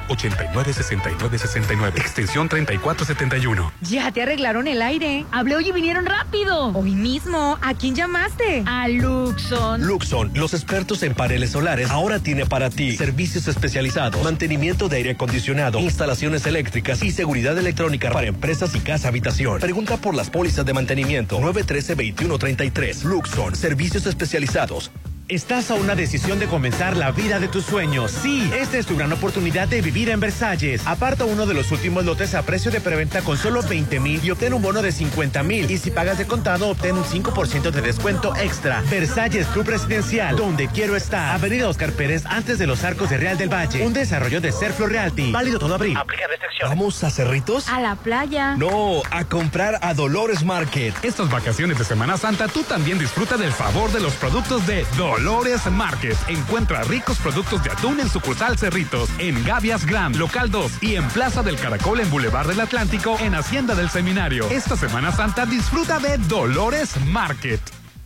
6699-896969. 0.09 1.97
Extensión 1.97 2.49
3471. 2.49 3.71
Ya 3.79 4.11
te 4.11 4.21
arreglaron 4.23 4.67
el 4.67 4.81
aire. 4.81 5.25
Hablé 5.31 5.55
hoy 5.55 5.69
y 5.69 5.71
vinieron 5.71 6.05
rápido. 6.05 6.73
Hoy 6.73 6.91
mismo. 6.91 7.57
¿A 7.61 7.73
quién 7.75 7.95
llamaste? 7.95 8.63
A 8.65 8.89
Luxon. 8.89 9.87
Luxon, 9.87 10.31
los 10.33 10.53
expertos 10.53 11.01
en 11.03 11.13
paneles 11.13 11.51
solares, 11.51 11.89
ahora 11.91 12.19
tiene 12.19 12.45
para 12.45 12.69
ti 12.69 12.97
servicios 12.97 13.47
especializados, 13.47 14.21
mantenimiento 14.23 14.89
de 14.89 14.97
aire 14.97 15.11
acondicionado, 15.11 15.79
instalaciones 15.79 16.45
eléctricas 16.45 17.01
y 17.03 17.11
seguridad 17.11 17.57
electrónica 17.57 18.11
para 18.11 18.27
empresas 18.27 18.75
y 18.75 18.81
casa 18.81 19.07
habitación. 19.07 19.61
Pregunta 19.61 19.95
por 19.95 20.13
las 20.13 20.29
pólizas 20.29 20.65
de 20.65 20.73
mantenimiento 20.73 21.39
913-2133. 21.39 23.03
Luxon, 23.03 23.55
servicios 23.55 24.05
especializados. 24.07 24.91
Estás 25.27 25.71
a 25.71 25.73
una 25.73 25.95
decisión 25.95 26.37
de 26.37 26.45
comenzar 26.45 26.95
la 26.95 27.09
vida 27.09 27.39
de 27.39 27.47
tus 27.47 27.65
sueños. 27.65 28.11
Sí, 28.11 28.47
esta 28.55 28.77
es 28.77 28.85
tu 28.85 28.95
gran 28.95 29.11
oportunidad 29.11 29.67
de 29.67 29.81
vivir 29.81 30.11
en 30.11 30.19
Versalles. 30.19 30.85
Aparta 30.85 31.25
uno 31.25 31.47
de 31.47 31.55
los 31.55 31.71
últimos 31.71 32.05
lotes 32.05 32.35
a 32.35 32.43
precio 32.43 32.69
de 32.69 32.79
preventa 32.79 33.21
con 33.21 33.35
solo 33.35 33.63
20 33.63 33.99
mil 33.99 34.23
y 34.23 34.29
obtén 34.29 34.53
un 34.53 34.61
bono 34.61 34.83
de 34.83 34.91
50 34.91 35.41
mil. 35.41 35.71
Y 35.71 35.79
si 35.79 35.89
pagas 35.89 36.19
de 36.19 36.27
contado, 36.27 36.69
obtén 36.69 36.95
un 36.95 37.03
5% 37.03 37.71
de 37.71 37.81
descuento 37.81 38.35
extra. 38.35 38.83
Versalles 38.87 39.47
Club 39.47 39.67
Residencial, 39.67 40.35
donde 40.35 40.67
quiero 40.67 40.95
estar. 40.95 41.33
Avenida 41.33 41.69
Oscar 41.69 41.91
Pérez, 41.93 42.23
antes 42.27 42.59
de 42.59 42.67
los 42.67 42.83
arcos 42.83 43.09
de 43.09 43.17
Real 43.17 43.35
del 43.35 43.51
Valle. 43.51 43.83
Un 43.83 43.93
desarrollo 43.93 44.41
de 44.41 44.51
Serflo 44.51 44.85
Realty. 44.85 45.31
Válido 45.31 45.57
todo 45.57 45.73
abril. 45.73 45.97
Aplica 45.97 46.27
restricción. 46.27 46.69
¿Vamos 46.69 47.03
a 47.03 47.09
Cerritos? 47.09 47.67
A 47.67 47.79
la 47.79 47.95
playa. 47.95 48.57
No, 48.57 49.01
a 49.09 49.25
comprar 49.25 49.79
a 49.81 49.95
Dolores 49.95 50.43
Market. 50.43 50.93
Estas 51.01 51.31
vacaciones 51.31 51.79
de 51.79 51.83
Semana 51.83 52.15
Santa 52.15 52.47
tú 52.47 52.61
también 52.61 52.99
disfruta 52.99 53.37
del 53.37 53.51
favor 53.51 53.91
de 53.91 54.01
los 54.01 54.13
productos 54.13 54.67
de 54.67 54.85
Dolores 54.95 55.14
Market. 55.71 56.17
Encuentra 56.27 56.83
ricos 56.83 57.17
productos 57.17 57.63
de 57.63 57.71
atún 57.71 57.99
en 57.99 58.09
sucursal 58.09 58.57
Cerritos, 58.57 59.09
en 59.19 59.43
Gavias 59.43 59.85
Grand, 59.85 60.15
local 60.15 60.51
2 60.51 60.83
y 60.83 60.95
en 60.95 61.07
Plaza 61.09 61.43
del 61.43 61.57
Caracol 61.57 61.99
en 61.99 62.09
Boulevard 62.09 62.47
del 62.47 62.59
Atlántico 62.59 63.17
en 63.19 63.35
Hacienda 63.35 63.75
del 63.75 63.89
Seminario. 63.89 64.49
Esta 64.49 64.75
Semana 64.75 65.11
Santa 65.11 65.45
disfruta 65.45 65.99
de 65.99 66.17
Dolores 66.17 66.95
Market. 67.05 67.84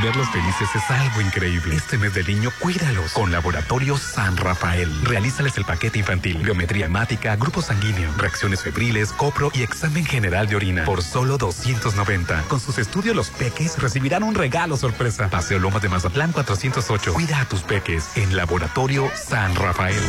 Verlos 0.00 0.28
felices 0.30 0.68
es 0.74 0.90
algo 0.90 1.20
increíble. 1.20 1.76
Este 1.76 1.98
mes 1.98 2.14
del 2.14 2.26
niño, 2.26 2.50
cuídalos. 2.58 3.12
Con 3.12 3.30
Laboratorio 3.32 3.96
San 3.96 4.36
Rafael. 4.36 4.90
Realízales 5.04 5.56
el 5.58 5.64
paquete 5.64 5.98
infantil, 5.98 6.38
biometría 6.38 6.86
hemática, 6.86 7.36
grupo 7.36 7.62
sanguíneo, 7.62 8.10
reacciones 8.16 8.62
febriles, 8.62 9.12
copro 9.12 9.50
y 9.54 9.62
examen 9.62 10.04
general 10.04 10.48
de 10.48 10.56
orina. 10.56 10.84
Por 10.84 11.02
solo 11.02 11.38
290. 11.38 12.42
Con 12.48 12.60
sus 12.60 12.78
estudios, 12.78 13.14
los 13.14 13.30
peques 13.30 13.78
recibirán 13.78 14.22
un 14.22 14.34
regalo 14.34 14.76
sorpresa. 14.76 15.28
Paseo 15.28 15.58
Lomas 15.58 15.82
de 15.82 15.88
Mazatlán 15.88 16.32
408. 16.32 17.12
Cuida 17.12 17.40
a 17.40 17.44
tus 17.44 17.62
peques 17.62 18.16
en 18.16 18.36
Laboratorio 18.36 19.10
San 19.14 19.54
Rafael. 19.56 20.02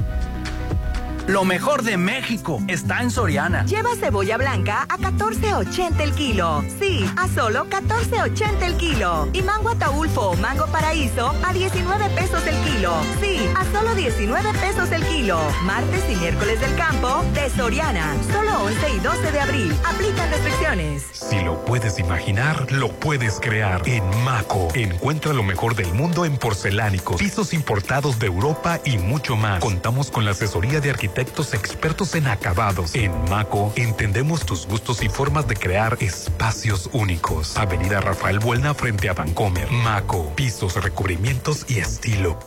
Lo 1.27 1.43
mejor 1.43 1.81
de 1.81 1.97
México 1.97 2.61
está 2.67 3.01
en 3.01 3.09
Soriana. 3.09 3.65
Lleva 3.65 3.95
cebolla 3.95 4.37
blanca 4.37 4.85
a 4.87 4.97
14.80 4.99 5.99
el 5.99 6.11
kilo. 6.11 6.63
Sí, 6.79 7.03
a 7.17 7.27
solo 7.27 7.65
14.80 7.67 8.61
el 8.61 8.77
kilo. 8.77 9.27
Y 9.33 9.41
mango 9.41 9.69
ataulfo 9.69 10.21
o 10.21 10.35
mango 10.35 10.67
paraíso 10.67 11.33
a 11.43 11.51
19 11.51 12.09
pesos 12.09 12.45
el 12.45 12.55
kilo. 12.63 12.93
Sí, 13.19 13.39
a 13.55 13.65
solo 13.75 13.95
19 13.95 14.53
pesos 14.59 14.91
el 14.91 15.03
kilo. 15.03 15.39
Martes 15.63 16.03
y 16.11 16.15
miércoles 16.15 16.61
del 16.61 16.75
campo 16.75 17.23
de 17.33 17.49
Soriana. 17.49 18.15
Solo 18.31 18.63
11 18.65 18.93
y 18.95 18.99
12 18.99 19.31
de 19.31 19.39
abril. 19.39 19.75
Aplican 19.83 20.29
restricciones. 20.29 21.07
Si 21.11 21.41
lo 21.41 21.65
puedes 21.65 21.97
imaginar, 21.97 22.71
lo 22.71 22.91
puedes 22.91 23.39
crear. 23.39 23.81
En 23.87 24.03
Maco, 24.23 24.67
encuentra 24.75 25.33
lo 25.33 25.41
mejor 25.41 25.75
del 25.75 25.91
mundo 25.91 26.23
en 26.23 26.37
porcelánicos, 26.37 27.17
pisos 27.17 27.51
importados 27.53 28.19
de 28.19 28.27
Europa 28.27 28.79
y 28.85 28.99
mucho 28.99 29.35
más. 29.35 29.59
Contamos 29.59 30.11
con 30.11 30.23
la 30.23 30.31
asesoría 30.31 30.81
de 30.81 30.91
arquitectos 30.91 31.14
expertos 31.17 32.15
en 32.15 32.27
acabados. 32.27 32.95
En 32.95 33.11
Maco 33.29 33.73
entendemos 33.75 34.45
tus 34.45 34.67
gustos 34.67 35.03
y 35.03 35.09
formas 35.09 35.47
de 35.47 35.55
crear 35.55 35.97
espacios 35.99 36.89
únicos. 36.93 37.57
Avenida 37.57 38.01
Rafael 38.01 38.39
Buelna 38.39 38.73
frente 38.73 39.09
a 39.09 39.13
Vancomer. 39.13 39.69
Maco, 39.71 40.33
pisos, 40.35 40.81
recubrimientos 40.83 41.65
y 41.69 41.79
estilo. 41.79 42.37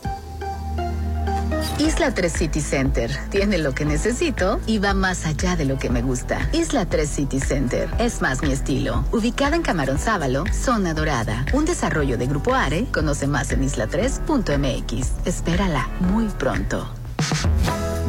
Isla 1.79 2.13
3 2.13 2.31
City 2.31 2.59
Center 2.59 3.09
tiene 3.29 3.57
lo 3.57 3.73
que 3.73 3.85
necesito 3.85 4.59
y 4.67 4.79
va 4.79 4.93
más 4.93 5.25
allá 5.25 5.55
de 5.55 5.63
lo 5.63 5.77
que 5.77 5.89
me 5.89 6.01
gusta. 6.01 6.49
Isla 6.51 6.85
3 6.85 7.09
City 7.09 7.39
Center 7.39 7.89
es 7.99 8.21
más 8.21 8.41
mi 8.41 8.51
estilo. 8.51 9.05
Ubicada 9.13 9.55
en 9.55 9.61
Camarón 9.61 9.97
Sábalo, 9.97 10.43
zona 10.51 10.93
dorada. 10.93 11.45
Un 11.53 11.63
desarrollo 11.63 12.17
de 12.17 12.27
Grupo 12.27 12.53
Are. 12.53 12.85
Conoce 12.91 13.27
más 13.27 13.51
en 13.51 13.63
isla3.mx. 13.63 15.25
Espérala 15.25 15.87
muy 16.01 16.25
pronto. 16.25 16.98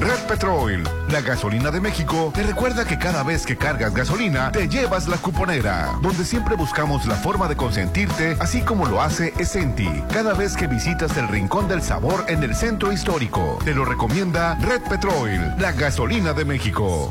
Red 0.00 0.20
Petrol, 0.28 0.82
la 1.10 1.20
gasolina 1.20 1.70
de 1.70 1.80
México, 1.80 2.32
te 2.34 2.42
recuerda 2.42 2.86
que 2.86 2.98
cada 2.98 3.22
vez 3.22 3.44
que 3.44 3.56
cargas 3.56 3.92
gasolina, 3.92 4.50
te 4.50 4.66
llevas 4.66 5.06
la 5.08 5.18
cuponera, 5.18 5.98
donde 6.00 6.24
siempre 6.24 6.56
buscamos 6.56 7.06
la 7.06 7.16
forma 7.16 7.48
de 7.48 7.56
consentirte, 7.56 8.36
así 8.40 8.62
como 8.62 8.86
lo 8.86 9.02
hace 9.02 9.34
Esenti, 9.38 10.02
cada 10.10 10.32
vez 10.32 10.56
que 10.56 10.66
visitas 10.66 11.16
el 11.18 11.28
Rincón 11.28 11.68
del 11.68 11.82
Sabor 11.82 12.24
en 12.28 12.42
el 12.42 12.54
Centro 12.54 12.92
Histórico. 12.92 13.58
Te 13.64 13.74
lo 13.74 13.84
recomienda 13.84 14.54
Red 14.62 14.82
Petrol, 14.88 15.54
la 15.58 15.72
gasolina 15.72 16.32
de 16.32 16.44
México. 16.46 17.10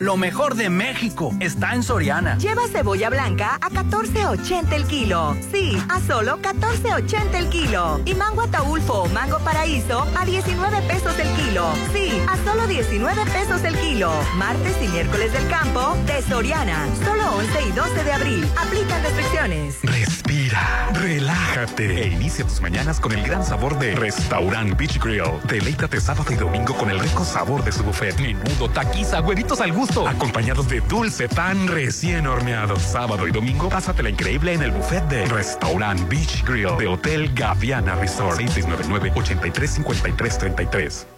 Lo 0.00 0.16
mejor 0.16 0.54
de 0.54 0.70
México 0.70 1.34
está 1.40 1.74
en 1.74 1.82
Soriana. 1.82 2.38
Lleva 2.38 2.68
cebolla 2.68 3.10
blanca 3.10 3.56
a 3.60 3.68
14.80 3.68 4.72
el 4.72 4.84
kilo. 4.84 5.36
Sí, 5.50 5.76
a 5.88 5.98
solo 6.00 6.38
14.80 6.40 7.34
el 7.34 7.48
kilo. 7.48 8.00
Y 8.04 8.14
mango 8.14 8.42
ataulfo 8.42 9.02
o 9.02 9.08
mango 9.08 9.40
paraíso 9.40 10.06
a 10.16 10.24
19 10.24 10.82
pesos 10.82 11.18
el 11.18 11.28
kilo. 11.34 11.66
Sí, 11.92 12.12
a 12.28 12.36
solo 12.44 12.68
19 12.68 13.24
pesos 13.24 13.64
el 13.64 13.76
kilo. 13.76 14.12
Martes 14.36 14.76
y 14.80 14.86
miércoles 14.86 15.32
del 15.32 15.48
campo 15.48 15.96
de 16.06 16.22
Soriana. 16.22 16.86
Solo 17.04 17.32
11 17.32 17.62
y 17.68 17.72
12 17.72 18.04
de 18.04 18.12
abril. 18.12 18.48
Aplican 18.56 19.02
restricciones. 19.02 19.78
Respira, 20.28 20.90
relájate 20.92 22.02
e 22.02 22.08
inicia 22.08 22.44
tus 22.44 22.60
mañanas 22.60 23.00
con 23.00 23.12
el 23.12 23.22
gran 23.22 23.42
sabor 23.42 23.78
de 23.78 23.94
Restaurant 23.94 24.76
Beach 24.76 25.02
Grill. 25.02 25.22
Deleítate 25.44 26.02
sábado 26.02 26.30
y 26.30 26.34
domingo 26.34 26.76
con 26.76 26.90
el 26.90 27.00
rico 27.00 27.24
sabor 27.24 27.64
de 27.64 27.72
su 27.72 27.82
buffet. 27.82 28.20
Menudo, 28.20 28.68
taquiza, 28.68 29.22
huevitos 29.22 29.62
al 29.62 29.72
gusto 29.72 30.06
acompañados 30.06 30.68
de 30.68 30.82
dulce 30.82 31.30
pan 31.30 31.66
recién 31.66 32.26
horneado. 32.26 32.78
Sábado 32.78 33.26
y 33.26 33.32
domingo, 33.32 33.70
pásatela 33.70 34.10
increíble 34.10 34.52
en 34.52 34.60
el 34.60 34.70
buffet 34.70 35.08
de 35.08 35.24
Restaurant 35.24 36.06
Beach 36.10 36.44
Grill 36.44 36.76
de 36.76 36.88
Hotel 36.88 37.32
Gaviana 37.32 37.94
Resort 37.94 38.36
6699 38.36 39.12
835333. 39.14 41.17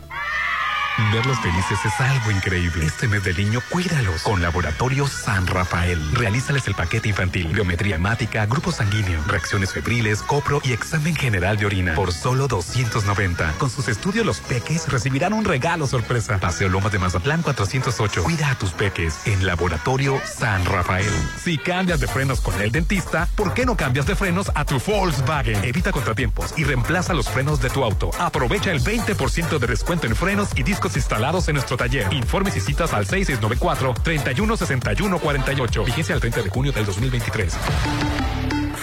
Verlos 1.11 1.37
felices 1.39 1.77
es 1.83 1.99
algo 1.99 2.31
increíble. 2.31 2.85
Este 2.85 3.09
mes 3.09 3.21
del 3.25 3.35
niño, 3.35 3.59
cuídalos 3.69 4.21
con 4.23 4.41
Laboratorio 4.41 5.07
San 5.07 5.45
Rafael. 5.45 5.99
Realízales 6.13 6.67
el 6.67 6.73
paquete 6.73 7.09
infantil, 7.09 7.47
biometría 7.47 7.95
hemática, 7.95 8.45
grupo 8.45 8.71
sanguíneo, 8.71 9.21
reacciones 9.27 9.73
febriles, 9.73 10.21
copro 10.21 10.61
y 10.63 10.71
examen 10.71 11.13
general 11.13 11.57
de 11.57 11.65
orina 11.65 11.95
por 11.95 12.13
solo 12.13 12.47
290. 12.47 13.55
Con 13.57 13.69
sus 13.69 13.89
estudios, 13.89 14.25
los 14.25 14.39
peques 14.39 14.87
recibirán 14.87 15.33
un 15.33 15.43
regalo 15.43 15.85
sorpresa. 15.85 16.37
Paseo 16.37 16.69
Lomas 16.69 16.93
de 16.93 16.99
Mazatlán 16.99 17.41
408. 17.41 18.23
Cuida 18.23 18.51
a 18.51 18.55
tus 18.55 18.71
peques 18.71 19.27
en 19.27 19.45
Laboratorio 19.45 20.21
San 20.25 20.63
Rafael. 20.63 21.11
Si 21.43 21.57
cambias 21.57 21.99
de 21.99 22.07
frenos 22.07 22.39
con 22.39 22.59
el 22.61 22.71
dentista, 22.71 23.27
¿por 23.35 23.53
qué 23.53 23.65
no 23.65 23.75
cambias 23.75 24.05
de 24.05 24.15
frenos 24.15 24.49
a 24.55 24.63
tu 24.63 24.79
Volkswagen? 24.79 25.61
Evita 25.65 25.91
contratiempos 25.91 26.53
y 26.57 26.63
reemplaza 26.63 27.13
los 27.13 27.29
frenos 27.29 27.59
de 27.59 27.69
tu 27.69 27.83
auto. 27.83 28.11
Aprovecha 28.17 28.71
el 28.71 28.81
20% 28.81 29.59
de 29.59 29.67
descuento 29.67 30.07
en 30.07 30.15
frenos 30.15 30.49
y 30.55 30.63
discos 30.63 30.84
instalados 30.93 31.47
en 31.47 31.55
nuestro 31.55 31.77
taller. 31.77 32.13
Informes 32.13 32.55
y 32.55 32.59
citas 32.59 32.93
al 32.93 33.07
6694-316148. 33.07 35.85
Vigencia 35.85 36.13
al 36.13 36.21
30 36.21 36.43
de 36.43 36.49
junio 36.49 36.71
del 36.71 36.85
2023. 36.85 37.57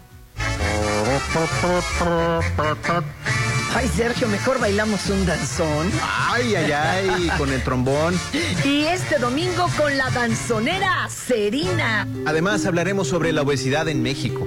Ay, 3.76 3.88
Sergio, 3.89 4.27
mejor 4.27 4.60
bailamos 4.60 5.10
un 5.10 5.26
danzón. 5.26 5.91
Ay, 6.30 6.56
ay, 6.56 6.72
ay, 6.72 7.31
con 7.38 7.52
el 7.52 7.64
trombón. 7.64 8.19
Y 8.64 8.85
este 8.85 9.19
domingo 9.19 9.68
con 9.77 9.95
la 9.98 10.10
danzonera 10.10 11.07
Serina. 11.10 12.07
Además, 12.26 12.65
hablaremos 12.65 13.07
sobre 13.07 13.31
la 13.34 13.44
obesidad 13.44 13.88
en 13.88 14.02
México. 14.02 14.45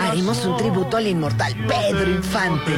Haremos 0.00 0.44
un 0.44 0.56
tributo 0.56 0.96
al 0.96 1.06
inmortal 1.06 1.54
Pedro 1.66 2.10
Infante. 2.10 2.72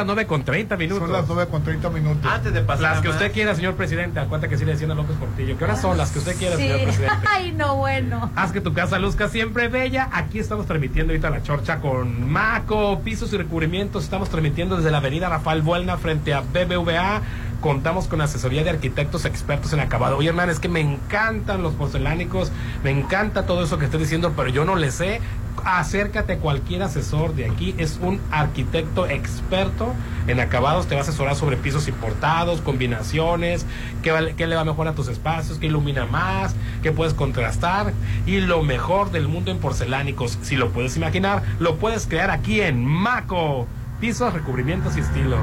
las 0.00 0.06
9 0.06 0.26
con 0.26 0.42
30 0.44 0.76
minutos. 0.76 0.98
Son 1.04 1.12
las 1.12 1.26
9 1.26 1.46
con 1.50 1.62
30 1.62 1.90
minutos. 1.90 2.30
Antes 2.32 2.52
de 2.52 2.60
pasar. 2.62 2.82
Las 2.82 3.00
que 3.02 3.08
usted 3.08 3.32
quiera, 3.32 3.54
señor 3.54 3.74
presidente. 3.74 4.18
Acuérdate 4.20 4.48
que 4.50 4.58
sí 4.58 4.64
le 4.64 4.72
decían 4.72 4.90
a 4.90 4.94
López 4.94 5.16
Portillo. 5.16 5.56
¿Qué 5.58 5.64
horas 5.64 5.80
son 5.80 5.96
las 5.98 6.10
que 6.10 6.18
usted 6.20 6.36
quiera, 6.36 6.56
Sí. 6.56 6.62
señor 6.62 6.82
presidente? 6.82 7.14
Ay, 7.30 7.52
no, 7.52 7.76
bueno. 7.76 8.30
Haz 8.36 8.52
que 8.52 8.60
tu 8.60 8.72
casa 8.72 8.98
luzca 8.98 9.28
siempre 9.28 9.68
bella. 9.68 10.08
Aquí 10.12 10.38
estamos 10.38 10.66
transmitiendo 10.66 11.12
ahorita 11.12 11.30
la 11.30 11.42
chorcha 11.42 11.80
con 11.80 12.30
Maco, 12.30 13.00
pisos 13.00 13.32
y 13.32 13.36
recubrimientos. 13.36 14.04
Estamos 14.04 14.28
transmitiendo 14.30 14.76
desde 14.76 14.90
la 14.90 14.98
avenida 14.98 15.28
Rafael 15.28 15.62
Buelna 15.62 15.96
frente 15.98 16.34
a 16.34 16.40
BBVA. 16.40 17.22
Contamos 17.60 18.06
con 18.08 18.22
asesoría 18.22 18.64
de 18.64 18.70
arquitectos 18.70 19.26
expertos 19.26 19.74
en 19.74 19.80
acabado. 19.80 20.16
Oye, 20.16 20.30
hermano, 20.30 20.50
es 20.50 20.58
que 20.60 20.70
me 20.70 20.80
encantan 20.80 21.62
los 21.62 21.74
porcelánicos, 21.74 22.50
me 22.82 22.90
encanta 22.90 23.44
todo 23.44 23.62
eso 23.62 23.78
que 23.78 23.84
estoy 23.84 24.00
diciendo, 24.00 24.32
pero 24.34 24.48
yo 24.48 24.64
no 24.64 24.76
le 24.76 24.90
sé. 24.90 25.20
Acércate 25.64 26.34
a 26.34 26.38
cualquier 26.38 26.82
asesor 26.82 27.34
de 27.34 27.48
aquí. 27.48 27.74
Es 27.78 27.98
un 28.02 28.20
arquitecto 28.30 29.06
experto 29.06 29.94
en 30.26 30.40
acabados. 30.40 30.86
Te 30.86 30.94
va 30.94 31.00
a 31.00 31.04
asesorar 31.04 31.36
sobre 31.36 31.56
pisos 31.56 31.88
importados, 31.88 32.60
combinaciones, 32.60 33.66
qué, 34.02 34.46
le 34.46 34.56
va 34.56 34.64
mejor 34.64 34.88
a 34.88 34.94
tus 34.94 35.08
espacios, 35.08 35.58
qué 35.58 35.66
ilumina 35.66 36.06
más, 36.06 36.54
qué 36.82 36.92
puedes 36.92 37.14
contrastar. 37.14 37.92
Y 38.26 38.40
lo 38.40 38.62
mejor 38.62 39.10
del 39.10 39.28
mundo 39.28 39.50
en 39.50 39.58
porcelánicos, 39.58 40.38
si 40.42 40.56
lo 40.56 40.70
puedes 40.70 40.96
imaginar, 40.96 41.42
lo 41.58 41.76
puedes 41.76 42.06
crear 42.06 42.30
aquí 42.30 42.60
en 42.60 42.84
Maco. 42.84 43.66
Pisos, 44.00 44.32
recubrimientos 44.32 44.96
y 44.96 45.00
estilo. 45.00 45.36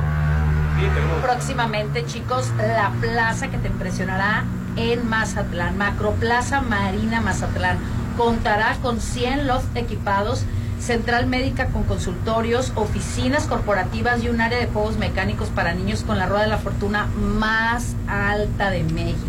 Próximamente, 1.23 2.05
chicos, 2.05 2.51
la 2.57 2.91
plaza 3.01 3.47
que 3.47 3.57
te 3.57 3.67
impresionará 3.67 4.45
en 4.75 5.07
Mazatlán, 5.09 5.77
Macroplaza 5.77 6.61
Marina 6.61 7.19
Mazatlán, 7.19 7.79
contará 8.17 8.77
con 8.81 8.99
100 8.99 9.47
loft 9.47 9.75
equipados, 9.75 10.43
central 10.79 11.27
médica 11.27 11.67
con 11.67 11.83
consultorios, 11.83 12.73
oficinas 12.75 13.45
corporativas 13.45 14.23
y 14.23 14.29
un 14.29 14.41
área 14.41 14.57
de 14.59 14.67
juegos 14.67 14.97
mecánicos 14.97 15.49
para 15.49 15.73
niños 15.73 16.03
con 16.03 16.17
la 16.17 16.25
rueda 16.25 16.43
de 16.43 16.49
la 16.49 16.57
fortuna 16.57 17.07
más 17.15 17.95
alta 18.07 18.71
de 18.71 18.83
México. 18.83 19.21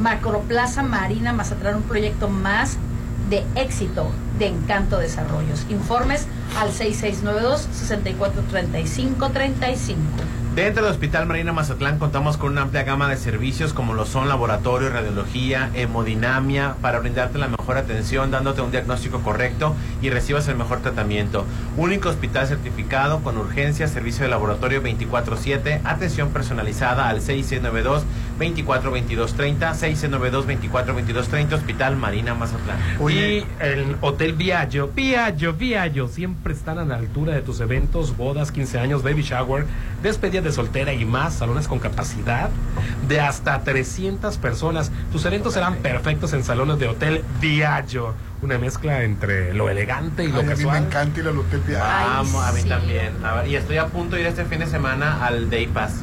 Macroplaza 0.00 0.82
Marina 0.82 1.32
Mazatlán, 1.32 1.76
un 1.76 1.82
proyecto 1.82 2.28
más 2.28 2.78
de 3.30 3.44
éxito 3.54 4.10
de 4.38 4.48
Encanto 4.48 4.98
Desarrollos. 4.98 5.66
Informes 5.68 6.26
al 6.58 6.72
6692 6.72 7.68
6435 7.72 9.30
35. 9.30 10.02
Dentro 10.54 10.84
del 10.84 10.92
Hospital 10.92 11.26
Marina 11.26 11.52
Mazatlán 11.52 11.98
contamos 11.98 12.36
con 12.36 12.52
una 12.52 12.62
amplia 12.62 12.84
gama 12.84 13.08
de 13.08 13.16
servicios 13.16 13.72
como 13.72 13.92
lo 13.92 14.06
son 14.06 14.28
laboratorio, 14.28 14.88
radiología, 14.88 15.68
hemodinamia, 15.74 16.76
para 16.80 17.00
brindarte 17.00 17.38
la 17.38 17.48
mejor 17.48 17.76
atención, 17.76 18.30
dándote 18.30 18.60
un 18.60 18.70
diagnóstico 18.70 19.20
correcto 19.22 19.74
y 20.00 20.10
recibas 20.10 20.46
el 20.46 20.54
mejor 20.54 20.78
tratamiento. 20.78 21.44
Único 21.76 22.08
hospital 22.08 22.46
certificado 22.46 23.20
con 23.24 23.36
urgencia, 23.36 23.88
servicio 23.88 24.22
de 24.22 24.30
laboratorio 24.30 24.80
24-7, 24.80 25.80
atención 25.82 26.28
personalizada 26.28 27.08
al 27.08 27.20
6692-242230, 27.20 28.04
6692-242230, 29.74 31.52
Hospital 31.54 31.96
Marina 31.96 32.34
Mazatlán. 32.36 32.78
Y 33.10 33.44
el 33.58 33.96
Hotel 34.02 34.34
Viaggio, 34.34 34.88
Viaggio, 34.94 35.54
Viaggio, 35.54 36.06
siempre 36.06 36.52
están 36.52 36.78
a 36.78 36.84
la 36.84 36.94
altura 36.94 37.34
de 37.34 37.42
tus 37.42 37.58
eventos, 37.58 38.16
bodas, 38.16 38.52
15 38.52 38.78
años, 38.78 39.02
baby 39.02 39.22
shower, 39.22 39.66
despedida 40.00 40.43
de 40.44 40.52
soltera 40.52 40.92
y 40.92 41.04
más, 41.04 41.34
salones 41.34 41.66
con 41.66 41.78
capacidad 41.80 42.50
de 43.08 43.20
hasta 43.20 43.62
300 43.62 44.38
personas. 44.38 44.92
Tus 45.10 45.24
eventos 45.24 45.54
serán 45.54 45.76
perfectos 45.76 46.32
en 46.32 46.44
salones 46.44 46.78
de 46.78 46.88
Hotel 46.88 47.24
Viaggio, 47.40 48.14
una 48.42 48.58
mezcla 48.58 49.02
entre 49.02 49.54
lo 49.54 49.68
elegante 49.68 50.24
y 50.24 50.28
lo 50.28 50.34
Ay, 50.36 50.40
a 50.40 50.42
mí 50.42 50.48
me 50.50 50.54
casual. 50.54 50.84
encanta 50.84 51.20
ir 51.20 51.28
al 51.28 51.38
Hotel. 51.38 51.62
Vamos, 51.78 52.44
a 52.44 52.52
mí 52.52 52.62
también. 52.62 53.12
A 53.24 53.34
ver, 53.34 53.48
y 53.48 53.56
estoy 53.56 53.78
a 53.78 53.86
punto 53.86 54.16
de 54.16 54.22
ir 54.22 54.28
este 54.28 54.44
fin 54.44 54.60
de 54.60 54.66
semana 54.66 55.24
al 55.24 55.50
Day 55.50 55.66
Pass. 55.66 55.94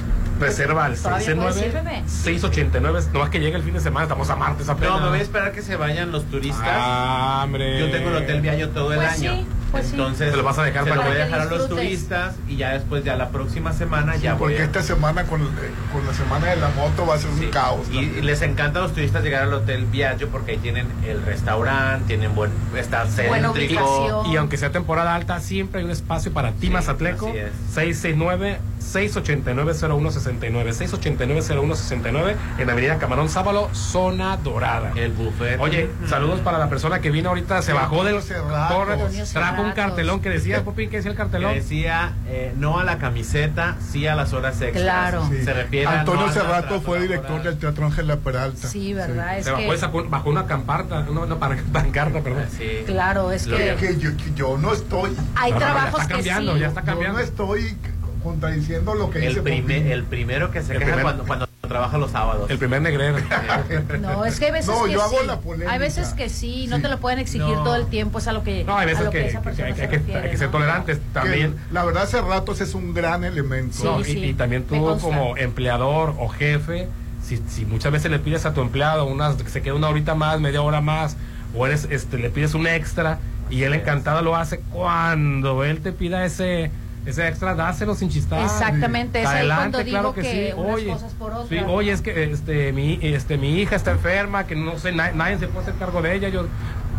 Reserva 0.41 0.85
al 0.85 0.97
Todavía 0.97 1.35
puedes 1.35 1.57
ir, 1.57 1.71
bebé. 1.71 2.03
689, 2.07 2.99
no 3.13 3.23
es 3.23 3.29
que 3.29 3.39
llegue 3.39 3.55
el 3.57 3.63
fin 3.63 3.73
de 3.73 3.79
semana, 3.79 4.03
estamos 4.05 4.29
a 4.29 4.35
martes 4.35 4.67
apenas. 4.69 4.95
No, 4.95 5.01
me 5.01 5.09
voy 5.09 5.19
a 5.19 5.21
esperar 5.21 5.51
que 5.51 5.61
se 5.61 5.75
vayan 5.75 6.11
los 6.11 6.25
turistas. 6.25 6.67
Ah, 6.69 7.41
hombre. 7.45 7.79
Yo 7.79 7.91
tengo 7.91 8.09
el 8.09 8.15
Hotel 8.23 8.41
Viallo 8.41 8.69
todo 8.69 8.91
el 8.93 8.99
Pues 8.99 9.11
año. 9.13 9.31
sí, 9.33 9.47
pues 9.71 9.85
sí. 9.85 9.91
Entonces, 9.91 10.31
Te 10.31 10.37
lo 10.37 10.43
vas 10.43 10.57
a 10.59 10.63
dejar 10.63 10.83
para 10.83 10.95
lo 10.95 11.01
voy 11.03 11.11
que 11.15 11.21
a 11.21 11.25
dejar 11.25 11.41
a 11.41 11.45
los 11.45 11.69
turistas 11.69 12.35
y 12.47 12.57
ya 12.57 12.73
después, 12.73 13.03
ya 13.03 13.15
la 13.15 13.29
próxima 13.29 13.71
semana, 13.73 14.15
ya 14.17 14.33
voy 14.33 14.39
Porque 14.53 14.61
a- 14.61 14.65
esta 14.65 14.83
semana 14.83 15.23
con, 15.23 15.41
eh, 15.41 15.45
con 15.93 16.05
la 16.05 16.13
semana 16.13 16.47
de 16.47 16.55
la 16.57 16.69
moto 16.69 17.05
va 17.05 17.15
a 17.15 17.17
ser 17.17 17.29
un 17.29 17.49
caos. 17.51 17.87
Y, 17.91 17.99
y 17.99 18.21
les 18.21 18.41
encanta 18.41 18.79
a 18.79 18.81
los 18.83 18.93
turistas 18.93 19.23
llegar 19.23 19.43
al 19.43 19.53
Hotel 19.53 19.85
Viaggio 19.85 20.29
porque 20.29 20.51
ahí 20.53 20.57
tienen 20.57 20.87
el 21.07 21.21
restaurante, 21.23 22.07
tienen 22.07 22.33
buen, 22.35 22.51
está 22.75 23.05
céntrico. 23.07 23.51
ubicación. 23.51 24.25
Y 24.31 24.37
aunque 24.37 24.57
sea 24.57 24.71
temporada 24.71 25.15
alta, 25.15 25.39
siempre 25.39 25.79
hay 25.79 25.85
un 25.85 25.91
espacio 25.91 26.31
para 26.33 26.51
ti, 26.51 26.67
Sí, 26.67 26.69
Mazatleco. 26.69 27.27
así 27.29 27.37
es. 27.37 27.51
669 27.73 28.59
689-0169. 28.81 30.73
689-0169 30.73 32.35
en 32.57 32.69
Avenida 32.69 32.97
Camarón 32.97 33.29
Sábalo, 33.29 33.69
zona 33.73 34.37
dorada. 34.37 34.91
El 34.95 35.11
buffet. 35.13 35.59
Oye, 35.59 35.89
saludos 36.07 36.39
para 36.41 36.57
la 36.57 36.69
persona 36.69 36.99
que 36.99 37.09
vino 37.11 37.29
ahorita, 37.29 37.61
se 37.61 37.73
bajó 37.73 38.03
del 38.03 38.19
torre, 38.21 38.97
trajo 39.31 39.61
un 39.61 39.71
cartelón 39.71 40.19
que 40.21 40.29
decía, 40.29 40.63
Popín, 40.63 40.89
¿qué 40.89 40.97
decía 40.97 41.11
el 41.11 41.17
Que 41.17 41.23
cartelón? 41.23 41.53
decía 41.53 42.13
eh, 42.27 42.53
no 42.57 42.79
a 42.79 42.83
la 42.83 42.97
camiseta, 42.97 43.75
sí 43.79 44.07
a 44.07 44.15
las 44.15 44.33
horas 44.33 44.59
extras. 44.61 44.83
Claro. 44.83 45.27
Sí. 45.29 45.43
Se 45.43 45.53
refiere 45.53 45.87
a 45.87 45.99
Antonio 46.01 46.27
no 46.27 46.31
Cerrato 46.33 46.81
fue 46.81 47.01
director 47.01 47.41
del 47.43 47.57
Teatro 47.57 47.85
Ángela 47.85 48.17
Peralta. 48.17 48.67
Sí, 48.67 48.93
¿verdad? 48.93 49.37
Es 49.37 49.45
Se 49.45 49.51
bajó, 49.51 49.69
que- 49.71 49.77
sacó- 49.77 50.09
bajó 50.09 50.29
una 50.29 50.45
camparta, 50.45 51.05
una, 51.09 51.21
una 51.21 51.37
pan- 51.39 51.63
pancarta, 51.71 52.21
perdón. 52.21 52.45
Claro, 52.85 53.31
es 53.31 53.45
que- 53.47 53.75
que 53.79 53.97
yo, 54.35 54.57
no 54.57 54.73
estoy. 54.73 55.11
Hay 55.35 55.51
No, 55.51 55.59
no, 55.59 55.65
ya 55.65 55.71
trabajos 55.73 56.01
está 56.01 56.07
que 56.07 56.13
cambiando, 56.13 56.53
sí. 56.53 56.59
ya 56.59 56.67
está 56.67 56.81
cambiando. 56.81 57.19
Yo 57.19 57.23
no 57.25 57.29
estoy 57.29 57.77
contradiciendo 58.21 58.93
lo 58.95 59.09
que 59.09 59.19
El, 59.19 59.29
dice 59.29 59.41
primer- 59.41 59.87
el 59.91 60.03
primero 60.03 60.51
que 60.51 60.61
se 60.61 60.73
El 60.73 60.79
queja 60.79 60.91
primer- 60.91 61.03
cuando, 61.03 61.23
cuando 61.25 61.47
trabaja 61.67 61.97
los 61.97 62.11
sábados. 62.11 62.49
El 62.49 62.57
primer 62.57 62.81
negrero. 62.81 63.17
No, 64.01 64.25
es 64.25 64.39
que 64.39 64.45
hay 64.47 64.51
veces 64.51 64.67
No, 64.75 64.83
que 64.85 64.91
yo 64.91 64.99
sí. 64.99 65.15
hago 65.15 65.25
la 65.25 65.39
polémica. 65.39 65.71
Hay 65.71 65.79
veces 65.79 66.09
que 66.13 66.27
sí, 66.29 66.67
no 66.67 66.77
Sí. 66.77 66.81
te 66.83 66.89
lo 66.89 66.99
pueden 66.99 67.19
exigir 67.19 67.47
No. 67.55 67.63
todo 67.63 67.75
el 67.75 67.85
tiempo, 67.87 68.19
es 68.19 68.27
a 68.27 68.33
lo 68.33 68.43
que 68.43 68.63
No, 68.63 68.75
hay 68.77 68.83
a 68.83 68.85
veces 68.87 69.05
que, 69.05 69.11
que 69.11 69.23
hay, 69.23 69.31
se 69.31 69.37
hay 69.37 69.73
que, 69.73 69.87
refiere, 69.97 70.19
hay 70.21 70.29
que 70.31 70.37
ser 70.37 70.47
¿no? 70.47 70.51
tolerantes 70.51 70.99
también. 71.13 71.53
Que 71.53 71.73
la 71.73 71.85
verdad, 71.85 72.03
hace 72.03 72.21
ratos 72.21 72.59
es 72.61 72.73
un 72.73 72.93
gran 72.93 73.23
elemento. 73.23 73.77
No, 73.83 74.01
y, 74.05 74.11
y 74.11 74.33
también 74.33 74.63
tú 74.63 74.97
como 75.01 75.37
empleador 75.37 76.15
o 76.19 76.27
jefe, 76.27 76.87
si, 77.23 77.37
si 77.47 77.65
muchas 77.65 77.91
veces 77.91 78.11
le 78.11 78.19
pides 78.19 78.45
a 78.45 78.53
tu 78.53 78.61
empleado 78.61 79.05
unas, 79.05 79.35
que 79.35 79.49
se 79.49 79.61
quede 79.61 79.73
una 79.73 79.87
horita 79.89 80.15
más, 80.15 80.39
media 80.41 80.61
hora 80.61 80.81
más, 80.81 81.15
o 81.55 81.65
eres, 81.67 81.87
este, 81.89 82.17
le 82.17 82.29
pides 82.29 82.53
un 82.53 82.67
extra 82.67 83.19
y 83.49 83.63
él 83.63 83.73
encantado 83.73 84.21
lo 84.21 84.35
hace 84.35 84.59
cuando 84.71 85.63
él 85.63 85.81
te 85.81 85.91
pida 85.91 86.25
ese 86.25 86.71
ese 87.05 87.27
extra, 87.27 87.55
dáselo 87.55 87.95
sin 87.95 88.09
chistar. 88.09 88.41
Exactamente, 88.43 89.21
es 89.21 89.27
ahí 89.27 89.37
Adelante, 89.39 89.71
cuando 89.71 89.89
claro 89.89 90.07
digo 90.09 90.13
que, 90.13 90.21
que 90.21 90.47
sí. 90.51 90.53
unas 90.55 90.73
Oye, 90.75 90.87
cosas 90.93 91.13
por 91.13 91.33
otras, 91.33 91.49
sí, 91.49 91.59
¿no? 91.61 91.73
oye, 91.73 91.91
es 91.91 92.01
que 92.01 92.31
este 92.31 92.73
mi 92.73 92.99
este 93.01 93.37
mi 93.37 93.59
hija 93.59 93.75
está 93.75 93.91
enferma, 93.91 94.45
que 94.45 94.55
no 94.55 94.77
sé, 94.77 94.91
na- 94.91 95.11
nadie 95.11 95.37
se 95.39 95.47
puede 95.47 95.61
hacer 95.67 95.75
cargo 95.79 96.01
de 96.01 96.15
ella. 96.15 96.29
Yo 96.29 96.45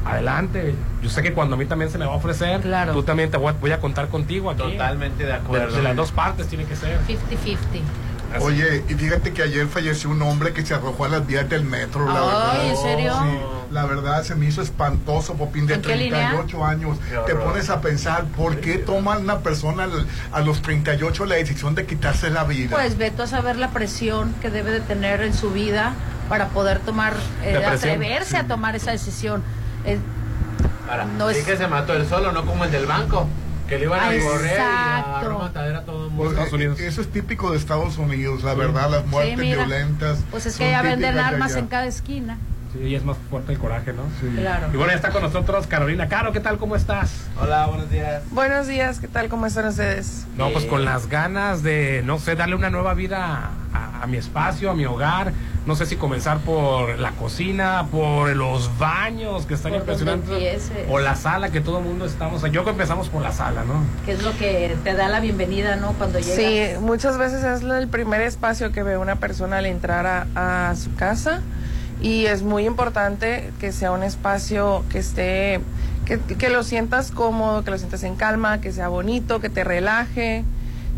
adelante. 0.05 0.74
Yo 1.03 1.09
sé 1.11 1.23
que 1.23 1.33
cuando 1.33 1.55
a 1.55 1.59
mí 1.59 1.65
también 1.66 1.91
se 1.91 1.99
me 1.99 2.05
va 2.07 2.12
a 2.12 2.16
ofrecer, 2.16 2.61
tú 2.93 3.03
también 3.05 3.31
te 3.31 3.37
voy, 3.37 3.51
a- 3.51 3.57
voy 3.57 3.70
a 3.70 3.79
contar 3.81 4.09
contigo 4.09 4.51
aquí. 4.51 4.62
Totalmente 4.62 5.24
de 5.24 5.33
acuerdo. 5.33 5.70
De, 5.70 5.77
de 5.77 5.83
las 5.83 5.97
dos 5.97 6.11
partes 6.12 6.49
tiene 6.49 6.65
que 6.65 6.74
ser. 6.77 6.99
50-50. 7.07 7.57
Oye, 8.41 8.85
y 8.89 8.95
fíjate 8.95 9.33
que 9.33 9.43
ayer 9.43 9.67
falleció 9.69 10.11
un 10.11 10.23
hombre 10.23 10.53
que 10.53 10.65
se 10.65 10.75
arrojó 10.75 11.05
a 11.05 11.09
las 11.09 11.27
vías 11.27 11.49
del 11.49 11.65
metro. 11.65 12.07
La 12.07 12.21
Ay, 12.21 12.27
verdad. 12.27 12.67
¿en 12.67 12.77
serio? 12.77 13.13
Sí, 13.23 13.39
la 13.73 13.85
verdad 13.87 14.23
se 14.25 14.35
me 14.35 14.47
hizo 14.47 14.63
espantoso, 14.63 15.35
Popín, 15.35 15.67
de 15.67 15.75
¿En 15.75 15.83
qué 15.83 15.97
línea? 15.97 16.29
38 16.31 16.65
años. 16.65 16.99
Te 17.27 17.35
pones 17.35 17.71
a 17.71 17.81
pensar, 17.81 18.25
¿por 18.37 18.59
qué 18.61 18.79
toma 18.79 19.19
una 19.19 19.41
persona 19.41 19.89
a 20.33 20.41
los 20.41 20.63
38 20.63 21.25
la 21.27 21.35
decisión 21.37 21.75
de 21.75 21.87
quitarse 21.87 22.31
la 22.31 22.45
vida? 22.45 22.77
Pues 22.77 22.97
veto 22.97 23.23
a 23.23 23.27
saber 23.27 23.57
la 23.57 23.71
presión 23.71 24.35
que 24.41 24.51
debe 24.51 24.71
de 24.71 24.81
tener 24.81 25.23
en 25.23 25.35
su 25.35 25.51
vida 25.51 25.95
para 26.29 26.49
poder 26.49 26.79
tomar, 26.81 27.15
eh, 27.43 27.63
atreverse 27.65 28.37
a 28.37 28.47
tomar 28.47 28.77
esa 28.77 28.91
decisión. 28.93 29.43
Eh, 29.85 29.99
Para, 30.87 31.05
no 31.05 31.31
sí 31.31 31.39
es- 31.39 31.45
que 31.47 31.57
se 31.57 31.67
mató 31.69 31.95
él 31.95 32.07
solo, 32.09 32.33
no 32.33 32.45
como 32.45 32.65
el 32.65 32.71
del 32.71 32.87
banco. 32.87 33.27
Que 33.73 33.78
le 33.78 33.85
iban 33.86 34.01
a 34.01 34.05
Ah, 34.09 34.12
correr 34.23 34.44
y 34.44 34.61
a 34.61 34.99
exacto. 34.99 35.39
matadera 35.39 35.78
a 35.78 35.82
todo 35.82 36.05
el 36.05 36.11
mundo. 36.11 36.24
Pues, 36.24 36.31
Estados 36.32 36.53
Unidos. 36.53 36.78
eh, 36.81 36.86
Eso 36.89 37.01
es 37.01 37.11
típico 37.11 37.51
de 37.53 37.57
Estados 37.57 37.97
Unidos, 37.97 38.43
la 38.43 38.53
verdad, 38.53 38.90
las 38.90 39.07
muertes 39.07 39.39
mira, 39.39 39.65
violentas. 39.65 40.19
Pues 40.31 40.44
es 40.44 40.59
que 40.59 40.69
ya 40.70 40.82
venden 40.82 41.19
armas 41.19 41.57
en 41.57 41.69
cada 41.69 41.86
esquina. 41.86 42.36
Sí, 42.74 42.81
y 42.81 42.94
es 42.94 43.03
más 43.03 43.16
fuerte 43.31 43.53
el 43.53 43.59
coraje, 43.59 43.94
¿no? 43.94 44.03
Claro. 44.39 44.66
Y 44.74 44.77
bueno, 44.77 44.93
ya 44.93 44.97
está 44.97 45.09
con 45.11 45.23
nosotros 45.23 45.66
Carolina 45.66 46.07
Caro, 46.09 46.32
¿qué 46.32 46.40
tal? 46.40 46.59
¿Cómo 46.59 46.77
estás? 46.77 47.12
Hola, 47.40 47.65
buenos 47.66 47.89
días. 47.90 48.23
Buenos 48.31 48.66
días, 48.66 48.99
¿qué 49.01 49.09
tal? 49.09 49.31
¿Cómo 49.31 49.47
están 49.47 49.65
ustedes? 49.66 50.27
No, 50.36 50.51
pues 50.51 50.66
con 50.66 50.85
las 50.85 51.07
ganas 51.09 51.62
de, 51.62 52.03
no 52.05 52.19
sé, 52.19 52.35
darle 52.36 52.57
una 52.57 52.69
nueva 52.69 52.93
vida 52.93 53.53
a, 53.73 54.03
a 54.03 54.07
mi 54.07 54.19
espacio, 54.19 54.70
a 54.70 54.74
mi 54.74 54.85
hogar. 54.85 55.32
No 55.65 55.77
sé 55.77 55.87
si 55.87 55.97
comenzar 55.97 56.39
por 56.39 56.99
la 56.99 57.13
cocina, 57.13 57.87
por 57.91 58.35
los 58.35 58.77
baños 58.79 59.47
que 59.47 59.55
están 59.55 59.73
Por 59.73 59.81
impresionantes. 59.81 60.73
O 60.91 60.99
la 60.99 61.15
sala 61.15 61.51
que 61.51 61.61
todo 61.61 61.79
el 61.79 61.85
mundo 61.85 62.05
estamos. 62.05 62.43
Yo 62.43 62.51
creo 62.51 62.65
que 62.65 62.71
empezamos 62.71 63.09
por 63.09 63.23
la 63.23 63.33
sala, 63.33 63.65
¿no? 63.65 63.75
Que 64.05 64.13
es 64.13 64.23
lo 64.25 64.37
que 64.37 64.77
te 64.83 64.95
da 64.95 65.09
la 65.09 65.21
bienvenida, 65.21 65.77
¿no? 65.77 65.93
Cuando 65.93 66.19
llegas. 66.19 66.37
Sí, 66.37 66.81
muchas 66.81 67.17
veces 67.17 67.45
es 67.45 67.63
el 67.63 67.87
primer 67.89 68.23
espacio 68.23 68.73
que 68.73 68.83
ve 68.83 68.97
una 68.97 69.17
persona 69.17 69.59
al 69.59 69.67
entrar 69.67 70.07
a, 70.07 70.71
a 70.71 70.75
su 70.75 70.95
casa 70.97 71.43
y 72.01 72.27
es 72.27 72.43
muy 72.43 72.67
importante 72.67 73.53
que 73.61 73.71
sea 73.71 73.93
un 73.93 74.03
espacio 74.03 74.85
que 74.91 74.99
esté, 74.99 75.61
que, 76.05 76.19
que 76.19 76.49
lo 76.49 76.65
sientas 76.65 77.13
cómodo, 77.13 77.63
que 77.63 77.71
lo 77.71 77.79
sientas 77.79 78.03
en 78.03 78.17
calma, 78.17 78.61
que 78.61 78.73
sea 78.73 78.89
bonito, 78.89 79.41
que 79.41 79.49
te 79.49 79.63
relaje 79.63 80.45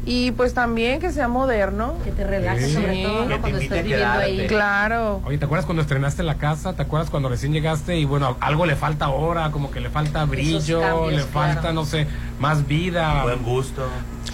y 0.07 0.31
pues 0.33 0.55
también 0.55 1.01
que 1.01 1.11
sea 1.13 1.29
moderno. 1.29 1.95
Que 2.05 2.11
te 2.13 2.25
relaje 2.25 2.67
Sí. 2.67 2.75
sobre 2.75 3.03
todo, 3.03 3.25
¿no? 3.27 3.41
Cuando 3.41 3.59
estás 3.59 3.83
viviendo 3.83 4.07
ahí. 4.19 4.47
Claro. 4.47 5.23
Oye, 5.25 5.39
¿te 5.39 5.45
acuerdas 5.45 5.65
cuando 5.67 5.83
estrenaste 5.83 6.23
la 6.23 6.37
casa? 6.37 6.75
¿Te 6.75 6.83
acuerdas 6.83 7.11
cuando 7.11 7.29
recién 7.29 7.53
llegaste 7.53 7.97
y 7.99 8.05
bueno, 8.05 8.37
algo 8.41 8.67
le 8.67 8.77
falta 8.77 9.07
ahora, 9.07 9.51
como 9.51 9.71
que 9.71 9.81
le 9.81 9.91
falta 9.91 10.25
brillo, 10.25 10.81
cambios, 10.81 11.13
le 11.13 11.23
falta, 11.23 11.61
claro. 11.61 11.75
no 11.75 11.85
sé, 11.85 12.07
más 12.41 12.67
vida? 12.67 13.23
Buen 13.25 13.43
gusto. 13.43 13.83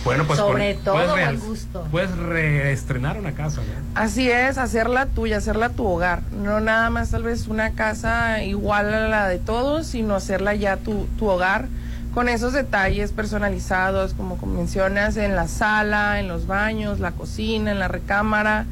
Bueno, 0.05 0.25
pues 0.27 0.39
Sobre 0.39 0.77
con- 0.77 0.85
todo 0.85 0.95
puedes, 0.95 1.11
buen 1.11 1.41
gusto. 1.41 1.87
puedes 1.91 2.17
reestrenar 2.17 3.19
una 3.19 3.33
casa, 3.33 3.61
¿no? 3.61 4.01
Así 4.01 4.31
es, 4.31 4.57
hacerla 4.57 5.07
tuya, 5.07 5.37
hacerla 5.39 5.69
tu 5.71 5.85
hogar. 5.87 6.23
No 6.33 6.61
nada 6.61 6.89
más 6.91 7.11
tal 7.11 7.23
vez 7.25 7.49
una 7.49 7.73
casa 7.73 8.43
igual 8.43 8.93
a 8.95 9.09
la 9.09 9.29
de 9.29 9.39
todos, 9.39 9.87
sino 9.87 10.15
hacerla 10.15 10.55
ya 10.55 10.79
tu, 10.79 11.07
tu 11.19 11.27
hogar 11.27 11.67
con 12.15 12.29
esos 12.29 12.53
detalles 12.53 13.13
personalizados, 13.13 14.15
como 14.15 14.37
mencionas, 14.47 15.17
en 15.17 15.37
la 15.37 15.47
sala, 15.49 16.19
en 16.21 16.29
los 16.29 16.47
baños, 16.47 16.99
la 17.01 17.13
cocina, 17.13 17.71
en 17.71 17.79
la 17.79 17.89
recámara, 17.89 18.67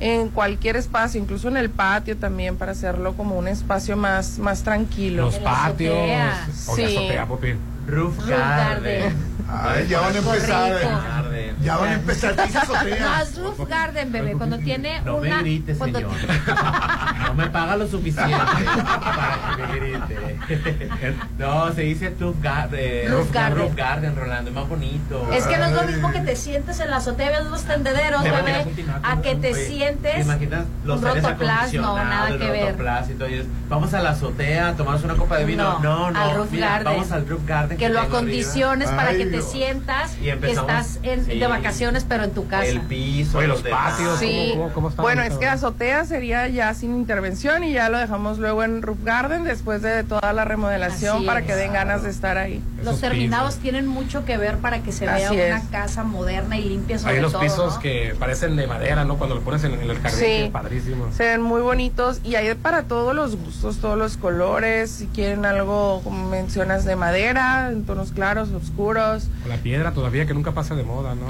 en 0.00 0.28
cualquier 0.28 0.76
espacio, 0.76 1.20
incluso 1.20 1.48
en 1.48 1.56
el 1.56 1.70
patio 1.70 2.16
también, 2.16 2.56
para 2.56 2.72
hacerlo 2.72 3.14
como 3.14 3.38
un 3.38 3.48
espacio 3.48 3.96
más, 3.96 4.38
más 4.38 4.62
tranquilo. 4.62 5.24
Los 5.24 5.38
patios. 5.38 5.94
O 5.94 6.06
la 6.06 6.46
Sí. 6.76 6.96
azotea, 6.96 7.26
Popi. 7.26 7.54
Roof 7.90 8.16
Roof 8.18 8.28
garden. 8.28 9.30
Ay, 9.52 9.88
ya 9.88 10.00
van 10.00 10.14
a 10.14 10.18
empezar. 10.18 10.72
Rico. 10.74 11.34
eh. 11.34 11.54
Ya 11.60 11.76
van 11.76 11.88
a 11.88 11.94
empezar. 11.94 12.34
No, 12.36 13.22
es 13.22 13.36
roof 13.38 13.68
garden, 13.68 14.12
bebé. 14.12 14.32
Cuando 14.34 14.58
tiene 14.58 15.00
No 15.02 15.16
una. 15.16 15.36
me 15.36 15.42
grite, 15.42 15.74
cuando- 15.74 15.98
señor. 15.98 16.12
No 17.30 17.34
me 17.34 17.46
paga 17.48 17.76
lo 17.76 17.86
suficiente 17.86 18.34
para 18.36 19.56
que 19.56 19.62
me 19.66 19.78
grite. 19.78 21.16
No, 21.38 21.72
se 21.72 21.82
dice 21.82 22.14
roof 22.18 22.36
garden. 22.40 23.10
Roof 23.12 23.30
garden. 23.32 23.58
Roof 23.58 23.74
garden, 23.76 24.16
Rolando, 24.16 24.50
es 24.50 24.56
más 24.56 24.68
bonito. 24.68 25.28
Es 25.32 25.46
que 25.46 25.56
no 25.58 25.66
es 25.66 25.72
lo 25.72 25.82
mismo 25.84 26.10
que 26.12 26.20
te 26.20 26.34
sientes 26.36 26.80
en 26.80 26.90
la 26.90 26.96
azotea, 26.96 27.30
ves 27.30 27.44
los 27.46 27.62
tendederos, 27.64 28.22
Te 28.22 28.30
bebé, 28.30 28.64
a 29.02 29.20
que 29.20 29.34
te 29.36 29.52
Oye, 29.52 29.66
sientes 29.66 30.14
¿Te 30.14 30.20
imaginas 30.22 30.64
los 30.84 31.00
rotoplas, 31.02 31.24
no, 31.24 31.28
acondicionados, 31.28 32.04
nada 32.04 32.28
el 32.28 32.38
que 32.38 32.50
ver. 32.50 32.74
y 33.10 33.14
todo 33.14 33.28
eso? 33.28 33.48
Vamos 33.68 33.94
a 33.94 34.02
la 34.02 34.10
azotea 34.10 34.68
a 34.68 34.72
tomarnos 34.74 35.04
una 35.04 35.14
copa 35.14 35.36
de 35.38 35.44
vino. 35.44 35.78
No, 35.80 35.80
No, 35.80 36.10
no, 36.10 36.20
al 36.20 36.36
roof 36.36 36.50
mira, 36.50 36.68
garden. 36.68 36.84
vamos 36.92 37.12
al 37.12 37.28
roof 37.28 37.46
garden. 37.46 37.76
Que 37.80 37.88
lo 37.88 38.00
arriba. 38.00 38.16
acondiciones 38.18 38.88
para 38.90 39.08
Ay, 39.10 39.18
que 39.18 39.24
te 39.24 39.30
Dios. 39.30 39.50
sientas 39.50 40.16
Y 40.20 40.24
que 40.38 40.50
estás 40.50 40.98
en- 41.02 41.24
sí. 41.24 41.38
de 41.38 41.46
vacaciones, 41.46 42.04
pero 42.08 42.24
en 42.24 42.30
tu 42.32 42.46
casa. 42.46 42.66
El 42.66 42.80
piso, 42.82 43.38
Oye, 43.38 43.46
los 43.48 43.62
patios, 43.62 44.18
Sí. 44.18 44.50
¿cómo, 44.52 44.64
cómo, 44.64 44.74
cómo 44.74 44.88
están 44.90 45.02
Bueno, 45.02 45.22
es 45.22 45.34
que 45.34 45.46
azotea 45.46 46.04
sería 46.04 46.46
ya 46.48 46.72
sin 46.74 46.94
intervención 46.94 47.64
y 47.64 47.72
ya 47.72 47.88
lo 47.88 47.98
dejamos 47.98 48.38
luego 48.38 48.62
en 48.64 48.82
Roof 48.82 48.98
Garden 49.02 49.44
después 49.44 49.82
de 49.82 50.04
toda 50.04 50.32
la 50.32 50.44
remodelación 50.44 51.16
Así 51.18 51.26
para 51.26 51.40
es. 51.40 51.46
que 51.46 51.54
den 51.56 51.72
ganas 51.72 52.02
de 52.02 52.10
estar 52.10 52.38
ahí. 52.38 52.62
Los 52.84 53.00
terminados 53.00 53.56
tienen 53.56 53.86
mucho 53.86 54.24
que 54.24 54.36
ver 54.36 54.58
para 54.58 54.80
que 54.82 54.92
se 54.92 55.06
vea 55.06 55.16
Así 55.28 55.34
una 55.36 55.58
es. 55.58 55.64
casa 55.70 56.04
moderna 56.04 56.58
y 56.58 56.64
limpia 56.68 56.98
sobre 56.98 57.14
Hay 57.16 57.20
los 57.20 57.32
todo, 57.32 57.42
pisos 57.42 57.74
¿no? 57.76 57.80
que 57.80 58.14
parecen 58.18 58.56
de 58.56 58.66
madera, 58.66 59.04
¿no? 59.04 59.16
Cuando 59.16 59.34
lo 59.34 59.40
pones 59.42 59.64
en, 59.64 59.74
en 59.74 59.90
el 59.90 59.98
jardín, 59.98 60.18
Sí. 60.20 60.24
que 60.44 60.50
padrísimo. 60.52 61.08
Se 61.12 61.24
ven 61.24 61.42
muy 61.42 61.60
bonitos 61.62 62.20
y 62.24 62.34
hay 62.34 62.50
para 62.54 62.82
todos 62.84 63.14
los 63.14 63.36
gustos, 63.36 63.78
todos 63.78 63.96
los 63.98 64.16
colores. 64.16 64.90
Si 64.90 65.06
quieren 65.06 65.44
algo, 65.46 66.00
como 66.02 66.28
mencionas, 66.28 66.84
de 66.84 66.96
madera, 66.96 67.59
en 67.68 67.84
tonos 67.84 68.12
claros, 68.12 68.50
oscuros. 68.50 69.28
O 69.44 69.48
la 69.48 69.56
piedra 69.58 69.92
todavía 69.92 70.26
que 70.26 70.34
nunca 70.34 70.52
pasa 70.52 70.74
de 70.74 70.82
moda, 70.82 71.14
¿no? 71.14 71.26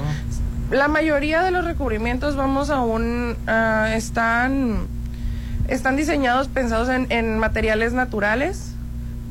La 0.75 0.87
mayoría 0.87 1.43
de 1.43 1.51
los 1.51 1.65
recubrimientos 1.65 2.35
vamos 2.37 2.69
a 2.69 2.81
un 2.81 3.35
ah, 3.47 3.89
están 3.93 4.87
están 5.67 5.95
diseñados 5.95 6.47
pensados 6.47 6.89
en, 6.89 7.07
en 7.11 7.39
materiales 7.39 7.93
naturales, 7.93 8.73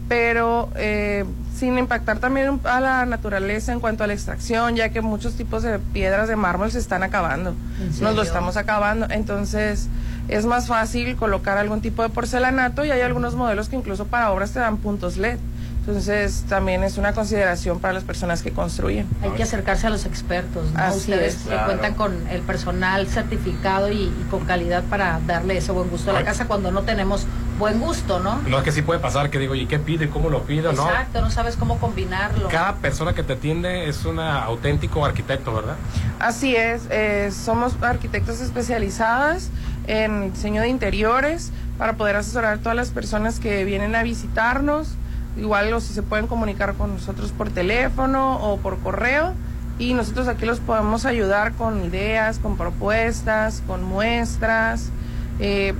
pero 0.08 0.70
eh, 0.76 1.24
sin 1.54 1.78
impactar 1.78 2.18
también 2.18 2.58
a 2.64 2.80
la 2.80 3.06
naturaleza 3.06 3.72
en 3.72 3.80
cuanto 3.80 4.02
a 4.02 4.06
la 4.06 4.14
extracción, 4.14 4.74
ya 4.74 4.88
que 4.88 5.02
muchos 5.02 5.34
tipos 5.34 5.62
de 5.62 5.78
piedras 5.78 6.28
de 6.28 6.36
mármol 6.36 6.72
se 6.72 6.78
están 6.78 7.02
acabando. 7.02 7.54
¿En 7.80 8.02
Nos 8.02 8.16
lo 8.16 8.22
estamos 8.22 8.56
acabando, 8.56 9.06
entonces 9.10 9.88
es 10.28 10.46
más 10.46 10.66
fácil 10.68 11.16
colocar 11.16 11.58
algún 11.58 11.82
tipo 11.82 12.02
de 12.02 12.08
porcelanato 12.08 12.84
y 12.84 12.90
hay 12.90 13.02
algunos 13.02 13.34
modelos 13.34 13.68
que 13.68 13.76
incluso 13.76 14.06
para 14.06 14.32
obras 14.32 14.52
te 14.52 14.60
dan 14.60 14.78
puntos 14.78 15.16
LED. 15.16 15.38
Entonces 15.80 16.44
también 16.48 16.84
es 16.84 16.98
una 16.98 17.12
consideración 17.12 17.80
para 17.80 17.94
las 17.94 18.04
personas 18.04 18.42
que 18.42 18.52
construyen. 18.52 19.06
Hay 19.22 19.30
que 19.30 19.42
acercarse 19.42 19.86
a 19.86 19.90
los 19.90 20.04
expertos, 20.04 20.70
¿no? 20.72 20.78
Así 20.78 20.98
Ustedes 20.98 21.36
es, 21.36 21.42
que 21.42 21.48
claro. 21.48 21.66
cuentan 21.66 21.94
con 21.94 22.28
el 22.28 22.42
personal 22.42 23.06
certificado 23.06 23.90
y, 23.90 24.02
y 24.02 24.26
con 24.30 24.44
calidad 24.44 24.84
para 24.84 25.20
darle 25.26 25.56
ese 25.56 25.72
buen 25.72 25.88
gusto 25.88 26.10
a 26.10 26.14
la 26.14 26.24
casa 26.24 26.46
cuando 26.46 26.70
no 26.70 26.82
tenemos 26.82 27.26
buen 27.58 27.78
gusto, 27.78 28.20
¿no? 28.20 28.40
No 28.48 28.58
es 28.58 28.64
que 28.64 28.72
sí 28.72 28.82
puede 28.82 29.00
pasar 29.00 29.30
que 29.30 29.38
digo, 29.38 29.54
¿y 29.54 29.66
qué 29.66 29.78
pide? 29.78 30.08
¿Cómo 30.08 30.30
lo 30.30 30.44
pido? 30.44 30.72
¿no? 30.72 30.86
Exacto, 30.86 31.20
no 31.20 31.30
sabes 31.30 31.56
cómo 31.56 31.78
combinarlo. 31.78 32.48
Cada 32.48 32.76
persona 32.76 33.12
que 33.12 33.22
te 33.22 33.34
atiende 33.34 33.88
es 33.88 34.04
un 34.04 34.18
auténtico 34.18 35.04
arquitecto, 35.04 35.54
¿verdad? 35.54 35.76
Así 36.18 36.56
es, 36.56 36.82
eh, 36.90 37.30
somos 37.32 37.74
arquitectos 37.82 38.40
especializadas 38.40 39.50
en 39.86 40.32
diseño 40.32 40.62
de 40.62 40.68
interiores 40.68 41.52
para 41.76 41.94
poder 41.94 42.16
asesorar 42.16 42.54
a 42.54 42.58
todas 42.58 42.76
las 42.76 42.90
personas 42.90 43.40
que 43.40 43.64
vienen 43.64 43.94
a 43.94 44.02
visitarnos. 44.02 44.96
Igual 45.36 45.72
o 45.72 45.80
si 45.80 45.92
se 45.94 46.02
pueden 46.02 46.26
comunicar 46.26 46.74
con 46.74 46.94
nosotros 46.94 47.32
por 47.32 47.50
teléfono 47.50 48.36
o 48.36 48.58
por 48.58 48.78
correo 48.78 49.34
y 49.78 49.94
nosotros 49.94 50.28
aquí 50.28 50.44
los 50.44 50.60
podemos 50.60 51.06
ayudar 51.06 51.52
con 51.52 51.84
ideas, 51.84 52.38
con 52.38 52.56
propuestas, 52.56 53.62
con 53.66 53.82
muestras. 53.82 54.90
Eh, 55.38 55.74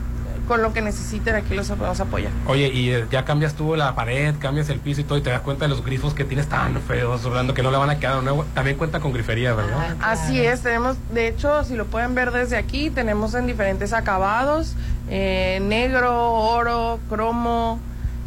con 0.50 0.62
lo 0.62 0.72
que 0.72 0.82
necesiten 0.82 1.36
aquí 1.36 1.54
los 1.54 1.68
podemos 1.68 2.00
apoyar. 2.00 2.32
Oye, 2.48 2.66
y 2.74 2.90
eh, 2.90 3.06
ya 3.08 3.24
cambias 3.24 3.54
tú 3.54 3.76
la 3.76 3.94
pared, 3.94 4.34
cambias 4.40 4.68
el 4.68 4.80
piso 4.80 5.00
y 5.00 5.04
todo 5.04 5.16
y 5.16 5.20
te 5.20 5.30
das 5.30 5.42
cuenta 5.42 5.66
de 5.66 5.68
los 5.68 5.84
grifos 5.84 6.12
que 6.12 6.24
tienes 6.24 6.48
tan 6.48 6.74
feos, 6.82 7.24
hablando 7.24 7.54
que 7.54 7.62
no 7.62 7.70
le 7.70 7.76
van 7.76 7.88
a 7.88 8.00
quedar 8.00 8.20
nuevo. 8.20 8.44
También 8.52 8.76
cuenta 8.76 8.98
con 8.98 9.12
grifería, 9.12 9.54
¿verdad? 9.54 9.94
Así 10.02 10.40
es, 10.40 10.62
tenemos, 10.62 10.96
de 11.14 11.28
hecho, 11.28 11.62
si 11.62 11.76
lo 11.76 11.86
pueden 11.86 12.16
ver 12.16 12.32
desde 12.32 12.56
aquí, 12.56 12.90
tenemos 12.90 13.34
en 13.34 13.46
diferentes 13.46 13.92
acabados, 13.92 14.74
eh, 15.08 15.60
negro, 15.62 16.32
oro, 16.32 16.98
cromo, 17.08 17.78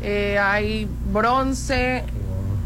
eh, 0.03 0.37
hay 0.37 0.87
bronce, 1.11 2.03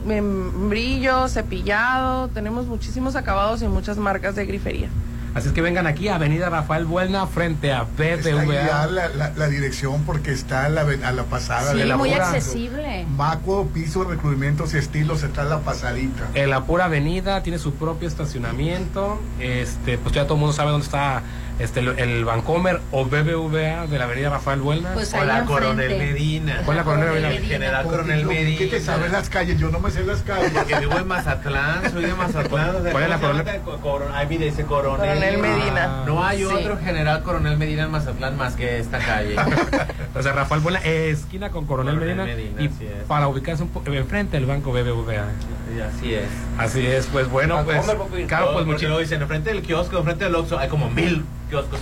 em, 0.09 0.69
brillo, 0.69 1.27
cepillado, 1.27 2.27
tenemos 2.30 2.65
muchísimos 2.65 3.15
acabados 3.15 3.61
y 3.61 3.68
muchas 3.68 3.97
marcas 3.97 4.35
de 4.35 4.45
grifería. 4.45 4.89
Así 5.38 5.49
es 5.49 5.53
que 5.53 5.61
vengan 5.61 5.85
aquí, 5.85 6.07
Avenida 6.07 6.49
Rafael 6.49 6.85
Buena, 6.85 7.27
frente 7.27 7.72
a 7.72 7.84
BBVA. 7.84 8.88
la, 8.88 9.07
la, 9.09 9.30
la, 9.35 9.47
dirección 9.49 10.01
porque 10.03 10.31
está 10.31 10.65
a 10.65 10.69
la, 10.69 10.81
a 10.81 11.11
la 11.11 11.23
pasada 11.26 11.73
sí, 11.73 11.77
de 11.77 11.85
la 11.85 11.95
muy 11.95 12.11
accesible. 12.11 13.05
Maco, 13.15 13.68
piso, 13.72 14.03
recubrimientos 14.03 14.73
y 14.73 14.80
estilos, 14.80 15.22
está 15.22 15.43
en 15.43 15.49
la 15.49 15.59
pasadita. 15.59 16.27
En 16.34 16.49
la 16.49 16.64
pura 16.65 16.85
avenida, 16.85 17.43
tiene 17.43 17.59
su 17.59 17.76
propio 17.76 18.07
estacionamiento. 18.07 19.22
Este, 19.39 19.99
pues 19.99 20.15
ya 20.15 20.23
todo 20.23 20.35
el 20.35 20.39
mundo 20.39 20.53
sabe 20.53 20.72
dónde 20.72 20.85
está 20.85 21.22
este, 21.59 21.79
el, 21.79 21.99
el 21.99 22.25
Vancomer 22.25 22.81
o 22.91 23.05
BBVA 23.05 23.88
de 23.88 23.97
la 23.97 24.03
avenida 24.03 24.29
Rafael 24.29 24.61
Buelna. 24.61 24.93
Pues 24.93 25.13
o 25.13 25.23
la 25.23 25.43
Coronel 25.45 25.97
Medina. 25.97 26.61
O 26.65 26.73
la 26.73 26.84
Coronel 26.84 27.09
Medina. 27.09 27.29
El 27.29 27.43
General 27.43 27.85
Coronel 27.85 28.25
Medina. 28.25 28.57
¿Qué 28.59 28.67
te 28.67 28.79
sabes 28.79 29.11
las 29.11 29.29
calles? 29.29 29.59
Yo 29.59 29.69
no 29.69 29.79
me 29.79 29.89
sé 29.89 30.03
las 30.03 30.21
calles. 30.21 30.51
Porque 30.53 30.79
vivo 30.79 30.97
en 30.97 31.07
Mazatlán, 31.07 31.91
soy 31.91 32.05
de 32.05 32.13
Mazatlán. 32.13 32.75
¿Cuál 32.91 33.03
es 33.03 33.09
la 33.09 33.19
Coronel? 33.19 33.47
Ahí 34.13 34.27
me 34.27 34.45
dice 34.45 34.63
Coronel. 34.65 35.07
Coronel 35.07 35.38
Medina. 35.39 36.03
No 36.05 36.23
hay 36.23 36.43
otro 36.43 36.77
General 36.77 37.23
Coronel 37.23 37.57
Medina 37.57 37.84
en 37.84 37.91
Mazatlán 37.91 38.38
más 38.38 38.55
que 38.55 38.77
esta 38.77 38.99
calle. 38.99 39.35
Entonces 40.07 40.35
Rafael 40.35 40.61
Buelna, 40.61 40.79
esquina 40.81 41.49
con 41.49 41.65
Coronel, 41.65 41.95
Coronel 41.95 42.17
Medina. 42.17 42.35
Medina 42.35 42.61
y 42.61 43.05
para 43.07 43.27
ubicarse 43.27 43.63
un 43.63 43.69
poco 43.69 43.91
enfrente 43.91 44.38
del 44.38 44.45
banco 44.45 44.71
BBVA. 44.71 45.25
Sí, 45.67 45.81
así 45.81 46.13
es. 46.13 46.27
Así 46.57 46.85
es, 46.85 47.07
pues 47.07 47.29
bueno, 47.29 47.63
pues. 47.65 47.85
Claro, 48.27 48.53
pues 48.53 48.65
mucho. 48.65 48.88
Lo 48.88 48.99
dicen, 48.99 49.21
enfrente 49.21 49.49
del 49.49 49.61
kiosco, 49.63 49.97
enfrente 49.97 50.25
del 50.25 50.35
Oxxo, 50.35 50.59
hay 50.59 50.69
como 50.69 50.89
mil 50.89 51.25
kioscos. 51.49 51.80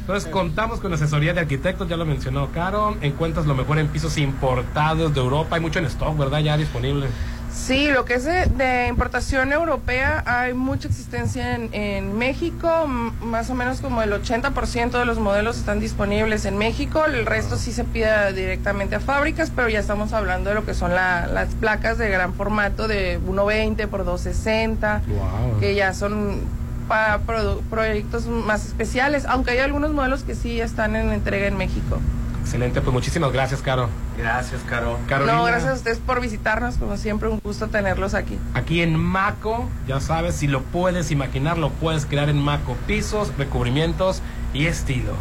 Entonces 0.00 0.30
contamos 0.30 0.80
con 0.80 0.92
asesoría 0.92 1.32
de 1.32 1.40
arquitectos, 1.40 1.88
ya 1.88 1.96
lo 1.96 2.04
mencionó 2.04 2.50
Caro, 2.50 2.96
encuentras 3.00 3.46
lo 3.46 3.54
mejor 3.54 3.78
en 3.78 3.86
pisos 3.88 4.18
importados 4.18 5.14
de 5.14 5.20
Europa, 5.20 5.54
hay 5.54 5.62
mucho 5.62 5.78
en 5.78 5.84
stock, 5.84 6.16
¿verdad? 6.18 6.40
Ya 6.40 6.56
disponible. 6.56 7.06
Sí, 7.52 7.90
lo 7.90 8.04
que 8.04 8.14
es 8.14 8.24
de, 8.24 8.46
de 8.46 8.86
importación 8.88 9.52
europea, 9.52 10.22
hay 10.26 10.54
mucha 10.54 10.88
existencia 10.88 11.54
en, 11.54 11.74
en 11.74 12.16
México, 12.16 12.86
más 12.86 13.50
o 13.50 13.54
menos 13.54 13.80
como 13.80 14.02
el 14.02 14.12
80% 14.12 14.90
de 14.98 15.04
los 15.04 15.18
modelos 15.18 15.58
están 15.58 15.80
disponibles 15.80 16.44
en 16.44 16.56
México, 16.58 17.04
el 17.04 17.26
resto 17.26 17.56
sí 17.56 17.72
se 17.72 17.84
pide 17.84 18.32
directamente 18.32 18.96
a 18.96 19.00
fábricas, 19.00 19.50
pero 19.54 19.68
ya 19.68 19.80
estamos 19.80 20.12
hablando 20.12 20.50
de 20.50 20.54
lo 20.54 20.64
que 20.64 20.74
son 20.74 20.94
la, 20.94 21.26
las 21.26 21.54
placas 21.54 21.98
de 21.98 22.08
gran 22.08 22.34
formato 22.34 22.86
de 22.86 23.20
1.20 23.20 23.88
por 23.88 24.04
260, 24.04 25.02
wow. 25.08 25.60
que 25.60 25.74
ya 25.74 25.92
son 25.92 26.40
para 26.86 27.18
pro, 27.18 27.60
proyectos 27.70 28.26
más 28.26 28.66
especiales, 28.66 29.24
aunque 29.26 29.52
hay 29.52 29.58
algunos 29.58 29.92
modelos 29.92 30.22
que 30.22 30.34
sí 30.34 30.60
están 30.60 30.96
en 30.96 31.10
entrega 31.10 31.46
en 31.46 31.56
México. 31.56 32.00
Excelente, 32.50 32.80
pues 32.80 32.92
muchísimas 32.92 33.30
gracias, 33.30 33.62
Caro. 33.62 33.88
Gracias, 34.18 34.60
Caro. 34.68 34.98
Carolina. 35.06 35.38
No, 35.38 35.44
gracias 35.44 35.70
a 35.70 35.74
ustedes 35.74 35.98
por 35.98 36.20
visitarnos, 36.20 36.74
como 36.78 36.96
siempre, 36.96 37.28
un 37.28 37.38
gusto 37.38 37.68
tenerlos 37.68 38.12
aquí. 38.12 38.40
Aquí 38.54 38.82
en 38.82 38.96
Maco, 38.96 39.68
ya 39.86 40.00
sabes, 40.00 40.34
si 40.34 40.48
lo 40.48 40.60
puedes 40.62 41.12
imaginar, 41.12 41.58
lo 41.58 41.70
puedes 41.70 42.06
crear 42.06 42.28
en 42.28 42.42
Maco. 42.42 42.76
Pisos, 42.88 43.32
recubrimientos 43.38 44.20
y 44.52 44.66
estilo. 44.66 45.12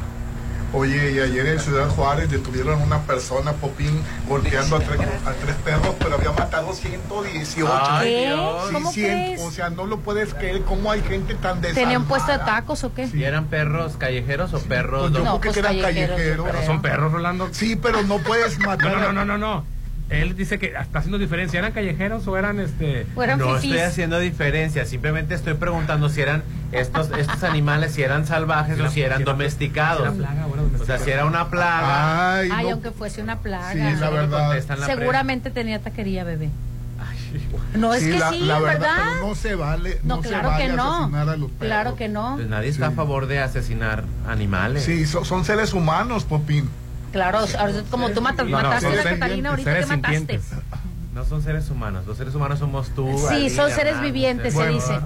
Oye, 0.72 1.14
y 1.14 1.20
ayer 1.20 1.48
en 1.48 1.60
Ciudad 1.60 1.90
Juárez 1.90 2.30
detuvieron 2.30 2.80
a 2.80 2.84
una 2.84 3.00
persona, 3.02 3.54
Popín, 3.54 4.04
golpeando 4.28 4.76
a 4.76 4.80
tres, 4.80 5.00
a 5.26 5.32
tres 5.34 5.56
perros, 5.66 5.96
pero 5.98 6.16
había 6.16 6.32
matado 6.32 6.74
118. 6.74 7.68
Ay, 7.82 8.08
¿Qué? 8.10 8.36
Sí, 8.68 8.74
¿Cómo 8.74 8.92
cien- 8.92 9.26
crees? 9.26 9.42
O 9.42 9.52
sea, 9.52 9.70
no 9.72 9.86
lo 9.86 10.00
puedes 10.00 10.34
creer, 10.36 10.62
¿cómo 10.62 10.92
hay 10.92 11.02
gente 11.02 11.34
tan 11.34 11.60
desalmada? 11.62 11.74
¿Tenía 11.86 11.98
un 12.00 12.06
puesto 12.06 12.32
de 12.32 12.38
tacos 12.40 12.84
o 12.84 12.94
qué? 12.94 13.10
¿Y 13.12 13.24
eran 13.24 13.46
perros 13.46 13.98
callejeros 13.98 14.54
o 14.54 14.60
perros? 14.60 15.02
Pues 15.10 15.14
yo 15.14 15.20
No, 15.24 15.40
creo 15.40 15.42
que 15.42 15.48
pues 15.48 15.58
eran 15.58 15.80
callejeros, 15.82 16.18
callejeros. 16.18 16.66
¿Son 16.66 16.82
perros, 16.84 17.12
Rolando? 17.14 17.50
Sí, 17.52 17.76
pero 17.76 18.04
no 18.04 18.20
puedes 18.20 18.60
matar. 18.60 18.92
No, 18.92 19.00
no, 19.00 19.12
no, 19.12 19.26
no, 19.26 19.38
no. 19.38 19.66
Él 20.10 20.36
dice 20.36 20.58
que 20.58 20.74
está 20.80 21.00
haciendo 21.00 21.18
diferencia. 21.20 21.60
¿Eran 21.60 21.72
callejeros 21.72 22.28
o 22.28 22.36
eran 22.38 22.60
este.? 22.60 23.06
¿O 23.16 23.22
eran 23.24 23.38
no 23.40 23.56
fifís? 23.56 23.72
estoy 23.74 23.80
haciendo 23.80 24.20
diferencia, 24.20 24.86
simplemente 24.86 25.36
estoy 25.36 25.54
preguntando 25.54 26.10
si 26.10 26.22
eran 26.22 26.44
estos 26.72 27.12
estos 27.18 27.44
animales, 27.44 27.94
si 27.94 28.02
eran 28.04 28.26
salvajes 28.26 28.76
Si 28.76 28.82
o 28.82 28.86
era- 28.86 28.92
si 28.94 29.02
eran 29.02 29.18
si 29.20 29.24
domesticados. 29.26 30.00
si 30.14 30.20
era 30.20 30.30
plaga 30.34 30.48
o 30.82 30.86
sea, 30.86 30.98
si 30.98 31.12
era 31.12 31.26
una 31.26 31.50
plaga. 31.50 32.38
Ay, 32.40 32.50
Ay, 32.52 32.66
no. 32.66 32.72
aunque 32.74 32.92
fuese 32.92 33.22
una 33.22 33.40
plaga. 33.40 33.72
Sí, 33.74 33.80
la 34.00 34.10
verdad. 34.10 34.64
la 34.78 34.86
Seguramente 34.86 35.52
tenía 35.52 35.80
taquería, 35.80 36.24
bebé. 36.24 36.50
No, 37.76 37.94
es 37.94 38.02
Sí, 38.04 38.10
que 38.12 38.18
la, 38.18 38.30
sí, 38.32 38.40
la 38.40 38.60
¿verdad? 38.60 38.96
pero 39.14 39.28
no 39.28 39.36
se 39.36 39.54
vale. 39.54 40.00
No, 40.04 40.16
No, 40.18 40.24
se 40.24 40.30
claro 40.30 40.50
vale 40.50 40.66
que 40.66 40.74
no. 40.74 40.96
asesinar 40.96 41.30
a 41.30 41.38
los 41.38 41.52
perros. 41.52 41.68
Claro 41.68 41.96
que 41.96 42.08
no. 42.10 42.34
Pues 42.38 42.48
nadie 42.48 42.70
está 42.70 42.88
a 42.88 42.92
favor 42.92 43.28
de 43.28 43.40
asesinar 43.40 44.04
animales. 44.28 44.84
Sí, 44.84 45.06
so- 45.06 45.24
son 45.24 45.46
seres 45.46 45.74
humanos, 45.74 46.24
Popín. 46.24 46.68
Claro, 47.12 47.40
ahorita 47.40 47.84
como 47.90 48.10
tú 48.12 48.22
matas- 48.22 48.46
No, 48.48 48.62
no, 48.62 48.64
mataste 48.64 48.88
a 48.88 48.96
la 48.96 49.04
Catalina, 49.04 49.50
ahorita 49.50 49.80
que 49.80 49.86
mataste. 49.86 50.40
No 51.14 51.26
son 51.26 51.42
seres 51.42 51.70
humanos, 51.70 52.06
los 52.08 52.18
seres 52.18 52.36
humanos 52.36 52.60
somos 52.60 52.90
tú. 52.90 53.18
Sí, 53.18 53.26
Alina, 53.34 53.56
son 53.56 53.72
seres 53.72 53.94
Hernán, 53.94 54.04
vivientes, 54.04 54.54
se 54.54 54.68
dice. 54.68 55.00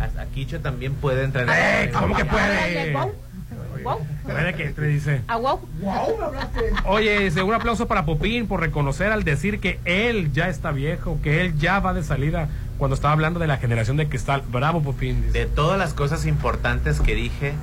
Hasta 0.00 0.26
Quicho 0.26 0.60
también 0.60 0.94
puede 0.94 1.24
entrar. 1.24 1.46
¡Eh! 1.50 1.90
¿Cómo 1.92 2.16
que 2.16 2.24
puede? 2.24 2.92
Guau. 3.82 4.00
Puede 4.24 4.54
que 4.54 4.64
entre, 4.66 4.88
dice. 4.88 5.22
Ah, 5.28 5.36
guau. 5.36 5.60
Oye, 6.86 7.20
dice, 7.20 7.42
un 7.42 7.54
aplauso 7.54 7.86
para 7.86 8.04
Popín 8.04 8.46
por 8.48 8.60
reconocer 8.60 9.12
al 9.12 9.24
decir 9.24 9.60
que 9.60 9.78
él 9.84 10.32
ya 10.32 10.48
está 10.48 10.72
viejo, 10.72 11.18
que 11.22 11.42
él 11.42 11.58
ya 11.58 11.78
va 11.80 11.94
de 11.94 12.02
salida 12.02 12.48
cuando 12.76 12.94
estaba 12.94 13.12
hablando 13.12 13.38
de 13.40 13.46
la 13.46 13.56
generación 13.58 13.96
de 13.96 14.08
cristal. 14.08 14.42
Bravo, 14.50 14.82
Popín. 14.82 15.22
dice. 15.26 15.38
De 15.40 15.46
todas 15.46 15.78
las 15.78 15.94
cosas 15.94 16.26
importantes 16.26 17.00
que 17.00 17.14
dije, 17.14 17.54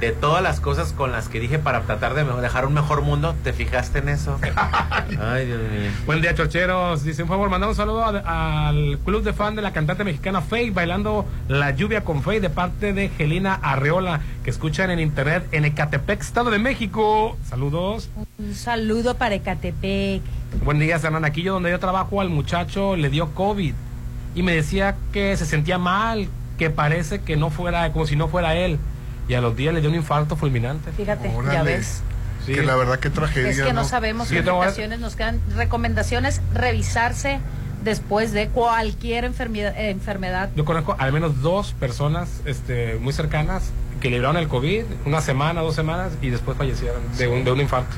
de 0.00 0.12
todas 0.12 0.42
las 0.42 0.60
cosas 0.60 0.92
con 0.94 1.12
las 1.12 1.28
que 1.28 1.38
dije 1.40 1.58
para 1.58 1.82
tratar 1.82 2.14
de 2.14 2.24
mejor- 2.24 2.40
dejar 2.40 2.64
un 2.66 2.72
mejor 2.72 3.02
mundo, 3.02 3.34
¿te 3.44 3.52
fijaste 3.52 3.98
en 3.98 4.08
eso? 4.08 4.38
Ay, 5.20 5.44
Dios 5.46 5.60
mío. 5.60 5.90
Buen 6.06 6.22
día, 6.22 6.34
chocheros. 6.34 7.04
Dice, 7.04 7.22
un 7.22 7.28
favor, 7.28 7.50
mandar 7.50 7.68
un 7.68 7.74
saludo 7.76 8.02
a- 8.04 8.68
al 8.68 8.98
club 9.04 9.22
de 9.22 9.34
fan 9.34 9.54
de 9.56 9.62
la 9.62 9.72
cantante 9.72 10.02
mexicana 10.02 10.40
Faye, 10.40 10.70
bailando 10.70 11.26
La 11.48 11.72
Lluvia 11.72 12.02
con 12.02 12.22
Faye, 12.22 12.40
de 12.40 12.48
parte 12.48 12.94
de 12.94 13.10
Gelina 13.10 13.54
Arreola, 13.62 14.20
que 14.42 14.48
escuchan 14.50 14.90
en 14.90 15.00
internet 15.00 15.46
en 15.52 15.66
Ecatepec, 15.66 16.20
Estado 16.22 16.50
de 16.50 16.58
México. 16.58 17.36
Saludos. 17.44 18.08
Un 18.38 18.54
saludo 18.54 19.16
para 19.18 19.34
Ecatepec. 19.34 20.22
Buen 20.64 20.78
día, 20.78 20.96
Hernán. 20.96 21.26
Aquí 21.26 21.42
yo 21.42 21.52
donde 21.52 21.70
yo 21.70 21.78
trabajo 21.78 22.22
al 22.22 22.30
muchacho 22.30 22.96
le 22.96 23.10
dio 23.10 23.34
COVID 23.34 23.74
y 24.34 24.42
me 24.42 24.54
decía 24.54 24.96
que 25.12 25.36
se 25.36 25.44
sentía 25.44 25.76
mal, 25.78 26.28
que 26.58 26.70
parece 26.70 27.20
que 27.20 27.36
no 27.36 27.50
fuera, 27.50 27.92
como 27.92 28.06
si 28.06 28.16
no 28.16 28.28
fuera 28.28 28.54
él. 28.56 28.78
Y 29.30 29.34
a 29.34 29.40
los 29.40 29.54
días 29.54 29.72
le 29.72 29.80
dio 29.80 29.88
un 29.90 29.94
infarto 29.96 30.34
fulminante. 30.34 30.90
Fíjate, 30.90 31.28
ya 31.30 31.36
Órale. 31.36 31.76
ves. 31.76 32.02
Sí. 32.44 32.52
Que 32.52 32.62
la 32.62 32.74
verdad 32.74 32.98
que 32.98 33.10
tragedia. 33.10 33.50
Es 33.50 33.58
que 33.60 33.72
no 33.72 33.82
¿no? 33.82 33.88
sabemos 33.88 34.26
Sí, 34.26 34.36
indicaciones 34.38 34.98
nos 34.98 35.14
quedan. 35.14 35.40
Recomendaciones, 35.54 36.40
revisarse 36.52 37.38
después 37.84 38.32
de 38.32 38.48
cualquier 38.48 39.24
enfermedad. 39.24 39.72
eh, 39.76 39.90
enfermedad. 39.90 40.50
Yo 40.56 40.64
conozco 40.64 40.96
al 40.98 41.12
menos 41.12 41.42
dos 41.42 41.74
personas 41.74 42.40
este, 42.44 42.96
muy 43.00 43.12
cercanas 43.12 43.70
que 44.00 44.10
libraron 44.10 44.36
el 44.36 44.48
COVID 44.48 44.84
una 45.06 45.20
semana, 45.20 45.60
dos 45.60 45.76
semanas 45.76 46.10
y 46.20 46.30
después 46.30 46.56
fallecieron 46.58 47.00
de 47.16 47.28
un, 47.28 47.44
de 47.44 47.52
un 47.52 47.60
infarto. 47.60 47.94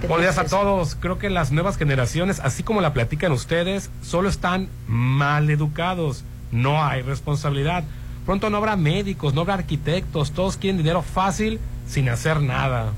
Buenos 0.00 0.20
días 0.22 0.38
a 0.38 0.46
todos. 0.46 0.96
Creo 0.98 1.18
que 1.18 1.30
las 1.30 1.52
nuevas 1.52 1.76
generaciones, 1.76 2.40
así 2.40 2.62
como 2.64 2.80
la 2.80 2.92
platican 2.92 3.30
ustedes, 3.32 3.90
solo 4.02 4.28
están 4.28 4.68
mal 4.88 5.48
educados. 5.50 6.24
No 6.50 6.82
hay 6.82 7.02
responsabilidad. 7.02 7.84
Pronto 8.26 8.50
no 8.50 8.56
habrá 8.58 8.76
médicos, 8.76 9.34
no 9.34 9.40
habrá 9.42 9.54
arquitectos. 9.54 10.32
Todos 10.32 10.56
quieren 10.56 10.78
dinero 10.78 11.02
fácil 11.02 11.58
sin 11.86 12.08
hacer 12.08 12.40
nada. 12.40 12.92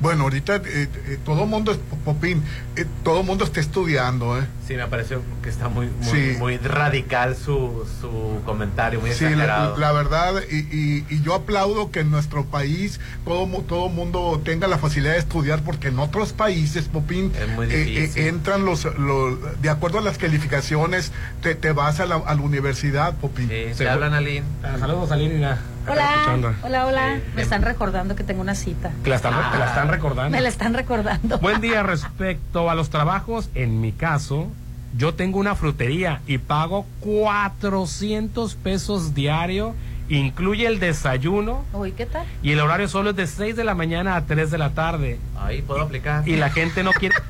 Bueno, 0.00 0.24
ahorita 0.24 0.56
eh, 0.56 0.62
eh, 1.06 1.18
todo 1.24 1.46
mundo, 1.46 1.72
es 1.72 1.78
Popín, 2.04 2.42
eh, 2.76 2.84
todo 3.02 3.22
mundo 3.22 3.44
está 3.44 3.60
estudiando, 3.60 4.38
¿eh? 4.38 4.44
Sí, 4.66 4.74
me 4.74 4.86
pareció 4.88 5.22
que 5.42 5.48
está 5.48 5.68
muy, 5.68 5.86
muy, 5.86 6.10
Sí. 6.10 6.34
muy 6.38 6.56
radical 6.58 7.34
su, 7.36 7.86
su 8.00 8.42
comentario, 8.44 9.00
muy 9.00 9.10
Sí, 9.12 9.24
la, 9.24 9.30
exagerado. 9.30 9.76
la 9.78 9.92
verdad, 9.92 10.34
y, 10.50 10.56
y- 10.56 11.06
y 11.08 11.22
yo 11.22 11.34
aplaudo 11.34 11.90
que 11.90 12.00
en 12.00 12.10
nuestro 12.10 12.44
país 12.44 13.00
todo, 13.24 13.46
mu- 13.46 13.62
todo 13.62 13.88
mundo 13.88 14.40
tenga 14.44 14.66
la 14.68 14.78
facilidad 14.78 15.12
de 15.12 15.18
estudiar, 15.18 15.62
porque 15.62 15.88
en 15.88 15.98
otros 15.98 16.32
países, 16.32 16.84
Popín, 16.88 17.32
eh, 17.34 18.10
eh, 18.16 18.28
entran 18.28 18.64
los, 18.64 18.84
los- 18.98 19.38
de 19.62 19.70
acuerdo 19.70 19.98
a 19.98 20.02
las 20.02 20.18
calificaciones, 20.18 21.12
te, 21.42 21.54
te 21.54 21.72
vas 21.72 22.00
a 22.00 22.06
la, 22.06 22.16
a 22.16 22.34
la 22.34 22.40
universidad, 22.42 23.14
Popín. 23.16 23.48
te 23.48 23.88
hablan. 23.88 24.14
Ah, 24.62 24.76
Saludos, 24.78 25.10
Aline. 25.10 25.54
Hola, 25.88 26.10
escuchando. 26.14 26.54
hola, 26.62 26.86
hola. 26.86 27.18
Me 27.34 27.42
están 27.42 27.62
recordando 27.62 28.16
que 28.16 28.24
tengo 28.24 28.40
una 28.40 28.54
cita. 28.54 28.90
Que 29.04 29.10
la 29.10 29.16
están, 29.16 29.32
que 29.52 29.58
la 29.58 29.66
están 29.66 29.88
recordando. 29.88 30.30
Me 30.30 30.40
la 30.40 30.48
están 30.48 30.74
recordando. 30.74 31.38
Buen 31.38 31.60
día 31.60 31.82
respecto 31.84 32.70
a 32.70 32.74
los 32.74 32.90
trabajos. 32.90 33.50
En 33.54 33.80
mi 33.80 33.92
caso, 33.92 34.48
yo 34.96 35.14
tengo 35.14 35.38
una 35.38 35.54
frutería 35.54 36.20
y 36.26 36.38
pago 36.38 36.86
400 37.00 38.54
pesos 38.56 39.14
diario. 39.14 39.74
Incluye 40.08 40.68
el 40.68 40.78
desayuno 40.78 41.64
Uy, 41.72 41.90
¿qué 41.90 42.06
tal? 42.06 42.24
y 42.40 42.52
el 42.52 42.60
horario 42.60 42.86
solo 42.86 43.10
es 43.10 43.16
de 43.16 43.26
6 43.26 43.56
de 43.56 43.64
la 43.64 43.74
mañana 43.74 44.14
a 44.14 44.24
3 44.24 44.52
de 44.52 44.58
la 44.58 44.70
tarde. 44.70 45.18
Ahí 45.36 45.62
puedo 45.62 45.82
aplicar. 45.82 46.26
Y 46.28 46.36
la 46.36 46.48
gente 46.50 46.82
no 46.84 46.92
quiere. 46.92 47.16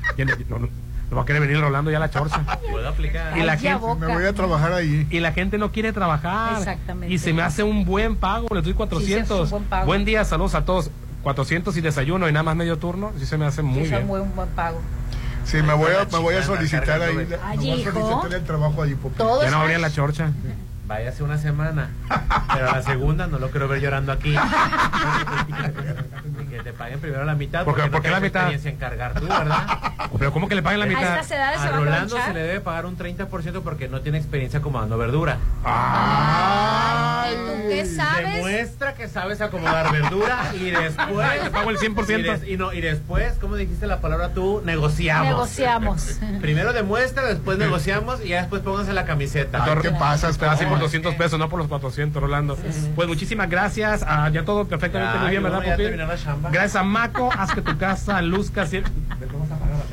No, 0.48 0.58
no, 0.58 0.68
no, 1.10 1.16
va 1.16 1.22
a 1.22 1.24
querer 1.24 1.40
venir 1.40 1.60
rolando 1.60 1.90
ya 1.90 1.98
la 1.98 2.10
chorcha. 2.10 2.42
Puedo 2.70 2.88
aplicar. 2.88 3.36
Y 3.38 3.42
la, 3.42 3.56
gente, 3.56 3.78
boca. 3.78 4.06
Me 4.06 4.14
voy 4.14 4.24
a 4.24 4.32
trabajar 4.32 4.72
ahí. 4.72 5.06
y 5.10 5.20
la 5.20 5.32
gente 5.32 5.58
no 5.58 5.72
quiere 5.72 5.92
trabajar. 5.92 6.58
Exactamente. 6.58 7.14
Y 7.14 7.18
se 7.18 7.32
me 7.32 7.42
hace 7.42 7.62
un 7.62 7.84
buen 7.84 8.16
pago, 8.16 8.48
les 8.54 8.64
doy 8.64 8.74
400. 8.74 9.28
Sí, 9.28 9.34
es 9.34 9.44
un 9.44 9.50
buen 9.50 9.64
pago. 9.64 9.86
buen 9.86 10.04
día, 10.04 10.24
saludos 10.24 10.54
a 10.54 10.64
todos. 10.64 10.90
400 11.22 11.76
y 11.76 11.80
desayuno 11.80 12.28
y 12.28 12.32
nada 12.32 12.44
más 12.44 12.54
medio 12.56 12.78
turno. 12.78 13.12
Sí 13.18 13.26
se 13.26 13.36
me 13.36 13.46
hace 13.46 13.62
muy 13.62 13.84
Sí, 13.84 13.90
bien. 13.90 14.06
muy- 14.06 14.20
un 14.20 14.34
buen 14.34 14.48
pago. 14.50 14.80
Sí, 15.44 15.58
me 15.62 15.74
voy 15.74 15.92
a, 15.92 16.04
me 16.04 16.18
voy 16.18 16.34
a 16.34 16.42
solicitar 16.42 17.00
ahí, 17.02 17.14
todo. 17.14 17.24
me 17.24 17.56
voy 17.56 17.82
a 17.82 17.92
solicitar 17.92 18.34
el 18.34 18.44
trabajo 18.44 18.82
allí. 18.82 18.96
Todo 19.16 19.40
Ya 19.42 19.46
es 19.46 19.52
no 19.52 19.60
abrían 19.60 19.80
la 19.80 19.92
chorcha. 19.92 20.30
Váyase 20.86 21.22
una 21.24 21.36
semana. 21.38 21.90
Pero 22.54 22.66
la 22.72 22.82
segunda 22.82 23.26
no 23.26 23.38
lo 23.40 23.50
quiero 23.50 23.66
ver 23.66 23.80
llorando 23.80 24.12
aquí. 24.12 24.36
Y 26.40 26.44
que 26.46 26.60
te 26.62 26.72
paguen 26.72 27.00
primero 27.00 27.24
la 27.24 27.34
mitad. 27.34 27.64
¿Por 27.64 27.74
qué- 27.74 27.82
porque 27.82 27.90
por 27.92 28.02
qué 28.02 28.08
no 28.08 28.14
la 28.14 28.20
mitad? 28.20 28.42
experiencia 28.42 28.70
en 28.70 28.76
cargar 28.76 29.14
tú, 29.18 29.26
¿verdad? 29.26 29.66
Pero 30.18 30.32
¿cómo 30.32 30.48
que 30.48 30.54
le 30.54 30.62
paguen 30.62 30.78
la 30.80 30.86
A 30.86 30.88
mitad? 30.88 31.02
edades 31.30 31.60
A 31.60 31.64
a 31.64 31.70
Rolando 31.72 32.16
se 32.24 32.32
le 32.32 32.40
debe 32.40 32.60
pagar 32.60 32.86
un 32.86 32.96
30% 32.96 33.62
porque 33.62 33.88
no 33.88 34.00
tiene 34.00 34.18
experiencia 34.18 34.60
acomodando 34.60 34.96
verdura. 34.96 35.38
Ay, 35.64 37.34
¿tú 37.34 37.68
qué 37.68 37.84
sabes? 37.86 38.34
Demuestra 38.34 38.94
que 38.94 39.08
sabes 39.08 39.40
acomodar 39.40 39.90
verdura 39.92 40.52
y 40.54 40.70
después 40.70 41.42
Te 41.42 41.50
pago 41.50 41.70
el 41.70 41.78
100%. 41.78 42.18
Y, 42.20 42.22
des- 42.22 42.48
y 42.48 42.56
no, 42.56 42.72
y 42.72 42.80
después, 42.80 43.34
¿cómo 43.40 43.56
dijiste 43.56 43.86
la 43.88 44.00
palabra 44.00 44.30
tú? 44.32 44.62
Negociamos. 44.64 45.26
Negociamos. 45.28 46.18
Primero 46.40 46.72
demuestra, 46.72 47.24
después 47.24 47.58
negociamos 47.58 48.24
y 48.24 48.28
ya 48.28 48.38
después 48.42 48.62
pónganse 48.62 48.92
la 48.92 49.04
camiseta. 49.04 49.64
Ay, 49.64 49.74
¿qué 49.82 49.90
pasa? 49.90 50.32
Te 50.32 50.46
vas 50.46 50.60
a 50.60 50.62
ir 50.62 50.68
por 50.76 50.84
200 50.84 51.14
pesos, 51.14 51.38
no 51.38 51.48
por 51.48 51.58
los 51.58 51.68
400, 51.68 52.22
Rolando. 52.22 52.56
Pues 52.94 53.08
muchísimas 53.08 53.48
gracias. 53.50 54.04
Ah, 54.06 54.28
ya 54.32 54.44
todo 54.44 54.66
perfectamente 54.66 55.18
muy 55.18 55.30
bien, 55.30 55.42
¿verdad, 55.42 55.62
Popín? 55.64 55.96
Gracias 56.50 56.76
a 56.76 56.82
Maco, 56.82 57.30
haz 57.36 57.52
que 57.52 57.62
tu 57.62 57.76
casa 57.78 58.20
luzca 58.22 58.66
siempre. 58.66 58.92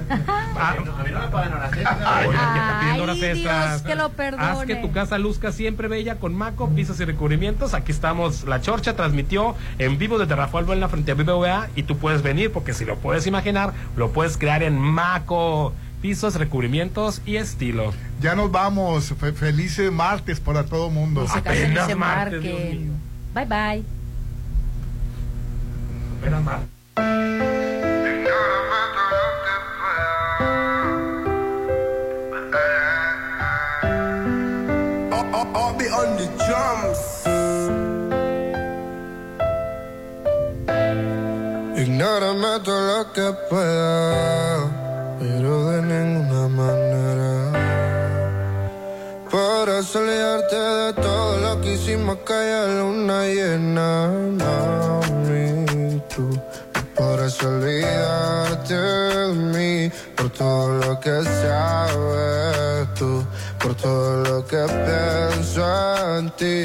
Ah, 0.10 0.76
A 1.00 1.04
mí 1.04 1.12
no 1.12 1.20
me 1.20 1.28
pagan 1.28 1.54
horas 1.54 1.74
extras. 1.74 1.98
Ay, 2.06 2.28
ya 2.28 2.34
está 2.34 2.80
pidiendo 2.82 3.04
horas 3.04 3.18
Ay, 3.22 3.30
extras. 3.30 3.70
Dios, 3.70 3.82
que 3.84 3.96
lo 3.96 4.10
perdone. 4.10 4.44
Haz 4.44 4.66
que 4.66 4.76
tu 4.76 4.92
casa 4.92 5.18
luzca 5.18 5.52
siempre 5.52 5.88
bella 5.88 6.16
con 6.16 6.36
Maco, 6.36 6.70
pisos 6.70 7.00
y 7.00 7.06
recubrimientos. 7.06 7.74
Aquí 7.74 7.92
estamos. 7.92 8.44
La 8.44 8.62
Chorcha 8.62 8.96
transmitió 8.96 9.56
en 9.80 9.98
vivo 9.98 10.20
desde 10.20 10.36
Rafael 10.36 10.66
Buena 10.66 10.90
frente 10.90 11.12
a 11.12 11.16
BBVA 11.16 11.70
y 11.76 11.84
tú 11.84 11.98
puedes 11.98 12.22
venir 12.22 12.52
porque 12.52 12.74
si 12.74 12.86
lo 12.86 12.98
puedes 12.98 13.26
imaginar, 13.28 13.74
lo 13.96 14.10
puedes 14.12 14.38
crear 14.38 14.62
en 14.64 14.78
Maco. 14.78 15.74
Pisos, 16.04 16.36
recubrimientos 16.36 17.22
y 17.26 17.38
estilo. 17.38 17.94
Ya 18.22 18.36
nos 18.36 18.52
vamos. 18.52 19.06
Fe- 19.18 19.32
feliz 19.32 19.80
martes 19.90 20.38
para 20.42 20.66
todo 20.66 20.90
mundo. 20.90 21.26
No 21.26 21.34
Apenas 21.34 21.88
se 21.88 21.96
martes, 21.96 22.42
Dios 22.44 22.54
marquen. 22.60 22.82
mío. 22.84 22.94
Bye, 23.34 23.46
bye. 23.46 23.84
Apenas 26.20 26.44
martes. 26.44 27.74
I'll 35.56 35.74
be 35.78 35.86
on 35.90 36.18
the 36.18 36.28
drums. 36.44 37.02
Ignórame 41.78 42.60
todo 42.64 42.82
lo 42.98 43.14
que 43.14 43.34
pueda, 43.50 44.70
pero 45.24 45.72
de 45.72 45.82
ninguna 45.82 46.48
manera. 46.50 47.34
Podrás 49.32 49.96
olvidarte 49.96 50.56
de 50.56 50.94
todo 50.94 51.38
lo 51.40 51.62
que 51.62 51.74
hicimos 51.74 52.18
haya 52.30 52.68
luna 52.80 53.26
llena, 53.26 54.12
mami, 54.40 56.02
tú. 56.14 56.28
Podrás 56.96 57.42
olvidarte 57.42 58.74
de 58.74 59.34
mí 59.54 59.92
por 60.16 60.30
todo 60.30 60.68
lo 60.84 61.00
que 61.00 61.24
sabes 61.42 62.94
tú, 62.96 63.24
por 63.60 63.74
todo 63.76 64.24
lo 64.24 64.46
que 64.46 64.62
pienso 64.86 65.64
en 66.18 66.30
ti. 66.32 66.56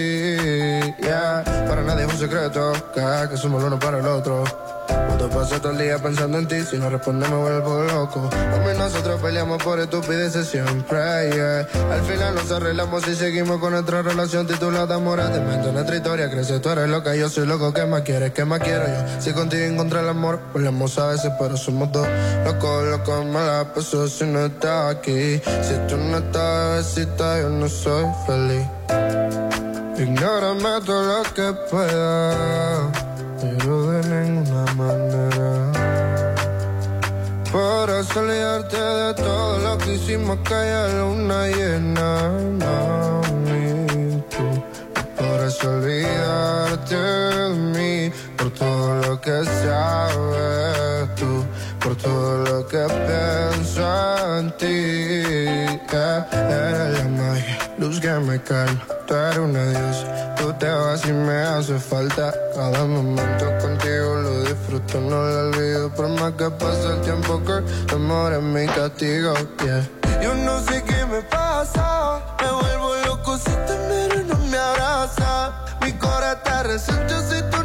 Yeah, 1.00 1.44
para 1.68 1.82
nadie 1.82 2.04
es 2.06 2.12
un 2.12 2.18
secreto, 2.18 2.72
que, 2.92 3.00
que 3.30 3.36
somos 3.36 3.62
el 3.62 3.68
uno 3.68 3.78
para 3.78 3.98
el 4.00 4.06
otro. 4.06 4.44
Cuando 5.18 5.36
paso 5.36 5.60
todo 5.60 5.72
el 5.72 5.78
día 5.78 5.98
pensando 5.98 6.38
en 6.38 6.46
ti, 6.46 6.62
si 6.62 6.76
no 6.78 6.88
respondes 6.88 7.28
me 7.28 7.36
vuelvo 7.36 7.82
loco. 7.82 8.30
A 8.32 8.74
nosotros 8.74 9.20
peleamos 9.20 9.60
por 9.60 9.80
estupideces 9.80 10.46
siempre. 10.46 11.00
Al 11.00 12.02
final 12.02 12.36
nos 12.36 12.52
arreglamos 12.52 13.08
y 13.08 13.16
seguimos 13.16 13.58
con 13.58 13.72
nuestra 13.72 14.02
relación 14.02 14.46
titulada 14.46 14.94
Amor 14.94 15.20
de 15.20 15.40
mente. 15.40 15.72
Nuestra 15.72 15.96
historia 15.96 16.30
crece, 16.30 16.60
tú 16.60 16.68
eres 16.68 16.88
loca, 16.88 17.16
yo 17.16 17.28
soy 17.28 17.46
loco. 17.48 17.72
¿Qué 17.74 17.84
más 17.84 18.02
quieres? 18.02 18.30
¿Qué 18.30 18.44
más 18.44 18.60
quiero 18.60 18.86
yo? 18.86 19.20
Si 19.20 19.32
contigo 19.32 19.64
encontré 19.64 19.98
el 19.98 20.08
amor, 20.08 20.38
peleamos 20.52 20.96
a 20.98 21.08
veces, 21.08 21.32
pero 21.36 21.56
somos 21.56 21.90
dos. 21.90 22.06
Locos, 22.44 22.84
locos, 22.84 23.24
me 23.24 23.44
la 23.44 23.72
paso 23.74 24.06
si 24.06 24.24
no 24.24 24.46
estás 24.46 24.94
aquí. 24.94 25.40
Si 25.62 25.74
tú 25.88 25.96
no 25.96 26.18
estás, 26.18 26.94
besita, 26.94 27.40
yo 27.40 27.48
no 27.48 27.68
soy 27.68 28.06
feliz. 28.24 28.66
Ignórame 29.98 30.80
todo 30.86 31.18
lo 31.18 31.22
que 31.34 31.52
pueda, 31.68 32.92
pero 33.40 33.97
manera. 34.78 35.72
Podrás 37.50 38.16
olvidarte 38.16 38.76
de 38.76 39.14
todo 39.14 39.58
lo 39.58 39.78
que 39.78 39.94
hicimos 39.94 40.38
que 40.46 40.54
haya 40.54 40.88
luna 40.98 41.46
llena, 41.48 42.10
mami, 42.62 44.22
tú. 44.32 44.46
Podrás 45.16 45.64
olvidarte 45.64 46.94
de 46.94 47.48
mí 47.74 48.12
por 48.36 48.50
todo 48.52 48.88
lo 49.02 49.20
que 49.20 49.44
sabes 49.62 51.14
tú, 51.16 51.44
por 51.80 51.96
todo 51.96 52.44
lo 52.48 52.66
que 52.68 52.84
pienso 53.06 53.82
en 54.38 54.46
ti. 54.58 54.78
Eres 55.90 56.98
la 56.98 57.04
magia, 57.18 57.58
luz 57.78 57.98
que 58.00 58.12
me 58.28 58.40
calma, 58.42 58.82
tú 59.06 59.14
eres 59.14 59.38
una 59.38 59.64
diosa. 59.70 60.37
Te 60.58 60.68
vas 60.68 61.06
y 61.06 61.12
me 61.12 61.34
hace 61.34 61.78
falta 61.78 62.34
cada 62.52 62.84
momento 62.84 63.46
contigo 63.60 64.16
lo 64.16 64.42
disfruto, 64.42 65.00
no 65.00 65.22
lo 65.22 65.48
olvido 65.50 65.88
por 65.94 66.08
más 66.08 66.32
que 66.32 66.50
pase 66.50 66.94
el 66.94 67.00
tiempo 67.02 67.40
que 67.44 67.62
tu 67.86 67.94
amor 67.94 68.32
es 68.32 68.42
mi 68.42 68.66
castigo. 68.66 69.34
Yeah. 69.62 69.88
Yo 70.20 70.34
no 70.34 70.58
sé 70.62 70.82
qué 70.82 71.06
me 71.06 71.22
pasa, 71.22 72.20
me 72.42 72.50
vuelvo 72.50 72.96
loco 73.06 73.38
si 73.38 73.52
te 73.52 73.78
miro 73.88 74.20
y 74.20 74.24
no 74.24 74.36
me 74.50 74.58
abraza. 74.58 75.52
Mi 75.80 75.92
corazón 75.92 76.42
te 76.42 76.62
resiente 76.64 77.14
si 77.30 77.40
tú 77.52 77.57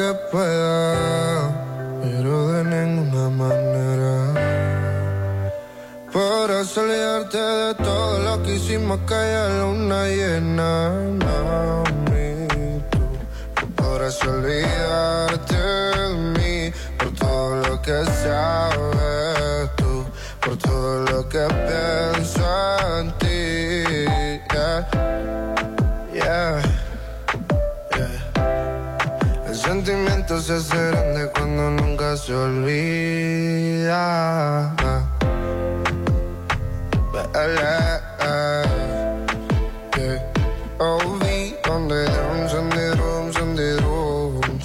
que 0.00 0.14
pueda, 0.32 0.94
pero 2.00 2.32
de 2.52 2.64
ninguna 2.64 3.28
manera. 3.28 4.14
Para 6.10 6.60
olvidarte 6.62 7.38
de 7.38 7.74
todo 7.74 8.18
lo 8.26 8.42
que 8.42 8.54
hicimos 8.54 8.98
que 9.06 9.14
haya 9.14 9.48
luna 9.60 10.06
llena, 10.06 10.72
mami, 11.24 12.48
tú 12.90 13.02
no 13.56 13.66
podrás 13.76 14.18
olvidarte 14.24 15.56
de 15.98 16.08
mí 16.34 16.72
por 16.98 17.10
todo 17.22 17.56
lo 17.66 17.82
que 17.82 17.98
sabes 18.22 19.70
tú, 19.76 20.06
por 20.40 20.56
todo 20.56 20.90
lo 21.10 21.28
que 21.28 21.44
piensas 21.66 22.19
sentimiento 29.90 30.40
se 30.40 30.54
hace 30.54 30.76
grande 30.76 31.30
cuando 31.32 31.70
nunca 31.70 32.16
se 32.16 32.32
olvida. 32.34 33.90
Oh, 40.82 41.18
we 41.20 41.54
on 41.68 41.88
the 41.88 42.06
drums, 42.06 42.54
on 42.54 42.70
the 42.70 42.94
drums, 42.96 43.36
on 43.36 43.54
the 43.54 43.76
drums. 43.80 44.64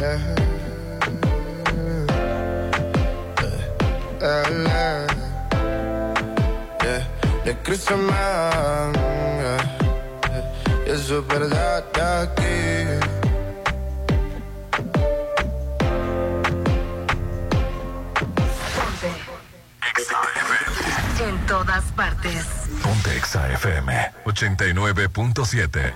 Yeah. 0.00 0.18
Yeah. 4.20 5.06
Yeah. 6.82 7.02
De 7.44 7.54
Christmas, 7.62 8.10
yeah. 9.40 9.62
Eso. 10.86 11.24
todas 21.76 21.92
partes. 21.92 22.46
Ponte 22.82 23.16
Exa 23.16 23.52
FM 23.52 23.92
89.7. 24.24 25.92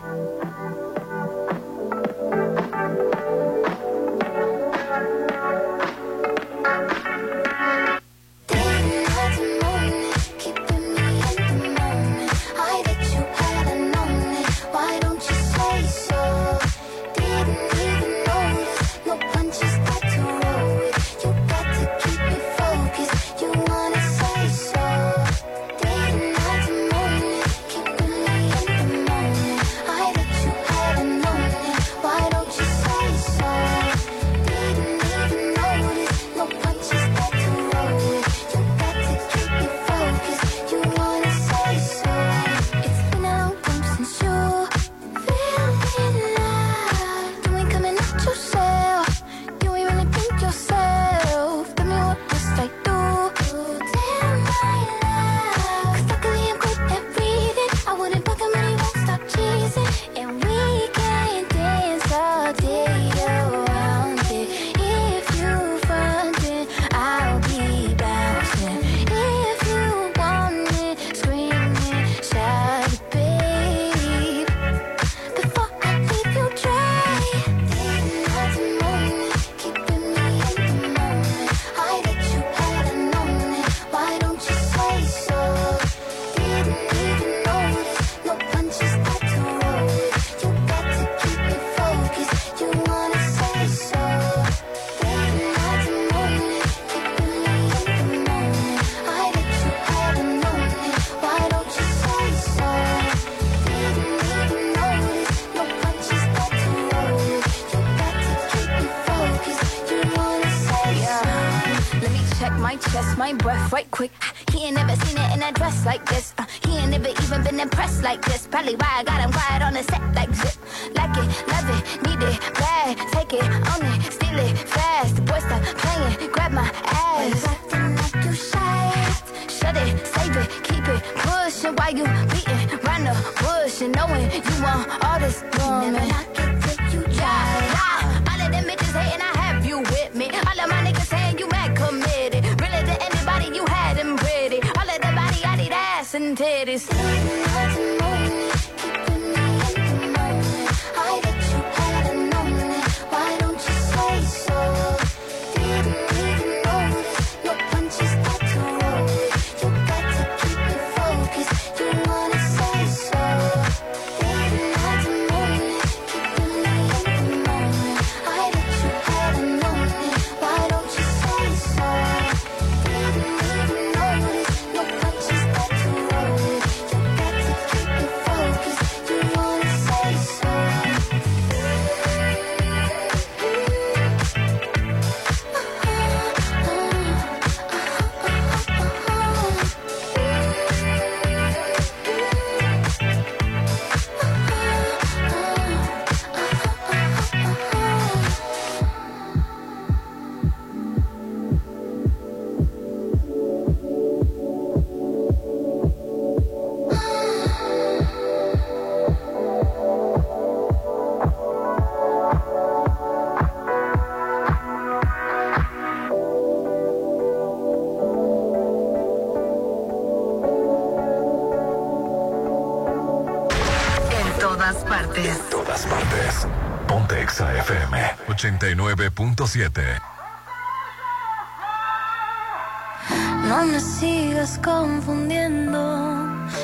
No 233.48 233.64
me 233.66 233.81
sigas 233.81 234.60
confundiendo, 234.62 235.81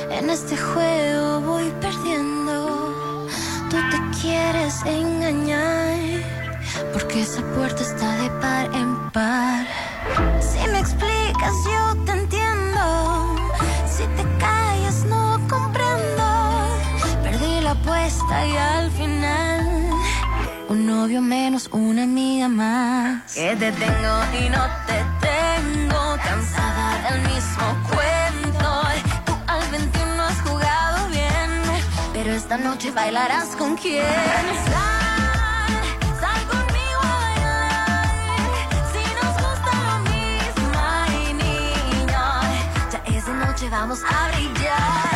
en 0.08 0.30
este 0.30 0.56
juego 0.56 1.40
voy 1.40 1.68
perdiendo. 1.80 3.26
Tú 3.70 3.76
te 3.90 4.20
quieres 4.20 4.82
engañar, 4.84 5.98
porque 6.92 7.22
esa 7.22 7.42
puerta 7.56 7.82
está 7.82 8.08
de 8.22 8.30
par 8.40 8.66
en 8.72 9.10
par. 9.10 9.66
Si 10.40 10.60
me 10.68 10.78
explicas 10.78 11.54
yo. 11.64 11.85
Novio 21.06 21.22
menos, 21.22 21.68
una 21.70 22.02
amiga 22.02 22.48
más. 22.48 23.32
Que 23.32 23.54
te 23.54 23.70
tengo 23.70 24.14
y 24.40 24.48
no 24.48 24.62
te 24.88 24.98
tengo. 25.28 26.16
Cansada 26.16 26.86
del 27.08 27.20
mismo 27.30 27.66
cuento. 27.88 28.68
Tú 29.24 29.32
al 29.46 29.70
21 29.70 30.22
has 30.24 30.40
jugado 30.40 31.08
bien. 31.10 31.48
Pero 32.12 32.32
esta 32.32 32.56
noche 32.56 32.90
bailarás 32.90 33.54
con 33.54 33.76
quién. 33.76 34.04
Sal, 34.72 35.74
sal 36.20 36.40
conmigo 36.50 37.00
a 37.04 37.16
bailar. 37.24 38.68
Si 38.92 39.04
nos 39.20 39.34
gusta 39.44 39.70
lo 39.88 39.96
mismo, 40.10 40.76
ay 41.04 41.34
niño. 41.34 42.24
Ya 42.90 43.16
esa 43.16 43.32
noche 43.32 43.68
vamos 43.70 44.00
a 44.02 44.28
brillar. 44.32 45.15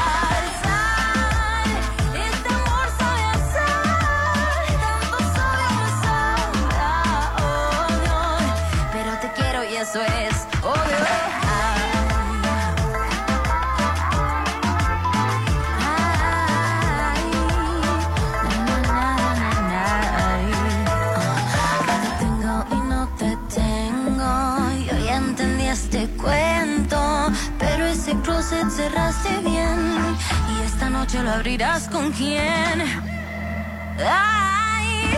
noche 31.11 31.23
lo 31.23 31.31
abrirás 31.31 31.89
con 31.89 32.11
quién. 32.13 32.81
Ay, 33.99 35.17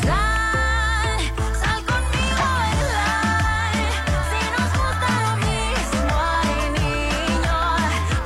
sal, 0.00 1.20
sal 1.60 1.84
conmigo 1.84 2.40
a 2.40 2.54
bailar. 2.60 3.74
Si 4.30 4.40
nos 4.54 4.70
gusta 4.80 5.08
lo 5.24 5.32
mismo, 5.44 6.14
ay 6.40 6.54
niño. 6.78 7.58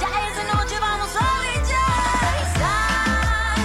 Ya 0.01 0.11
esa 0.29 0.45
noche 0.55 0.77
vamos 0.81 1.11
a 1.17 1.29
brillar. 1.43 2.35
Sal, 2.59 3.63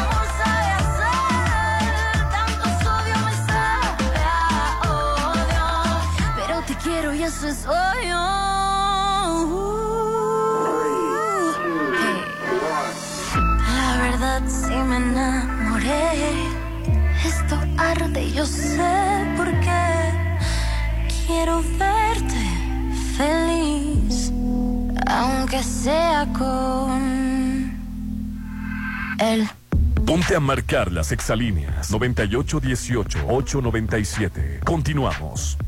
amor 0.00 0.26
sabe 0.40 0.70
a 0.72 0.82
sal. 0.98 1.94
Tanto 2.32 2.64
sodio 2.82 3.16
me 3.26 3.34
sabe 3.48 4.20
a 4.24 4.80
odio. 4.88 5.66
Pero 6.36 6.56
te 6.62 6.74
quiero 6.76 7.08
y 7.14 7.22
eso 7.22 7.48
es 7.48 7.66
obvio. 7.66 8.61
Me 14.84 14.96
enamoré. 14.96 16.48
Esto 17.24 17.56
arde, 17.78 18.32
yo 18.32 18.44
sé 18.46 19.24
por 19.36 19.46
qué. 19.60 20.10
Quiero 21.26 21.62
verte 21.78 22.42
feliz, 23.16 24.32
aunque 25.06 25.62
sea 25.62 26.26
con 26.32 27.70
él. 29.18 29.48
Ponte 30.06 30.34
a 30.34 30.40
marcar 30.40 30.90
las 30.90 31.12
exalíneas 31.12 31.92
9818-897. 31.92 34.64
Continuamos. 34.64 35.58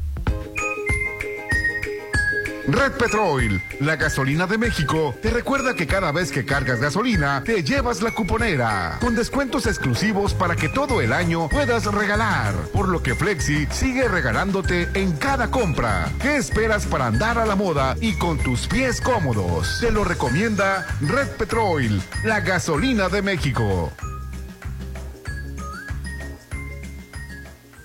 Red 2.67 2.93
Petrol, 2.93 3.61
la 3.81 3.97
gasolina 3.97 4.47
de 4.47 4.57
México, 4.57 5.15
te 5.21 5.29
recuerda 5.29 5.75
que 5.75 5.87
cada 5.87 6.13
vez 6.13 6.33
que 6.33 6.47
cargas 6.47 6.81
gasolina, 6.81 7.43
te 7.45 7.63
llevas 7.63 8.01
la 8.01 8.13
cuponera, 8.13 8.97
con 9.01 9.15
descuentos 9.15 9.67
exclusivos 9.67 10.33
para 10.33 10.57
que 10.57 10.71
todo 10.71 11.03
el 11.03 11.13
año 11.13 11.49
puedas 11.51 11.85
regalar, 11.85 12.55
por 12.73 12.89
lo 12.89 13.03
que 13.03 13.15
Flexi 13.15 13.67
sigue 13.71 14.09
regalándote 14.09 14.89
en 14.95 15.13
cada 15.13 15.51
compra. 15.51 16.11
¿Qué 16.23 16.37
esperas 16.37 16.87
para 16.87 17.07
andar 17.07 17.39
a 17.39 17.45
la 17.45 17.55
moda 17.55 17.97
y 18.01 18.15
con 18.15 18.39
tus 18.39 18.67
pies 18.67 19.01
cómodos? 19.01 19.79
Te 19.81 19.91
lo 19.91 20.03
recomienda 20.03 20.87
Red 21.03 21.29
Petrol, 21.37 22.01
la 22.25 22.41
gasolina 22.41 23.11
de 23.11 23.21
México. 23.21 23.93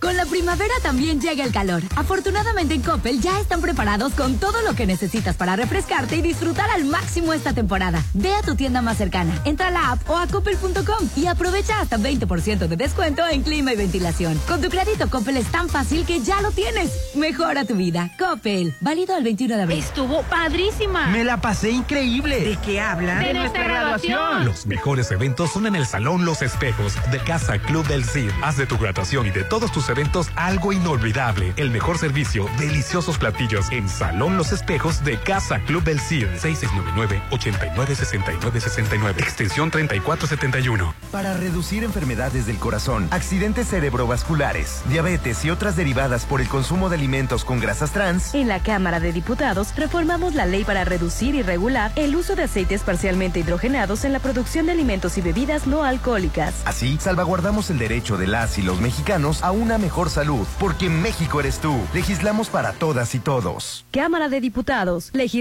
Con 0.00 0.16
la 0.16 0.26
primavera 0.26 0.74
también 0.82 1.20
llega 1.20 1.44
el 1.44 1.52
calor. 1.52 1.82
Afortunadamente 1.96 2.74
en 2.74 2.82
Coppel 2.82 3.20
ya 3.20 3.40
están 3.40 3.60
preparados 3.60 4.12
con 4.12 4.38
todo 4.38 4.60
lo 4.62 4.74
que 4.74 4.86
necesitas 4.86 5.36
para 5.36 5.56
refrescarte 5.56 6.16
y 6.16 6.22
disfrutar 6.22 6.70
al 6.70 6.84
máximo 6.84 7.32
esta 7.32 7.54
temporada. 7.54 8.02
Ve 8.14 8.34
a 8.34 8.42
tu 8.42 8.54
tienda 8.54 8.82
más 8.82 8.98
cercana, 8.98 9.40
entra 9.44 9.68
a 9.68 9.70
la 9.70 9.92
app 9.92 10.10
o 10.10 10.16
a 10.16 10.26
coppel.com 10.26 11.08
y 11.16 11.26
aprovecha 11.26 11.80
hasta 11.80 11.98
20% 11.98 12.68
de 12.68 12.76
descuento 12.76 13.26
en 13.26 13.42
clima 13.42 13.72
y 13.72 13.76
ventilación. 13.76 14.38
Con 14.46 14.60
tu 14.60 14.68
crédito 14.68 15.08
Coppel 15.08 15.38
es 15.38 15.46
tan 15.46 15.68
fácil 15.68 16.04
que 16.04 16.20
ya 16.20 16.40
lo 16.42 16.50
tienes. 16.50 16.92
Mejora 17.14 17.64
tu 17.64 17.74
vida. 17.74 18.10
Coppel. 18.18 18.74
Válido 18.80 19.16
el 19.16 19.24
21 19.24 19.56
de 19.56 19.62
abril. 19.62 19.78
Estuvo 19.78 20.22
padrísima. 20.24 21.06
Me 21.08 21.24
la 21.24 21.40
pasé 21.40 21.70
increíble. 21.70 22.40
¿De 22.40 22.56
qué 22.64 22.80
hablan? 22.80 23.22
De 23.22 23.34
nuestra 23.34 23.64
graduación. 23.64 24.44
Los 24.44 24.66
mejores 24.66 25.10
eventos 25.10 25.52
son 25.52 25.66
en 25.66 25.76
el 25.76 25.86
Salón 25.86 26.24
Los 26.24 26.42
Espejos 26.42 26.94
de 27.10 27.18
Casa 27.20 27.58
Club 27.58 27.86
del 27.86 28.04
Cid. 28.04 28.30
Haz 28.42 28.56
de 28.56 28.66
tu 28.66 28.76
graduación 28.78 29.26
y 29.26 29.30
de 29.30 29.44
todos 29.44 29.72
tus 29.72 29.85
eventos 29.88 30.28
algo 30.36 30.72
inolvidable. 30.72 31.52
El 31.56 31.70
mejor 31.70 31.98
servicio, 31.98 32.46
deliciosos 32.58 33.18
platillos 33.18 33.70
en 33.70 33.88
Salón 33.88 34.36
Los 34.36 34.52
Espejos 34.52 35.04
de 35.04 35.18
Casa 35.18 35.60
Club 35.60 35.84
del 35.84 36.00
Cid. 36.00 36.26
6699-896969. 36.36 39.18
Extensión 39.18 39.70
3471. 39.70 40.94
Para 41.12 41.34
reducir 41.34 41.84
enfermedades 41.84 42.46
del 42.46 42.58
corazón, 42.58 43.08
accidentes 43.10 43.68
cerebrovasculares, 43.68 44.82
diabetes 44.88 45.44
y 45.44 45.50
otras 45.50 45.76
derivadas 45.76 46.24
por 46.24 46.40
el 46.40 46.48
consumo 46.48 46.88
de 46.88 46.96
alimentos 46.96 47.44
con 47.44 47.60
grasas 47.60 47.92
trans, 47.92 48.34
En 48.34 48.48
la 48.48 48.60
Cámara 48.60 49.00
de 49.00 49.12
Diputados 49.12 49.74
reformamos 49.76 50.34
la 50.34 50.46
ley 50.46 50.64
para 50.64 50.84
reducir 50.84 51.34
y 51.34 51.42
regular 51.42 51.92
el 51.96 52.16
uso 52.16 52.34
de 52.36 52.44
aceites 52.44 52.82
parcialmente 52.82 53.40
hidrogenados 53.40 54.04
en 54.04 54.12
la 54.12 54.18
producción 54.18 54.66
de 54.66 54.72
alimentos 54.72 55.18
y 55.18 55.20
bebidas 55.20 55.66
no 55.66 55.84
alcohólicas. 55.84 56.54
así 56.64 56.98
salvaguardamos 57.00 57.70
el 57.70 57.78
derecho 57.78 58.16
de 58.16 58.26
las 58.26 58.58
y 58.58 58.62
los 58.62 58.80
mexicanos 58.80 59.42
a 59.42 59.50
una 59.50 59.75
mejor 59.78 60.10
salud, 60.10 60.46
porque 60.58 60.88
México 60.88 61.40
eres 61.40 61.58
tú. 61.58 61.74
Legislamos 61.94 62.48
para 62.48 62.72
todas 62.72 63.14
y 63.14 63.18
todos. 63.18 63.84
Cámara 63.90 64.28
de 64.28 64.40
Diputados, 64.40 65.10
legisla 65.12 65.36